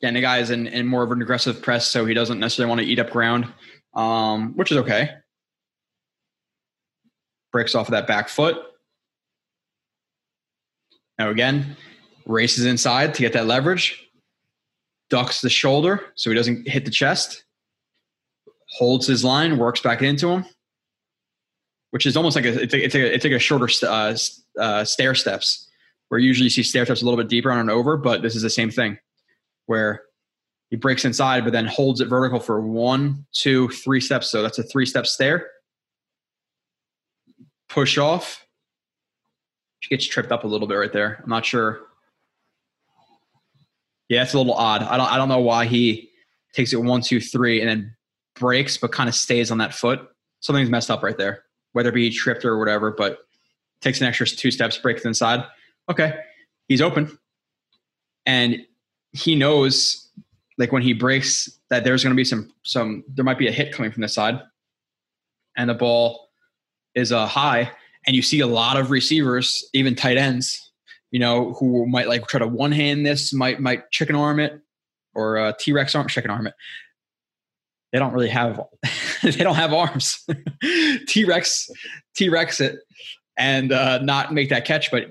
Again, 0.00 0.14
the 0.14 0.20
guy 0.20 0.38
is 0.38 0.50
in, 0.50 0.66
in 0.66 0.84
more 0.84 1.04
of 1.04 1.12
an 1.12 1.22
aggressive 1.22 1.62
press, 1.62 1.88
so 1.88 2.04
he 2.04 2.12
doesn't 2.12 2.40
necessarily 2.40 2.68
want 2.68 2.80
to 2.80 2.86
eat 2.88 2.98
up 2.98 3.10
ground 3.10 3.46
um, 3.94 4.54
which 4.56 4.70
is 4.70 4.78
okay. 4.78 5.10
Breaks 7.52 7.74
off 7.74 7.88
of 7.88 7.92
that 7.92 8.06
back 8.06 8.28
foot. 8.28 8.56
Now 11.18 11.30
again, 11.30 11.76
races 12.26 12.64
inside 12.64 13.14
to 13.14 13.22
get 13.22 13.32
that 13.34 13.46
leverage. 13.46 14.00
Ducks 15.10 15.40
the 15.40 15.50
shoulder 15.50 16.00
so 16.14 16.30
he 16.30 16.36
doesn't 16.36 16.66
hit 16.66 16.84
the 16.84 16.90
chest. 16.90 17.44
holds 18.74 19.06
his 19.06 19.24
line, 19.24 19.58
works 19.58 19.80
back 19.80 20.02
into 20.02 20.28
him, 20.28 20.44
which 21.90 22.06
is 22.06 22.16
almost 22.16 22.36
like 22.36 22.44
a 22.44 22.62
it's 22.62 22.72
like, 22.72 22.82
it's 22.82 22.94
a, 22.94 23.14
it's 23.14 23.24
like 23.24 23.32
a 23.32 23.38
shorter 23.38 23.68
uh, 23.86 24.16
uh, 24.58 24.84
stair 24.84 25.14
steps, 25.14 25.68
where 26.08 26.18
usually 26.20 26.44
you 26.44 26.50
see 26.50 26.62
stair 26.62 26.84
steps 26.84 27.02
a 27.02 27.04
little 27.04 27.18
bit 27.18 27.28
deeper 27.28 27.52
on 27.52 27.58
and 27.58 27.70
over, 27.70 27.96
but 27.96 28.22
this 28.22 28.34
is 28.34 28.42
the 28.42 28.50
same 28.50 28.70
thing, 28.70 28.98
where 29.66 30.02
he 30.70 30.76
breaks 30.76 31.04
inside, 31.04 31.44
but 31.44 31.52
then 31.52 31.66
holds 31.66 32.00
it 32.00 32.08
vertical 32.08 32.40
for 32.40 32.60
one, 32.60 33.26
two, 33.32 33.68
three 33.68 34.00
steps. 34.00 34.30
So 34.30 34.42
that's 34.42 34.58
a 34.58 34.62
three 34.62 34.86
step 34.86 35.06
stair. 35.06 35.48
Push 37.68 37.98
off. 37.98 38.46
She 39.80 39.90
gets 39.90 40.06
tripped 40.06 40.32
up 40.32 40.44
a 40.44 40.46
little 40.46 40.66
bit 40.66 40.74
right 40.74 40.92
there. 40.92 41.20
I'm 41.22 41.28
not 41.28 41.44
sure. 41.44 41.82
Yeah, 44.08 44.22
it's 44.22 44.34
a 44.34 44.38
little 44.38 44.54
odd. 44.54 44.82
I 44.82 44.96
don't 44.96 45.12
I 45.12 45.16
don't 45.16 45.28
know 45.28 45.40
why 45.40 45.66
he 45.66 46.10
takes 46.52 46.72
it 46.72 46.76
one, 46.76 47.02
two, 47.02 47.20
three, 47.20 47.60
and 47.60 47.68
then 47.68 47.96
breaks, 48.34 48.76
but 48.76 48.92
kind 48.92 49.08
of 49.08 49.14
stays 49.14 49.50
on 49.50 49.58
that 49.58 49.74
foot. 49.74 50.08
Something's 50.40 50.70
messed 50.70 50.90
up 50.90 51.02
right 51.02 51.16
there, 51.16 51.44
whether 51.72 51.88
it 51.88 51.94
be 51.94 52.10
tripped 52.10 52.44
or 52.44 52.58
whatever, 52.58 52.90
but 52.90 53.18
takes 53.80 54.00
an 54.00 54.06
extra 54.06 54.26
two 54.26 54.50
steps, 54.50 54.78
breaks 54.78 55.04
inside. 55.04 55.44
Okay. 55.90 56.18
He's 56.68 56.80
open. 56.80 57.18
And 58.26 58.64
he 59.12 59.36
knows 59.36 60.03
like 60.58 60.72
when 60.72 60.82
he 60.82 60.92
breaks 60.92 61.48
that 61.70 61.84
there's 61.84 62.02
going 62.02 62.14
to 62.14 62.16
be 62.16 62.24
some 62.24 62.52
some 62.62 63.04
there 63.08 63.24
might 63.24 63.38
be 63.38 63.48
a 63.48 63.52
hit 63.52 63.72
coming 63.72 63.90
from 63.90 64.02
the 64.02 64.08
side. 64.08 64.40
And 65.56 65.70
the 65.70 65.74
ball 65.74 66.30
is 66.94 67.12
a 67.12 67.18
uh, 67.18 67.26
high 67.26 67.70
and 68.06 68.14
you 68.14 68.22
see 68.22 68.40
a 68.40 68.46
lot 68.46 68.76
of 68.76 68.90
receivers 68.90 69.68
even 69.72 69.94
tight 69.94 70.16
ends 70.16 70.72
you 71.10 71.18
know 71.18 71.54
who 71.54 71.86
might 71.86 72.08
like 72.08 72.26
try 72.26 72.40
to 72.40 72.46
one 72.46 72.72
hand 72.72 73.06
this 73.06 73.32
might 73.32 73.60
might 73.60 73.90
chicken 73.90 74.16
arm 74.16 74.40
it 74.40 74.60
or 75.14 75.38
uh, 75.38 75.52
t-rex 75.58 75.94
arm 75.94 76.08
chicken 76.08 76.30
arm 76.30 76.48
it. 76.48 76.54
They 77.92 78.00
don't 78.00 78.12
really 78.12 78.28
have 78.28 78.60
they 79.22 79.30
don't 79.30 79.54
have 79.54 79.72
arms. 79.72 80.26
T-rex 81.06 81.70
t-rex 82.16 82.60
it 82.60 82.80
and 83.36 83.72
uh, 83.72 83.98
not 83.98 84.32
make 84.32 84.48
that 84.50 84.64
catch 84.64 84.90
but 84.90 85.06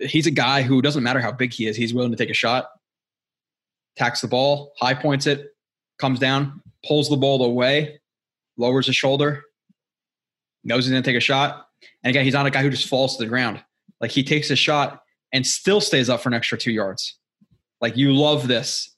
he's 0.00 0.26
a 0.26 0.30
guy 0.32 0.62
who 0.62 0.82
doesn't 0.82 1.02
matter 1.02 1.20
how 1.20 1.32
big 1.32 1.52
he 1.52 1.66
is 1.66 1.76
he's 1.76 1.92
willing 1.92 2.10
to 2.10 2.16
take 2.16 2.30
a 2.30 2.34
shot 2.34 2.68
tacks 3.96 4.20
the 4.20 4.28
ball, 4.28 4.72
high 4.78 4.94
points 4.94 5.26
it, 5.26 5.54
comes 5.98 6.18
down, 6.18 6.60
pulls 6.86 7.08
the 7.08 7.16
ball 7.16 7.42
away, 7.44 8.00
lowers 8.56 8.86
his 8.86 8.96
shoulder, 8.96 9.42
knows 10.64 10.84
he's 10.84 10.92
going 10.92 11.02
to 11.02 11.08
take 11.08 11.16
a 11.16 11.20
shot. 11.20 11.66
And 12.02 12.10
again, 12.10 12.24
he's 12.24 12.34
not 12.34 12.46
a 12.46 12.50
guy 12.50 12.62
who 12.62 12.70
just 12.70 12.88
falls 12.88 13.16
to 13.16 13.24
the 13.24 13.28
ground. 13.28 13.62
Like 14.00 14.10
he 14.10 14.22
takes 14.22 14.50
a 14.50 14.56
shot 14.56 15.02
and 15.32 15.46
still 15.46 15.80
stays 15.80 16.08
up 16.08 16.20
for 16.20 16.28
an 16.28 16.34
extra 16.34 16.58
two 16.58 16.72
yards. 16.72 17.18
Like 17.80 17.96
you 17.96 18.12
love 18.12 18.48
this 18.48 18.94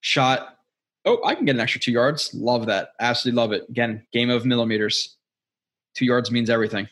shot. 0.00 0.56
Oh, 1.04 1.22
I 1.24 1.34
can 1.34 1.44
get 1.44 1.54
an 1.54 1.60
extra 1.60 1.80
two 1.80 1.92
yards. 1.92 2.32
Love 2.34 2.66
that. 2.66 2.90
Absolutely 3.00 3.36
love 3.36 3.52
it. 3.52 3.68
Again, 3.68 4.06
game 4.12 4.30
of 4.30 4.44
millimeters. 4.44 5.16
Two 5.94 6.04
yards 6.04 6.30
means 6.30 6.50
everything. 6.50 6.88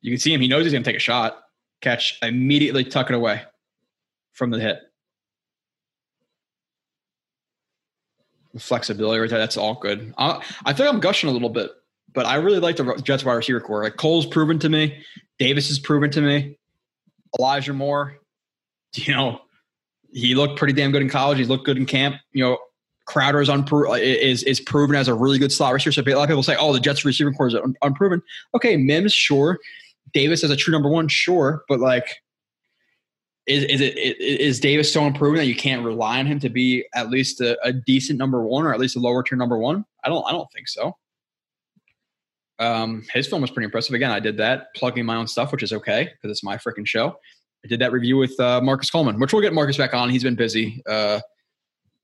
You 0.00 0.10
can 0.10 0.20
see 0.20 0.34
him. 0.34 0.40
He 0.40 0.48
knows 0.48 0.64
he's 0.64 0.72
going 0.72 0.82
to 0.82 0.88
take 0.88 0.96
a 0.96 1.00
shot. 1.00 1.38
Catch, 1.80 2.18
immediately 2.22 2.84
tuck 2.84 3.10
it 3.10 3.14
away 3.14 3.42
from 4.34 4.50
the 4.50 4.60
hit. 4.60 4.78
flexibility 8.58 9.18
right 9.18 9.28
there, 9.28 9.38
that's 9.38 9.56
all 9.56 9.74
good. 9.74 10.14
I, 10.16 10.40
I 10.64 10.72
think 10.72 10.88
I'm 10.88 11.00
gushing 11.00 11.28
a 11.28 11.32
little 11.32 11.48
bit, 11.48 11.70
but 12.12 12.26
I 12.26 12.36
really 12.36 12.60
like 12.60 12.76
the 12.76 12.94
Jets 13.02 13.24
wide 13.24 13.34
receiver 13.34 13.60
corps. 13.60 13.82
Like 13.82 13.96
Cole's 13.96 14.26
proven 14.26 14.58
to 14.60 14.68
me, 14.68 15.02
Davis 15.38 15.70
is 15.70 15.78
proven 15.78 16.10
to 16.12 16.20
me, 16.20 16.56
Elijah 17.38 17.72
Moore, 17.72 18.16
you 18.94 19.12
know, 19.12 19.40
he 20.12 20.34
looked 20.34 20.56
pretty 20.56 20.72
damn 20.72 20.92
good 20.92 21.02
in 21.02 21.10
college. 21.10 21.38
He's 21.38 21.48
looked 21.48 21.66
good 21.66 21.76
in 21.76 21.86
camp. 21.86 22.16
You 22.32 22.44
know, 22.44 22.58
Crowder 23.06 23.40
is 23.40 23.48
unpro- 23.48 23.90
uh, 23.90 23.94
is 23.94 24.44
is 24.44 24.60
proven 24.60 24.94
as 24.94 25.08
a 25.08 25.14
really 25.14 25.38
good 25.38 25.50
slot 25.50 25.72
receiver. 25.72 25.92
So 25.92 26.02
a 26.02 26.14
lot 26.14 26.22
of 26.22 26.28
people 26.28 26.44
say, 26.44 26.56
"Oh, 26.56 26.72
the 26.72 26.78
Jets 26.78 27.04
receiving 27.04 27.34
corps 27.34 27.48
is 27.48 27.54
un- 27.56 27.74
unproven." 27.82 28.22
Okay, 28.54 28.76
Mims, 28.76 29.12
sure. 29.12 29.58
Davis 30.12 30.44
as 30.44 30.50
a 30.50 30.56
true 30.56 30.70
number 30.70 30.88
one, 30.88 31.08
sure, 31.08 31.64
but 31.68 31.80
like 31.80 32.06
is 33.46 33.64
is 33.64 33.80
it 33.80 33.96
is 33.96 34.58
Davis 34.58 34.92
so 34.92 35.06
improving 35.06 35.38
that 35.38 35.46
you 35.46 35.54
can't 35.54 35.84
rely 35.84 36.18
on 36.18 36.26
him 36.26 36.38
to 36.40 36.48
be 36.48 36.84
at 36.94 37.10
least 37.10 37.40
a, 37.40 37.58
a, 37.62 37.72
decent 37.72 38.18
number 38.18 38.42
one 38.42 38.64
or 38.64 38.72
at 38.72 38.80
least 38.80 38.96
a 38.96 39.00
lower 39.00 39.22
tier 39.22 39.36
number 39.36 39.58
one? 39.58 39.84
I 40.02 40.08
don't 40.08 40.24
I 40.26 40.32
don't 40.32 40.50
think 40.52 40.68
so. 40.68 40.96
Um, 42.58 43.04
his 43.12 43.26
film 43.26 43.42
was 43.42 43.50
pretty 43.50 43.64
impressive. 43.64 43.94
Again, 43.94 44.10
I 44.10 44.20
did 44.20 44.36
that 44.38 44.74
plugging 44.74 45.04
my 45.04 45.16
own 45.16 45.26
stuff, 45.26 45.52
which 45.52 45.62
is 45.62 45.72
okay 45.72 46.04
because 46.04 46.30
it's 46.30 46.44
my 46.44 46.56
freaking 46.56 46.86
show. 46.86 47.18
I 47.64 47.68
did 47.68 47.80
that 47.80 47.92
review 47.92 48.16
with 48.16 48.38
uh, 48.38 48.60
Marcus 48.60 48.90
Coleman, 48.90 49.18
which 49.18 49.32
we'll 49.32 49.42
get 49.42 49.52
Marcus 49.52 49.76
back 49.76 49.92
on. 49.92 50.08
He's 50.08 50.22
been 50.22 50.36
busy. 50.36 50.82
Uh, 50.88 51.20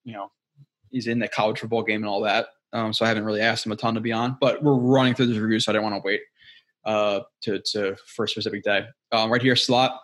you 0.05 0.13
know, 0.13 0.31
he's 0.91 1.07
in 1.07 1.19
the 1.19 1.29
college 1.29 1.61
football 1.61 1.83
game 1.83 2.03
and 2.03 2.09
all 2.09 2.23
that. 2.23 2.49
Um, 2.73 2.93
so 2.93 3.05
I 3.05 3.09
haven't 3.09 3.25
really 3.25 3.41
asked 3.41 3.67
him 3.67 3.73
a 3.73 3.77
ton 3.77 3.95
to 3.95 4.01
be 4.01 4.13
on, 4.13 4.37
but 4.41 4.63
we're 4.63 4.75
running 4.75 5.15
through 5.15 5.27
this 5.27 5.39
review, 5.39 5.61
so 5.61 5.73
I 5.73 5.75
didn't 5.75 5.91
want 5.91 6.03
to 6.03 6.07
wait 6.07 6.21
uh, 6.85 7.21
to 7.43 7.61
to 7.73 7.97
for 8.07 8.25
a 8.25 8.29
specific 8.29 8.63
day. 8.63 8.87
Um, 9.13 9.31
right 9.31 9.43
here, 9.43 9.57
slot 9.57 9.99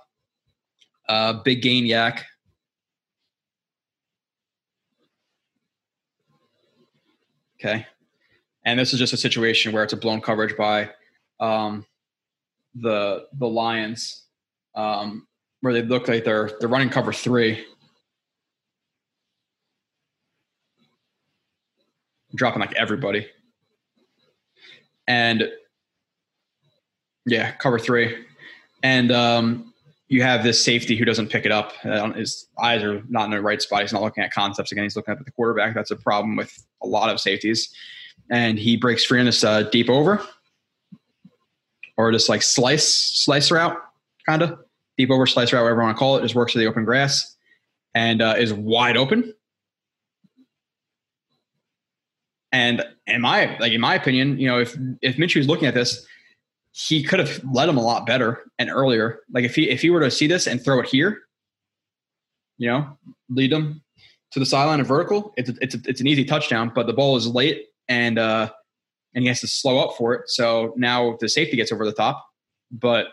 uh, 1.08 1.34
big 1.44 1.62
gain 1.62 1.84
YAC. 1.84 2.22
Okay. 7.58 7.86
And 8.64 8.78
this 8.78 8.92
is 8.92 8.98
just 8.98 9.12
a 9.12 9.16
situation 9.16 9.72
where 9.72 9.84
it's 9.84 9.92
a 9.92 9.96
blown 9.96 10.20
coverage 10.20 10.56
by 10.56 10.90
um, 11.40 11.86
the 12.74 13.26
the 13.38 13.46
Lions, 13.46 14.24
um, 14.74 15.26
where 15.60 15.72
they 15.72 15.82
look 15.82 16.08
like 16.08 16.24
they're 16.24 16.50
they're 16.60 16.68
running 16.68 16.90
cover 16.90 17.12
three. 17.12 17.64
Dropping 22.34 22.60
like 22.60 22.74
everybody. 22.74 23.26
And 25.08 25.50
yeah, 27.24 27.52
cover 27.52 27.78
three. 27.78 28.26
And 28.82 29.10
um, 29.12 29.72
you 30.08 30.22
have 30.22 30.44
this 30.44 30.62
safety 30.62 30.96
who 30.96 31.04
doesn't 31.04 31.28
pick 31.28 31.44
it 31.44 31.52
up. 31.52 31.72
Uh, 31.84 32.12
his 32.12 32.46
eyes 32.58 32.82
are 32.82 33.02
not 33.08 33.24
in 33.24 33.32
the 33.32 33.40
right 33.40 33.60
spot. 33.60 33.82
He's 33.82 33.92
not 33.92 34.02
looking 34.02 34.22
at 34.22 34.32
concepts 34.32 34.70
again. 34.70 34.84
He's 34.84 34.94
looking 34.94 35.12
at 35.12 35.24
the 35.24 35.30
quarterback. 35.32 35.74
That's 35.74 35.90
a 35.90 35.96
problem 35.96 36.36
with 36.36 36.64
a 36.82 36.86
lot 36.86 37.10
of 37.10 37.20
safeties. 37.20 37.74
And 38.30 38.58
he 38.58 38.76
breaks 38.76 39.04
free 39.04 39.20
in 39.20 39.26
this 39.26 39.42
uh, 39.42 39.64
deep 39.64 39.90
over, 39.90 40.24
or 41.96 42.12
just 42.12 42.28
like 42.28 42.42
slice 42.42 42.88
slice 42.88 43.50
route, 43.50 43.76
kind 44.26 44.42
of 44.42 44.58
deep 44.96 45.10
over 45.10 45.26
slice 45.26 45.52
route, 45.52 45.62
whatever 45.62 45.80
you 45.80 45.86
want 45.86 45.96
to 45.96 45.98
call 45.98 46.16
it. 46.16 46.22
Just 46.22 46.34
works 46.34 46.52
to 46.52 46.58
the 46.58 46.66
open 46.66 46.84
grass 46.84 47.36
and 47.94 48.22
uh, 48.22 48.34
is 48.36 48.52
wide 48.52 48.96
open. 48.96 49.32
And 52.52 52.84
in 53.06 53.20
my 53.20 53.56
like 53.58 53.72
in 53.72 53.80
my 53.80 53.94
opinion, 53.94 54.38
you 54.38 54.46
know, 54.46 54.60
if 54.60 54.76
if 55.02 55.16
Minshew 55.16 55.40
is 55.40 55.48
looking 55.48 55.66
at 55.66 55.74
this, 55.74 56.06
he 56.78 57.02
could 57.02 57.18
have 57.18 57.42
led 57.50 57.70
him 57.70 57.78
a 57.78 57.82
lot 57.82 58.04
better 58.04 58.42
and 58.58 58.68
earlier. 58.68 59.20
Like 59.32 59.44
if 59.44 59.54
he 59.54 59.70
if 59.70 59.80
he 59.80 59.88
were 59.88 60.00
to 60.00 60.10
see 60.10 60.26
this 60.26 60.46
and 60.46 60.62
throw 60.62 60.78
it 60.78 60.86
here, 60.86 61.22
you 62.58 62.68
know, 62.68 62.98
lead 63.30 63.50
him 63.50 63.82
to 64.32 64.38
the 64.38 64.44
sideline 64.44 64.80
and 64.80 64.86
vertical, 64.86 65.32
it's 65.38 65.48
a, 65.48 65.54
it's 65.62 65.74
a, 65.74 65.78
it's 65.86 66.00
an 66.02 66.06
easy 66.06 66.22
touchdown. 66.22 66.70
But 66.74 66.86
the 66.86 66.92
ball 66.92 67.16
is 67.16 67.26
late 67.26 67.68
and 67.88 68.18
uh, 68.18 68.50
and 69.14 69.22
he 69.22 69.28
has 69.28 69.40
to 69.40 69.48
slow 69.48 69.78
up 69.78 69.96
for 69.96 70.12
it. 70.12 70.28
So 70.28 70.74
now 70.76 71.16
the 71.18 71.30
safety 71.30 71.56
gets 71.56 71.72
over 71.72 71.86
the 71.86 71.94
top. 71.94 72.26
But 72.70 73.06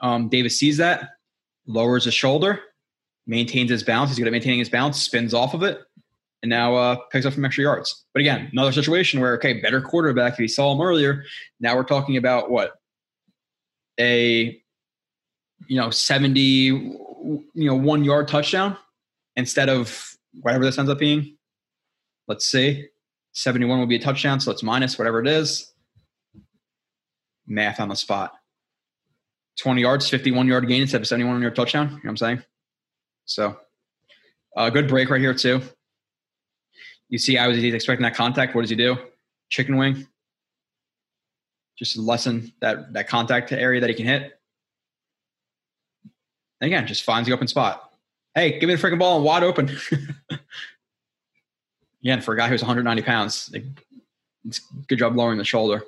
um, 0.00 0.28
Davis 0.28 0.56
sees 0.56 0.76
that, 0.76 1.08
lowers 1.66 2.04
his 2.04 2.14
shoulder, 2.14 2.60
maintains 3.26 3.70
his 3.70 3.82
balance. 3.82 4.10
He's 4.10 4.18
good 4.18 4.28
at 4.28 4.32
maintaining 4.32 4.60
his 4.60 4.68
balance, 4.68 5.02
spins 5.02 5.34
off 5.34 5.54
of 5.54 5.64
it, 5.64 5.80
and 6.42 6.50
now 6.50 6.74
uh, 6.74 6.96
picks 7.10 7.26
up 7.26 7.34
some 7.34 7.44
extra 7.44 7.62
yards. 7.62 8.04
But 8.14 8.20
again, 8.20 8.48
another 8.52 8.72
situation 8.72 9.20
where 9.20 9.34
okay, 9.34 9.60
better 9.60 9.80
quarterback. 9.80 10.34
If 10.34 10.40
you 10.40 10.48
saw 10.48 10.74
him 10.74 10.80
earlier, 10.80 11.24
now 11.60 11.76
we're 11.76 11.84
talking 11.84 12.16
about 12.16 12.50
what 12.50 12.72
a 13.98 14.60
you 15.66 15.76
know 15.80 15.90
seventy 15.90 16.40
you 16.40 17.44
know 17.54 17.74
one 17.74 18.04
yard 18.04 18.28
touchdown 18.28 18.76
instead 19.36 19.68
of 19.68 20.16
whatever 20.40 20.64
this 20.64 20.78
ends 20.78 20.90
up 20.90 20.98
being. 20.98 21.36
Let's 22.28 22.46
see, 22.46 22.86
seventy 23.32 23.66
one 23.66 23.78
will 23.78 23.86
be 23.86 23.96
a 23.96 24.00
touchdown, 24.00 24.40
so 24.40 24.50
let's 24.50 24.62
minus 24.62 24.98
whatever 24.98 25.20
it 25.20 25.28
is. 25.28 25.72
Math 27.46 27.80
on 27.80 27.88
the 27.88 27.96
spot. 27.96 28.32
20 29.60 29.82
yards, 29.82 30.08
51 30.08 30.46
yard 30.46 30.66
gain 30.68 30.82
instead 30.82 31.00
of 31.00 31.06
71 31.06 31.42
yard 31.42 31.54
touchdown. 31.54 31.86
You 31.86 31.90
know 31.90 32.00
what 32.02 32.10
I'm 32.10 32.16
saying? 32.16 32.42
So, 33.26 33.58
a 34.56 34.60
uh, 34.60 34.70
good 34.70 34.88
break 34.88 35.10
right 35.10 35.20
here, 35.20 35.34
too. 35.34 35.60
You 37.10 37.18
see 37.18 37.34
how 37.34 37.50
he's 37.50 37.74
expecting 37.74 38.04
that 38.04 38.14
contact. 38.14 38.54
What 38.54 38.62
does 38.62 38.70
he 38.70 38.76
do? 38.76 38.96
Chicken 39.50 39.76
wing. 39.76 40.06
Just 41.76 41.96
lessen 41.96 42.52
that 42.60 42.92
that 42.92 43.08
contact 43.08 43.52
area 43.52 43.80
that 43.80 43.90
he 43.90 43.96
can 43.96 44.06
hit. 44.06 44.38
And 46.60 46.68
again, 46.68 46.86
just 46.86 47.02
finds 47.02 47.28
the 47.28 47.34
open 47.34 47.48
spot. 47.48 47.90
Hey, 48.34 48.60
give 48.60 48.68
me 48.68 48.76
the 48.76 48.80
freaking 48.80 48.98
ball 48.98 49.16
and 49.16 49.24
wide 49.24 49.42
open. 49.42 49.68
again, 52.02 52.20
for 52.20 52.34
a 52.34 52.36
guy 52.36 52.48
who's 52.48 52.62
190 52.62 53.02
pounds, 53.02 53.52
it's 54.44 54.60
good 54.86 54.98
job 54.98 55.16
lowering 55.16 55.38
the 55.38 55.44
shoulder. 55.44 55.82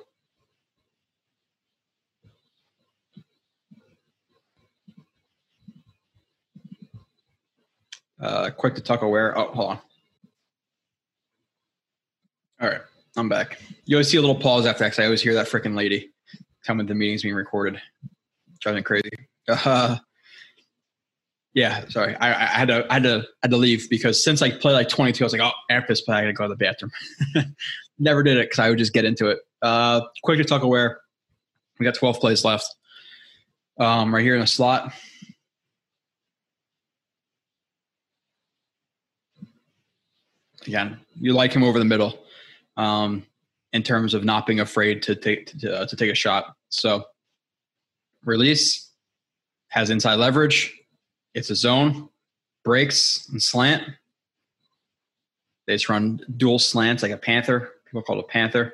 Uh, 8.19 8.49
quick 8.49 8.75
to 8.75 8.81
tuck 8.81 9.03
aware. 9.03 9.37
Oh, 9.37 9.53
hold 9.53 9.69
on. 9.71 9.79
All 12.61 12.69
right, 12.69 12.81
I'm 13.17 13.29
back. 13.29 13.59
You 13.85 13.97
always 13.97 14.09
see 14.09 14.17
a 14.17 14.21
little 14.21 14.35
pause 14.35 14.65
after 14.65 14.87
that 14.87 14.99
I 14.99 15.05
always 15.05 15.21
hear 15.21 15.33
that 15.33 15.47
freaking 15.47 15.75
lady 15.75 16.13
tell 16.63 16.75
me 16.75 16.85
the 16.85 16.95
meeting's 16.95 17.23
being 17.23 17.35
recorded. 17.35 17.79
Driving 18.61 18.79
me 18.79 18.83
crazy. 18.83 19.09
Uh, 19.47 19.97
yeah, 21.53 21.87
sorry. 21.89 22.15
I, 22.15 22.29
I 22.29 22.45
had 22.45 22.67
to 22.69 22.87
I 22.89 22.93
had 22.93 23.03
to 23.03 23.17
I 23.19 23.37
had 23.43 23.51
to 23.51 23.57
leave 23.57 23.89
because 23.89 24.23
since 24.23 24.41
I 24.41 24.51
played 24.51 24.73
like 24.73 24.89
22, 24.89 25.23
I 25.23 25.25
was 25.25 25.33
like, 25.33 25.41
oh, 25.41 25.51
after 25.69 25.89
this 25.89 26.01
play, 26.01 26.17
I 26.17 26.21
gotta 26.21 26.33
go 26.33 26.45
to 26.45 26.49
the 26.49 26.55
bathroom. 26.55 26.91
Never 27.99 28.23
did 28.23 28.37
it 28.37 28.45
because 28.45 28.59
I 28.59 28.69
would 28.69 28.77
just 28.77 28.93
get 28.93 29.05
into 29.05 29.27
it. 29.27 29.39
Uh, 29.61 30.01
quick 30.23 30.37
to 30.37 30.43
talk 30.43 30.63
aware. 30.63 30.99
We 31.79 31.83
got 31.83 31.95
12 31.95 32.19
plays 32.19 32.45
left. 32.45 32.73
Um, 33.79 34.13
right 34.13 34.23
here 34.23 34.35
in 34.35 34.41
the 34.41 34.47
slot. 34.47 34.93
Again, 40.65 40.99
you 41.19 41.33
like 41.33 41.51
him 41.51 41.63
over 41.63 41.77
the 41.77 41.85
middle 41.85 42.22
um, 42.77 43.25
in 43.73 43.83
terms 43.83 44.13
of 44.13 44.23
not 44.23 44.45
being 44.45 44.59
afraid 44.59 45.01
to 45.03 45.15
take 45.15 45.57
to, 45.59 45.81
uh, 45.81 45.85
to 45.85 45.95
take 45.95 46.11
a 46.11 46.15
shot. 46.15 46.55
So 46.69 47.03
release 48.23 48.91
has 49.69 49.89
inside 49.89 50.15
leverage. 50.15 50.79
It's 51.33 51.49
a 51.49 51.55
zone, 51.55 52.09
breaks 52.63 53.27
and 53.29 53.41
slant. 53.41 53.83
They 55.65 55.73
just 55.75 55.89
run 55.89 56.19
dual 56.37 56.59
slants 56.59 57.03
like 57.03 57.11
a 57.11 57.17
panther. 57.17 57.71
People 57.85 58.03
call 58.03 58.19
it 58.19 58.25
a 58.25 58.27
panther. 58.27 58.73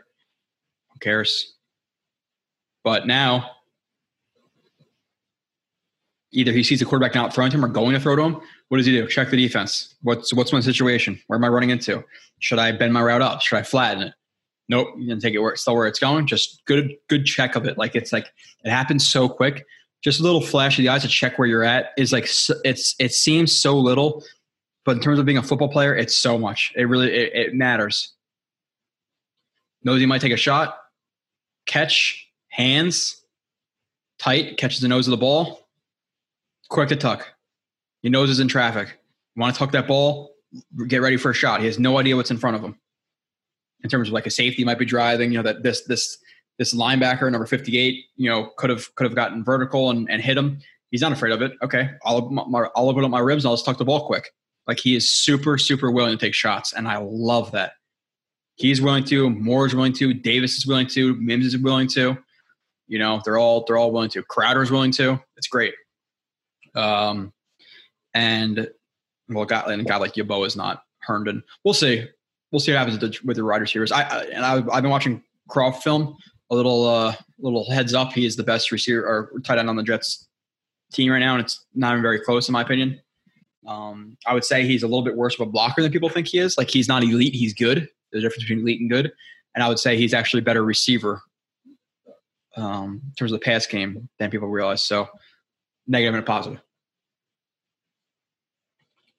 Who 0.92 1.00
cares? 1.00 1.56
But 2.84 3.08
now, 3.08 3.52
either 6.32 6.52
he 6.52 6.64
sees 6.64 6.80
the 6.80 6.86
quarterback 6.86 7.16
not 7.16 7.34
throwing 7.34 7.52
to 7.52 7.58
him 7.58 7.66
or 7.66 7.70
going 7.70 7.94
to 7.94 8.00
throw 8.00 8.16
to 8.16 8.22
him. 8.22 8.42
What 8.70 8.78
does 8.78 8.86
he 8.86 8.92
do? 8.92 9.08
Check 9.08 9.30
the 9.30 9.38
defense. 9.38 9.96
What's 10.02 10.34
what's 10.34 10.54
my 10.54 10.60
situation? 10.60 11.20
Where 11.28 11.38
am 11.38 11.44
I 11.44 11.50
running 11.50 11.72
into? 11.72 12.04
Should 12.40 12.60
I 12.60 12.72
bend 12.72 12.94
my 12.94 13.02
route 13.02 13.22
up? 13.22 13.42
Should 13.42 13.58
I 13.58 13.64
flatten 13.64 14.04
it? 14.04 14.14
Nope. 14.68 14.90
You 14.98 15.20
take 15.20 15.34
it 15.34 15.40
where 15.40 15.52
it's 15.52 15.62
still 15.62 15.76
where 15.76 15.88
it's 15.88 16.00
going. 16.00 16.28
Just 16.28 16.62
good 16.66 16.94
good 17.08 17.26
check 17.26 17.56
of 17.56 17.66
it. 17.66 17.78
Like 17.78 17.96
it's 17.96 18.14
like 18.14 18.32
it 18.64 18.70
happens 18.70 19.08
so 19.08 19.28
quick. 19.28 19.66
Just 20.04 20.20
a 20.20 20.24
little 20.24 20.42
flash 20.42 20.78
of 20.78 20.84
the 20.84 20.90
eyes 20.90 21.02
to 21.02 21.08
check 21.08 21.40
where 21.40 21.48
you're 21.48 21.64
at 21.64 21.88
is 21.98 22.14
like 22.14 22.30
it's 22.64 22.96
it 23.00 23.12
seems 23.12 23.56
so 23.56 23.78
little, 23.78 24.24
but 24.86 24.96
in 24.96 25.02
terms 25.02 25.20
of 25.20 25.26
being 25.26 25.38
a 25.38 25.44
football 25.44 25.70
player, 25.70 25.96
it's 25.96 26.16
so 26.16 26.38
much. 26.38 26.72
It 26.76 26.84
really 26.84 27.12
it, 27.12 27.34
it 27.34 27.54
matters. 27.56 28.14
He 29.84 30.06
might 30.06 30.22
take 30.22 30.34
a 30.34 30.38
shot, 30.38 30.78
catch, 31.66 32.28
hands, 32.50 33.22
tight, 34.20 34.58
catches 34.58 34.82
the 34.82 34.88
nose 34.88 35.08
of 35.08 35.12
the 35.12 35.18
ball, 35.18 35.68
quick 36.70 36.90
to 36.90 36.96
tuck. 36.96 37.28
Your 38.02 38.12
nose 38.12 38.30
is 38.30 38.40
in 38.40 38.48
traffic. 38.48 39.00
You 39.36 39.42
want 39.42 39.54
to 39.54 39.60
tuck 39.60 39.72
that 39.72 39.88
ball, 39.88 40.32
get 40.88 41.02
ready 41.02 41.18
for 41.18 41.32
a 41.32 41.34
shot. 41.34 41.60
He 41.60 41.66
has 41.66 41.80
no 41.80 42.00
idea 42.00 42.16
what's 42.16 42.32
in 42.32 42.38
front 42.38 42.56
of 42.56 42.64
him. 42.64 42.80
In 43.84 43.90
terms 43.90 44.10
of 44.10 44.14
like 44.14 44.26
a 44.26 44.32
safety 44.32 44.64
might 44.64 44.80
be 44.80 44.86
driving, 44.86 45.32
you 45.32 45.38
know, 45.38 45.44
that 45.44 45.64
this 45.64 45.84
this 45.84 46.18
this 46.58 46.74
linebacker, 46.74 47.32
number 47.32 47.46
58, 47.46 48.06
you 48.18 48.30
know, 48.30 48.52
could 48.58 48.70
have 48.70 48.94
could 48.96 49.06
have 49.06 49.16
gotten 49.16 49.44
vertical 49.44 49.90
and, 49.90 50.10
and 50.10 50.22
hit 50.22 50.38
him. 50.38 50.60
He's 50.92 51.02
not 51.02 51.12
afraid 51.12 51.32
of 51.32 51.42
it. 51.42 51.54
Okay. 51.62 51.92
I'll 52.04 52.30
my, 52.30 52.68
I'll 52.76 52.90
open 52.90 53.04
up 53.04 53.12
my 53.12 53.20
ribs 53.20 53.46
and 53.46 53.50
I'll 53.50 53.56
just 53.56 53.66
tuck 53.66 53.78
the 53.78 53.86
ball 53.86 54.06
quick. 54.06 54.32
Like 54.68 54.80
he 54.80 54.96
is 54.96 55.10
super, 55.10 55.58
super 55.58 55.92
willing 55.92 56.18
to 56.18 56.24
take 56.24 56.34
shots. 56.34 56.74
And 56.74 56.88
I 56.88 56.98
love 56.98 57.52
that. 57.54 57.74
He's 58.56 58.82
willing 58.82 59.06
to, 59.06 59.30
Moore 59.30 59.66
is 59.66 59.74
willing 59.74 59.94
to, 59.94 60.14
Davis 60.14 60.58
is 60.58 60.68
willing 60.68 60.88
to, 60.88 61.16
Mims 61.16 61.46
is 61.46 61.58
willing 61.58 61.88
to. 61.90 62.18
You 62.88 63.00
know, 63.00 63.22
they're 63.24 63.38
all 63.38 63.64
they're 63.66 63.78
all 63.78 63.92
willing 63.92 64.10
to. 64.10 64.24
Crowder 64.24 64.62
is 64.62 64.72
willing 64.72 64.92
to. 64.94 65.22
It's 65.38 65.48
great. 65.48 65.74
Um, 66.76 67.34
and 68.14 68.70
well, 69.30 69.46
got 69.46 69.70
and 69.70 69.82
a 69.82 69.86
guy 69.86 69.98
like 69.98 70.14
Yeboah 70.14 70.48
is 70.48 70.56
not 70.56 70.84
Herndon. 71.00 71.44
We'll 71.64 71.74
see. 71.74 72.08
We'll 72.52 72.60
see 72.60 72.72
what 72.72 72.80
happens 72.80 73.00
with 73.00 73.14
the, 73.14 73.20
with 73.26 73.38
the 73.38 73.46
wide 73.46 73.62
receivers. 73.62 73.92
I, 73.92 74.02
I 74.02 74.24
and 74.26 74.46
I, 74.46 74.56
have 74.56 74.82
been 74.82 74.90
watching 74.90 75.24
Kroft 75.50 75.84
film. 75.84 76.18
A 76.52 76.56
little 76.56 76.88
uh, 76.88 77.14
little 77.38 77.70
heads 77.70 77.94
up. 77.94 78.12
He 78.12 78.26
is 78.26 78.36
the 78.36 78.44
best 78.44 78.72
receiver 78.72 79.06
or 79.06 79.40
tight 79.42 79.60
end 79.60 79.70
on 79.70 79.76
the 79.76 79.84
Jets 79.84 80.28
team 80.92 81.12
right 81.12 81.20
now, 81.20 81.36
and 81.36 81.44
it's 81.44 81.64
not 81.76 81.92
even 81.92 82.02
very 82.02 82.20
close 82.20 82.50
in 82.50 82.54
my 82.54 82.64
opinion. 82.64 83.00
Um, 83.68 84.18
I 84.26 84.34
would 84.34 84.44
say 84.44 84.66
he's 84.66 84.82
a 84.82 84.88
little 84.88 85.04
bit 85.04 85.16
worse 85.16 85.36
of 85.36 85.42
a 85.42 85.52
blocker 85.52 85.84
than 85.84 85.92
people 85.92 86.10
think 86.10 86.28
he 86.28 86.40
is. 86.40 86.58
Like 86.58 86.72
he's 86.72 86.88
not 86.88 87.04
elite, 87.04 87.36
he's 87.36 87.54
good. 87.54 87.88
The 88.12 88.20
difference 88.20 88.44
between 88.44 88.62
elite 88.62 88.82
and 88.82 88.90
good. 88.90 89.12
And 89.54 89.64
I 89.64 89.68
would 89.68 89.78
say 89.78 89.96
he's 89.96 90.14
actually 90.14 90.40
a 90.40 90.46
better 90.46 90.64
receiver 90.64 91.22
um, 92.56 93.02
in 93.06 93.14
terms 93.14 93.32
of 93.32 93.40
the 93.40 93.44
pass 93.44 93.68
game 93.68 94.10
than 94.18 94.32
people 94.32 94.48
realize. 94.48 94.82
So 94.82 95.08
negative 95.90 96.14
and 96.14 96.24
a 96.24 96.26
positive. 96.26 96.62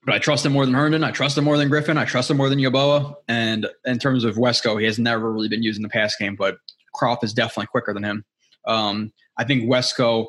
But 0.06 0.14
I 0.14 0.18
trust 0.18 0.47
him 0.47 0.52
more 0.52 0.64
than 0.64 0.74
Herndon. 0.74 1.05
I 1.05 1.10
trust 1.10 1.36
him 1.36 1.44
more 1.44 1.59
than 1.59 1.68
Griffin. 1.68 1.98
I 1.98 2.06
trust 2.06 2.30
him 2.30 2.38
more 2.38 2.48
than 2.48 2.59
Yeboah. 2.59 3.16
And 3.28 3.66
in 3.84 3.98
terms 3.98 4.24
of 4.24 4.36
Wesco, 4.36 4.80
he 4.80 4.86
has 4.86 4.98
never 4.98 5.30
really 5.30 5.48
been 5.48 5.62
used 5.62 5.76
in 5.76 5.82
the 5.82 5.90
pass 5.90 6.16
game, 6.16 6.36
but 6.36 6.56
Kroft 6.94 7.22
is 7.22 7.34
definitely 7.34 7.66
quicker 7.66 7.92
than 7.92 8.05
him. 8.05 8.24
Um, 8.66 9.12
I 9.36 9.44
think 9.44 9.64
Wesco, 9.64 10.28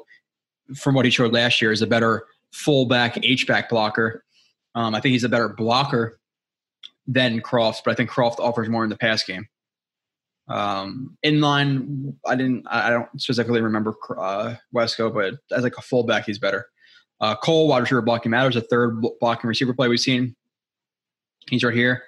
from 0.76 0.96
what 0.96 1.06
he 1.06 1.12
showed 1.12 1.32
last 1.32 1.62
year, 1.62 1.72
is 1.72 1.82
a 1.82 1.88
better 1.88 2.26
fullback 2.52 3.24
H-back 3.24 3.70
blocker. 3.70 4.26
Um, 4.76 4.94
I 4.94 5.00
think 5.00 5.14
he's 5.14 5.24
a 5.24 5.30
better 5.30 5.50
blocker 5.50 6.20
than 7.08 7.42
Kroft, 7.42 7.84
but 7.86 7.92
I 7.92 7.96
think 7.96 8.10
Kroft 8.10 8.40
offers 8.40 8.68
more 8.68 8.84
in 8.84 8.90
the 8.90 8.98
pass 8.98 9.24
game. 9.24 9.48
Um, 10.52 11.18
inline, 11.26 12.14
I 12.26 12.36
didn't, 12.36 12.68
I 12.68 12.90
don't 12.90 13.22
specifically 13.22 13.62
remember 13.62 13.96
uh, 14.18 14.56
Wesco, 14.76 15.14
but 15.14 15.36
as 15.56 15.64
like 15.64 15.78
a 15.78 15.82
fullback, 15.82 16.26
he's 16.26 16.40
better. 16.40 16.68
Uh, 17.22 17.36
Cole, 17.36 17.68
wide 17.68 17.80
receiver 17.80 18.02
blocking 18.02 18.32
matters, 18.32 18.56
a 18.56 18.62
third 18.62 19.02
blocking 19.22 19.48
receiver 19.48 19.74
play 19.74 19.88
we've 19.88 20.00
seen. 20.00 20.36
He's 21.50 21.64
right 21.64 21.74
here. 21.74 22.04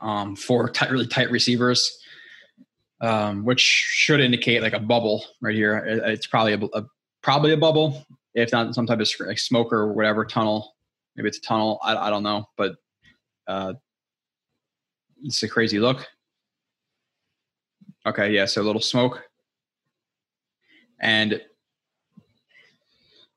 Um, 0.00 0.36
four 0.36 0.68
tight, 0.68 0.90
really 0.90 1.06
tight 1.06 1.30
receivers, 1.30 1.98
um, 3.00 3.44
which 3.44 3.60
should 3.60 4.20
indicate 4.20 4.62
like 4.62 4.74
a 4.74 4.80
bubble 4.80 5.24
right 5.40 5.54
here. 5.54 5.78
It, 5.78 6.02
it's 6.04 6.26
probably 6.26 6.52
a, 6.52 6.60
a, 6.78 6.84
probably 7.22 7.52
a 7.52 7.56
bubble, 7.56 8.06
if 8.34 8.52
not 8.52 8.74
some 8.74 8.86
type 8.86 9.00
of 9.00 9.10
like 9.26 9.38
smoke 9.38 9.72
or 9.72 9.92
whatever 9.92 10.24
tunnel. 10.24 10.76
Maybe 11.16 11.28
it's 11.28 11.38
a 11.38 11.42
tunnel. 11.42 11.80
I, 11.82 11.96
I 11.96 12.10
don't 12.10 12.22
know, 12.22 12.46
but 12.56 12.76
uh, 13.48 13.74
it's 15.24 15.42
a 15.42 15.48
crazy 15.48 15.80
look. 15.80 16.06
Okay, 18.06 18.32
yeah, 18.32 18.46
so 18.46 18.62
a 18.62 18.64
little 18.64 18.82
smoke. 18.82 19.22
And 21.00 21.40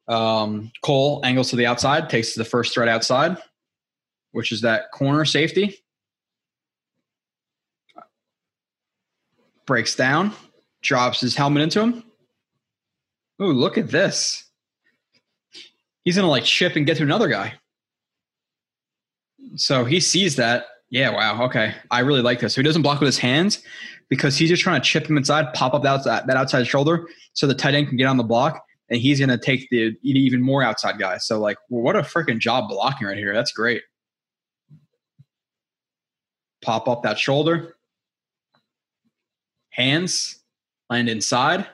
um, 0.08 0.72
Cole 0.82 1.22
angles 1.24 1.50
to 1.50 1.56
the 1.56 1.66
outside, 1.66 2.10
takes 2.10 2.34
the 2.34 2.46
first 2.46 2.74
threat 2.74 2.88
outside, 2.88 3.38
which 4.32 4.52
is 4.52 4.62
that 4.62 4.92
corner 4.92 5.26
safety. 5.26 5.78
Breaks 9.66 9.96
down, 9.96 10.34
drops 10.82 11.22
his 11.22 11.36
helmet 11.36 11.64
into 11.64 11.82
him. 11.82 12.04
Ooh, 13.42 13.52
look 13.52 13.78
at 13.78 13.90
this. 13.90 14.46
He's 16.04 16.16
gonna 16.16 16.30
like 16.30 16.44
chip 16.44 16.76
and 16.76 16.86
get 16.86 16.98
to 16.98 17.04
another 17.04 17.28
guy. 17.28 17.56
So 19.56 19.86
he 19.86 20.00
sees 20.00 20.36
that. 20.36 20.68
Yeah, 20.90 21.10
wow. 21.10 21.44
Okay. 21.46 21.74
I 21.90 22.02
really 22.02 22.22
like 22.22 22.40
this. 22.40 22.54
So 22.54 22.62
he 22.62 22.66
doesn't 22.66 22.84
block 22.84 23.00
with 23.00 23.08
his 23.08 23.18
hands 23.18 23.64
because 24.10 24.38
he's 24.38 24.50
just 24.50 24.62
trying 24.62 24.80
to 24.80 24.88
chip 24.88 25.08
him 25.08 25.18
inside, 25.18 25.54
pop 25.54 25.74
up 25.74 25.84
that 25.84 25.90
outside, 25.90 26.28
that 26.28 26.38
outside 26.38 26.66
shoulder 26.68 27.08
so 27.34 27.48
the 27.48 27.56
tight 27.56 27.74
end 27.74 27.88
can 27.88 27.98
get 27.98 28.06
on 28.06 28.18
the 28.18 28.24
block 28.24 28.64
and 28.90 29.00
he's 29.00 29.20
going 29.20 29.30
to 29.30 29.38
take 29.38 29.68
the 29.70 29.98
even 30.04 30.42
more 30.42 30.64
outside 30.64 31.00
guy. 31.00 31.18
So 31.18 31.40
like, 31.40 31.58
what 31.70 31.96
a 31.96 32.02
freaking 32.02 32.40
job 32.40 32.70
blocking 32.70 33.08
right 33.08 33.18
here. 33.18 33.34
That's 33.34 33.52
great. 33.52 33.82
Pop 36.62 36.88
up 36.88 37.04
that 37.04 37.20
shoulder, 37.20 37.76
hands 39.70 40.40
land 40.90 41.10
inside, 41.10 41.66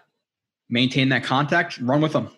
maintain 0.70 1.10
that 1.10 1.24
contact, 1.24 1.78
run 1.80 2.02
with 2.02 2.14
them. 2.14 2.30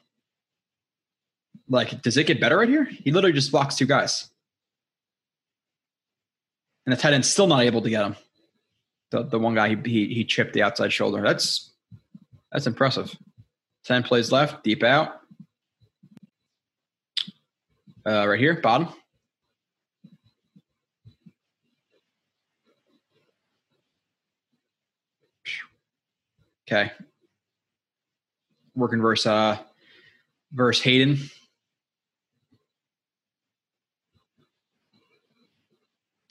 Like, 1.70 2.02
does 2.02 2.18
it 2.18 2.28
get 2.28 2.41
better 2.41 2.57
right 2.57 2.70
here? 2.70 2.86
He 2.86 3.11
literally 3.11 3.34
just 3.34 3.52
blocks 3.52 3.76
two 3.76 3.86
guys, 3.86 4.30
and 6.86 6.94
the 6.94 6.99
tight 6.99 7.14
end's 7.14 7.30
still 7.30 7.48
not 7.48 7.61
able 7.61 7.82
to 7.82 7.90
get 7.90 8.06
him. 8.06 8.15
The 9.14 9.22
the 9.22 9.38
one 9.38 9.53
guy 9.53 9.69
he 9.69 9.77
he, 9.85 10.11
he 10.11 10.26
chipped 10.26 10.53
the 10.53 10.64
outside 10.64 10.91
shoulder. 10.91 11.22
That's 11.22 11.72
that's 12.52 12.65
impressive. 12.65 13.15
10 13.85 14.02
plays 14.02 14.31
left, 14.31 14.64
deep 14.64 14.81
out. 14.81 15.19
Uh, 18.03 18.27
right 18.27 18.40
here, 18.40 18.60
bottom. 18.60 18.88
Okay. 26.68 26.91
Working 28.73 28.99
versus 28.99 29.27
uh 29.27 29.57
versus 30.52 30.84
Hayden. 30.84 31.19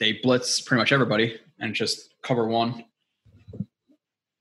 They 0.00 0.14
blitz 0.14 0.60
pretty 0.60 0.80
much 0.80 0.90
everybody 0.90 1.38
and 1.60 1.76
just 1.76 2.11
cover 2.22 2.46
one. 2.46 2.84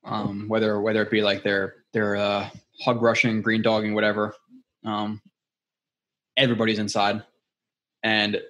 Um, 0.03 0.47
whether 0.47 0.81
whether 0.81 1.01
it 1.03 1.11
be 1.11 1.21
like 1.21 1.43
their 1.43 1.75
their 1.93 2.15
uh 2.15 2.49
hug 2.81 3.01
rushing, 3.01 3.41
green 3.41 3.61
dogging, 3.61 3.93
whatever. 3.93 4.33
Um, 4.83 5.21
everybody's 6.37 6.79
inside, 6.79 7.23
and 8.03 8.41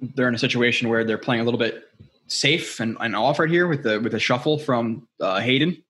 they're 0.00 0.28
in 0.28 0.34
a 0.34 0.38
situation 0.38 0.88
where 0.88 1.04
they're 1.04 1.18
playing 1.18 1.40
a 1.40 1.44
little 1.44 1.58
bit 1.58 1.84
safe 2.26 2.80
and, 2.80 2.96
and 3.00 3.14
off 3.14 3.38
right 3.38 3.50
here 3.50 3.68
with 3.68 3.82
the 3.82 4.00
with 4.00 4.14
a 4.14 4.18
shuffle 4.18 4.58
from 4.58 5.08
uh, 5.20 5.40
Hayden. 5.40 5.82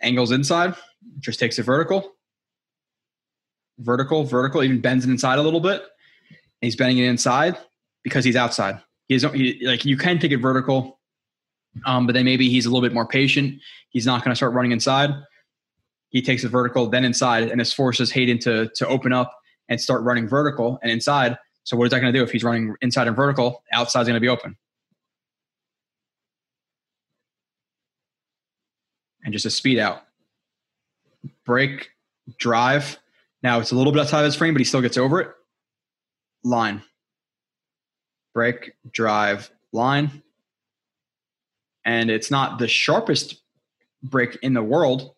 Angles 0.00 0.32
inside, 0.32 0.74
just 1.20 1.38
takes 1.38 1.58
it 1.60 1.62
vertical, 1.62 2.14
vertical, 3.78 4.24
vertical. 4.24 4.62
Even 4.62 4.80
bends 4.80 5.04
it 5.04 5.10
inside 5.10 5.38
a 5.38 5.42
little 5.42 5.60
bit. 5.60 5.80
And 5.80 6.66
he's 6.66 6.74
bending 6.74 6.98
it 6.98 7.08
inside 7.08 7.56
because 8.02 8.24
he's 8.24 8.34
outside. 8.34 8.80
He's 9.08 9.22
he, 9.32 9.60
like 9.66 9.84
you 9.84 9.96
can 9.96 10.18
take 10.18 10.32
it 10.32 10.38
vertical, 10.38 11.00
um, 11.86 12.06
but 12.06 12.14
then 12.14 12.24
maybe 12.24 12.48
he's 12.48 12.66
a 12.66 12.70
little 12.70 12.86
bit 12.86 12.94
more 12.94 13.06
patient. 13.06 13.60
He's 13.90 14.06
not 14.06 14.24
going 14.24 14.32
to 14.32 14.36
start 14.36 14.54
running 14.54 14.72
inside. 14.72 15.10
He 16.10 16.22
takes 16.22 16.44
it 16.44 16.48
vertical, 16.48 16.88
then 16.88 17.04
inside, 17.04 17.50
and 17.50 17.60
this 17.60 17.72
forces 17.72 18.10
Hayden 18.10 18.38
to 18.40 18.68
to 18.74 18.86
open 18.86 19.12
up 19.12 19.34
and 19.68 19.80
start 19.80 20.02
running 20.02 20.28
vertical 20.28 20.78
and 20.82 20.90
inside. 20.90 21.38
So 21.64 21.76
what 21.76 21.84
is 21.84 21.90
that 21.92 22.00
going 22.00 22.12
to 22.12 22.18
do 22.18 22.22
if 22.22 22.32
he's 22.32 22.44
running 22.44 22.74
inside 22.80 23.06
and 23.06 23.16
vertical? 23.16 23.62
Outside's 23.72 24.08
going 24.08 24.16
to 24.16 24.20
be 24.20 24.28
open. 24.28 24.56
And 29.24 29.32
just 29.32 29.46
a 29.46 29.50
speed 29.50 29.78
out. 29.78 30.02
Break, 31.46 31.90
drive. 32.38 32.98
Now 33.42 33.60
it's 33.60 33.70
a 33.70 33.76
little 33.76 33.92
bit 33.92 34.00
outside 34.02 34.20
of 34.20 34.24
his 34.24 34.34
frame, 34.34 34.54
but 34.54 34.60
he 34.60 34.64
still 34.64 34.80
gets 34.80 34.98
over 34.98 35.20
it. 35.20 35.30
Line. 36.42 36.82
Break, 38.34 38.72
drive, 38.90 39.50
line. 39.72 40.22
And 41.84 42.10
it's 42.10 42.30
not 42.30 42.58
the 42.58 42.68
sharpest 42.68 43.42
break 44.02 44.36
in 44.42 44.54
the 44.54 44.62
world. 44.62 45.14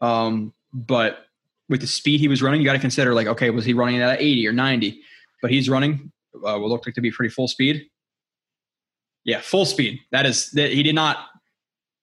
Um, 0.00 0.52
but 0.72 1.26
with 1.68 1.80
the 1.80 1.86
speed 1.86 2.20
he 2.20 2.28
was 2.28 2.42
running, 2.42 2.60
you 2.60 2.66
got 2.66 2.72
to 2.72 2.78
consider 2.78 3.14
like, 3.14 3.26
okay, 3.26 3.50
was 3.50 3.64
he 3.64 3.72
running 3.72 4.00
at 4.00 4.20
80 4.20 4.48
or 4.48 4.52
90? 4.52 5.00
But 5.42 5.50
he's 5.50 5.68
running 5.68 6.12
uh, 6.34 6.58
what 6.58 6.68
looked 6.68 6.86
like 6.86 6.94
to 6.94 7.00
be 7.00 7.10
pretty 7.10 7.32
full 7.32 7.48
speed. 7.48 7.86
Yeah, 9.24 9.40
full 9.40 9.64
speed. 9.64 10.00
That 10.12 10.26
is 10.26 10.50
that 10.52 10.72
he 10.72 10.82
did 10.82 10.94
not 10.94 11.18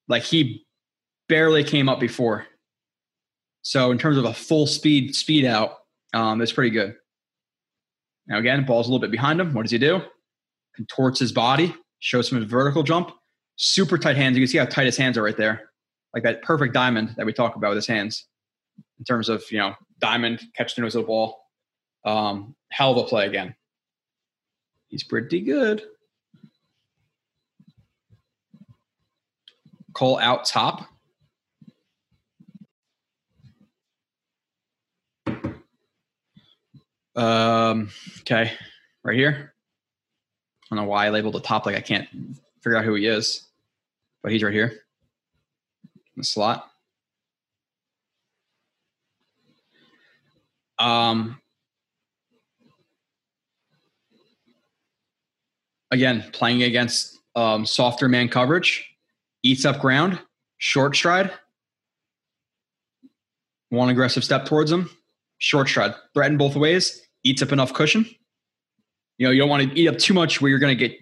like 0.07 0.24
he 0.24 0.65
barely 1.28 1.64
came 1.64 1.90
up 1.90 1.99
before. 1.99 2.45
So 3.61 3.91
in 3.91 3.98
terms 3.98 4.18
of 4.18 4.26
a 4.26 4.34
full 4.34 4.68
speed 4.68 5.15
speed 5.15 5.45
out, 5.45 5.80
um, 6.14 6.40
that's 6.40 6.53
pretty 6.53 6.69
good. 6.69 6.95
Now 8.28 8.38
again, 8.38 8.65
ball's 8.65 8.88
a 8.88 8.91
little 8.91 9.02
bit 9.02 9.11
behind 9.11 9.41
him. 9.41 9.53
What 9.53 9.64
does 9.64 9.72
he 9.72 9.78
do? 9.78 10.02
Contorts 10.78 11.20
his 11.20 11.32
body, 11.32 11.76
shows 11.99 12.32
him 12.32 12.41
a 12.41 12.45
vertical 12.45 12.84
jump. 12.84 13.12
Super 13.56 13.98
tight 13.98 14.16
hands. 14.16 14.38
You 14.38 14.44
can 14.44 14.48
see 14.48 14.60
how 14.60 14.66
tight 14.66 14.86
his 14.86 14.95
hands 14.95 15.18
are 15.18 15.24
right 15.24 15.36
there, 15.36 15.72
like 16.14 16.22
that 16.22 16.44
perfect 16.44 16.74
diamond 16.74 17.16
that 17.18 17.26
we 17.26 17.34
talk 17.34 17.56
about 17.56 17.70
with 17.70 17.78
his 17.78 17.88
hands. 17.88 18.28
In 18.99 19.06
terms 19.06 19.28
of 19.28 19.44
you 19.49 19.58
know 19.58 19.74
diamond, 19.99 20.40
catch 20.56 20.76
the 20.76 20.84
nose 20.84 20.95
of 20.95 21.02
the 21.02 21.08
ball. 21.08 21.41
Um, 22.06 22.56
hell 22.72 22.91
of 22.91 22.98
a 22.98 23.04
play 23.10 23.26
again. 23.26 23.56
He's 24.88 25.04
pretty 25.04 25.41
good. 25.41 25.82
Cole 29.94 30.20
out 30.20 30.45
top. 30.45 30.86
Um, 37.16 37.90
okay, 38.20 38.52
right 39.04 39.18
here. 39.18 39.56
I 40.69 40.76
don't 40.76 40.84
know 40.84 40.89
why 40.89 41.06
I 41.06 41.10
labeled 41.10 41.34
the 41.34 41.39
top 41.39 41.65
like 41.65 41.76
I 41.76 41.81
can't 41.81 42.07
figure 42.61 42.77
out 42.77 42.84
who 42.84 42.95
he 42.95 43.07
is, 43.07 43.48
but 44.22 44.31
he's 44.31 44.44
right 44.44 44.53
here 44.53 44.73
in 45.85 46.18
the 46.18 46.23
slot. 46.23 46.69
Um, 50.80 51.41
again, 55.91 56.26
playing 56.34 56.64
against 56.64 57.18
um, 57.35 57.65
softer 57.65 58.07
man 58.07 58.27
coverage, 58.27 58.85
eats 59.44 59.65
up 59.65 59.80
ground, 59.80 60.19
short 60.57 60.95
stride, 60.95 61.31
one 63.69 63.89
aggressive 63.89 64.23
step 64.23 64.45
towards 64.45 64.72
him, 64.72 64.89
short 65.38 65.69
stride, 65.69 65.95
threaten 66.14 66.38
both 66.38 66.56
ways, 66.56 67.02
eats 67.23 67.41
up 67.41 67.52
enough 67.52 67.73
cushion. 67.73 68.06
You 69.18 69.27
know, 69.27 69.31
you 69.31 69.39
don't 69.39 69.49
want 69.49 69.69
to 69.69 69.80
eat 69.80 69.88
up 69.88 69.98
too 69.98 70.14
much 70.14 70.41
where 70.41 70.49
you're 70.49 70.60
going 70.60 70.77
to 70.77 70.88
get 70.88 70.99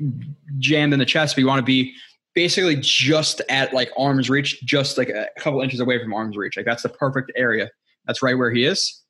jammed 0.60 0.94
in 0.94 1.00
the 1.00 1.06
chest, 1.06 1.36
but 1.36 1.42
you 1.42 1.48
want 1.48 1.60
to 1.60 1.66
be 1.66 1.94
basically 2.34 2.76
just 2.76 3.42
at 3.50 3.74
like 3.74 3.92
arm's 3.98 4.30
reach, 4.30 4.62
just 4.64 4.98
like 4.98 5.10
a 5.10 5.28
couple 5.40 5.62
inches 5.62 5.80
away 5.80 6.02
from 6.02 6.14
arm's 6.14 6.38
reach. 6.38 6.56
Like 6.58 6.66
that's 6.66 6.84
the 6.84 6.90
perfect 6.90 7.32
area. 7.36 7.70
That's 8.06 8.22
right 8.22 8.38
where 8.38 8.52
he 8.52 8.66
is. 8.66 9.02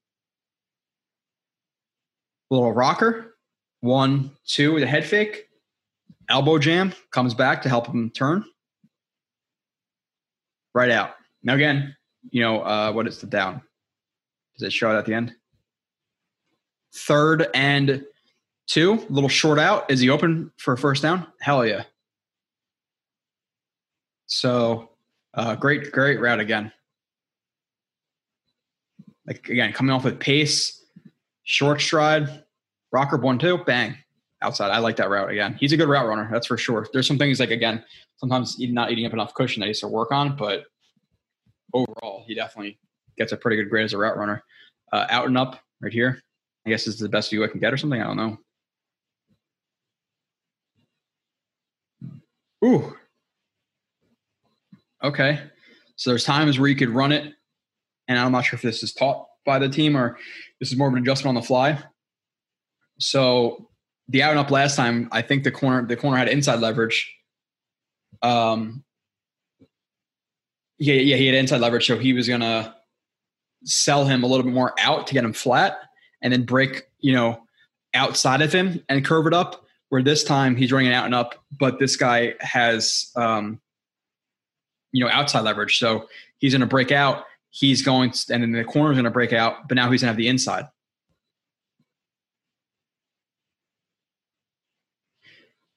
Little 2.50 2.72
rocker, 2.72 3.36
one, 3.82 4.32
two 4.48 4.74
with 4.74 4.84
a 4.84 4.88
head 4.88 5.06
fake, 5.06 5.46
elbow 6.30 6.60
jam, 6.60 6.94
comes 7.12 7.34
back 7.34 7.62
to 7.64 7.70
help 7.70 7.88
him 7.88 8.12
turn. 8.12 8.46
Right 10.74 10.92
out. 10.92 11.16
Now 11.44 11.56
again, 11.56 11.96
you 12.30 12.42
know, 12.42 12.62
uh, 12.62 12.92
what 12.92 13.08
is 13.08 13.20
the 13.20 13.28
down? 13.28 13.62
Does 14.58 14.68
it 14.68 14.74
show 14.74 14.94
it 14.94 14.98
at 14.98 15.06
the 15.06 15.14
end? 15.14 15.34
Third 16.94 17.48
and 17.54 18.06
two, 18.68 18.94
a 18.94 19.12
little 19.12 19.30
short 19.30 19.60
out. 19.60 19.90
Is 19.90 20.00
he 20.00 20.10
open 20.10 20.52
for 20.58 20.74
a 20.74 20.78
first 20.78 21.02
down? 21.02 21.28
Hell 21.40 21.66
yeah. 21.66 21.84
So 24.28 24.90
uh, 25.34 25.56
great, 25.56 25.92
great 25.92 26.20
route 26.20 26.40
again. 26.40 26.72
Like 29.28 29.50
again, 29.50 29.74
coming 29.74 29.92
off 29.92 30.04
with 30.04 30.20
pace, 30.20 30.84
short 31.44 31.82
stride, 31.82 32.44
rocker 32.92 33.18
one 33.18 33.40
two, 33.40 33.58
bang, 33.66 33.98
outside. 34.42 34.72
I 34.72 34.80
like 34.80 34.98
that 34.98 35.10
route 35.10 35.32
again. 35.32 35.56
He's 35.60 35.74
a 35.74 35.78
good 35.78 35.90
route 35.90 36.08
runner, 36.08 36.30
that's 36.32 36.48
for 36.48 36.58
sure. 36.58 36.88
There's 36.94 37.08
some 37.08 37.18
things 37.18 37.40
like 37.40 37.52
again, 37.52 37.84
sometimes 38.18 38.58
not 38.60 38.92
eating 38.92 39.06
up 39.06 39.14
enough 39.14 39.34
cushion 39.34 39.62
that 39.62 39.66
he 39.66 39.70
needs 39.70 39.80
to 39.80 39.88
work 39.88 40.12
on, 40.12 40.36
but 40.36 40.66
overall, 41.74 42.24
he 42.28 42.36
definitely 42.36 42.80
gets 43.18 43.32
a 43.32 43.38
pretty 43.38 43.58
good 43.58 43.70
grade 43.70 43.86
as 43.86 43.94
a 43.94 43.98
route 43.98 44.18
runner. 44.18 44.44
Uh, 44.92 45.08
out 45.10 45.28
and 45.28 45.38
up 45.38 45.60
right 45.82 45.92
here. 45.92 46.22
I 46.66 46.70
guess 46.70 46.86
this 46.86 46.96
is 46.96 47.00
the 47.00 47.10
best 47.10 47.30
view 47.30 47.44
I 47.44 47.48
can 47.48 47.60
get 47.60 47.74
or 47.74 47.78
something. 47.78 48.02
I 48.02 48.06
don't 48.06 48.18
know. 48.18 48.38
Ooh. 52.66 52.96
Okay. 55.04 55.40
So 55.98 56.10
there's 56.10 56.24
times 56.24 56.60
where 56.60 56.68
you 56.68 56.76
could 56.76 56.90
run 56.90 57.12
it, 57.12 57.34
and 58.08 58.18
I'm 58.18 58.32
not 58.32 58.46
sure 58.46 58.58
if 58.58 58.64
this 58.64 58.82
is 58.82 58.94
taught 58.94 59.28
by 59.46 59.60
the 59.60 59.70
team 59.70 59.96
or 59.96 60.18
this 60.60 60.72
is 60.72 60.78
more 60.78 60.88
of 60.88 60.94
an 60.94 61.02
adjustment 61.02 61.30
on 61.30 61.42
the 61.42 61.48
fly. 61.48 61.80
So 63.00 63.70
the 64.08 64.24
out 64.24 64.32
and 64.32 64.40
up 64.40 64.52
last 64.52 64.76
time, 64.76 65.08
I 65.12 65.22
think 65.22 65.44
the 65.44 65.52
corner 65.52 65.86
the 65.86 65.96
corner 65.96 66.18
had 66.18 66.28
inside 66.28 66.60
leverage. 66.60 67.14
Um, 68.22 68.84
yeah, 70.80 70.96
yeah, 70.96 71.18
he 71.18 71.28
had 71.28 71.36
inside 71.36 71.62
leverage, 71.62 71.86
so 71.86 71.98
he 71.98 72.14
was 72.14 72.28
gonna 72.28 72.76
sell 73.64 74.06
him 74.06 74.24
a 74.24 74.28
little 74.28 74.44
bit 74.44 74.54
more 74.54 74.74
out 74.80 75.08
to 75.08 75.14
get 75.14 75.24
him 75.24 75.34
flat, 75.34 75.78
and 76.22 76.34
then 76.34 76.44
break, 76.44 76.84
you 77.00 77.14
know, 77.14 77.44
outside 77.94 78.42
of 78.42 78.52
him 78.52 78.84
and 78.90 79.06
curve 79.06 79.28
it 79.28 79.34
up. 79.34 79.65
Where 79.90 80.02
this 80.02 80.24
time 80.24 80.56
he's 80.56 80.72
running 80.72 80.92
out 80.92 81.06
and 81.06 81.16
up, 81.16 81.36
but 81.58 81.80
this 81.80 81.96
guy 81.96 82.34
has, 82.40 83.12
um, 83.16 83.62
you 84.92 85.04
know, 85.04 85.12
outside 85.12 85.42
leverage, 85.42 85.78
so 85.78 86.08
he's 86.38 86.54
gonna 86.54 86.66
break 86.66 86.92
out. 86.92 87.26
He's 87.52 87.82
going, 87.82 88.12
to, 88.12 88.34
and 88.34 88.44
then 88.44 88.52
the 88.52 88.64
corner 88.64 88.92
is 88.92 88.98
gonna 88.98 89.12
break 89.12 89.32
out, 89.32 89.68
but 89.68 89.76
now 89.76 89.92
he's 89.92 90.02
gonna 90.02 90.12
have 90.12 90.18
the 90.18 90.28
inside. 90.28 90.68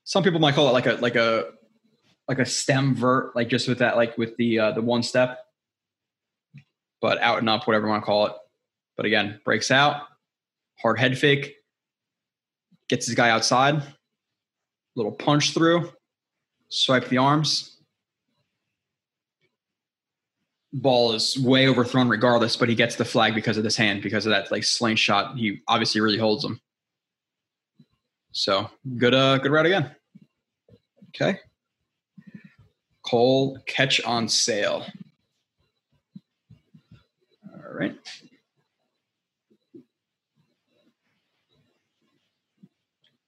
some 0.08 0.24
people 0.24 0.40
might 0.40 0.54
call 0.54 0.68
it 0.68 0.72
like 0.72 0.86
a 0.86 0.94
like 0.94 1.16
a 1.16 1.50
like 2.28 2.38
a 2.38 2.46
stem 2.46 2.94
vert, 2.94 3.36
like 3.36 3.48
just 3.48 3.68
with 3.68 3.78
that, 3.78 3.96
like 3.96 4.16
with 4.16 4.36
the 4.38 4.58
uh, 4.58 4.72
the 4.72 4.80
one 4.80 5.02
step, 5.02 5.38
but 7.00 7.20
out 7.20 7.38
and 7.38 7.48
up, 7.48 7.66
whatever 7.66 7.86
you 7.86 7.90
want 7.90 8.02
to 8.02 8.06
call 8.06 8.26
it. 8.26 8.32
But 8.96 9.04
again, 9.04 9.38
breaks 9.44 9.70
out, 9.70 10.02
hard 10.80 10.98
head 10.98 11.18
fake, 11.18 11.56
gets 12.88 13.04
his 13.04 13.14
guy 13.14 13.28
outside, 13.28 13.82
little 14.98 15.12
punch 15.12 15.54
through, 15.54 15.90
swipe 16.68 17.08
the 17.08 17.16
arms. 17.18 17.76
Ball 20.72 21.12
is 21.12 21.38
way 21.38 21.66
overthrown 21.66 22.08
regardless, 22.08 22.56
but 22.56 22.68
he 22.68 22.74
gets 22.74 22.96
the 22.96 23.04
flag 23.04 23.34
because 23.34 23.56
of 23.56 23.64
this 23.64 23.76
hand, 23.76 24.02
because 24.02 24.26
of 24.26 24.30
that 24.30 24.50
like 24.50 24.64
slingshot. 24.64 25.38
He 25.38 25.62
obviously 25.66 26.02
really 26.02 26.18
holds 26.18 26.44
him. 26.44 26.60
So 28.32 28.70
good, 28.98 29.14
uh, 29.14 29.38
good 29.38 29.50
route 29.50 29.66
again. 29.66 29.96
Okay. 31.08 31.40
Cole 33.02 33.58
catch 33.66 34.02
on 34.02 34.28
sail. 34.28 34.84
All 37.50 37.72
right. 37.72 37.96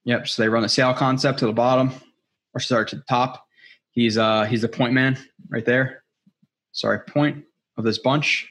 Yep. 0.05 0.29
So 0.29 0.43
they 0.43 0.49
run 0.49 0.63
the 0.63 0.69
sail 0.69 0.95
concept 0.95 1.41
to 1.41 1.47
the 1.47 1.53
bottom, 1.53 1.93
or 2.55 2.61
start 2.61 2.89
to 2.89 2.97
the 2.97 3.05
top. 3.09 3.45
He's 3.93 4.17
uh 4.19 4.45
he's 4.45 4.63
the 4.63 4.69
point 4.69 4.93
man 4.93 5.19
right 5.49 5.65
there. 5.65 6.05
Sorry, 6.73 7.01
point 7.01 7.45
of 7.77 7.85
this 7.85 7.99
bunch. 7.99 8.49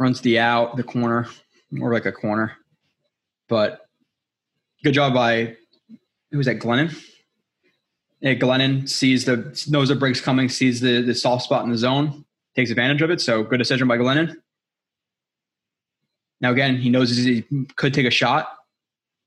runs 0.00 0.22
the 0.22 0.38
out, 0.38 0.76
the 0.76 0.82
corner, 0.82 1.28
more 1.70 1.92
like 1.92 2.06
a 2.06 2.12
corner. 2.12 2.56
But 3.48 3.82
good 4.82 4.94
job 4.94 5.12
by 5.12 5.56
who's 6.32 6.46
that? 6.46 6.58
Glennon. 6.58 6.98
Glennon 8.22 8.88
sees 8.88 9.24
the 9.24 9.36
knows 9.68 9.88
the 9.88 9.94
break's 9.94 10.20
coming, 10.20 10.48
sees 10.48 10.80
the 10.80 11.02
the 11.02 11.14
soft 11.14 11.44
spot 11.44 11.64
in 11.64 11.70
the 11.70 11.78
zone, 11.78 12.24
takes 12.54 12.70
advantage 12.70 13.02
of 13.02 13.10
it. 13.10 13.20
So 13.20 13.42
good 13.42 13.58
decision 13.58 13.88
by 13.88 13.96
Glennon. 13.96 14.36
Now 16.40 16.52
again, 16.52 16.76
he 16.76 16.90
knows 16.90 17.16
he 17.16 17.44
could 17.76 17.94
take 17.94 18.06
a 18.06 18.10
shot 18.10 18.56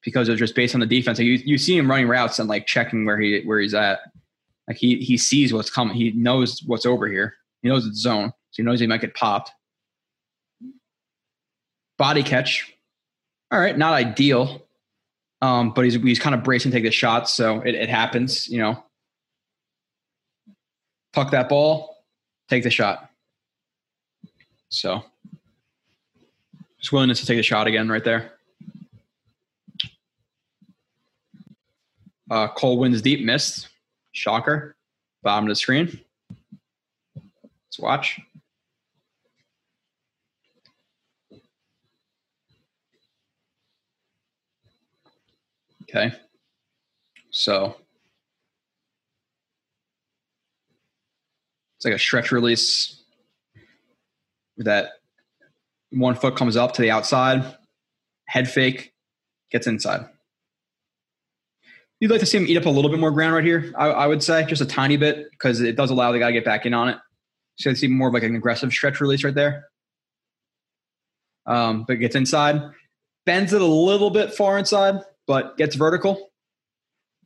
because 0.03 0.29
of 0.29 0.37
just 0.37 0.55
based 0.55 0.75
on 0.75 0.81
the 0.81 0.87
defense. 0.87 1.17
Like 1.17 1.25
you 1.25 1.39
you 1.43 1.57
see 1.57 1.77
him 1.77 1.89
running 1.89 2.07
routes 2.07 2.39
and 2.39 2.47
like 2.47 2.67
checking 2.67 3.05
where 3.05 3.19
he 3.19 3.41
where 3.45 3.59
he's 3.59 3.73
at. 3.73 3.99
Like 4.67 4.77
he 4.77 4.97
he 4.97 5.17
sees 5.17 5.53
what's 5.53 5.69
coming. 5.69 5.95
He 5.95 6.11
knows 6.11 6.61
what's 6.65 6.85
over 6.85 7.07
here. 7.07 7.35
He 7.61 7.69
knows 7.69 7.85
it's 7.85 7.99
zone, 7.99 8.29
so 8.51 8.57
he 8.57 8.63
knows 8.63 8.79
he 8.79 8.87
might 8.87 9.01
get 9.01 9.15
popped. 9.15 9.51
Body 11.97 12.23
catch. 12.23 12.73
All 13.51 13.59
right, 13.59 13.77
not 13.77 13.93
ideal. 13.93 14.62
Um, 15.43 15.71
but 15.71 15.83
he's 15.83 15.95
he's 15.95 16.19
kind 16.19 16.33
of 16.33 16.41
bracing 16.41 16.71
to 16.71 16.77
take 16.77 16.85
the 16.85 16.91
shot, 16.91 17.29
so 17.29 17.59
it, 17.59 17.75
it 17.75 17.89
happens, 17.89 18.47
you 18.47 18.59
know. 18.59 18.81
Puck 21.11 21.31
that 21.31 21.49
ball, 21.49 21.97
take 22.49 22.63
the 22.63 22.69
shot. 22.69 23.09
So 24.69 25.03
just 26.79 26.93
willingness 26.93 27.19
to 27.19 27.25
take 27.25 27.35
the 27.35 27.43
shot 27.43 27.67
again 27.67 27.89
right 27.89 28.05
there. 28.05 28.31
Uh, 32.31 32.47
Cole 32.47 32.79
wins 32.79 33.01
deep, 33.01 33.25
missed. 33.25 33.67
Shocker. 34.13 34.77
Bottom 35.23 35.43
of 35.43 35.49
the 35.49 35.55
screen. 35.55 35.99
Let's 37.65 37.79
watch. 37.79 38.17
Okay. 45.95 46.15
So 47.29 47.75
it's 51.77 51.85
like 51.85 51.93
a 51.93 51.99
stretch 51.99 52.31
release 52.31 53.03
that 54.57 54.93
one 55.91 56.15
foot 56.15 56.35
comes 56.35 56.57
up 56.57 56.73
to 56.73 56.81
the 56.81 56.89
outside, 56.89 57.55
head 58.27 58.49
fake, 58.49 58.93
gets 59.51 59.67
inside. 59.67 60.07
You'd 61.99 62.09
like 62.09 62.21
to 62.21 62.25
see 62.25 62.37
him 62.37 62.47
eat 62.47 62.57
up 62.57 62.65
a 62.65 62.69
little 62.69 62.89
bit 62.89 62.99
more 62.99 63.11
ground 63.11 63.35
right 63.35 63.43
here, 63.43 63.71
I, 63.77 63.89
I 63.89 64.07
would 64.07 64.23
say, 64.23 64.45
just 64.45 64.61
a 64.61 64.65
tiny 64.65 64.97
bit, 64.97 65.29
because 65.29 65.61
it 65.61 65.75
does 65.75 65.91
allow 65.91 66.11
the 66.11 66.19
guy 66.19 66.27
to 66.27 66.33
get 66.33 66.43
back 66.43 66.65
in 66.65 66.73
on 66.73 66.89
it. 66.89 66.97
So 67.55 67.69
you 67.69 67.75
see 67.75 67.87
more 67.87 68.07
of 68.07 68.13
like 68.15 68.23
an 68.23 68.35
aggressive 68.35 68.71
stretch 68.73 68.99
release 68.99 69.23
right 69.23 69.35
there. 69.35 69.69
Um, 71.45 71.85
but 71.87 71.95
gets 71.95 72.15
inside, 72.15 72.61
bends 73.25 73.53
it 73.53 73.61
a 73.61 73.65
little 73.65 74.09
bit 74.09 74.33
far 74.33 74.57
inside, 74.57 75.01
but 75.27 75.57
gets 75.57 75.75
vertical. 75.75 76.31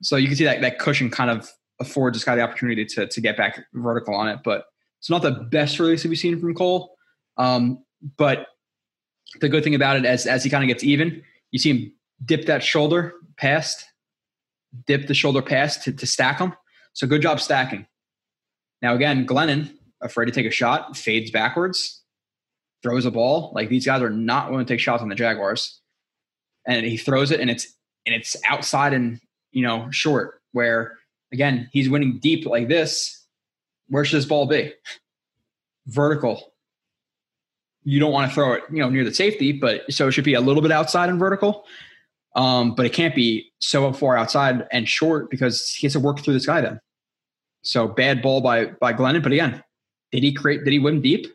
So 0.01 0.15
you 0.15 0.27
can 0.27 0.35
see 0.35 0.43
that 0.43 0.61
that 0.61 0.79
cushion 0.79 1.09
kind 1.09 1.29
of 1.29 1.49
affords 1.79 2.17
this 2.17 2.23
guy 2.23 2.35
the 2.35 2.41
opportunity 2.41 2.85
to 2.85 3.07
to 3.07 3.21
get 3.21 3.37
back 3.37 3.59
vertical 3.73 4.15
on 4.15 4.27
it. 4.27 4.39
But 4.43 4.65
it's 4.99 5.09
not 5.09 5.21
the 5.21 5.31
best 5.31 5.79
release 5.79 6.03
that 6.03 6.09
we've 6.09 6.17
seen 6.17 6.39
from 6.39 6.53
Cole. 6.53 6.95
Um, 7.37 7.83
but 8.17 8.47
the 9.41 9.49
good 9.49 9.63
thing 9.63 9.75
about 9.75 9.97
it, 9.97 10.05
as 10.05 10.25
as 10.25 10.43
he 10.43 10.49
kind 10.49 10.63
of 10.63 10.67
gets 10.67 10.83
even, 10.83 11.23
you 11.51 11.59
see 11.59 11.69
him 11.69 11.93
dip 12.25 12.45
that 12.45 12.63
shoulder 12.63 13.13
past, 13.37 13.83
dip 14.85 15.07
the 15.07 15.13
shoulder 15.13 15.41
past 15.41 15.83
to, 15.83 15.93
to 15.93 16.05
stack 16.05 16.39
him. 16.39 16.53
So 16.93 17.07
good 17.07 17.21
job 17.21 17.39
stacking. 17.39 17.85
Now 18.81 18.95
again, 18.95 19.25
Glennon, 19.25 19.73
afraid 20.01 20.25
to 20.25 20.31
take 20.31 20.45
a 20.45 20.51
shot, 20.51 20.95
fades 20.95 21.31
backwards, 21.31 22.03
throws 22.83 23.05
a 23.05 23.11
ball. 23.11 23.51
Like 23.53 23.69
these 23.69 23.85
guys 23.85 24.01
are 24.01 24.09
not 24.09 24.49
willing 24.49 24.65
to 24.65 24.73
take 24.73 24.79
shots 24.79 25.01
on 25.01 25.09
the 25.09 25.15
Jaguars. 25.15 25.81
And 26.65 26.85
he 26.85 26.97
throws 26.97 27.31
it 27.31 27.39
and 27.39 27.49
it's 27.49 27.67
and 28.07 28.15
it's 28.15 28.35
outside 28.47 28.93
and 28.93 29.19
you 29.51 29.61
know 29.61 29.87
short 29.91 30.41
where 30.53 30.97
again 31.31 31.69
he's 31.71 31.89
winning 31.89 32.17
deep 32.19 32.47
like 32.47 32.67
this. 32.67 33.25
Where 33.89 34.03
should 34.03 34.17
this 34.17 34.25
ball 34.25 34.47
be? 34.47 34.73
Vertical 35.85 36.53
you 37.87 38.01
don't 38.01 38.11
want 38.11 38.29
to 38.29 38.35
throw 38.35 38.51
it, 38.51 38.63
you 38.69 38.79
know, 38.79 38.89
near 38.89 39.05
the 39.05 39.13
safety, 39.13 39.53
but 39.53 39.89
so 39.89 40.09
it 40.09 40.11
should 40.11 40.25
be 40.25 40.33
a 40.33 40.41
little 40.41 40.61
bit 40.61 40.73
outside 40.73 41.07
and 41.07 41.17
vertical. 41.17 41.65
Um, 42.35 42.75
but 42.75 42.85
it 42.85 42.91
can't 42.91 43.15
be 43.15 43.49
so 43.59 43.93
far 43.93 44.17
outside 44.17 44.67
and 44.73 44.89
short 44.89 45.29
because 45.31 45.71
he 45.71 45.87
has 45.87 45.93
to 45.93 46.01
work 46.01 46.19
through 46.19 46.33
this 46.33 46.45
guy 46.45 46.59
then. 46.59 46.81
So 47.61 47.87
bad 47.87 48.21
ball 48.21 48.41
by 48.41 48.65
by 48.65 48.91
Glennon. 48.91 49.23
But 49.23 49.31
again, 49.31 49.63
did 50.11 50.21
he 50.21 50.33
create? 50.33 50.65
Did 50.65 50.73
he 50.73 50.79
win 50.79 51.01
deep? 51.01 51.27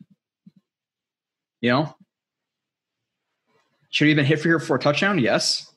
You 1.62 1.70
know, 1.70 1.96
should 3.88 4.04
he 4.04 4.10
have 4.10 4.16
been 4.16 4.26
hit 4.26 4.38
for 4.38 4.48
here 4.48 4.60
for 4.60 4.76
a 4.76 4.78
touchdown? 4.78 5.18
Yes. 5.18 5.71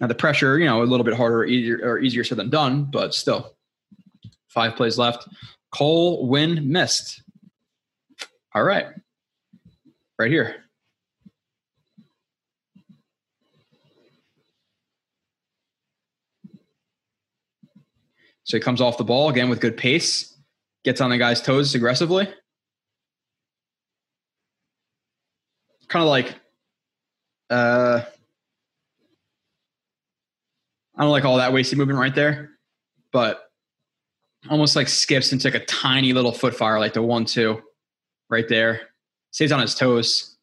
Now 0.00 0.06
the 0.06 0.14
pressure, 0.14 0.58
you 0.58 0.66
know, 0.66 0.82
a 0.82 0.84
little 0.84 1.04
bit 1.04 1.14
harder, 1.14 1.44
easier 1.44 1.80
or 1.82 1.98
easier 1.98 2.24
said 2.24 2.38
than 2.38 2.50
done, 2.50 2.84
but 2.84 3.14
still, 3.14 3.56
five 4.48 4.76
plays 4.76 4.98
left. 4.98 5.26
Cole 5.72 6.26
win 6.26 6.70
missed. 6.70 7.22
All 8.54 8.62
right. 8.62 8.86
Right 10.18 10.30
here. 10.30 10.56
So 18.44 18.56
he 18.56 18.60
comes 18.60 18.80
off 18.80 18.96
the 18.96 19.04
ball 19.04 19.28
again 19.28 19.48
with 19.48 19.60
good 19.60 19.76
pace, 19.76 20.32
gets 20.84 21.00
on 21.00 21.10
the 21.10 21.18
guy's 21.18 21.42
toes 21.42 21.74
aggressively. 21.74 22.32
Kind 25.88 26.02
of 26.02 26.08
like, 26.08 26.34
uh, 27.50 28.02
I 30.96 31.02
don't 31.02 31.10
like 31.10 31.24
all 31.24 31.36
that 31.36 31.52
wasted 31.52 31.78
movement 31.78 31.98
right 31.98 32.14
there, 32.14 32.50
but 33.12 33.50
almost 34.48 34.76
like 34.76 34.88
skips 34.88 35.32
into 35.32 35.50
took 35.50 35.60
a 35.60 35.64
tiny 35.66 36.12
little 36.12 36.32
foot 36.32 36.54
fire, 36.54 36.78
like 36.78 36.94
the 36.94 37.02
one 37.02 37.24
two 37.24 37.60
right 38.30 38.48
there. 38.48 38.80
Stays 39.30 39.52
on 39.52 39.60
his 39.60 39.74
toes, 39.74 40.36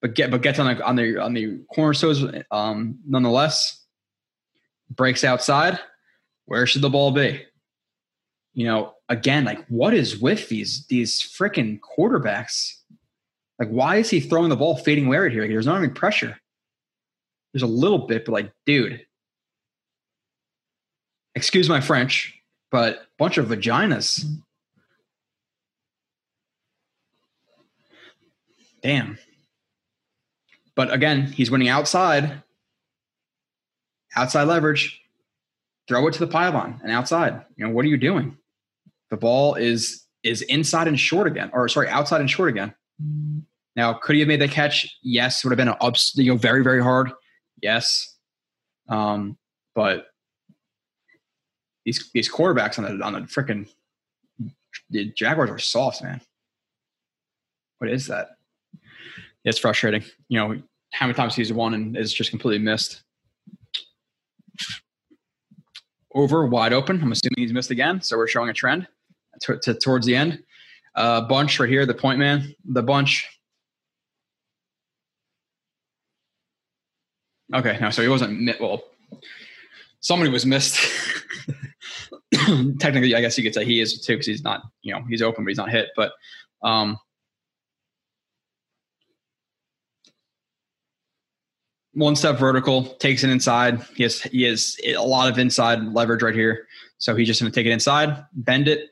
but 0.00 0.14
get 0.14 0.30
but 0.30 0.42
gets 0.42 0.58
on 0.58 0.74
the 0.74 0.84
on 0.84 0.96
the 0.96 1.18
on 1.18 1.34
the 1.34 1.58
corner 1.74 1.92
toes 1.92 2.24
um, 2.50 2.98
nonetheless. 3.06 3.84
Breaks 4.90 5.22
outside. 5.22 5.78
Where 6.46 6.66
should 6.66 6.82
the 6.82 6.90
ball 6.90 7.12
be? 7.12 7.44
You 8.54 8.66
know, 8.66 8.94
again, 9.08 9.44
like 9.44 9.64
what 9.68 9.94
is 9.94 10.18
with 10.18 10.48
these 10.48 10.86
these 10.86 11.20
freaking 11.20 11.78
quarterbacks? 11.80 12.74
Like, 13.58 13.68
why 13.68 13.96
is 13.96 14.08
he 14.08 14.20
throwing 14.20 14.48
the 14.48 14.56
ball 14.56 14.78
fading 14.78 15.06
away 15.06 15.30
here? 15.30 15.42
Like, 15.42 15.50
there's 15.50 15.66
not 15.66 15.82
any 15.82 15.92
pressure. 15.92 16.38
There's 17.52 17.62
a 17.62 17.66
little 17.66 18.06
bit, 18.06 18.24
but 18.24 18.32
like, 18.32 18.52
dude, 18.64 19.04
excuse 21.34 21.68
my 21.68 21.80
French, 21.80 22.34
but 22.70 23.06
bunch 23.18 23.38
of 23.38 23.46
vaginas. 23.46 24.24
Damn. 28.82 29.18
But 30.74 30.92
again, 30.92 31.26
he's 31.26 31.50
winning 31.50 31.68
outside. 31.68 32.42
Outside 34.16 34.44
leverage. 34.44 35.00
Throw 35.88 36.06
it 36.06 36.12
to 36.14 36.20
the 36.20 36.26
pylon 36.26 36.80
and 36.82 36.92
outside. 36.92 37.44
You 37.56 37.66
know, 37.66 37.72
what 37.72 37.84
are 37.84 37.88
you 37.88 37.96
doing? 37.96 38.36
The 39.10 39.16
ball 39.16 39.56
is 39.56 40.06
is 40.22 40.42
inside 40.42 40.86
and 40.86 41.00
short 41.00 41.26
again, 41.26 41.50
or 41.52 41.66
sorry, 41.68 41.88
outside 41.88 42.20
and 42.20 42.30
short 42.30 42.48
again. 42.48 42.74
Now, 43.74 43.94
could 43.94 44.14
he 44.14 44.20
have 44.20 44.28
made 44.28 44.40
that 44.40 44.50
catch? 44.50 44.94
Yes. 45.02 45.42
Would 45.44 45.50
have 45.50 45.56
been 45.56 45.68
an 45.68 45.76
ups, 45.80 46.12
you 46.16 46.30
know, 46.30 46.36
very, 46.36 46.62
very 46.62 46.82
hard. 46.82 47.10
Yes. 47.62 48.16
Um, 48.88 49.38
but 49.74 50.06
these 51.90 52.10
these 52.14 52.30
quarterbacks 52.30 52.78
on 52.78 52.98
the 52.98 53.04
on 53.04 53.12
the 53.14 53.20
freaking 53.20 53.68
the 54.90 55.12
Jaguars 55.16 55.50
are 55.50 55.58
soft, 55.58 56.02
man. 56.02 56.20
What 57.78 57.90
is 57.90 58.06
that? 58.06 58.36
it's 59.44 59.58
frustrating. 59.58 60.04
You 60.28 60.38
know, 60.38 60.62
how 60.92 61.06
many 61.06 61.14
times 61.14 61.34
he's 61.34 61.52
won 61.52 61.74
and 61.74 61.96
is 61.96 62.12
just 62.12 62.30
completely 62.30 62.62
missed. 62.62 63.02
Over 66.14 66.46
wide 66.46 66.72
open. 66.72 67.00
I'm 67.00 67.12
assuming 67.12 67.36
he's 67.36 67.52
missed 67.52 67.70
again. 67.70 68.00
So 68.02 68.16
we're 68.16 68.26
showing 68.26 68.50
a 68.50 68.52
trend 68.52 68.86
to, 69.42 69.58
to, 69.58 69.74
towards 69.74 70.06
the 70.06 70.16
end. 70.16 70.42
Uh, 70.94 71.22
bunch 71.22 71.58
right 71.60 71.68
here, 71.68 71.86
the 71.86 71.94
point 71.94 72.18
man, 72.18 72.54
the 72.64 72.82
bunch. 72.82 73.26
Okay, 77.54 77.78
no, 77.80 77.90
so 77.90 78.02
he 78.02 78.08
wasn't 78.08 78.60
well. 78.60 78.82
Somebody 80.00 80.30
was 80.30 80.44
missed. 80.44 80.78
Technically, 82.78 83.14
I 83.14 83.20
guess 83.20 83.36
you 83.36 83.44
could 83.44 83.54
say 83.54 83.64
he 83.64 83.80
is 83.80 84.00
too 84.00 84.14
because 84.14 84.26
he's 84.26 84.42
not, 84.42 84.62
you 84.82 84.92
know, 84.92 85.02
he's 85.08 85.22
open 85.22 85.44
but 85.44 85.48
he's 85.48 85.58
not 85.58 85.70
hit. 85.70 85.88
But 85.96 86.12
um, 86.62 86.98
one 91.92 92.16
step 92.16 92.38
vertical, 92.38 92.84
takes 92.96 93.24
it 93.24 93.30
inside. 93.30 93.82
He 93.94 94.02
has 94.04 94.22
he 94.22 94.42
has 94.44 94.76
a 94.84 94.96
lot 94.96 95.30
of 95.30 95.38
inside 95.38 95.82
leverage 95.82 96.22
right 96.22 96.34
here. 96.34 96.66
So 96.98 97.14
he's 97.16 97.26
just 97.26 97.40
going 97.40 97.50
to 97.50 97.54
take 97.54 97.66
it 97.66 97.72
inside, 97.72 98.24
bend 98.32 98.68
it. 98.68 98.90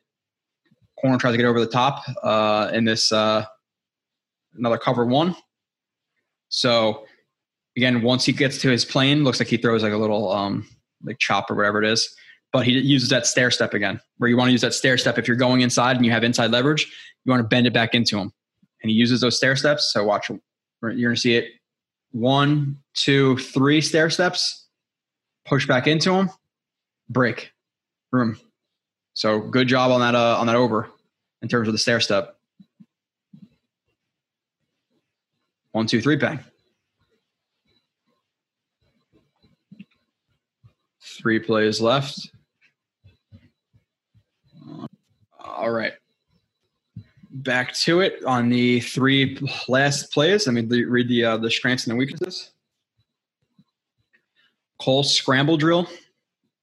Corner 1.01 1.19
tries 1.19 1.35
to 1.35 1.37
get 1.37 1.47
over 1.47 1.61
the 1.61 1.67
top 1.67 2.03
uh, 2.23 2.71
in 2.73 2.85
this 2.85 3.13
uh, 3.13 3.45
another 4.57 4.79
cover 4.79 5.05
one. 5.05 5.37
So 6.49 7.05
again, 7.77 8.03
once 8.03 8.25
he 8.25 8.33
gets 8.33 8.59
to 8.59 8.71
his 8.71 8.85
plane, 8.85 9.25
looks 9.25 9.39
like 9.39 9.49
he 9.49 9.59
throws 9.59 9.83
like 9.83 9.93
a 9.93 9.97
little 9.97 10.33
um 10.33 10.67
like 11.05 11.19
chop 11.19 11.51
or 11.51 11.55
whatever 11.55 11.83
it 11.83 11.89
is. 11.89 12.15
But 12.53 12.67
he 12.67 12.73
uses 12.73 13.11
that 13.11 13.27
stair 13.27 13.51
step 13.51 13.75
again, 13.75 14.01
where 14.17 14.31
you 14.31 14.37
want 14.37 14.49
to 14.49 14.53
use 14.53 14.63
that 14.63 14.75
stair 14.75 14.97
step 14.97 15.19
if 15.19 15.29
you're 15.29 15.37
going 15.37 15.61
inside 15.61 15.97
and 15.97 16.07
you 16.07 16.13
have 16.13 16.25
inside 16.25 16.51
leverage, 16.51 16.87
you 17.25 17.31
want 17.31 17.41
to 17.43 17.49
bend 17.49 17.67
it 17.67 17.73
back 17.73 17.95
into 17.95 18.17
him. 18.19 18.33
And 18.83 18.91
he 18.91 18.97
uses 18.97 19.21
those 19.21 19.37
stair 19.37 19.55
steps. 19.55 19.93
So 19.93 20.05
watch, 20.05 20.31
you're 20.31 20.41
going 20.81 21.15
to 21.15 21.17
see 21.17 21.37
it 21.37 21.51
one, 22.13 22.79
two, 22.95 23.37
three 23.37 23.81
stair 23.81 24.09
steps, 24.09 24.67
push 25.45 25.67
back 25.67 25.87
into 25.87 26.13
him, 26.13 26.31
break, 27.09 27.53
room. 28.11 28.39
So 29.15 29.41
good 29.41 29.69
job 29.69 29.91
on 29.91 30.01
that 30.01 30.15
uh, 30.15 30.39
on 30.39 30.47
that 30.47 30.57
over 30.57 30.89
in 31.43 31.49
terms 31.49 31.69
of 31.69 31.73
the 31.73 31.79
stair 31.79 32.01
step. 32.01 32.37
One, 35.73 35.87
two, 35.87 36.01
three, 36.01 36.17
bang. 36.17 36.41
Three 41.03 41.41
plays 41.41 41.81
left. 41.81 42.31
All 45.59 45.71
right. 45.71 45.93
Back 47.31 47.75
to 47.79 48.01
it 48.01 48.25
on 48.25 48.49
the 48.49 48.79
three 48.79 49.37
last 49.67 50.13
plays. 50.13 50.47
Let 50.47 50.55
me 50.55 50.85
read 50.85 51.09
the 51.09 51.25
uh, 51.25 51.37
the 51.37 51.51
strengths 51.51 51.85
and 51.87 51.95
the 51.95 51.99
weaknesses. 51.99 52.53
Cole 54.81 55.03
scramble 55.03 55.57
drill. 55.57 55.89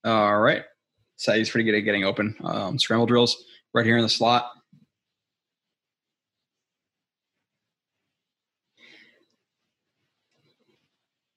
All 0.06 0.40
right. 0.40 0.64
So 1.18 1.34
he's 1.34 1.50
pretty 1.50 1.66
good 1.70 1.78
at 1.78 1.82
getting 1.82 2.06
open. 2.06 2.38
Um, 2.42 2.80
scramble 2.80 3.06
drills 3.06 3.44
right 3.74 3.86
here 3.86 3.98
in 3.98 4.02
the 4.02 4.10
slot. 4.10 4.50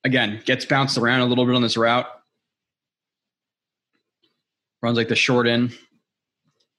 Again, 0.05 0.41
gets 0.45 0.65
bounced 0.65 0.97
around 0.97 1.23
a 1.23 1.27
little 1.27 1.45
bit 1.45 1.57
on 1.57 1.63
this 1.63 1.77
route. 1.77 2.07
Runs 4.81 4.97
like 4.97 5.09
the 5.09 5.17
short 5.17 5.49
in. 5.49 5.73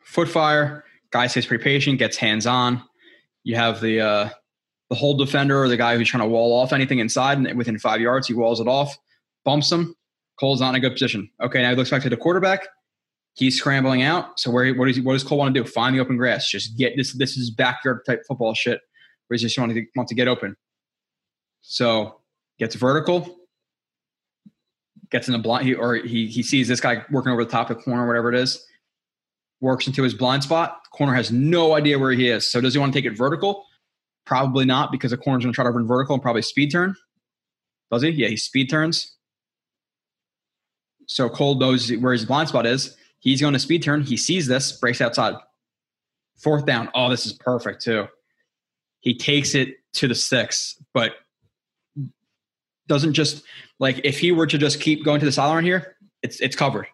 Foot 0.04 0.30
fire. 0.30 0.84
Guy 1.12 1.28
stays 1.28 1.46
pretty 1.46 1.64
patient, 1.64 2.00
gets 2.00 2.18
hands 2.18 2.46
on. 2.46 2.84
You 3.44 3.56
have 3.56 3.82
the 3.82 4.02
uh, 4.02 4.30
the 4.90 4.96
hold 4.96 5.20
defender 5.20 5.62
or 5.62 5.68
the 5.68 5.78
guy 5.78 5.98
who's 5.98 6.10
trying 6.10 6.24
to 6.24 6.30
wall 6.30 6.60
off 6.60 6.74
anything 6.74 7.00
inside, 7.00 7.38
and 7.38 7.58
within 7.58 7.78
five 7.80 8.02
yards, 8.02 8.28
he 8.28 8.34
walls 8.34 8.60
it 8.60 8.68
off, 8.68 8.98
bumps 9.46 9.72
him. 9.72 9.96
Cole's 10.40 10.62
not 10.62 10.70
in 10.70 10.76
a 10.76 10.80
good 10.80 10.94
position. 10.94 11.30
Okay, 11.42 11.62
now 11.62 11.70
he 11.70 11.76
looks 11.76 11.90
back 11.90 12.02
to 12.04 12.10
the 12.10 12.18
quarterback. 12.18 12.68
He's 13.36 13.58
scrambling 13.58 14.02
out. 14.02 14.40
So 14.40 14.52
where 14.52 14.74
what 14.74 14.88
does 14.88 15.00
what 15.02 15.14
does 15.14 15.24
Cole 15.24 15.38
want 15.38 15.54
to 15.54 15.64
do? 15.64 15.68
Find 15.70 15.96
the 15.96 16.00
open 16.00 16.18
grass. 16.18 16.50
Just 16.50 16.78
get 16.78 16.94
this. 16.96 17.14
This 17.14 17.38
is 17.38 17.50
backyard 17.50 18.02
type 18.06 18.24
football 18.28 18.54
shit. 18.54 18.82
Where 19.28 19.38
he 19.38 19.42
just 19.42 19.58
want 19.58 19.74
to 19.74 19.86
want 19.96 20.10
to 20.10 20.16
get 20.16 20.28
open. 20.28 20.56
So 21.62 22.22
gets 22.58 22.76
vertical. 22.76 23.38
Gets 25.12 25.28
in 25.28 25.32
the 25.32 25.40
blind, 25.40 25.66
he, 25.66 25.74
or 25.74 25.96
he 25.96 26.28
he 26.28 26.44
sees 26.44 26.68
this 26.68 26.80
guy 26.80 27.04
working 27.10 27.32
over 27.32 27.44
the 27.44 27.50
top 27.50 27.70
of 27.70 27.78
the 27.78 27.84
corner, 27.84 28.06
whatever 28.08 28.32
it 28.32 28.40
is. 28.40 28.64
Works 29.62 29.88
into 29.88 30.04
his 30.04 30.14
blind 30.14 30.44
spot. 30.44 30.80
Corner 30.94 31.14
has 31.14 31.32
no 31.32 31.74
idea 31.76 32.00
where 32.00 32.12
he 32.12 32.30
is. 32.30 32.50
So 32.50 32.62
does 32.62 32.74
he 32.74 32.80
want 32.80 32.94
to 32.94 33.00
take 33.00 33.12
it 33.12 33.18
vertical? 33.18 33.66
Probably 34.26 34.66
not, 34.66 34.92
because 34.92 35.12
the 35.12 35.18
corner's 35.18 35.44
going 35.44 35.54
to 35.54 35.56
try 35.56 35.66
to 35.66 35.72
run 35.72 35.88
vertical 35.88 36.14
and 36.14 36.22
probably 36.22 36.42
speed 36.42 36.72
turn. 36.72 36.96
Does 37.92 38.04
he? 38.04 38.10
Yeah, 38.10 38.28
he 38.28 38.38
speed 38.38 38.70
turns. 38.70 39.16
So 41.08 41.28
Cole 41.28 41.56
knows 41.56 41.92
where 41.92 42.14
his 42.14 42.26
blind 42.26 42.50
spot 42.50 42.66
is. 42.66 42.96
He's 43.20 43.42
going 43.42 43.54
to 43.54 43.60
speed 43.60 43.84
turn. 43.84 44.02
He 44.04 44.16
sees 44.16 44.48
this, 44.48 44.72
breaks 44.72 45.02
outside. 45.02 45.36
Fourth 46.38 46.66
down. 46.66 46.90
Oh, 46.94 47.10
this 47.10 47.26
is 47.26 47.34
perfect 47.34 47.82
too. 47.82 48.08
He 49.02 49.18
takes 49.18 49.56
it 49.56 49.76
to 49.94 50.08
the 50.08 50.16
six, 50.16 50.82
but 50.94 51.14
doesn't 52.88 53.14
just 53.14 53.44
like 53.80 54.02
if 54.04 54.20
he 54.20 54.32
were 54.32 54.48
to 54.48 54.58
just 54.58 54.80
keep 54.80 55.04
going 55.04 55.20
to 55.20 55.26
the 55.26 55.32
sideline 55.32 55.64
here, 55.64 55.96
it's 56.22 56.40
it's 56.40 56.56
covered. 56.56 56.88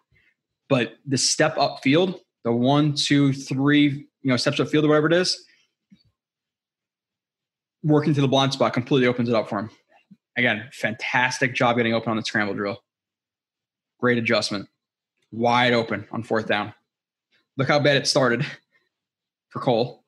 But 0.68 0.96
the 1.06 1.18
step 1.18 1.56
up 1.58 1.80
field, 1.82 2.20
the 2.46 2.52
one, 2.52 2.94
two, 2.94 3.32
three, 3.32 3.88
you 4.22 4.30
know, 4.30 4.36
steps 4.36 4.60
up 4.60 4.68
field 4.68 4.84
or 4.84 4.88
whatever 4.88 5.08
it 5.08 5.12
is, 5.12 5.44
working 7.82 8.14
to 8.14 8.20
the 8.20 8.28
blind 8.28 8.52
spot 8.52 8.72
completely 8.72 9.08
opens 9.08 9.28
it 9.28 9.34
up 9.34 9.48
for 9.48 9.58
him. 9.58 9.70
Again, 10.36 10.68
fantastic 10.72 11.56
job 11.56 11.76
getting 11.76 11.92
open 11.92 12.10
on 12.10 12.16
the 12.16 12.22
scramble 12.22 12.54
drill. 12.54 12.80
Great 13.98 14.16
adjustment. 14.16 14.68
Wide 15.32 15.72
open 15.72 16.06
on 16.12 16.22
fourth 16.22 16.46
down. 16.46 16.72
Look 17.56 17.66
how 17.66 17.80
bad 17.80 17.96
it 17.96 18.06
started 18.06 18.46
for 19.48 19.58
Cole 19.58 20.04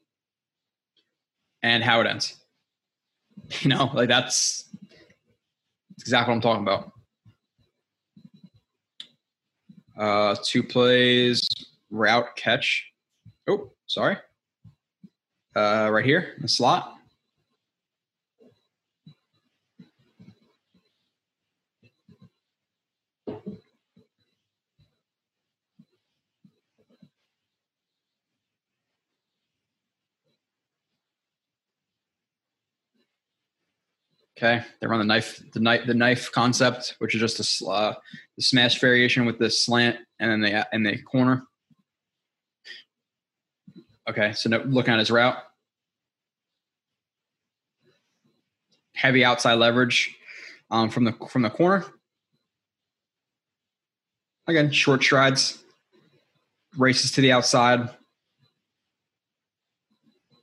and 1.64 1.82
how 1.82 2.00
it 2.00 2.06
ends. 2.06 2.36
You 3.62 3.70
know, 3.70 3.90
like 3.94 4.08
that's, 4.08 4.68
that's 5.90 6.02
exactly 6.02 6.32
what 6.32 6.36
I'm 6.36 6.40
talking 6.42 6.62
about. 6.62 6.92
Uh, 9.96 10.36
two 10.44 10.62
plays, 10.62 11.47
route 11.90 12.36
catch. 12.36 12.86
Oh, 13.48 13.72
sorry. 13.86 14.18
Uh, 15.56 15.88
right 15.90 16.04
here, 16.04 16.34
in 16.36 16.42
the 16.42 16.48
slot. 16.48 16.98
Okay, 34.38 34.64
they 34.80 34.86
run 34.86 35.00
the 35.00 35.04
knife, 35.04 35.42
the 35.52 35.58
knife, 35.58 35.84
the 35.84 35.94
knife 35.94 36.30
concept, 36.30 36.94
which 37.00 37.12
is 37.12 37.20
just 37.20 37.40
a 37.40 37.66
uh, 37.68 37.94
the 38.36 38.42
smash 38.42 38.78
variation 38.78 39.26
with 39.26 39.40
the 39.40 39.50
slant 39.50 39.96
and 40.20 40.30
then 40.30 40.40
the 40.40 40.68
in 40.72 40.84
the 40.84 40.96
corner. 41.02 41.47
Okay, 44.08 44.32
so 44.32 44.48
no, 44.48 44.58
looking 44.64 44.94
at 44.94 44.98
his 44.98 45.10
route, 45.10 45.36
heavy 48.94 49.24
outside 49.24 49.54
leverage 49.54 50.16
um, 50.70 50.88
from 50.90 51.04
the 51.04 51.12
from 51.30 51.42
the 51.42 51.50
corner. 51.50 51.84
Again, 54.46 54.72
short 54.72 55.02
strides, 55.02 55.62
races 56.76 57.12
to 57.12 57.20
the 57.20 57.32
outside, 57.32 57.90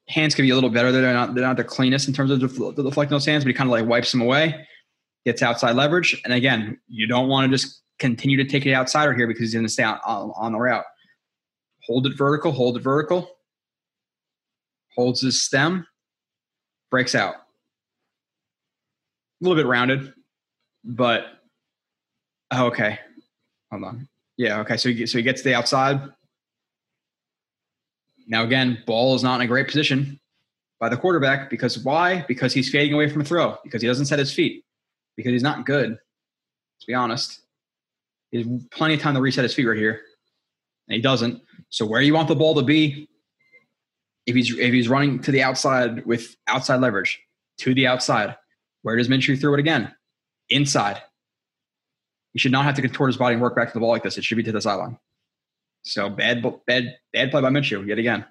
hands 0.08 0.36
can 0.36 0.46
be 0.46 0.52
a 0.52 0.56
little 0.56 0.70
better. 0.70 0.92
They're 0.92 1.14
not 1.14 1.34
they're 1.34 1.44
not 1.44 1.58
the 1.58 1.64
cleanest 1.64 2.08
in 2.08 2.14
terms 2.14 2.32
of 2.32 2.40
deflecting 2.40 3.16
those 3.16 3.26
hands, 3.26 3.44
but 3.44 3.48
he 3.48 3.54
kind 3.54 3.68
of 3.68 3.72
like 3.72 3.88
wipes 3.88 4.12
them 4.12 4.22
away, 4.22 4.68
gets 5.26 5.42
outside 5.42 5.76
leverage, 5.76 6.22
and 6.24 6.34
again, 6.34 6.80
you 6.88 7.08
don't 7.08 7.28
want 7.28 7.50
to 7.50 7.58
just 7.58 7.82
continue 7.98 8.38
to 8.38 8.46
take 8.46 8.66
it 8.66 8.74
outsider 8.74 9.14
here 9.14 9.26
because 9.26 9.42
he's 9.42 9.54
going 9.54 9.66
to 9.66 9.72
stay 9.72 9.84
on, 9.84 10.00
on, 10.06 10.32
on 10.36 10.52
the 10.52 10.60
route. 10.60 10.84
Hold 11.88 12.06
it 12.08 12.18
vertical, 12.18 12.52
hold 12.52 12.78
it 12.78 12.82
vertical. 12.82 13.35
Holds 14.96 15.22
his 15.22 15.44
stem, 15.44 15.86
breaks 16.90 17.16
out. 17.16 17.36
A 17.36 17.42
little 19.42 19.58
bit 19.58 19.68
rounded, 19.68 20.14
but 20.84 21.26
oh, 22.52 22.68
okay. 22.68 23.00
Hold 23.72 23.84
on. 23.84 24.08
Yeah, 24.38 24.60
okay. 24.62 24.78
So 24.78 24.90
he, 24.90 25.06
so 25.06 25.18
he 25.18 25.24
gets 25.24 25.42
the 25.42 25.54
outside, 25.54 26.02
now, 28.28 28.44
again, 28.44 28.82
ball 28.86 29.16
is 29.16 29.24
not 29.24 29.36
in 29.36 29.42
a 29.42 29.48
great 29.48 29.68
position 29.68 30.20
by 30.80 30.90
the 30.90 30.98
quarterback 30.98 31.50
because 31.50 31.80
why? 31.80 32.26
Because 32.28 32.54
he's 32.54 32.70
fading 32.70 32.94
away 32.94 33.10
from 33.10 33.22
a 33.22 33.24
throw, 33.24 33.58
because 33.64 33.82
he 33.82 33.88
doesn't 33.88 34.08
set 34.08 34.20
his 34.20 34.34
feet, 34.34 34.66
because 35.16 35.32
he's 35.32 35.44
not 35.44 35.66
good, 35.66 35.92
to 35.92 36.88
be 36.88 36.94
honest. 36.94 37.42
He 38.32 38.40
has 38.40 38.48
plenty 38.72 38.96
of 38.96 39.02
time 39.02 39.14
to 39.14 39.22
reset 39.22 39.44
his 39.44 39.54
feet 39.54 39.66
right 39.66 39.78
here, 39.78 40.02
and 40.88 40.96
he 40.96 41.02
doesn't. 41.02 41.42
So, 41.70 41.86
where 41.86 42.02
do 42.02 42.08
you 42.08 42.14
want 42.14 42.28
the 42.28 42.36
ball 42.36 42.56
to 42.56 42.64
be 42.64 43.08
if 44.26 44.35
he's 44.35 44.57
if 44.57 44.73
he's 44.73 44.89
running 44.89 45.19
to 45.19 45.31
the 45.31 45.43
outside 45.43 46.06
with 46.06 46.35
outside 46.47 46.81
leverage 46.81 47.22
to 47.60 47.73
the 47.73 47.88
outside? 47.88 48.35
Where 48.81 48.95
does 48.95 49.07
Minshew 49.07 49.39
throw 49.39 49.53
it 49.53 49.60
again? 49.60 49.93
Inside. 50.49 51.02
He 52.34 52.39
should 52.39 52.52
not 52.52 52.65
have 52.65 52.76
to 52.76 52.81
contort 52.81 53.10
his 53.10 53.18
body 53.18 53.34
and 53.34 53.41
work 53.41 53.56
back 53.56 53.69
to 53.69 53.73
the 53.73 53.80
ball 53.80 53.89
like 53.89 54.03
this. 54.03 54.18
It 54.18 54.23
should 54.23 54.38
be 54.38 54.43
to 54.43 54.52
the 54.52 54.61
sideline. 54.61 54.97
So 55.84 56.10
bad, 56.10 56.43
bad, 56.68 56.97
bad 57.14 57.31
play 57.31 57.41
by 57.41 57.49
Minshew 57.49 57.88
yet 57.88 57.97
again. 57.97 58.26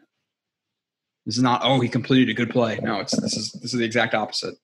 This 1.25 1.37
is 1.37 1.43
not 1.43 1.63
oh 1.65 1.81
he 1.81 1.89
completed 1.89 2.29
a 2.29 2.35
good 2.35 2.51
play. 2.51 2.79
No, 2.83 3.01
it's 3.01 3.19
this 3.19 3.37
is 3.37 3.53
this 3.53 3.73
is 3.73 3.79
the 3.79 3.85
exact 3.85 4.15
opposite. 4.15 4.55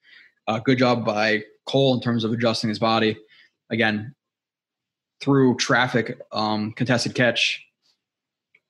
Uh, 0.47 0.59
good 0.59 0.79
job 0.79 1.05
by 1.05 1.43
Cole 1.67 1.95
in 1.95 2.01
terms 2.01 2.25
of 2.25 2.33
adjusting 2.33 2.69
his 2.69 2.79
body. 2.79 3.17
Again, 3.71 4.15
through 5.21 5.57
traffic, 5.57 6.21
um, 6.33 6.73
contested 6.73 7.15
catch, 7.15 7.65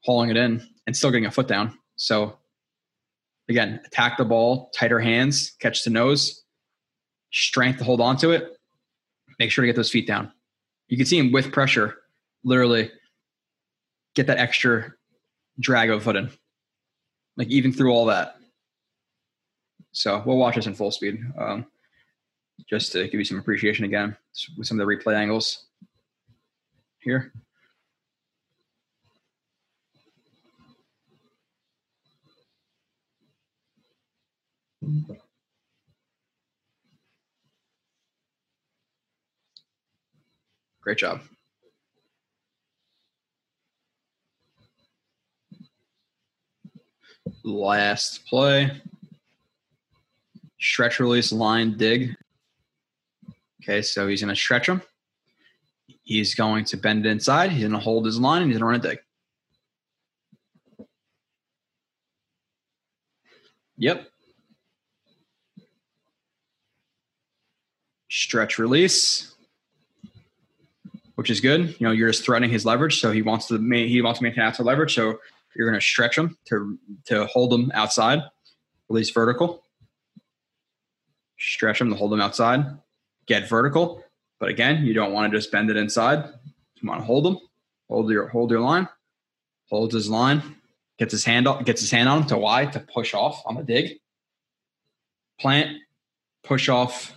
hauling 0.05 0.31
it 0.31 0.37
in, 0.37 0.67
and 0.87 0.97
still 0.97 1.11
getting 1.11 1.27
a 1.27 1.31
foot 1.31 1.49
down. 1.49 1.77
So 1.97 2.39
again, 3.51 3.81
attack 3.85 4.17
the 4.17 4.25
ball, 4.25 4.71
tighter 4.75 5.01
hands, 5.01 5.53
catch 5.61 5.85
the 5.85 5.91
nose, 5.91 6.45
strength 7.33 7.79
to 7.79 7.85
hold 7.85 8.01
on 8.01 8.17
to 8.19 8.31
it. 8.31 8.57
Make 9.39 9.51
sure 9.51 9.63
to 9.63 9.67
get 9.67 9.77
those 9.77 9.91
feet 9.91 10.07
down. 10.07 10.33
You 10.89 10.97
can 10.97 11.07
see 11.07 11.19
him 11.19 11.33
with 11.33 11.53
pressure, 11.53 11.97
literally 12.45 12.91
get 14.15 14.27
that 14.29 14.39
extra 14.39 14.93
drag 15.59 15.91
of 15.91 16.03
foot 16.03 16.17
in. 16.17 16.31
Like 17.37 17.49
even 17.49 17.73
through 17.73 17.93
all 17.93 18.07
that. 18.07 18.37
So 19.93 20.23
we'll 20.25 20.37
watch 20.37 20.55
this 20.55 20.67
in 20.67 20.75
full 20.75 20.91
speed, 20.91 21.19
um, 21.39 21.67
just 22.69 22.93
to 22.93 23.05
give 23.09 23.15
you 23.15 23.25
some 23.25 23.39
appreciation 23.39 23.85
again 23.85 24.17
with 24.57 24.67
some 24.69 24.79
of 24.79 24.87
the 24.87 24.95
replay 24.95 25.15
angles 25.15 25.67
here. 27.01 27.33
Great 40.81 40.99
job. 40.99 41.21
Last 47.45 48.27
play. 48.27 48.71
Stretch 50.59 51.01
release 51.01 51.33
line 51.33 51.77
dig. 51.77 52.17
Okay, 53.63 53.83
so 53.83 54.09
he's 54.09 54.21
going 54.23 54.35
to 54.35 54.37
stretch 54.37 54.69
him. 54.69 54.83
He's 56.03 56.35
going 56.35 56.65
to 56.67 56.77
bend 56.77 57.07
it 57.07 57.11
inside. 57.11 57.53
He's 57.53 57.63
going 57.63 57.73
to 57.73 57.79
hold 57.79 58.07
his 58.07 58.19
line 58.19 58.43
and 58.43 58.51
he's 58.51 58.59
going 58.59 58.81
to 58.81 58.87
run 58.87 58.93
a 58.93 58.95
dig. 58.95 59.01
Yep. 63.77 64.10
Stretch 68.11 68.59
release, 68.59 69.35
which 71.15 71.31
is 71.31 71.41
good. 71.41 71.77
You 71.79 71.87
know, 71.87 71.93
you're 71.93 72.11
just 72.11 72.25
threatening 72.25 72.51
his 72.51 72.67
leverage, 72.67 73.01
so 73.01 73.13
he 73.13 73.23
wants 73.23 73.47
to 73.47 73.59
he 73.59 74.03
wants 74.03 74.19
to 74.19 74.25
maintain 74.25 74.43
outside 74.43 74.67
leverage. 74.67 74.95
So 74.95 75.21
you're 75.55 75.69
going 75.69 75.79
to 75.79 75.85
stretch 75.85 76.19
him 76.19 76.37
to 76.47 76.77
to 77.07 77.27
hold 77.27 77.53
him 77.53 77.71
outside. 77.73 78.23
Release 78.89 79.11
vertical. 79.11 79.63
Stretch 81.39 81.81
him 81.81 81.91
to 81.91 81.97
hold 81.97 82.13
him 82.13 82.21
outside. 82.21 82.65
Get 83.27 83.49
vertical, 83.49 84.03
but 84.41 84.49
again, 84.49 84.85
you 84.85 84.93
don't 84.93 85.13
want 85.13 85.31
to 85.31 85.39
just 85.39 85.53
bend 85.53 85.71
it 85.71 85.77
inside. 85.77 86.25
You 86.81 86.89
want 86.89 87.01
to 87.01 87.05
hold 87.05 87.27
him. 87.27 87.39
Hold 87.89 88.11
your 88.11 88.27
hold 88.27 88.51
your 88.51 88.61
line. 88.61 88.89
Holds 89.69 89.95
his 89.95 90.11
line. 90.11 90.57
Gets 90.99 91.13
his 91.13 91.25
hand 91.25 91.47
up. 91.47 91.65
Gets 91.65 91.81
his 91.81 91.93
hand 91.93 92.09
on 92.09 92.23
him 92.23 92.27
to 92.27 92.39
why 92.39 92.67
to 92.67 92.81
push 92.81 93.15
off 93.15 93.41
on 93.47 93.55
the 93.55 93.63
dig. 93.63 93.99
Plant. 95.39 95.77
Push 96.43 96.69
off. 96.69 97.15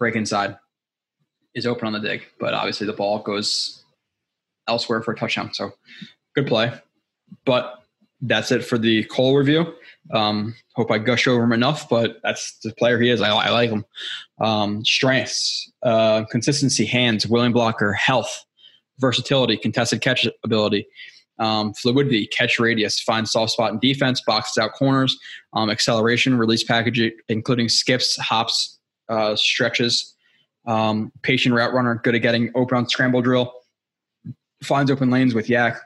Break 0.00 0.16
inside. 0.16 0.58
Is 1.54 1.66
open 1.66 1.86
on 1.86 1.92
the 1.92 2.00
dig, 2.00 2.22
but 2.40 2.54
obviously 2.54 2.86
the 2.86 2.92
ball 2.92 3.20
goes 3.20 3.84
elsewhere 4.68 5.02
for 5.02 5.12
a 5.12 5.16
touchdown. 5.16 5.52
So 5.52 5.72
good 6.34 6.46
play. 6.46 6.72
But 7.44 7.80
that's 8.20 8.50
it 8.52 8.64
for 8.64 8.78
the 8.78 9.04
Cole 9.04 9.36
review. 9.36 9.72
Um, 10.12 10.54
hope 10.74 10.90
I 10.90 10.98
gush 10.98 11.26
over 11.26 11.42
him 11.42 11.52
enough, 11.52 11.88
but 11.88 12.20
that's 12.22 12.58
the 12.60 12.72
player 12.74 13.00
he 13.00 13.10
is. 13.10 13.20
I, 13.20 13.30
I 13.30 13.50
like 13.50 13.70
him. 13.70 13.84
Um, 14.40 14.84
strengths, 14.84 15.70
uh, 15.82 16.24
consistency, 16.30 16.86
hands, 16.86 17.26
willing 17.26 17.52
blocker, 17.52 17.92
health, 17.92 18.44
versatility, 18.98 19.56
contested 19.56 20.00
catch 20.02 20.26
ability, 20.44 20.86
um, 21.38 21.72
fluidity, 21.74 22.26
catch 22.26 22.58
radius, 22.58 23.00
find 23.00 23.28
soft 23.28 23.52
spot 23.52 23.72
in 23.72 23.78
defense, 23.78 24.22
boxes 24.26 24.58
out 24.58 24.72
corners, 24.74 25.18
um, 25.54 25.70
acceleration, 25.70 26.36
release 26.36 26.62
package, 26.62 27.12
including 27.28 27.68
skips, 27.68 28.16
hops, 28.16 28.78
uh, 29.10 29.36
stretches, 29.36 30.14
um, 30.66 31.12
patient 31.22 31.54
route 31.54 31.74
runner, 31.74 32.00
good 32.02 32.14
at 32.14 32.22
getting 32.22 32.50
open 32.54 32.78
on 32.78 32.88
scramble 32.88 33.20
drill, 33.20 33.52
finds 34.62 34.90
open 34.90 35.10
lanes 35.10 35.34
with 35.34 35.48
YAC. 35.48 35.78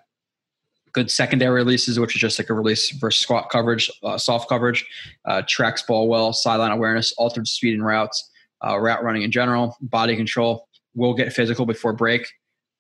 good 0.93 1.11
secondary 1.11 1.51
releases, 1.55 1.99
which 1.99 2.15
is 2.15 2.21
just 2.21 2.39
like 2.39 2.49
a 2.51 2.55
release 2.55 2.91
versus 2.93 3.21
squat 3.21 3.51
coverage, 3.51 3.91
uh, 4.05 4.17
soft 4.17 4.49
coverage, 4.49 4.87
uh, 5.25 5.43
tracks 5.49 5.83
ball 5.83 6.09
well, 6.09 6.33
sideline 6.33 6.71
awareness, 6.71 7.13
altered 7.19 7.49
speed 7.49 7.75
and 7.75 7.85
routes, 7.85 8.31
uh, 8.67 8.79
route 8.79 9.03
running 9.03 9.23
in 9.23 9.31
general, 9.31 9.77
body 9.81 10.17
control, 10.17 10.69
will 10.95 11.13
get 11.13 11.33
physical 11.33 11.67
before 11.67 11.93
break. 11.93 12.27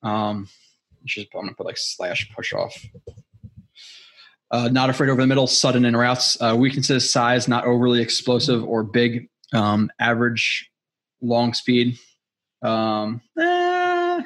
Um, 0.02 0.48
just, 1.04 1.28
I'm 1.34 1.40
gonna 1.40 1.54
put 1.54 1.66
like 1.66 1.76
slash 1.76 2.30
push 2.34 2.52
off. 2.52 2.74
Uh, 4.50 4.68
not 4.68 4.88
afraid 4.88 5.10
over 5.10 5.20
the 5.20 5.26
middle, 5.26 5.46
sudden 5.46 5.84
in 5.84 5.96
routes. 5.96 6.40
Uh, 6.40 6.54
weaknesses: 6.56 7.10
size, 7.10 7.48
not 7.48 7.64
overly 7.64 8.00
explosive 8.00 8.62
or 8.64 8.84
big. 8.84 9.28
Um, 9.54 9.90
average, 9.98 10.70
long 11.22 11.54
speed. 11.54 11.98
Um, 12.62 13.20
eh, 13.38 14.22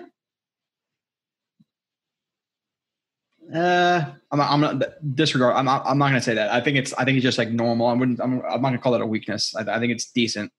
Uh, 3.54 4.04
I'm 4.30 4.38
not, 4.38 4.50
I'm 4.50 4.60
not 4.60 5.14
disregard. 5.14 5.56
I'm 5.56 5.64
not, 5.64 5.82
I'm 5.86 5.96
not 5.96 6.10
going 6.10 6.20
to 6.20 6.24
say 6.24 6.34
that. 6.34 6.50
I 6.50 6.60
think 6.60 6.76
it's, 6.76 6.92
I 6.94 7.04
think 7.04 7.16
it's 7.16 7.24
just 7.24 7.38
like 7.38 7.50
normal. 7.50 7.86
I 7.86 7.94
wouldn't, 7.94 8.20
I'm, 8.20 8.42
I'm 8.42 8.60
not 8.60 8.68
going 8.68 8.72
to 8.74 8.78
call 8.78 8.92
that 8.92 9.00
a 9.00 9.06
weakness. 9.06 9.54
I, 9.56 9.60
I, 9.60 9.78
think 9.78 9.90
it's 9.90 10.10
decent, 10.10 10.52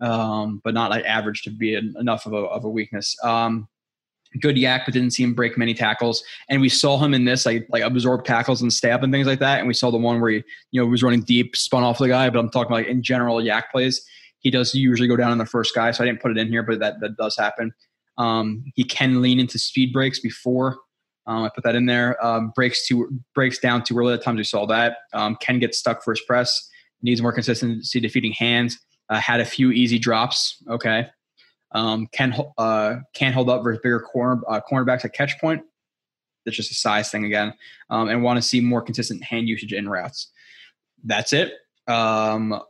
um, 0.00 0.62
but 0.64 0.72
not 0.72 0.90
like 0.90 1.04
average 1.04 1.42
to 1.42 1.50
be 1.50 1.74
an, 1.74 1.94
enough 1.98 2.24
of 2.24 2.32
a, 2.32 2.38
of 2.38 2.64
a 2.64 2.70
weakness. 2.70 3.14
Um, 3.22 3.68
good 4.40 4.56
YAC, 4.56 4.82
but 4.84 4.94
didn't 4.94 5.12
see 5.12 5.22
him 5.22 5.34
break 5.34 5.56
many 5.56 5.74
tackles. 5.74 6.22
And 6.48 6.60
we 6.60 6.68
saw 6.68 6.98
him 6.98 7.14
in 7.14 7.24
this, 7.24 7.46
like, 7.46 7.66
like 7.70 7.82
absorb 7.82 8.24
tackles 8.24 8.62
and 8.62 8.72
stay 8.72 8.90
up 8.90 9.02
and 9.02 9.12
things 9.12 9.26
like 9.26 9.38
that. 9.40 9.58
And 9.58 9.68
we 9.68 9.74
saw 9.74 9.90
the 9.90 9.98
one 9.98 10.20
where 10.20 10.30
he, 10.30 10.42
you 10.70 10.80
know, 10.80 10.86
was 10.86 11.02
running 11.02 11.22
deep, 11.22 11.56
spun 11.56 11.82
off 11.82 11.98
the 11.98 12.08
guy, 12.08 12.28
but 12.30 12.38
I'm 12.38 12.50
talking 12.50 12.72
like 12.72 12.86
in 12.86 13.02
general 13.02 13.36
YAC 13.36 13.64
plays. 13.72 14.04
He 14.38 14.50
does 14.50 14.74
usually 14.74 15.08
go 15.08 15.16
down 15.16 15.32
in 15.32 15.38
the 15.38 15.46
first 15.46 15.74
guy. 15.74 15.90
So 15.90 16.04
I 16.04 16.06
didn't 16.06 16.20
put 16.20 16.30
it 16.30 16.38
in 16.38 16.48
here, 16.48 16.62
but 16.62 16.78
that, 16.80 17.00
that 17.00 17.16
does 17.16 17.36
happen. 17.36 17.72
Um, 18.18 18.64
he 18.74 18.84
can 18.84 19.22
lean 19.22 19.40
into 19.40 19.58
speed 19.58 19.92
breaks 19.92 20.20
before 20.20 20.78
um, 21.26 21.44
I 21.44 21.50
put 21.54 21.64
that 21.64 21.74
in 21.74 21.86
there. 21.86 22.22
Um, 22.24 22.52
breaks 22.54 22.86
to 22.88 23.08
breaks 23.34 23.58
down 23.58 23.82
too 23.82 23.98
early. 23.98 24.14
At 24.14 24.22
times 24.22 24.38
we 24.38 24.44
saw 24.44 24.66
that. 24.66 24.98
Um, 25.12 25.36
can 25.40 25.58
get 25.58 25.74
stuck 25.74 26.02
first 26.02 26.26
press. 26.26 26.68
Needs 27.02 27.22
more 27.22 27.32
consistency 27.32 28.00
defeating 28.00 28.32
hands. 28.32 28.78
Uh, 29.08 29.18
had 29.18 29.40
a 29.40 29.44
few 29.44 29.70
easy 29.70 29.98
drops. 29.98 30.62
Okay. 30.68 31.06
Um, 31.74 32.06
can 32.12 32.34
uh, 32.56 32.96
can't 33.14 33.34
hold 33.34 33.50
up 33.50 33.62
versus 33.64 33.80
bigger 33.82 34.00
corner 34.00 34.40
uh, 34.48 34.60
cornerbacks 34.70 35.04
at 35.04 35.12
catch 35.12 35.38
point. 35.40 35.62
That's 36.44 36.56
just 36.56 36.70
a 36.70 36.74
size 36.74 37.10
thing 37.10 37.24
again. 37.24 37.54
Um, 37.90 38.08
and 38.08 38.22
want 38.22 38.36
to 38.36 38.42
see 38.42 38.60
more 38.60 38.82
consistent 38.82 39.24
hand 39.24 39.48
usage 39.48 39.72
in 39.72 39.88
routes. 39.88 40.30
That's 41.04 41.32
it. 41.32 41.54
Um, 41.86 42.60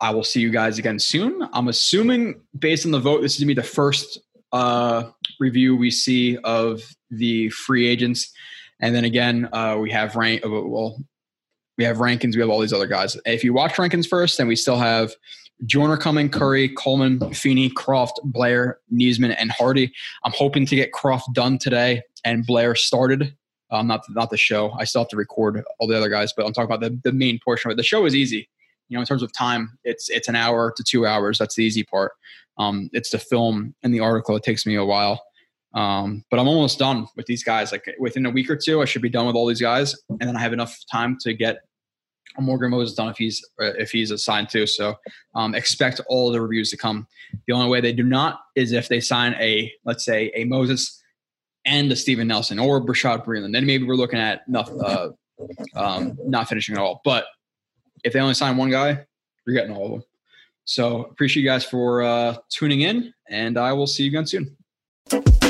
I 0.00 0.10
will 0.10 0.24
see 0.24 0.40
you 0.40 0.50
guys 0.50 0.78
again 0.78 0.98
soon. 0.98 1.46
I'm 1.52 1.68
assuming 1.68 2.40
based 2.58 2.84
on 2.84 2.92
the 2.92 3.00
vote, 3.00 3.22
this 3.22 3.34
is 3.34 3.40
gonna 3.40 3.48
be 3.48 3.54
the 3.54 3.62
first 3.62 4.20
uh, 4.52 5.10
review 5.38 5.76
we 5.76 5.90
see 5.90 6.38
of 6.38 6.82
the 7.10 7.50
free 7.50 7.86
agents, 7.86 8.32
and 8.80 8.94
then 8.94 9.04
again 9.04 9.48
uh, 9.52 9.76
we 9.78 9.90
have 9.90 10.16
rank. 10.16 10.44
Uh, 10.44 10.50
well, 10.50 10.96
we 11.76 11.84
have 11.84 12.00
Rankins. 12.00 12.36
We 12.36 12.40
have 12.40 12.50
all 12.50 12.60
these 12.60 12.72
other 12.72 12.86
guys. 12.86 13.16
If 13.26 13.44
you 13.44 13.52
watch 13.52 13.78
Rankins 13.78 14.06
first, 14.06 14.38
then 14.38 14.46
we 14.46 14.56
still 14.56 14.76
have 14.76 15.12
Joyner 15.66 15.96
coming, 15.96 16.28
Curry, 16.28 16.68
Coleman, 16.70 17.32
Feeney, 17.32 17.70
Kroft, 17.70 18.14
Blair, 18.24 18.78
Niesman, 18.92 19.34
and 19.38 19.50
Hardy. 19.50 19.92
I'm 20.24 20.32
hoping 20.32 20.66
to 20.66 20.76
get 20.76 20.92
Kroft 20.92 21.32
done 21.32 21.58
today 21.58 22.02
and 22.24 22.46
Blair 22.46 22.74
started. 22.74 23.36
Um, 23.70 23.86
not 23.86 24.02
not 24.10 24.30
the 24.30 24.36
show. 24.36 24.72
I 24.72 24.84
still 24.84 25.02
have 25.02 25.08
to 25.08 25.16
record 25.16 25.62
all 25.78 25.88
the 25.88 25.96
other 25.96 26.08
guys, 26.08 26.32
but 26.36 26.46
I'm 26.46 26.52
talking 26.52 26.72
about 26.72 26.80
the, 26.80 26.98
the 27.02 27.12
main 27.12 27.40
portion 27.44 27.70
of 27.70 27.74
it. 27.74 27.76
The 27.76 27.82
show 27.82 28.04
is 28.04 28.14
easy. 28.14 28.48
You 28.88 28.96
know, 28.96 29.00
in 29.00 29.06
terms 29.06 29.22
of 29.22 29.32
time, 29.32 29.78
it's 29.84 30.10
it's 30.10 30.28
an 30.28 30.36
hour 30.36 30.72
to 30.76 30.84
two 30.84 31.06
hours. 31.06 31.38
That's 31.38 31.56
the 31.56 31.64
easy 31.64 31.82
part. 31.82 32.12
Um, 32.58 32.90
it's 32.92 33.10
the 33.10 33.18
film 33.18 33.74
and 33.82 33.92
the 33.92 34.00
article. 34.00 34.36
It 34.36 34.42
takes 34.42 34.66
me 34.66 34.76
a 34.76 34.84
while. 34.84 35.24
Um, 35.74 36.24
but 36.30 36.38
I'm 36.38 36.46
almost 36.46 36.78
done 36.78 37.08
with 37.16 37.26
these 37.26 37.42
guys. 37.42 37.72
Like 37.72 37.92
within 37.98 38.26
a 38.26 38.30
week 38.30 38.48
or 38.48 38.56
two, 38.56 38.80
I 38.80 38.84
should 38.84 39.02
be 39.02 39.08
done 39.08 39.26
with 39.26 39.34
all 39.34 39.46
these 39.46 39.60
guys, 39.60 39.96
and 40.08 40.20
then 40.20 40.36
I 40.36 40.40
have 40.40 40.52
enough 40.52 40.78
time 40.90 41.16
to 41.22 41.32
get 41.32 41.62
Morgan 42.38 42.70
Moses 42.70 42.94
done 42.96 43.08
if 43.08 43.16
he's 43.16 43.44
uh, 43.60 43.74
if 43.78 43.90
he's 43.90 44.10
assigned 44.10 44.48
to. 44.50 44.66
So 44.66 44.96
um, 45.34 45.54
expect 45.54 46.00
all 46.08 46.30
the 46.30 46.40
reviews 46.40 46.70
to 46.70 46.76
come. 46.76 47.06
The 47.46 47.52
only 47.52 47.68
way 47.68 47.80
they 47.80 47.92
do 47.92 48.02
not 48.02 48.40
is 48.54 48.72
if 48.72 48.88
they 48.88 49.00
sign 49.00 49.34
a 49.34 49.72
let's 49.84 50.04
say 50.04 50.32
a 50.34 50.44
Moses 50.44 51.02
and 51.64 51.90
a 51.90 51.96
Steven 51.96 52.28
Nelson 52.28 52.58
or 52.58 52.84
Bashaud 52.84 53.24
Breeland. 53.24 53.52
Then 53.52 53.66
maybe 53.66 53.84
we're 53.84 53.94
looking 53.94 54.18
at 54.18 54.48
not 54.48 54.70
uh, 54.70 55.10
um, 55.74 56.18
not 56.24 56.48
finishing 56.48 56.76
at 56.76 56.80
all. 56.80 57.00
But 57.04 57.26
if 58.04 58.12
they 58.12 58.20
only 58.20 58.34
sign 58.34 58.56
one 58.56 58.70
guy, 58.70 59.04
you're 59.46 59.54
getting 59.54 59.74
all 59.74 59.86
of 59.86 59.90
them. 59.92 60.04
So 60.64 61.04
appreciate 61.04 61.42
you 61.42 61.48
guys 61.48 61.64
for 61.64 62.02
uh, 62.02 62.36
tuning 62.48 62.82
in, 62.82 63.12
and 63.28 63.58
I 63.58 63.72
will 63.72 63.86
see 63.86 64.04
you 64.04 64.10
again 64.10 64.26
soon. 64.26 65.43